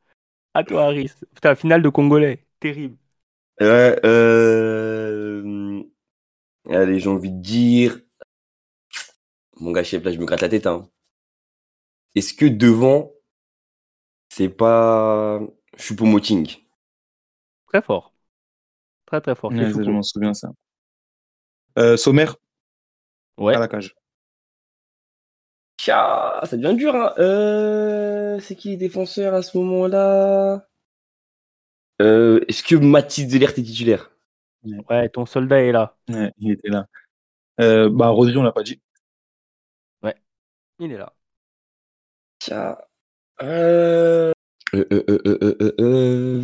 À 0.55 0.65
toi, 0.65 0.85
Aris. 0.87 1.13
Putain, 1.35 1.55
finale 1.55 1.83
de 1.83 1.89
Congolais. 1.89 2.47
Terrible. 2.61 2.97
Ouais, 3.61 4.01
euh... 4.05 5.83
Allez, 6.71 6.99
j'ai 6.99 7.11
envie 7.11 7.31
de 7.31 7.41
dire. 7.43 8.01
Mon 9.59 9.73
gars, 9.73 9.85
chef, 9.85 10.03
là, 10.03 10.13
je 10.13 10.19
me 10.19 10.25
gratte 10.25 10.41
la 10.41 10.49
tête. 10.49 10.67
Hein. 10.67 10.89
Est-ce 12.15 12.33
que 12.33 12.47
devant, 12.47 13.13
c'est 14.31 14.49
pas 14.49 15.41
Choupo-Moting? 15.77 16.57
Très 17.67 17.83
fort. 17.83 18.15
Très, 19.07 19.21
très 19.21 19.35
fort. 19.35 19.53
Ouais, 19.53 19.71
je 19.71 19.91
m'en 19.91 20.03
souviens, 20.03 20.33
ça. 20.33 20.49
Euh, 21.79 21.97
Sommer? 21.97 22.27
Ouais. 23.37 23.55
à 23.55 23.59
la 23.59 23.69
cage. 23.69 23.95
Tcha, 25.79 26.41
ça 26.45 26.57
devient 26.57 26.77
dur. 26.77 26.95
Hein. 26.95 27.13
Euh... 27.19 28.41
C'est 28.41 28.57
qui 28.57 28.71
les 28.71 28.77
défenseurs 28.77 29.35
à 29.35 29.43
ce 29.43 29.59
moment-là? 29.59 30.67
Euh, 32.01 32.45
Est-ce 32.49 32.63
que 32.63 32.75
Mathis 32.77 33.29
Delert 33.29 33.51
est 33.51 33.63
titulaire? 33.63 34.11
Ouais, 34.89 35.09
ton 35.09 35.27
soldat 35.27 35.63
est 35.63 35.73
là. 35.73 35.97
Ouais, 36.09 36.33
il 36.39 36.53
était 36.53 36.69
là. 36.69 36.87
Euh, 37.61 37.89
bah, 37.91 38.09
Rodri, 38.09 38.37
on 38.37 38.43
l'a 38.43 38.53
pas 38.53 38.63
dit. 38.63 38.81
Il 40.81 40.93
est 40.93 40.97
là. 40.97 41.13
Tcha. 42.41 42.79
Euh... 43.43 44.33
Euh, 44.75 44.87
euh, 44.93 45.05
euh, 45.09 45.19
euh, 45.27 45.39
euh, 45.43 45.57
euh, 45.61 45.75
euh. 45.81 46.43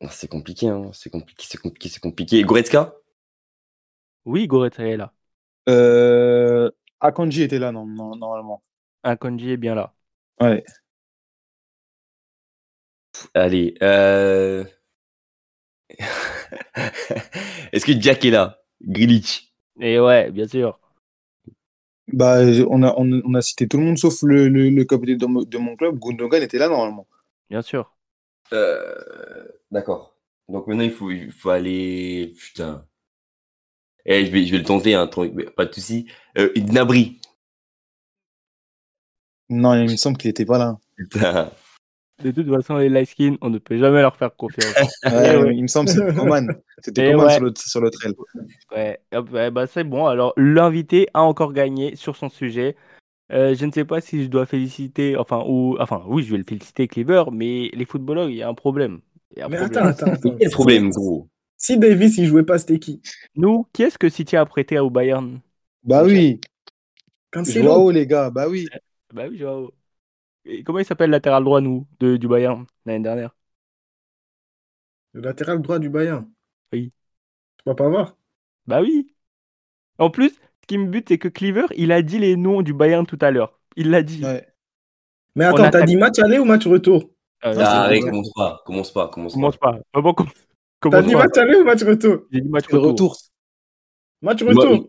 Ah, 0.00 0.08
C'est 0.10 0.28
compliqué, 0.28 0.68
hein. 0.68 0.90
c'est 0.92 1.10
compliqué, 1.10 1.44
c'est 1.48 1.58
compliqué, 1.58 1.88
c'est 1.88 2.00
compliqué. 2.00 2.42
Goretzka? 2.42 2.94
Oui, 4.24 4.46
Goretzka 4.46 4.84
est 4.84 4.96
là. 4.96 5.12
Euh, 5.68 6.70
Akanji 7.00 7.42
était 7.42 7.58
là, 7.58 7.72
non, 7.72 7.86
non, 7.86 8.16
normalement. 8.16 8.62
Akanji 9.02 9.50
est 9.52 9.56
bien 9.56 9.74
là. 9.74 9.94
Ouais. 10.40 10.64
Allez. 13.34 13.74
Euh... 13.82 14.64
Est-ce 17.72 17.84
que 17.84 18.00
Jack 18.00 18.24
est 18.24 18.30
là? 18.30 18.62
Grilich 18.82 19.52
Et 19.80 19.98
ouais, 20.00 20.30
bien 20.30 20.46
sûr. 20.46 20.78
Bah, 22.12 22.38
on 22.68 22.82
a, 22.82 22.94
on, 22.96 23.22
on 23.24 23.34
a 23.34 23.40
cité 23.42 23.68
tout 23.68 23.76
le 23.78 23.84
monde 23.84 23.98
sauf 23.98 24.22
le, 24.22 24.48
le, 24.48 24.68
le 24.70 24.84
capitaine 24.84 25.18
de, 25.18 25.26
mon- 25.26 25.42
de 25.42 25.58
mon 25.58 25.76
club. 25.76 25.98
Gundogan 25.98 26.42
était 26.42 26.58
là, 26.58 26.68
normalement. 26.68 27.06
Bien 27.48 27.62
sûr. 27.62 27.96
euh... 28.52 28.94
D'accord. 29.70 30.16
Donc 30.48 30.66
maintenant, 30.66 30.82
il 30.84 30.90
faut, 30.92 31.10
il 31.10 31.30
faut 31.30 31.50
aller... 31.50 32.34
Putain. 32.36 32.84
Eh, 34.06 34.24
je, 34.26 34.30
vais, 34.32 34.46
je 34.46 34.52
vais 34.52 34.58
le 34.58 34.64
tenter, 34.64 34.94
hein, 34.94 35.08
pas 35.56 35.66
de 35.66 35.72
souci. 35.74 36.06
Euh, 36.38 36.50
Gnabry. 36.56 37.20
Non, 39.50 39.74
il 39.74 39.90
me 39.90 39.96
semble 39.96 40.16
qu'il 40.16 40.30
était 40.30 40.46
pas 40.46 40.58
là. 40.58 40.78
Putain. 40.96 41.52
De 42.22 42.30
toute 42.30 42.48
façon, 42.48 42.76
les 42.76 42.88
light 42.88 43.08
skin, 43.08 43.36
on 43.40 43.50
ne 43.50 43.58
peut 43.58 43.78
jamais 43.78 44.00
leur 44.00 44.16
faire 44.16 44.34
confiance. 44.36 44.74
Ouais, 45.04 45.36
ouais. 45.36 45.54
Il 45.56 45.62
me 45.62 45.68
semble 45.68 45.86
que 45.88 45.92
c'était 45.94 46.14
Coman. 46.14 46.46
C'était 46.82 47.08
Eh 47.08 47.12
Coman 47.12 47.26
ouais. 47.26 47.34
sur 47.34 47.44
le, 47.44 47.52
sur 47.56 47.80
le 47.80 47.90
trail. 47.90 48.14
Ouais, 48.72 49.00
bah 49.50 49.66
c'est 49.66 49.84
bon. 49.84 50.06
Alors, 50.06 50.32
l'invité 50.36 51.08
a 51.14 51.22
encore 51.22 51.52
gagné 51.52 51.96
sur 51.96 52.16
son 52.16 52.28
sujet. 52.28 52.76
Euh, 53.32 53.54
je 53.54 53.64
ne 53.64 53.70
sais 53.72 53.84
pas 53.84 54.00
si 54.00 54.24
je 54.24 54.28
dois 54.28 54.44
féliciter, 54.44 55.16
enfin, 55.16 55.44
ou, 55.46 55.76
enfin, 55.78 56.02
oui, 56.06 56.24
je 56.24 56.32
vais 56.32 56.38
le 56.38 56.44
féliciter, 56.44 56.88
Cleaver, 56.88 57.24
mais 57.32 57.70
les 57.74 57.84
footballeurs, 57.84 58.28
il 58.28 58.36
y 58.36 58.42
a 58.42 58.48
un 58.48 58.54
problème. 58.54 59.00
Il 59.36 59.38
y 59.38 59.42
a 59.42 59.46
un 59.46 59.48
Mais 59.48 59.56
problème. 59.56 59.86
attends, 59.86 60.04
attends, 60.04 60.12
attends. 60.12 60.36
Quel 60.38 60.50
problème, 60.50 60.90
gros 60.90 61.28
Si 61.56 61.78
Davis, 61.78 62.18
il 62.18 62.26
jouait 62.26 62.42
pas, 62.42 62.58
c'était 62.58 62.78
qui? 62.80 63.00
Nous, 63.36 63.66
qui 63.72 63.84
est-ce 63.84 63.98
que 63.98 64.08
City 64.08 64.36
a 64.36 64.44
prêté 64.46 64.78
au 64.78 64.90
Bayern? 64.90 65.40
Bah 65.84 66.02
oui. 66.04 66.40
Joao, 67.44 67.90
les 67.90 68.06
gars. 68.06 68.30
Bah 68.30 68.48
oui. 68.48 68.66
Bah 69.14 69.24
oui, 69.28 69.38
Joao. 69.38 69.72
Et 70.44 70.62
comment 70.64 70.78
il 70.78 70.84
s'appelle 70.84 71.10
latéral 71.10 71.44
droit, 71.44 71.60
nous, 71.60 71.86
de, 72.00 72.16
du 72.16 72.28
Bayern, 72.28 72.66
l'année 72.86 73.02
dernière? 73.02 73.34
Le 75.12 75.20
latéral 75.20 75.60
droit 75.60 75.78
du 75.78 75.88
Bayern? 75.88 76.28
Oui. 76.72 76.92
Tu 77.58 77.62
vas 77.66 77.74
pas 77.74 77.88
voir? 77.88 78.16
Bah 78.66 78.80
oui. 78.80 79.14
En 79.98 80.10
plus, 80.10 80.30
ce 80.30 80.66
qui 80.66 80.78
me 80.78 80.86
bute, 80.86 81.08
c'est 81.08 81.18
que 81.18 81.28
Cleaver, 81.28 81.66
il 81.76 81.92
a 81.92 82.02
dit 82.02 82.18
les 82.18 82.36
noms 82.36 82.62
du 82.62 82.72
Bayern 82.72 83.06
tout 83.06 83.18
à 83.20 83.30
l'heure. 83.30 83.60
Il 83.76 83.90
l'a 83.90 84.02
dit. 84.02 84.24
Ouais. 84.24 84.46
Mais 85.36 85.44
attends, 85.44 85.64
attaque. 85.64 85.72
t'as 85.72 85.86
dit 85.86 85.96
match 85.96 86.18
aller 86.18 86.38
ou 86.38 86.44
match 86.44 86.66
retour? 86.66 87.10
Euh, 87.44 87.54
Ah, 87.58 87.82
Ah, 87.82 87.82
allez, 87.84 88.00
bon. 88.00 88.10
commence 88.10 88.32
pas, 88.34 88.62
commence 88.66 88.92
pas, 88.92 89.08
commence, 89.08 89.32
commence 89.34 89.56
pas. 89.56 89.80
pas. 89.92 90.02
Com- 90.02 90.26
T'as 90.90 91.02
dit 91.02 91.14
match 91.14 91.36
aller 91.36 91.56
ou 91.56 91.64
match 91.64 91.82
retour? 91.82 92.22
J'ai 92.32 92.40
dit 92.40 92.48
match 92.48 92.66
retour. 92.66 92.86
retour. 92.86 93.16
Match 94.22 94.42
Moi, 94.42 94.52
retour. 94.54 94.88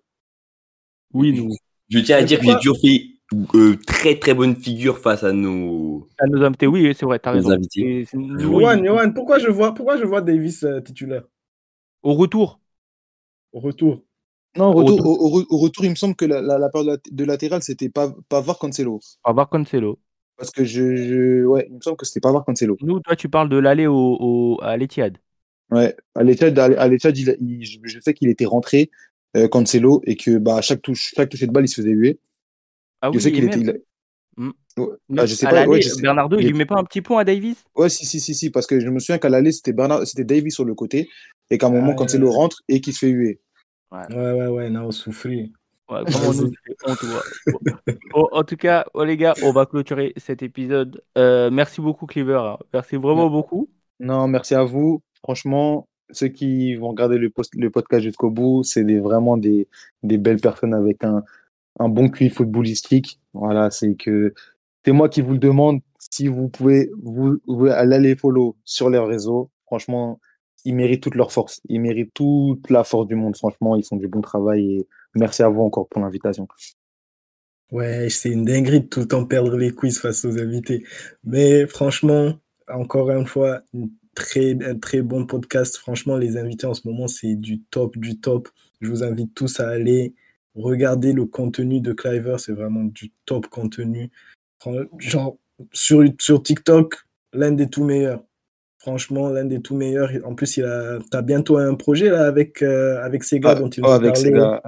Oui, 1.13 1.33
nous. 1.33 1.53
Je 1.89 1.99
tiens 1.99 2.17
à 2.17 2.23
dire 2.23 2.39
que 2.39 2.45
j'ai 2.45 2.55
toujours 2.55 2.79
fait 2.79 3.10
euh, 3.55 3.75
très 3.87 4.17
très 4.19 4.33
bonne 4.33 4.55
figure 4.55 4.99
face 4.99 5.23
à 5.23 5.31
nos... 5.31 6.07
À 6.19 6.27
nos 6.27 6.43
invités, 6.43 6.67
oui, 6.67 6.93
c'est 6.95 7.05
vrai, 7.05 7.19
t'as 7.19 7.31
raison. 7.31 7.51
invités. 7.51 8.05
Il- 8.13 8.39
Johan, 8.39 9.11
pourquoi 9.13 9.39
je 9.39 9.47
vois, 9.49 9.73
pourquoi 9.73 9.97
je 9.97 10.03
vois 10.03 10.21
Davis 10.21 10.63
euh, 10.63 10.81
titulaire? 10.81 11.23
Au 12.03 12.13
retour. 12.13 12.59
au 13.53 13.59
retour 13.59 14.01
Non, 14.57 14.67
au 14.69 14.71
Au 14.71 14.75
retour, 14.83 14.97
retour. 14.97 15.21
au, 15.21 15.39
au- 15.39 15.45
au 15.49 15.57
retour, 15.59 15.85
il 15.85 15.91
me 15.91 15.95
semble 15.95 16.15
que 16.15 16.25
la, 16.25 16.41
la, 16.41 16.57
la 16.57 16.69
part 16.69 16.83
de, 16.83 16.89
lat- 16.91 16.97
de 17.11 17.23
latéral, 17.23 17.61
c'était 17.61 17.89
pas 17.89 18.13
Pavard 18.29 18.57
Cancelo. 18.59 18.99
Va 19.25 19.31
voir 19.33 19.49
Cancelo. 19.49 19.99
Parce 20.37 20.51
que 20.51 20.63
je, 20.63 20.95
je- 20.95 21.45
Ouais, 21.45 21.67
il 21.69 21.75
me 21.75 21.81
semble 21.81 21.97
que 21.97 22.05
c'était 22.05 22.19
Pavard 22.19 22.43
Cancelo. 22.45 22.77
Nous, 22.81 22.99
toi, 22.99 23.15
tu 23.15 23.29
parles 23.29 23.49
de 23.49 23.57
l'aller 23.57 23.87
au, 23.87 24.17
au- 24.19 24.59
à 24.61 24.75
l'Etihad. 24.77 25.17
Ouais. 25.69 25.95
À 26.15 26.23
l'Etihad, 26.23 26.57
à 26.59 26.87
il, 26.87 27.37
il- 27.39 27.63
je 27.65 27.79
je 27.83 27.99
sais 27.99 28.13
qu'il 28.13 28.29
était 28.29 28.45
rentré, 28.45 28.89
euh, 29.37 29.47
Cancelo, 29.47 30.01
et 30.05 30.15
que 30.17 30.37
bah, 30.37 30.57
à 30.57 30.61
chaque 30.61 30.81
touche, 30.81 31.13
chaque 31.15 31.29
touche 31.29 31.41
de 31.41 31.51
balle, 31.51 31.65
il 31.65 31.69
se 31.69 31.75
faisait 31.75 31.91
huer. 31.91 32.19
Ah 33.01 33.09
je 33.11 33.17
oui, 33.17 33.21
sais 33.21 33.29
et 33.29 33.31
qu'il 33.33 33.45
était. 33.45 33.59
il 33.59 34.51
je 35.25 35.25
sais 35.33 35.47
pas. 35.47 35.65
Ouais, 35.65 35.81
je 35.81 35.89
sais. 35.89 36.01
Bernardo, 36.01 36.37
il 36.37 36.43
Il 36.45 36.51
lui 36.51 36.57
met 36.57 36.65
pas 36.65 36.77
un 36.77 36.83
petit 36.83 37.01
point 37.01 37.21
à 37.21 37.23
Davis? 37.23 37.63
Ouais, 37.75 37.89
si, 37.89 38.05
si, 38.05 38.19
si, 38.19 38.33
si, 38.33 38.49
parce 38.49 38.67
que 38.67 38.79
je 38.79 38.89
me 38.89 38.99
souviens 38.99 39.17
qu'à 39.17 39.29
l'aller, 39.29 39.51
c'était 39.51 39.73
Bernard, 39.73 40.05
c'était 40.05 40.23
Davis 40.23 40.53
sur 40.53 40.65
le 40.65 40.75
côté, 40.75 41.09
et 41.49 41.57
qu'à 41.57 41.67
un 41.67 41.71
moment, 41.71 41.91
Ah, 41.91 41.95
Cancelo 41.95 42.29
ouais. 42.29 42.35
rentre 42.35 42.61
et 42.67 42.79
qu'il 42.81 42.93
se 42.93 42.99
fait 42.99 43.09
huer. 43.09 43.39
Ouais, 43.91 44.15
ouais, 44.15 44.47
ouais, 44.47 44.69
non, 44.69 44.91
souffrir. 44.91 45.49
en 45.89 46.05
tout 48.43 48.55
cas, 48.55 48.85
oh, 48.93 49.03
les 49.03 49.17
gars, 49.17 49.33
on 49.43 49.51
va 49.51 49.65
clôturer 49.65 50.13
cet 50.15 50.41
épisode. 50.43 51.03
Euh, 51.17 51.49
merci 51.51 51.81
beaucoup, 51.81 52.05
Cleaver. 52.05 52.41
Hein. 52.45 52.57
Merci 52.73 52.95
vraiment 52.95 53.29
beaucoup. 53.29 53.69
Non, 53.99 54.27
merci 54.27 54.55
à 54.55 54.63
vous. 54.63 55.01
Franchement, 55.23 55.89
ceux 56.11 56.29
qui 56.29 56.75
vont 56.75 56.89
regarder 56.89 57.17
le, 57.17 57.31
le 57.53 57.69
podcast 57.69 58.03
jusqu'au 58.03 58.29
bout, 58.29 58.63
c'est 58.63 58.83
vraiment 58.99 59.35
des, 59.37 59.67
des, 60.03 60.17
belles 60.17 60.39
personnes 60.39 60.73
avec 60.73 61.03
un, 61.03 61.23
un 61.79 61.89
bon 61.89 62.09
QI 62.09 62.29
footballistique. 62.29 63.19
Voilà, 63.33 63.69
c'est 63.71 63.95
que 63.95 64.33
c'est 64.85 64.91
moi 64.91 65.09
qui 65.09 65.21
vous 65.21 65.33
le 65.33 65.39
demande. 65.39 65.79
Si 65.99 66.27
vous 66.27 66.49
pouvez 66.49 66.89
aller 67.71 68.15
follow 68.15 68.57
sur 68.65 68.89
les 68.89 68.99
réseaux, 68.99 69.51
franchement, 69.65 70.19
ils 70.65 70.75
méritent 70.75 71.03
toute 71.03 71.15
leur 71.15 71.31
force. 71.31 71.61
Ils 71.69 71.81
méritent 71.81 72.13
toute 72.13 72.69
la 72.69 72.83
force 72.83 73.07
du 73.07 73.15
monde. 73.15 73.35
Franchement, 73.37 73.75
ils 73.75 73.85
font 73.85 73.97
du 73.97 74.07
bon 74.07 74.21
travail 74.21 74.85
merci 75.15 75.43
à 75.43 75.49
vous 75.49 75.61
encore 75.61 75.87
pour 75.87 76.01
l'invitation. 76.01 76.47
Ouais, 77.71 78.09
c'est 78.09 78.29
une 78.29 78.45
dinguerie 78.45 78.81
de 78.81 78.87
tout 78.87 79.01
le 79.01 79.07
temps 79.07 79.25
perdre 79.25 79.55
les 79.55 79.71
quiz 79.71 79.97
face 79.99 80.25
aux 80.25 80.37
invités. 80.37 80.83
Mais 81.23 81.65
franchement, 81.67 82.33
encore 82.67 83.09
une 83.11 83.25
fois, 83.25 83.61
très, 84.13 84.57
un 84.63 84.77
très 84.77 85.01
bon 85.01 85.25
podcast. 85.25 85.77
Franchement, 85.77 86.17
les 86.17 86.37
invités 86.37 86.67
en 86.67 86.73
ce 86.73 86.87
moment, 86.87 87.07
c'est 87.07 87.35
du 87.35 87.61
top, 87.61 87.97
du 87.97 88.19
top. 88.19 88.49
Je 88.81 88.89
vous 88.89 89.03
invite 89.03 89.33
tous 89.33 89.59
à 89.59 89.69
aller 89.69 90.13
regarder 90.55 91.13
le 91.13 91.25
contenu 91.25 91.79
de 91.81 91.93
Cliver. 91.93 92.35
C'est 92.37 92.53
vraiment 92.53 92.83
du 92.83 93.11
top 93.25 93.47
contenu. 93.47 94.11
Genre, 94.97 95.37
sur, 95.71 96.03
sur 96.19 96.43
TikTok, 96.43 96.95
l'un 97.33 97.51
des 97.51 97.67
tout 97.67 97.83
meilleurs. 97.83 98.23
Franchement, 98.79 99.29
l'un 99.29 99.45
des 99.45 99.61
tout 99.61 99.75
meilleurs. 99.75 100.11
En 100.25 100.33
plus, 100.33 100.57
il 100.57 100.65
a, 100.65 100.97
as 101.11 101.21
bientôt 101.21 101.57
un 101.57 101.75
projet 101.75 102.09
là 102.09 102.25
avec, 102.25 102.61
euh, 102.61 103.01
avec 103.03 103.23
Sega 103.23 103.51
ah, 103.51 103.55
dont 103.55 103.69
il 103.69 103.83
oh, 103.85 103.89
avec 103.89 104.17
Sega. 104.17 104.61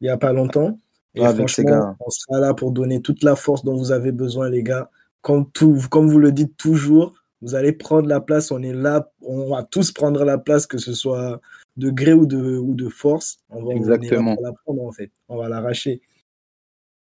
il 0.00 0.04
n'y 0.04 0.10
a 0.10 0.18
pas 0.18 0.32
longtemps. 0.32 0.78
Et 1.14 1.20
franchement, 1.20 1.96
on 2.00 2.10
sera 2.10 2.38
là 2.38 2.54
pour 2.54 2.70
donner 2.70 3.00
toute 3.00 3.24
la 3.24 3.34
force 3.34 3.64
dont 3.64 3.76
vous 3.76 3.90
avez 3.90 4.12
besoin, 4.12 4.50
les 4.50 4.62
gars. 4.62 4.90
Comme, 5.22 5.50
tout, 5.50 5.82
comme 5.90 6.08
vous 6.08 6.20
le 6.20 6.30
dites 6.30 6.56
toujours, 6.56 7.14
vous 7.42 7.54
allez 7.54 7.72
prendre 7.72 8.08
la 8.08 8.20
place. 8.20 8.50
On 8.50 8.62
est 8.62 8.74
là, 8.74 9.10
on 9.22 9.50
va 9.50 9.62
tous 9.64 9.90
prendre 9.92 10.24
la 10.24 10.38
place, 10.38 10.66
que 10.66 10.78
ce 10.78 10.92
soit 10.92 11.40
de 11.78 11.90
gré 11.90 12.12
ou 12.12 12.26
de, 12.26 12.58
ou 12.58 12.74
de 12.74 12.88
force. 12.88 13.38
On 13.48 13.64
va, 13.64 13.74
exactement. 13.74 14.36
la 14.42 14.52
prendre, 14.52 14.84
en 14.84 14.92
fait. 14.92 15.10
On 15.28 15.36
va 15.36 15.48
l'arracher. 15.48 16.02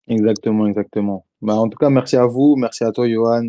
Exactement, 0.06 0.66
exactement. 0.66 1.26
Bah, 1.40 1.56
en 1.56 1.68
tout 1.68 1.78
cas, 1.78 1.90
merci 1.90 2.16
à 2.16 2.26
vous. 2.26 2.54
Merci 2.56 2.84
à 2.84 2.92
toi, 2.92 3.08
Johan. 3.08 3.48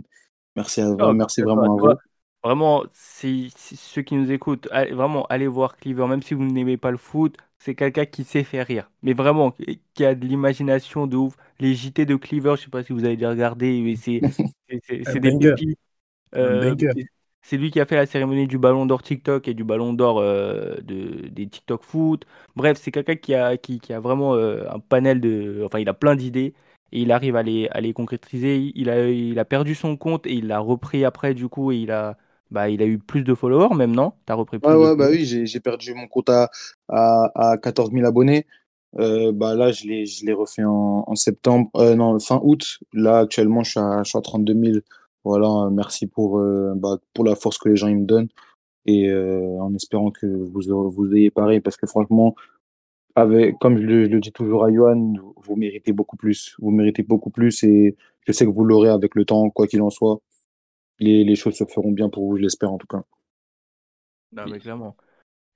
Merci, 0.56 0.82
à, 0.82 0.90
oh, 0.90 1.14
merci 1.14 1.42
vraiment 1.42 1.78
à 1.78 1.94
vous. 1.94 2.00
Vraiment, 2.42 2.84
c'est 2.94 3.48
ceux 3.54 4.02
qui 4.02 4.16
nous 4.16 4.32
écoutent, 4.32 4.70
vraiment, 4.72 5.26
allez 5.26 5.48
voir 5.48 5.76
Cleaver, 5.76 6.08
même 6.08 6.22
si 6.22 6.34
vous 6.34 6.46
n'aimez 6.46 6.78
pas 6.78 6.90
le 6.90 6.98
foot, 6.98 7.36
c'est 7.58 7.76
quelqu'un 7.76 8.06
qui 8.06 8.24
sait 8.24 8.46
faire 8.46 8.66
rire. 8.66 8.90
Mais 9.04 9.12
vraiment, 9.12 9.54
qui 9.94 10.06
a 10.06 10.16
de 10.16 10.26
l'imagination 10.26 11.06
de 11.06 11.18
ouf. 11.18 11.36
Les 11.60 11.74
JT 11.74 12.06
de 12.06 12.16
Cleaver, 12.16 12.56
je 12.56 12.64
sais 12.64 12.70
pas 12.70 12.82
si 12.82 12.94
vous 12.94 13.04
avez 13.04 13.18
déjà 13.18 13.32
regardé, 13.32 13.82
mais 13.82 13.96
c'est 13.98 14.22
des 15.20 15.38
pépites. 15.38 15.78
Euh, 16.36 16.76
c'est 17.42 17.58
lui 17.58 17.72
qui 17.72 17.80
a 17.80 17.86
fait 17.86 17.96
la 17.96 18.06
cérémonie 18.06 18.48
du 18.48 18.58
ballon 18.58 18.86
d'or 18.86 19.02
TikTok 19.02 19.48
et 19.48 19.54
du 19.54 19.64
ballon 19.64 19.94
d'or 19.94 20.20
euh, 20.20 20.76
de, 20.84 21.28
des 21.30 21.48
TikTok 21.48 21.84
foot. 21.84 22.26
Bref, 22.56 22.80
c'est 22.82 22.92
quelqu'un 22.92 23.16
qui 23.16 23.34
a, 23.36 23.58
qui, 23.58 23.80
qui 23.80 23.94
a 23.94 24.00
vraiment 24.00 24.36
euh, 24.36 24.64
un 24.70 24.80
panel 24.80 25.22
de. 25.22 25.64
Enfin, 25.66 25.80
il 25.80 25.90
a 25.90 25.94
plein 25.94 26.16
d'idées 26.16 26.54
et 26.92 27.02
il 27.02 27.12
arrive 27.12 27.36
à 27.36 27.44
les, 27.44 27.68
à 27.72 27.82
les 27.82 27.94
concrétiser. 27.94 28.72
Il 28.76 28.90
a, 28.90 29.10
il 29.10 29.40
a 29.40 29.46
perdu 29.46 29.76
son 29.76 29.98
compte 29.98 30.28
et 30.28 30.34
il 30.34 30.48
l'a 30.48 30.60
repris 30.60 31.06
après, 31.06 31.34
du 31.34 31.48
coup, 31.48 31.72
et 31.72 31.78
il 31.78 31.92
a 31.92 32.18
bah, 32.52 32.70
il 32.70 32.82
a 32.82 32.86
eu 32.86 32.98
plus 32.98 33.24
de 33.24 33.36
followers 33.36 33.76
même, 33.76 33.96
non? 33.96 34.14
Tu 34.26 34.34
as 34.34 34.36
repris 34.36 34.60
plus 34.60 34.74
ouais, 34.74 34.96
bah 34.96 35.08
oui, 35.12 35.26
j'ai 35.26 35.60
perdu 35.60 35.94
mon 35.94 36.08
compte 36.08 36.30
à, 36.30 36.50
à, 36.88 37.58
14 37.62 37.92
000 37.92 38.06
abonnés. 38.06 38.46
Euh, 38.98 39.32
bah 39.32 39.54
là, 39.54 39.72
je 39.72 39.86
l'ai 39.86 40.34
refait 40.34 40.64
en, 40.64 41.04
en 41.06 41.16
septembre, 41.16 41.70
euh, 41.76 41.94
non, 41.96 42.20
fin 42.20 42.40
août. 42.44 42.80
Là, 42.94 43.20
actuellement, 43.20 43.64
je 43.64 43.72
suis 43.72 43.80
à, 43.80 44.02
je 44.04 44.10
suis 44.10 44.18
à 44.18 44.22
32 44.22 44.54
000. 44.54 44.78
Voilà, 45.30 45.70
merci 45.72 46.08
pour, 46.08 46.40
euh, 46.40 46.74
bah, 46.76 46.98
pour 47.14 47.24
la 47.24 47.36
force 47.36 47.58
que 47.58 47.70
les 47.70 47.76
gens 47.76 47.88
ils 47.88 47.98
me 47.98 48.06
donnent. 48.06 48.30
Et 48.86 49.14
en 49.14 49.74
espérant 49.76 50.10
que 50.10 50.26
vous, 50.26 50.90
vous 50.90 51.16
ayez 51.16 51.30
pareil, 51.30 51.60
parce 51.60 51.78
que 51.78 51.86
franchement, 51.86 52.34
avec, 53.14 53.60
comme 53.60 53.78
je 53.78 53.86
le, 53.86 54.20
dis 54.20 54.32
toujours 54.32 54.66
à 54.66 54.74
Johan, 54.74 55.14
vous 55.38 55.56
méritez 55.56 55.94
beaucoup 55.94 56.18
plus. 56.18 56.56
Vous 56.60 56.72
méritez 56.72 57.04
beaucoup 57.04 57.30
plus 57.30 57.64
et 57.64 57.96
je 58.26 58.32
sais 58.32 58.46
que 58.46 58.50
vous 58.50 58.64
l'aurez 58.66 58.90
avec 58.90 59.14
le 59.14 59.26
temps, 59.26 59.50
quoi 59.52 59.68
qu'il 59.68 59.82
en 59.84 59.92
soit 59.92 60.20
les, 61.00 61.36
choses 61.36 61.56
se 61.56 61.66
feront 61.66 61.92
bien 61.92 62.10
pour 62.10 62.26
vous, 62.26 62.38
je 62.38 62.42
l'espère 62.42 62.72
en 62.72 62.78
tout 62.78 62.88
cas. 62.88 63.02
Non, 64.32 64.44
mais 64.50 64.60
clairement. 64.60 64.96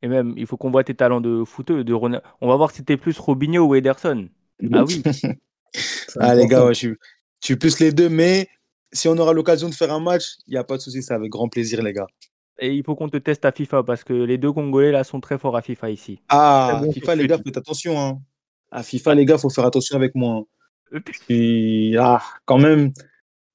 Et 0.02 0.08
même, 0.08 0.34
il 0.38 0.48
faut 0.48 0.58
qu'on 0.58 0.72
voit 0.72 0.84
tes 0.84 0.96
talents 0.96 1.22
de 1.22 1.44
footeux. 1.44 1.84
De 1.84 1.94
On 1.94 2.48
va 2.48 2.56
voir 2.56 2.72
si 2.72 2.84
t'es 2.84 2.98
plus 2.98 3.18
Robinho 3.20 3.66
ou 3.66 3.76
Ederson. 3.76 4.28
Ah 4.72 4.84
oui. 4.84 5.04
ah 6.20 6.36
les 6.36 6.48
gars, 6.48 6.72
je, 6.74 6.96
suis, 7.40 7.56
plus 7.56 7.80
les 7.80 7.92
deux, 7.92 8.10
mais 8.10 8.50
si 8.94 9.08
on 9.08 9.18
aura 9.18 9.34
l'occasion 9.34 9.70
de 9.70 9.74
faire 9.74 9.92
un 9.92 10.00
match, 10.00 10.38
il 10.48 10.52
n'y 10.52 10.58
a 10.58 10.64
pas 10.64 10.78
de 10.78 10.82
souci, 10.82 11.04
c'est 11.04 11.14
avec 11.14 11.30
grand 11.30 11.50
plaisir, 11.50 11.82
les 11.82 11.94
gars. 11.94 12.08
Et 12.60 12.74
il 12.74 12.84
faut 12.84 12.96
qu'on 12.96 13.10
te 13.10 13.18
teste 13.18 13.46
à 13.46 13.52
FIFA 13.52 13.84
parce 13.84 14.04
que 14.04 14.14
les 14.14 14.38
deux 14.38 14.52
Congolais 14.52 14.92
là 14.92 15.04
sont 15.04 15.20
très 15.20 15.38
forts 15.38 15.58
à 15.58 15.62
FIFA 15.62 15.90
ici. 15.90 16.22
Ah, 16.30 16.82
FIFA, 16.94 17.16
les 17.16 17.28
gars, 17.28 17.40
faites 17.44 17.58
attention. 17.58 18.00
Hein. 18.00 18.22
À 18.72 18.84
FIFA, 18.84 19.16
les 19.16 19.26
gars, 19.26 19.38
faut 19.38 19.50
faire 19.50 19.66
attention 19.66 19.96
avec 19.96 20.14
moi. 20.16 20.44
Hein. 20.94 21.00
Et, 21.30 21.96
ah, 22.00 22.22
quand 22.46 22.60
même, 22.60 22.94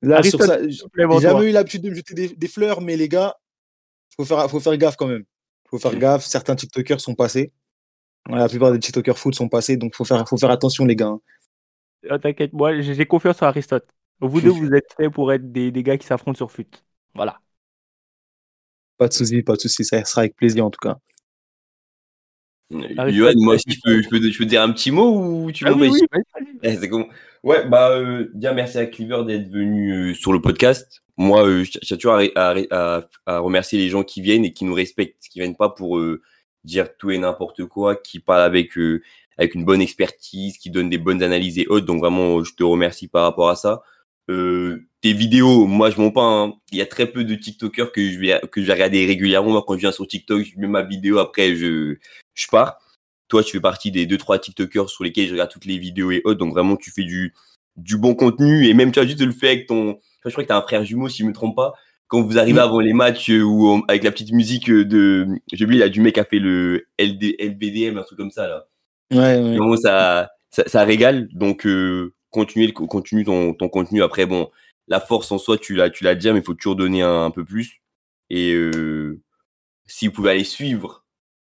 Là, 0.03 0.23
sur 0.23 0.41
ça, 0.41 0.59
j'ai 0.69 1.21
jamais 1.21 1.51
eu 1.51 1.53
l'habitude 1.53 1.83
de 1.83 1.91
me 1.91 1.95
jeter 1.95 2.29
des, 2.29 2.49
fleurs, 2.49 2.81
mais 2.81 2.97
les 2.97 3.09
gars, 3.09 3.35
faut 4.17 4.25
faire, 4.25 4.49
faut 4.49 4.61
faire 4.61 4.77
gaffe 4.77 4.97
quand 4.97 5.09
même. 5.09 5.25
Faut 5.69 5.79
faire 5.79 5.97
gaffe. 5.97 6.25
Certains 6.25 6.55
TikTokers 6.55 7.01
sont 7.01 7.15
passés. 7.15 7.53
La 8.29 8.49
plupart 8.49 8.73
des 8.73 8.79
TikTokers 8.79 9.19
foot 9.19 9.35
sont 9.35 9.49
passés, 9.49 9.77
donc 9.77 9.95
faut 9.95 10.05
faire, 10.05 10.29
faut 10.29 10.37
faire 10.37 10.51
attention, 10.51 10.85
les 10.85 10.95
gars. 10.97 11.17
Ah, 12.09 12.19
t'inquiète, 12.19 12.53
moi, 12.53 12.81
j'ai 12.81 13.07
confiance 13.07 13.43
en 13.43 13.47
Aristote. 13.47 13.89
Vous 14.21 14.41
deux, 14.41 14.51
vous 14.51 14.73
êtes 14.75 14.93
faits 14.97 15.13
pour 15.13 15.33
être 15.33 15.53
des, 15.53 15.71
des 15.71 15.83
gars 15.83 15.97
qui 15.97 16.07
s'affrontent 16.07 16.37
sur 16.37 16.51
foot. 16.51 16.85
Voilà. 17.15 17.41
Pas 18.97 19.09
de 19.09 19.13
soucis, 19.13 19.43
pas 19.43 19.55
de 19.55 19.61
soucis. 19.61 19.85
Ça 19.85 20.05
sera 20.05 20.23
avec 20.23 20.35
plaisir, 20.35 20.67
en 20.67 20.71
tout 20.71 20.81
cas. 20.81 20.99
Yoann, 22.71 23.37
moi 23.39 23.55
aussi, 23.55 23.71
je 23.71 23.81
peux, 23.83 24.03
je, 24.03 24.09
peux, 24.09 24.21
je 24.21 24.39
peux, 24.39 24.45
dire 24.45 24.61
un 24.63 24.73
petit 24.73 24.91
mot 24.91 25.45
ou 25.45 25.53
tu 25.53 25.65
ah, 25.67 25.73
oui, 25.73 25.89
oui, 25.91 26.01
eh, 26.63 26.77
C'est 26.77 26.89
con. 26.89 27.09
Ouais, 27.43 27.67
bah, 27.67 27.93
euh, 27.93 28.29
bien 28.35 28.53
merci 28.53 28.79
à 28.79 28.87
Cleaver 28.87 29.25
d'être 29.25 29.49
venu 29.49 30.11
euh, 30.11 30.15
sur 30.15 30.33
le 30.33 30.41
podcast. 30.41 31.01
Moi, 31.19 31.45
euh, 31.45 31.65
je 31.65 31.79
tiens 31.81 31.97
toujours 31.97 32.15
à, 32.15 32.55
à, 32.71 33.03
à, 33.27 33.39
remercier 33.41 33.79
les 33.79 33.89
gens 33.89 34.05
qui 34.05 34.21
viennent 34.21 34.45
et 34.45 34.53
qui 34.53 34.65
nous 34.65 34.75
respectent, 34.75 35.29
qui 35.29 35.41
viennent 35.41 35.57
pas 35.57 35.69
pour 35.69 35.99
euh, 35.99 36.23
dire 36.63 36.97
tout 36.97 37.11
et 37.11 37.19
n'importe 37.19 37.65
quoi, 37.65 37.97
qui 37.97 38.21
parlent 38.21 38.43
avec, 38.43 38.79
euh, 38.79 39.03
avec 39.37 39.55
une 39.55 39.65
bonne 39.65 39.81
expertise, 39.81 40.59
qui 40.59 40.71
donnent 40.71 40.91
des 40.91 40.99
bonnes 40.99 41.23
analyses 41.23 41.59
et 41.59 41.67
autres. 41.67 41.87
Donc 41.87 42.01
vraiment, 42.01 42.45
je 42.45 42.55
te 42.55 42.63
remercie 42.63 43.09
par 43.09 43.25
rapport 43.25 43.51
à 43.51 43.57
ça. 43.57 43.83
Tes 44.29 45.13
vidéos, 45.13 45.67
moi, 45.67 45.91
je 45.91 46.01
m'en 46.01 46.11
pas. 46.11 46.23
Hein. 46.23 46.53
Il 46.73 46.79
y 46.79 46.83
a 46.83 46.87
très 46.87 47.07
peu 47.07 47.25
de 47.25 47.35
TikTokers 47.35 47.93
que 47.93 48.11
je 48.11 48.19
vais, 48.19 48.41
que 48.51 48.61
je 48.61 48.67
vais 48.67 48.73
regarder 48.73 49.07
régulièrement. 49.07 49.51
Moi, 49.51 49.65
quand 49.67 49.75
je 49.75 49.81
viens 49.81 49.93
sur 49.93 50.07
TikTok, 50.07 50.45
je 50.45 50.59
mets 50.59 50.67
ma 50.67 50.83
vidéo, 50.83 51.19
après, 51.19 51.57
je, 51.57 51.97
je 52.35 52.47
pars. 52.49 52.79
Toi, 53.29 53.45
tu 53.45 53.53
fais 53.53 53.61
partie 53.61 53.91
des 53.91 54.07
deux 54.07 54.19
trois 54.19 54.39
TikTokers 54.39 54.89
sur 54.89 55.05
lesquels 55.05 55.27
je 55.27 55.33
regarde 55.33 55.51
toutes 55.51 55.67
les 55.67 55.79
vidéos 55.79 56.11
et 56.11 56.23
autres. 56.25 56.39
Donc 56.39 56.53
vraiment, 56.53 56.77
tu 56.77 56.91
fais 56.91 57.05
du 57.05 57.35
du 57.79 57.97
bon 57.97 58.15
contenu 58.15 58.67
et 58.67 58.75
même 58.75 58.93
tu 58.93 58.99
as 58.99 59.07
juste 59.07 59.21
le 59.21 59.33
faire 59.33 59.51
avec 59.51 59.67
ton. 59.67 59.99
Je 60.25 60.31
crois 60.31 60.43
que 60.43 60.49
tu 60.49 60.53
as 60.53 60.59
un 60.59 60.63
frère 60.63 60.85
jumeau, 60.85 61.09
si 61.09 61.23
je 61.23 61.29
me 61.29 61.33
trompe 61.33 61.57
pas. 61.57 61.75
Quand 62.09 62.23
vous 62.23 62.39
arrivez 62.39 62.61
avant 62.61 62.81
les 62.81 62.93
matchs 62.95 63.31
euh, 63.31 63.43
ou 63.43 63.83
avec 63.87 64.03
la 64.03 64.11
petite 64.11 64.33
musique 64.33 64.71
euh, 64.71 64.85
de, 64.85 65.27
j'ai 65.53 65.65
oublié, 65.65 65.81
il 65.81 65.85
y 65.85 65.87
a 65.87 65.91
du 65.91 66.01
mec 66.01 66.15
qui 66.15 66.21
a 66.21 66.25
fait 66.25 66.39
le 66.39 66.87
LD, 66.99 67.37
LBDM, 67.39 67.99
un 67.99 68.03
truc 68.03 68.19
comme 68.19 68.31
ça 68.31 68.49
là. 68.49 68.67
Ouais. 69.13 69.19
ouais. 69.19 69.57
Vraiment, 69.57 69.77
ça, 69.77 70.31
ça, 70.51 70.65
ça, 70.67 70.85
régale. 70.85 71.29
Donc 71.35 71.67
euh, 71.67 72.15
continue, 72.31 72.73
continue 72.73 73.25
ton, 73.25 73.55
ton 73.55 73.69
contenu. 73.69 74.03
Après, 74.03 74.27
bon, 74.27 74.51
la 74.87 75.01
force 75.01 75.31
en 75.33 75.39
soi, 75.39 75.59
tu 75.59 75.75
l'as, 75.75 75.91
tu 75.91 76.05
l'as 76.05 76.15
déjà, 76.15 76.33
mais 76.33 76.41
il 76.41 76.45
faut 76.45 76.55
toujours 76.55 76.77
donner 76.77 77.03
un, 77.03 77.25
un 77.25 77.31
peu 77.31 77.45
plus. 77.45 77.81
Et 78.31 78.53
euh, 78.53 79.21
si 79.87 80.07
vous 80.07 80.13
pouvez 80.13 80.31
aller 80.31 80.45
suivre 80.45 81.05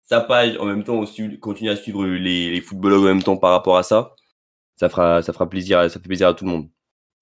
sa 0.05 0.21
page, 0.21 0.57
en 0.59 0.65
même 0.65 0.85
temps, 0.85 0.99
aussi, 0.99 1.39
continuer 1.39 1.71
à 1.71 1.77
suivre 1.77 2.07
les, 2.07 2.51
les 2.51 2.61
footballeurs 2.61 3.01
en 3.01 3.05
même 3.05 3.23
temps 3.23 3.37
par 3.37 3.51
rapport 3.51 3.77
à 3.77 3.83
ça. 3.83 4.15
Ça 4.77 4.89
fera, 4.89 5.23
ça 5.23 5.33
fera 5.33 5.49
plaisir, 5.49 5.91
ça 5.91 5.99
fait 6.01 6.09
plaisir 6.09 6.29
à 6.29 6.35
tout 6.35 6.45
le 6.45 6.51
monde. 6.51 6.69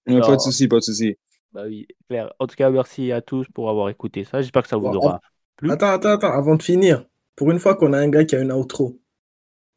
pas 0.06 0.36
de 0.36 0.40
souci, 0.40 0.68
pas 0.68 0.76
de 0.76 0.82
souci. 0.82 1.16
Bah 1.52 1.62
oui, 1.66 1.86
clair. 2.08 2.32
En 2.38 2.46
tout 2.46 2.54
cas, 2.54 2.68
merci 2.70 3.12
à 3.12 3.22
tous 3.22 3.46
pour 3.48 3.70
avoir 3.70 3.88
écouté 3.88 4.24
ça. 4.24 4.42
J'espère 4.42 4.62
que 4.62 4.68
ça 4.68 4.76
vous 4.76 4.88
aura 4.88 5.20
plu. 5.56 5.70
Attends, 5.70 5.88
attends, 5.88 6.10
attends, 6.10 6.32
avant 6.32 6.54
de 6.54 6.62
finir. 6.62 7.06
Pour 7.34 7.50
une 7.50 7.58
fois 7.58 7.74
qu'on 7.74 7.92
a 7.92 7.98
un 7.98 8.08
gars 8.08 8.24
qui 8.24 8.36
a 8.36 8.40
une 8.40 8.52
outro, 8.52 9.00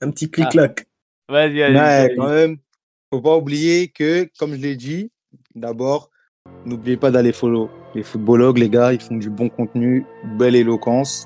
un 0.02 0.12
petit 0.12 0.30
clic-clac. 0.30 0.88
Ah. 1.30 1.32
Vas-y, 1.34 1.62
allez. 1.62 1.80
Ouais, 1.80 2.16
quand 2.18 2.30
même. 2.30 2.58
Faut 3.12 3.22
pas 3.22 3.36
oublier 3.36 3.88
que, 3.88 4.30
comme 4.38 4.52
je 4.52 4.62
l'ai 4.62 4.76
dit, 4.76 5.10
d'abord, 5.56 6.12
n'oubliez 6.64 6.96
pas 6.96 7.10
d'aller 7.10 7.32
follow 7.32 7.68
les 7.96 8.04
footballogues, 8.04 8.60
les 8.60 8.70
gars. 8.70 8.94
Ils 8.94 9.02
font 9.02 9.18
du 9.18 9.32
bon 9.32 9.50
contenu, 9.50 10.06
belle 10.38 10.56
éloquence. 10.56 11.26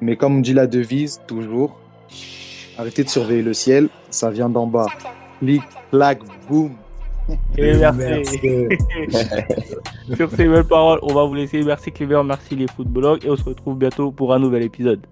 Mais 0.00 0.16
comme 0.16 0.40
dit 0.40 0.54
la 0.54 0.66
devise, 0.66 1.20
toujours, 1.26 1.78
arrêtez 2.78 3.04
de 3.04 3.10
surveiller 3.10 3.42
le 3.42 3.52
ciel, 3.52 3.90
ça 4.08 4.30
vient 4.30 4.48
d'en 4.48 4.66
bas. 4.66 4.86
Clic, 5.40 5.62
clac, 5.90 6.20
boum. 6.48 6.72
Et 7.58 7.76
merci. 7.76 8.40
Sur 10.16 10.30
ces 10.30 10.48
belles 10.48 10.64
paroles, 10.64 11.00
on 11.02 11.12
va 11.12 11.24
vous 11.24 11.34
laisser. 11.34 11.62
Merci 11.62 11.92
Clever, 11.92 12.22
merci 12.24 12.56
les 12.56 12.66
footballeurs 12.66 13.18
et 13.22 13.28
on 13.28 13.36
se 13.36 13.44
retrouve 13.44 13.76
bientôt 13.76 14.10
pour 14.10 14.32
un 14.32 14.38
nouvel 14.38 14.62
épisode. 14.62 15.06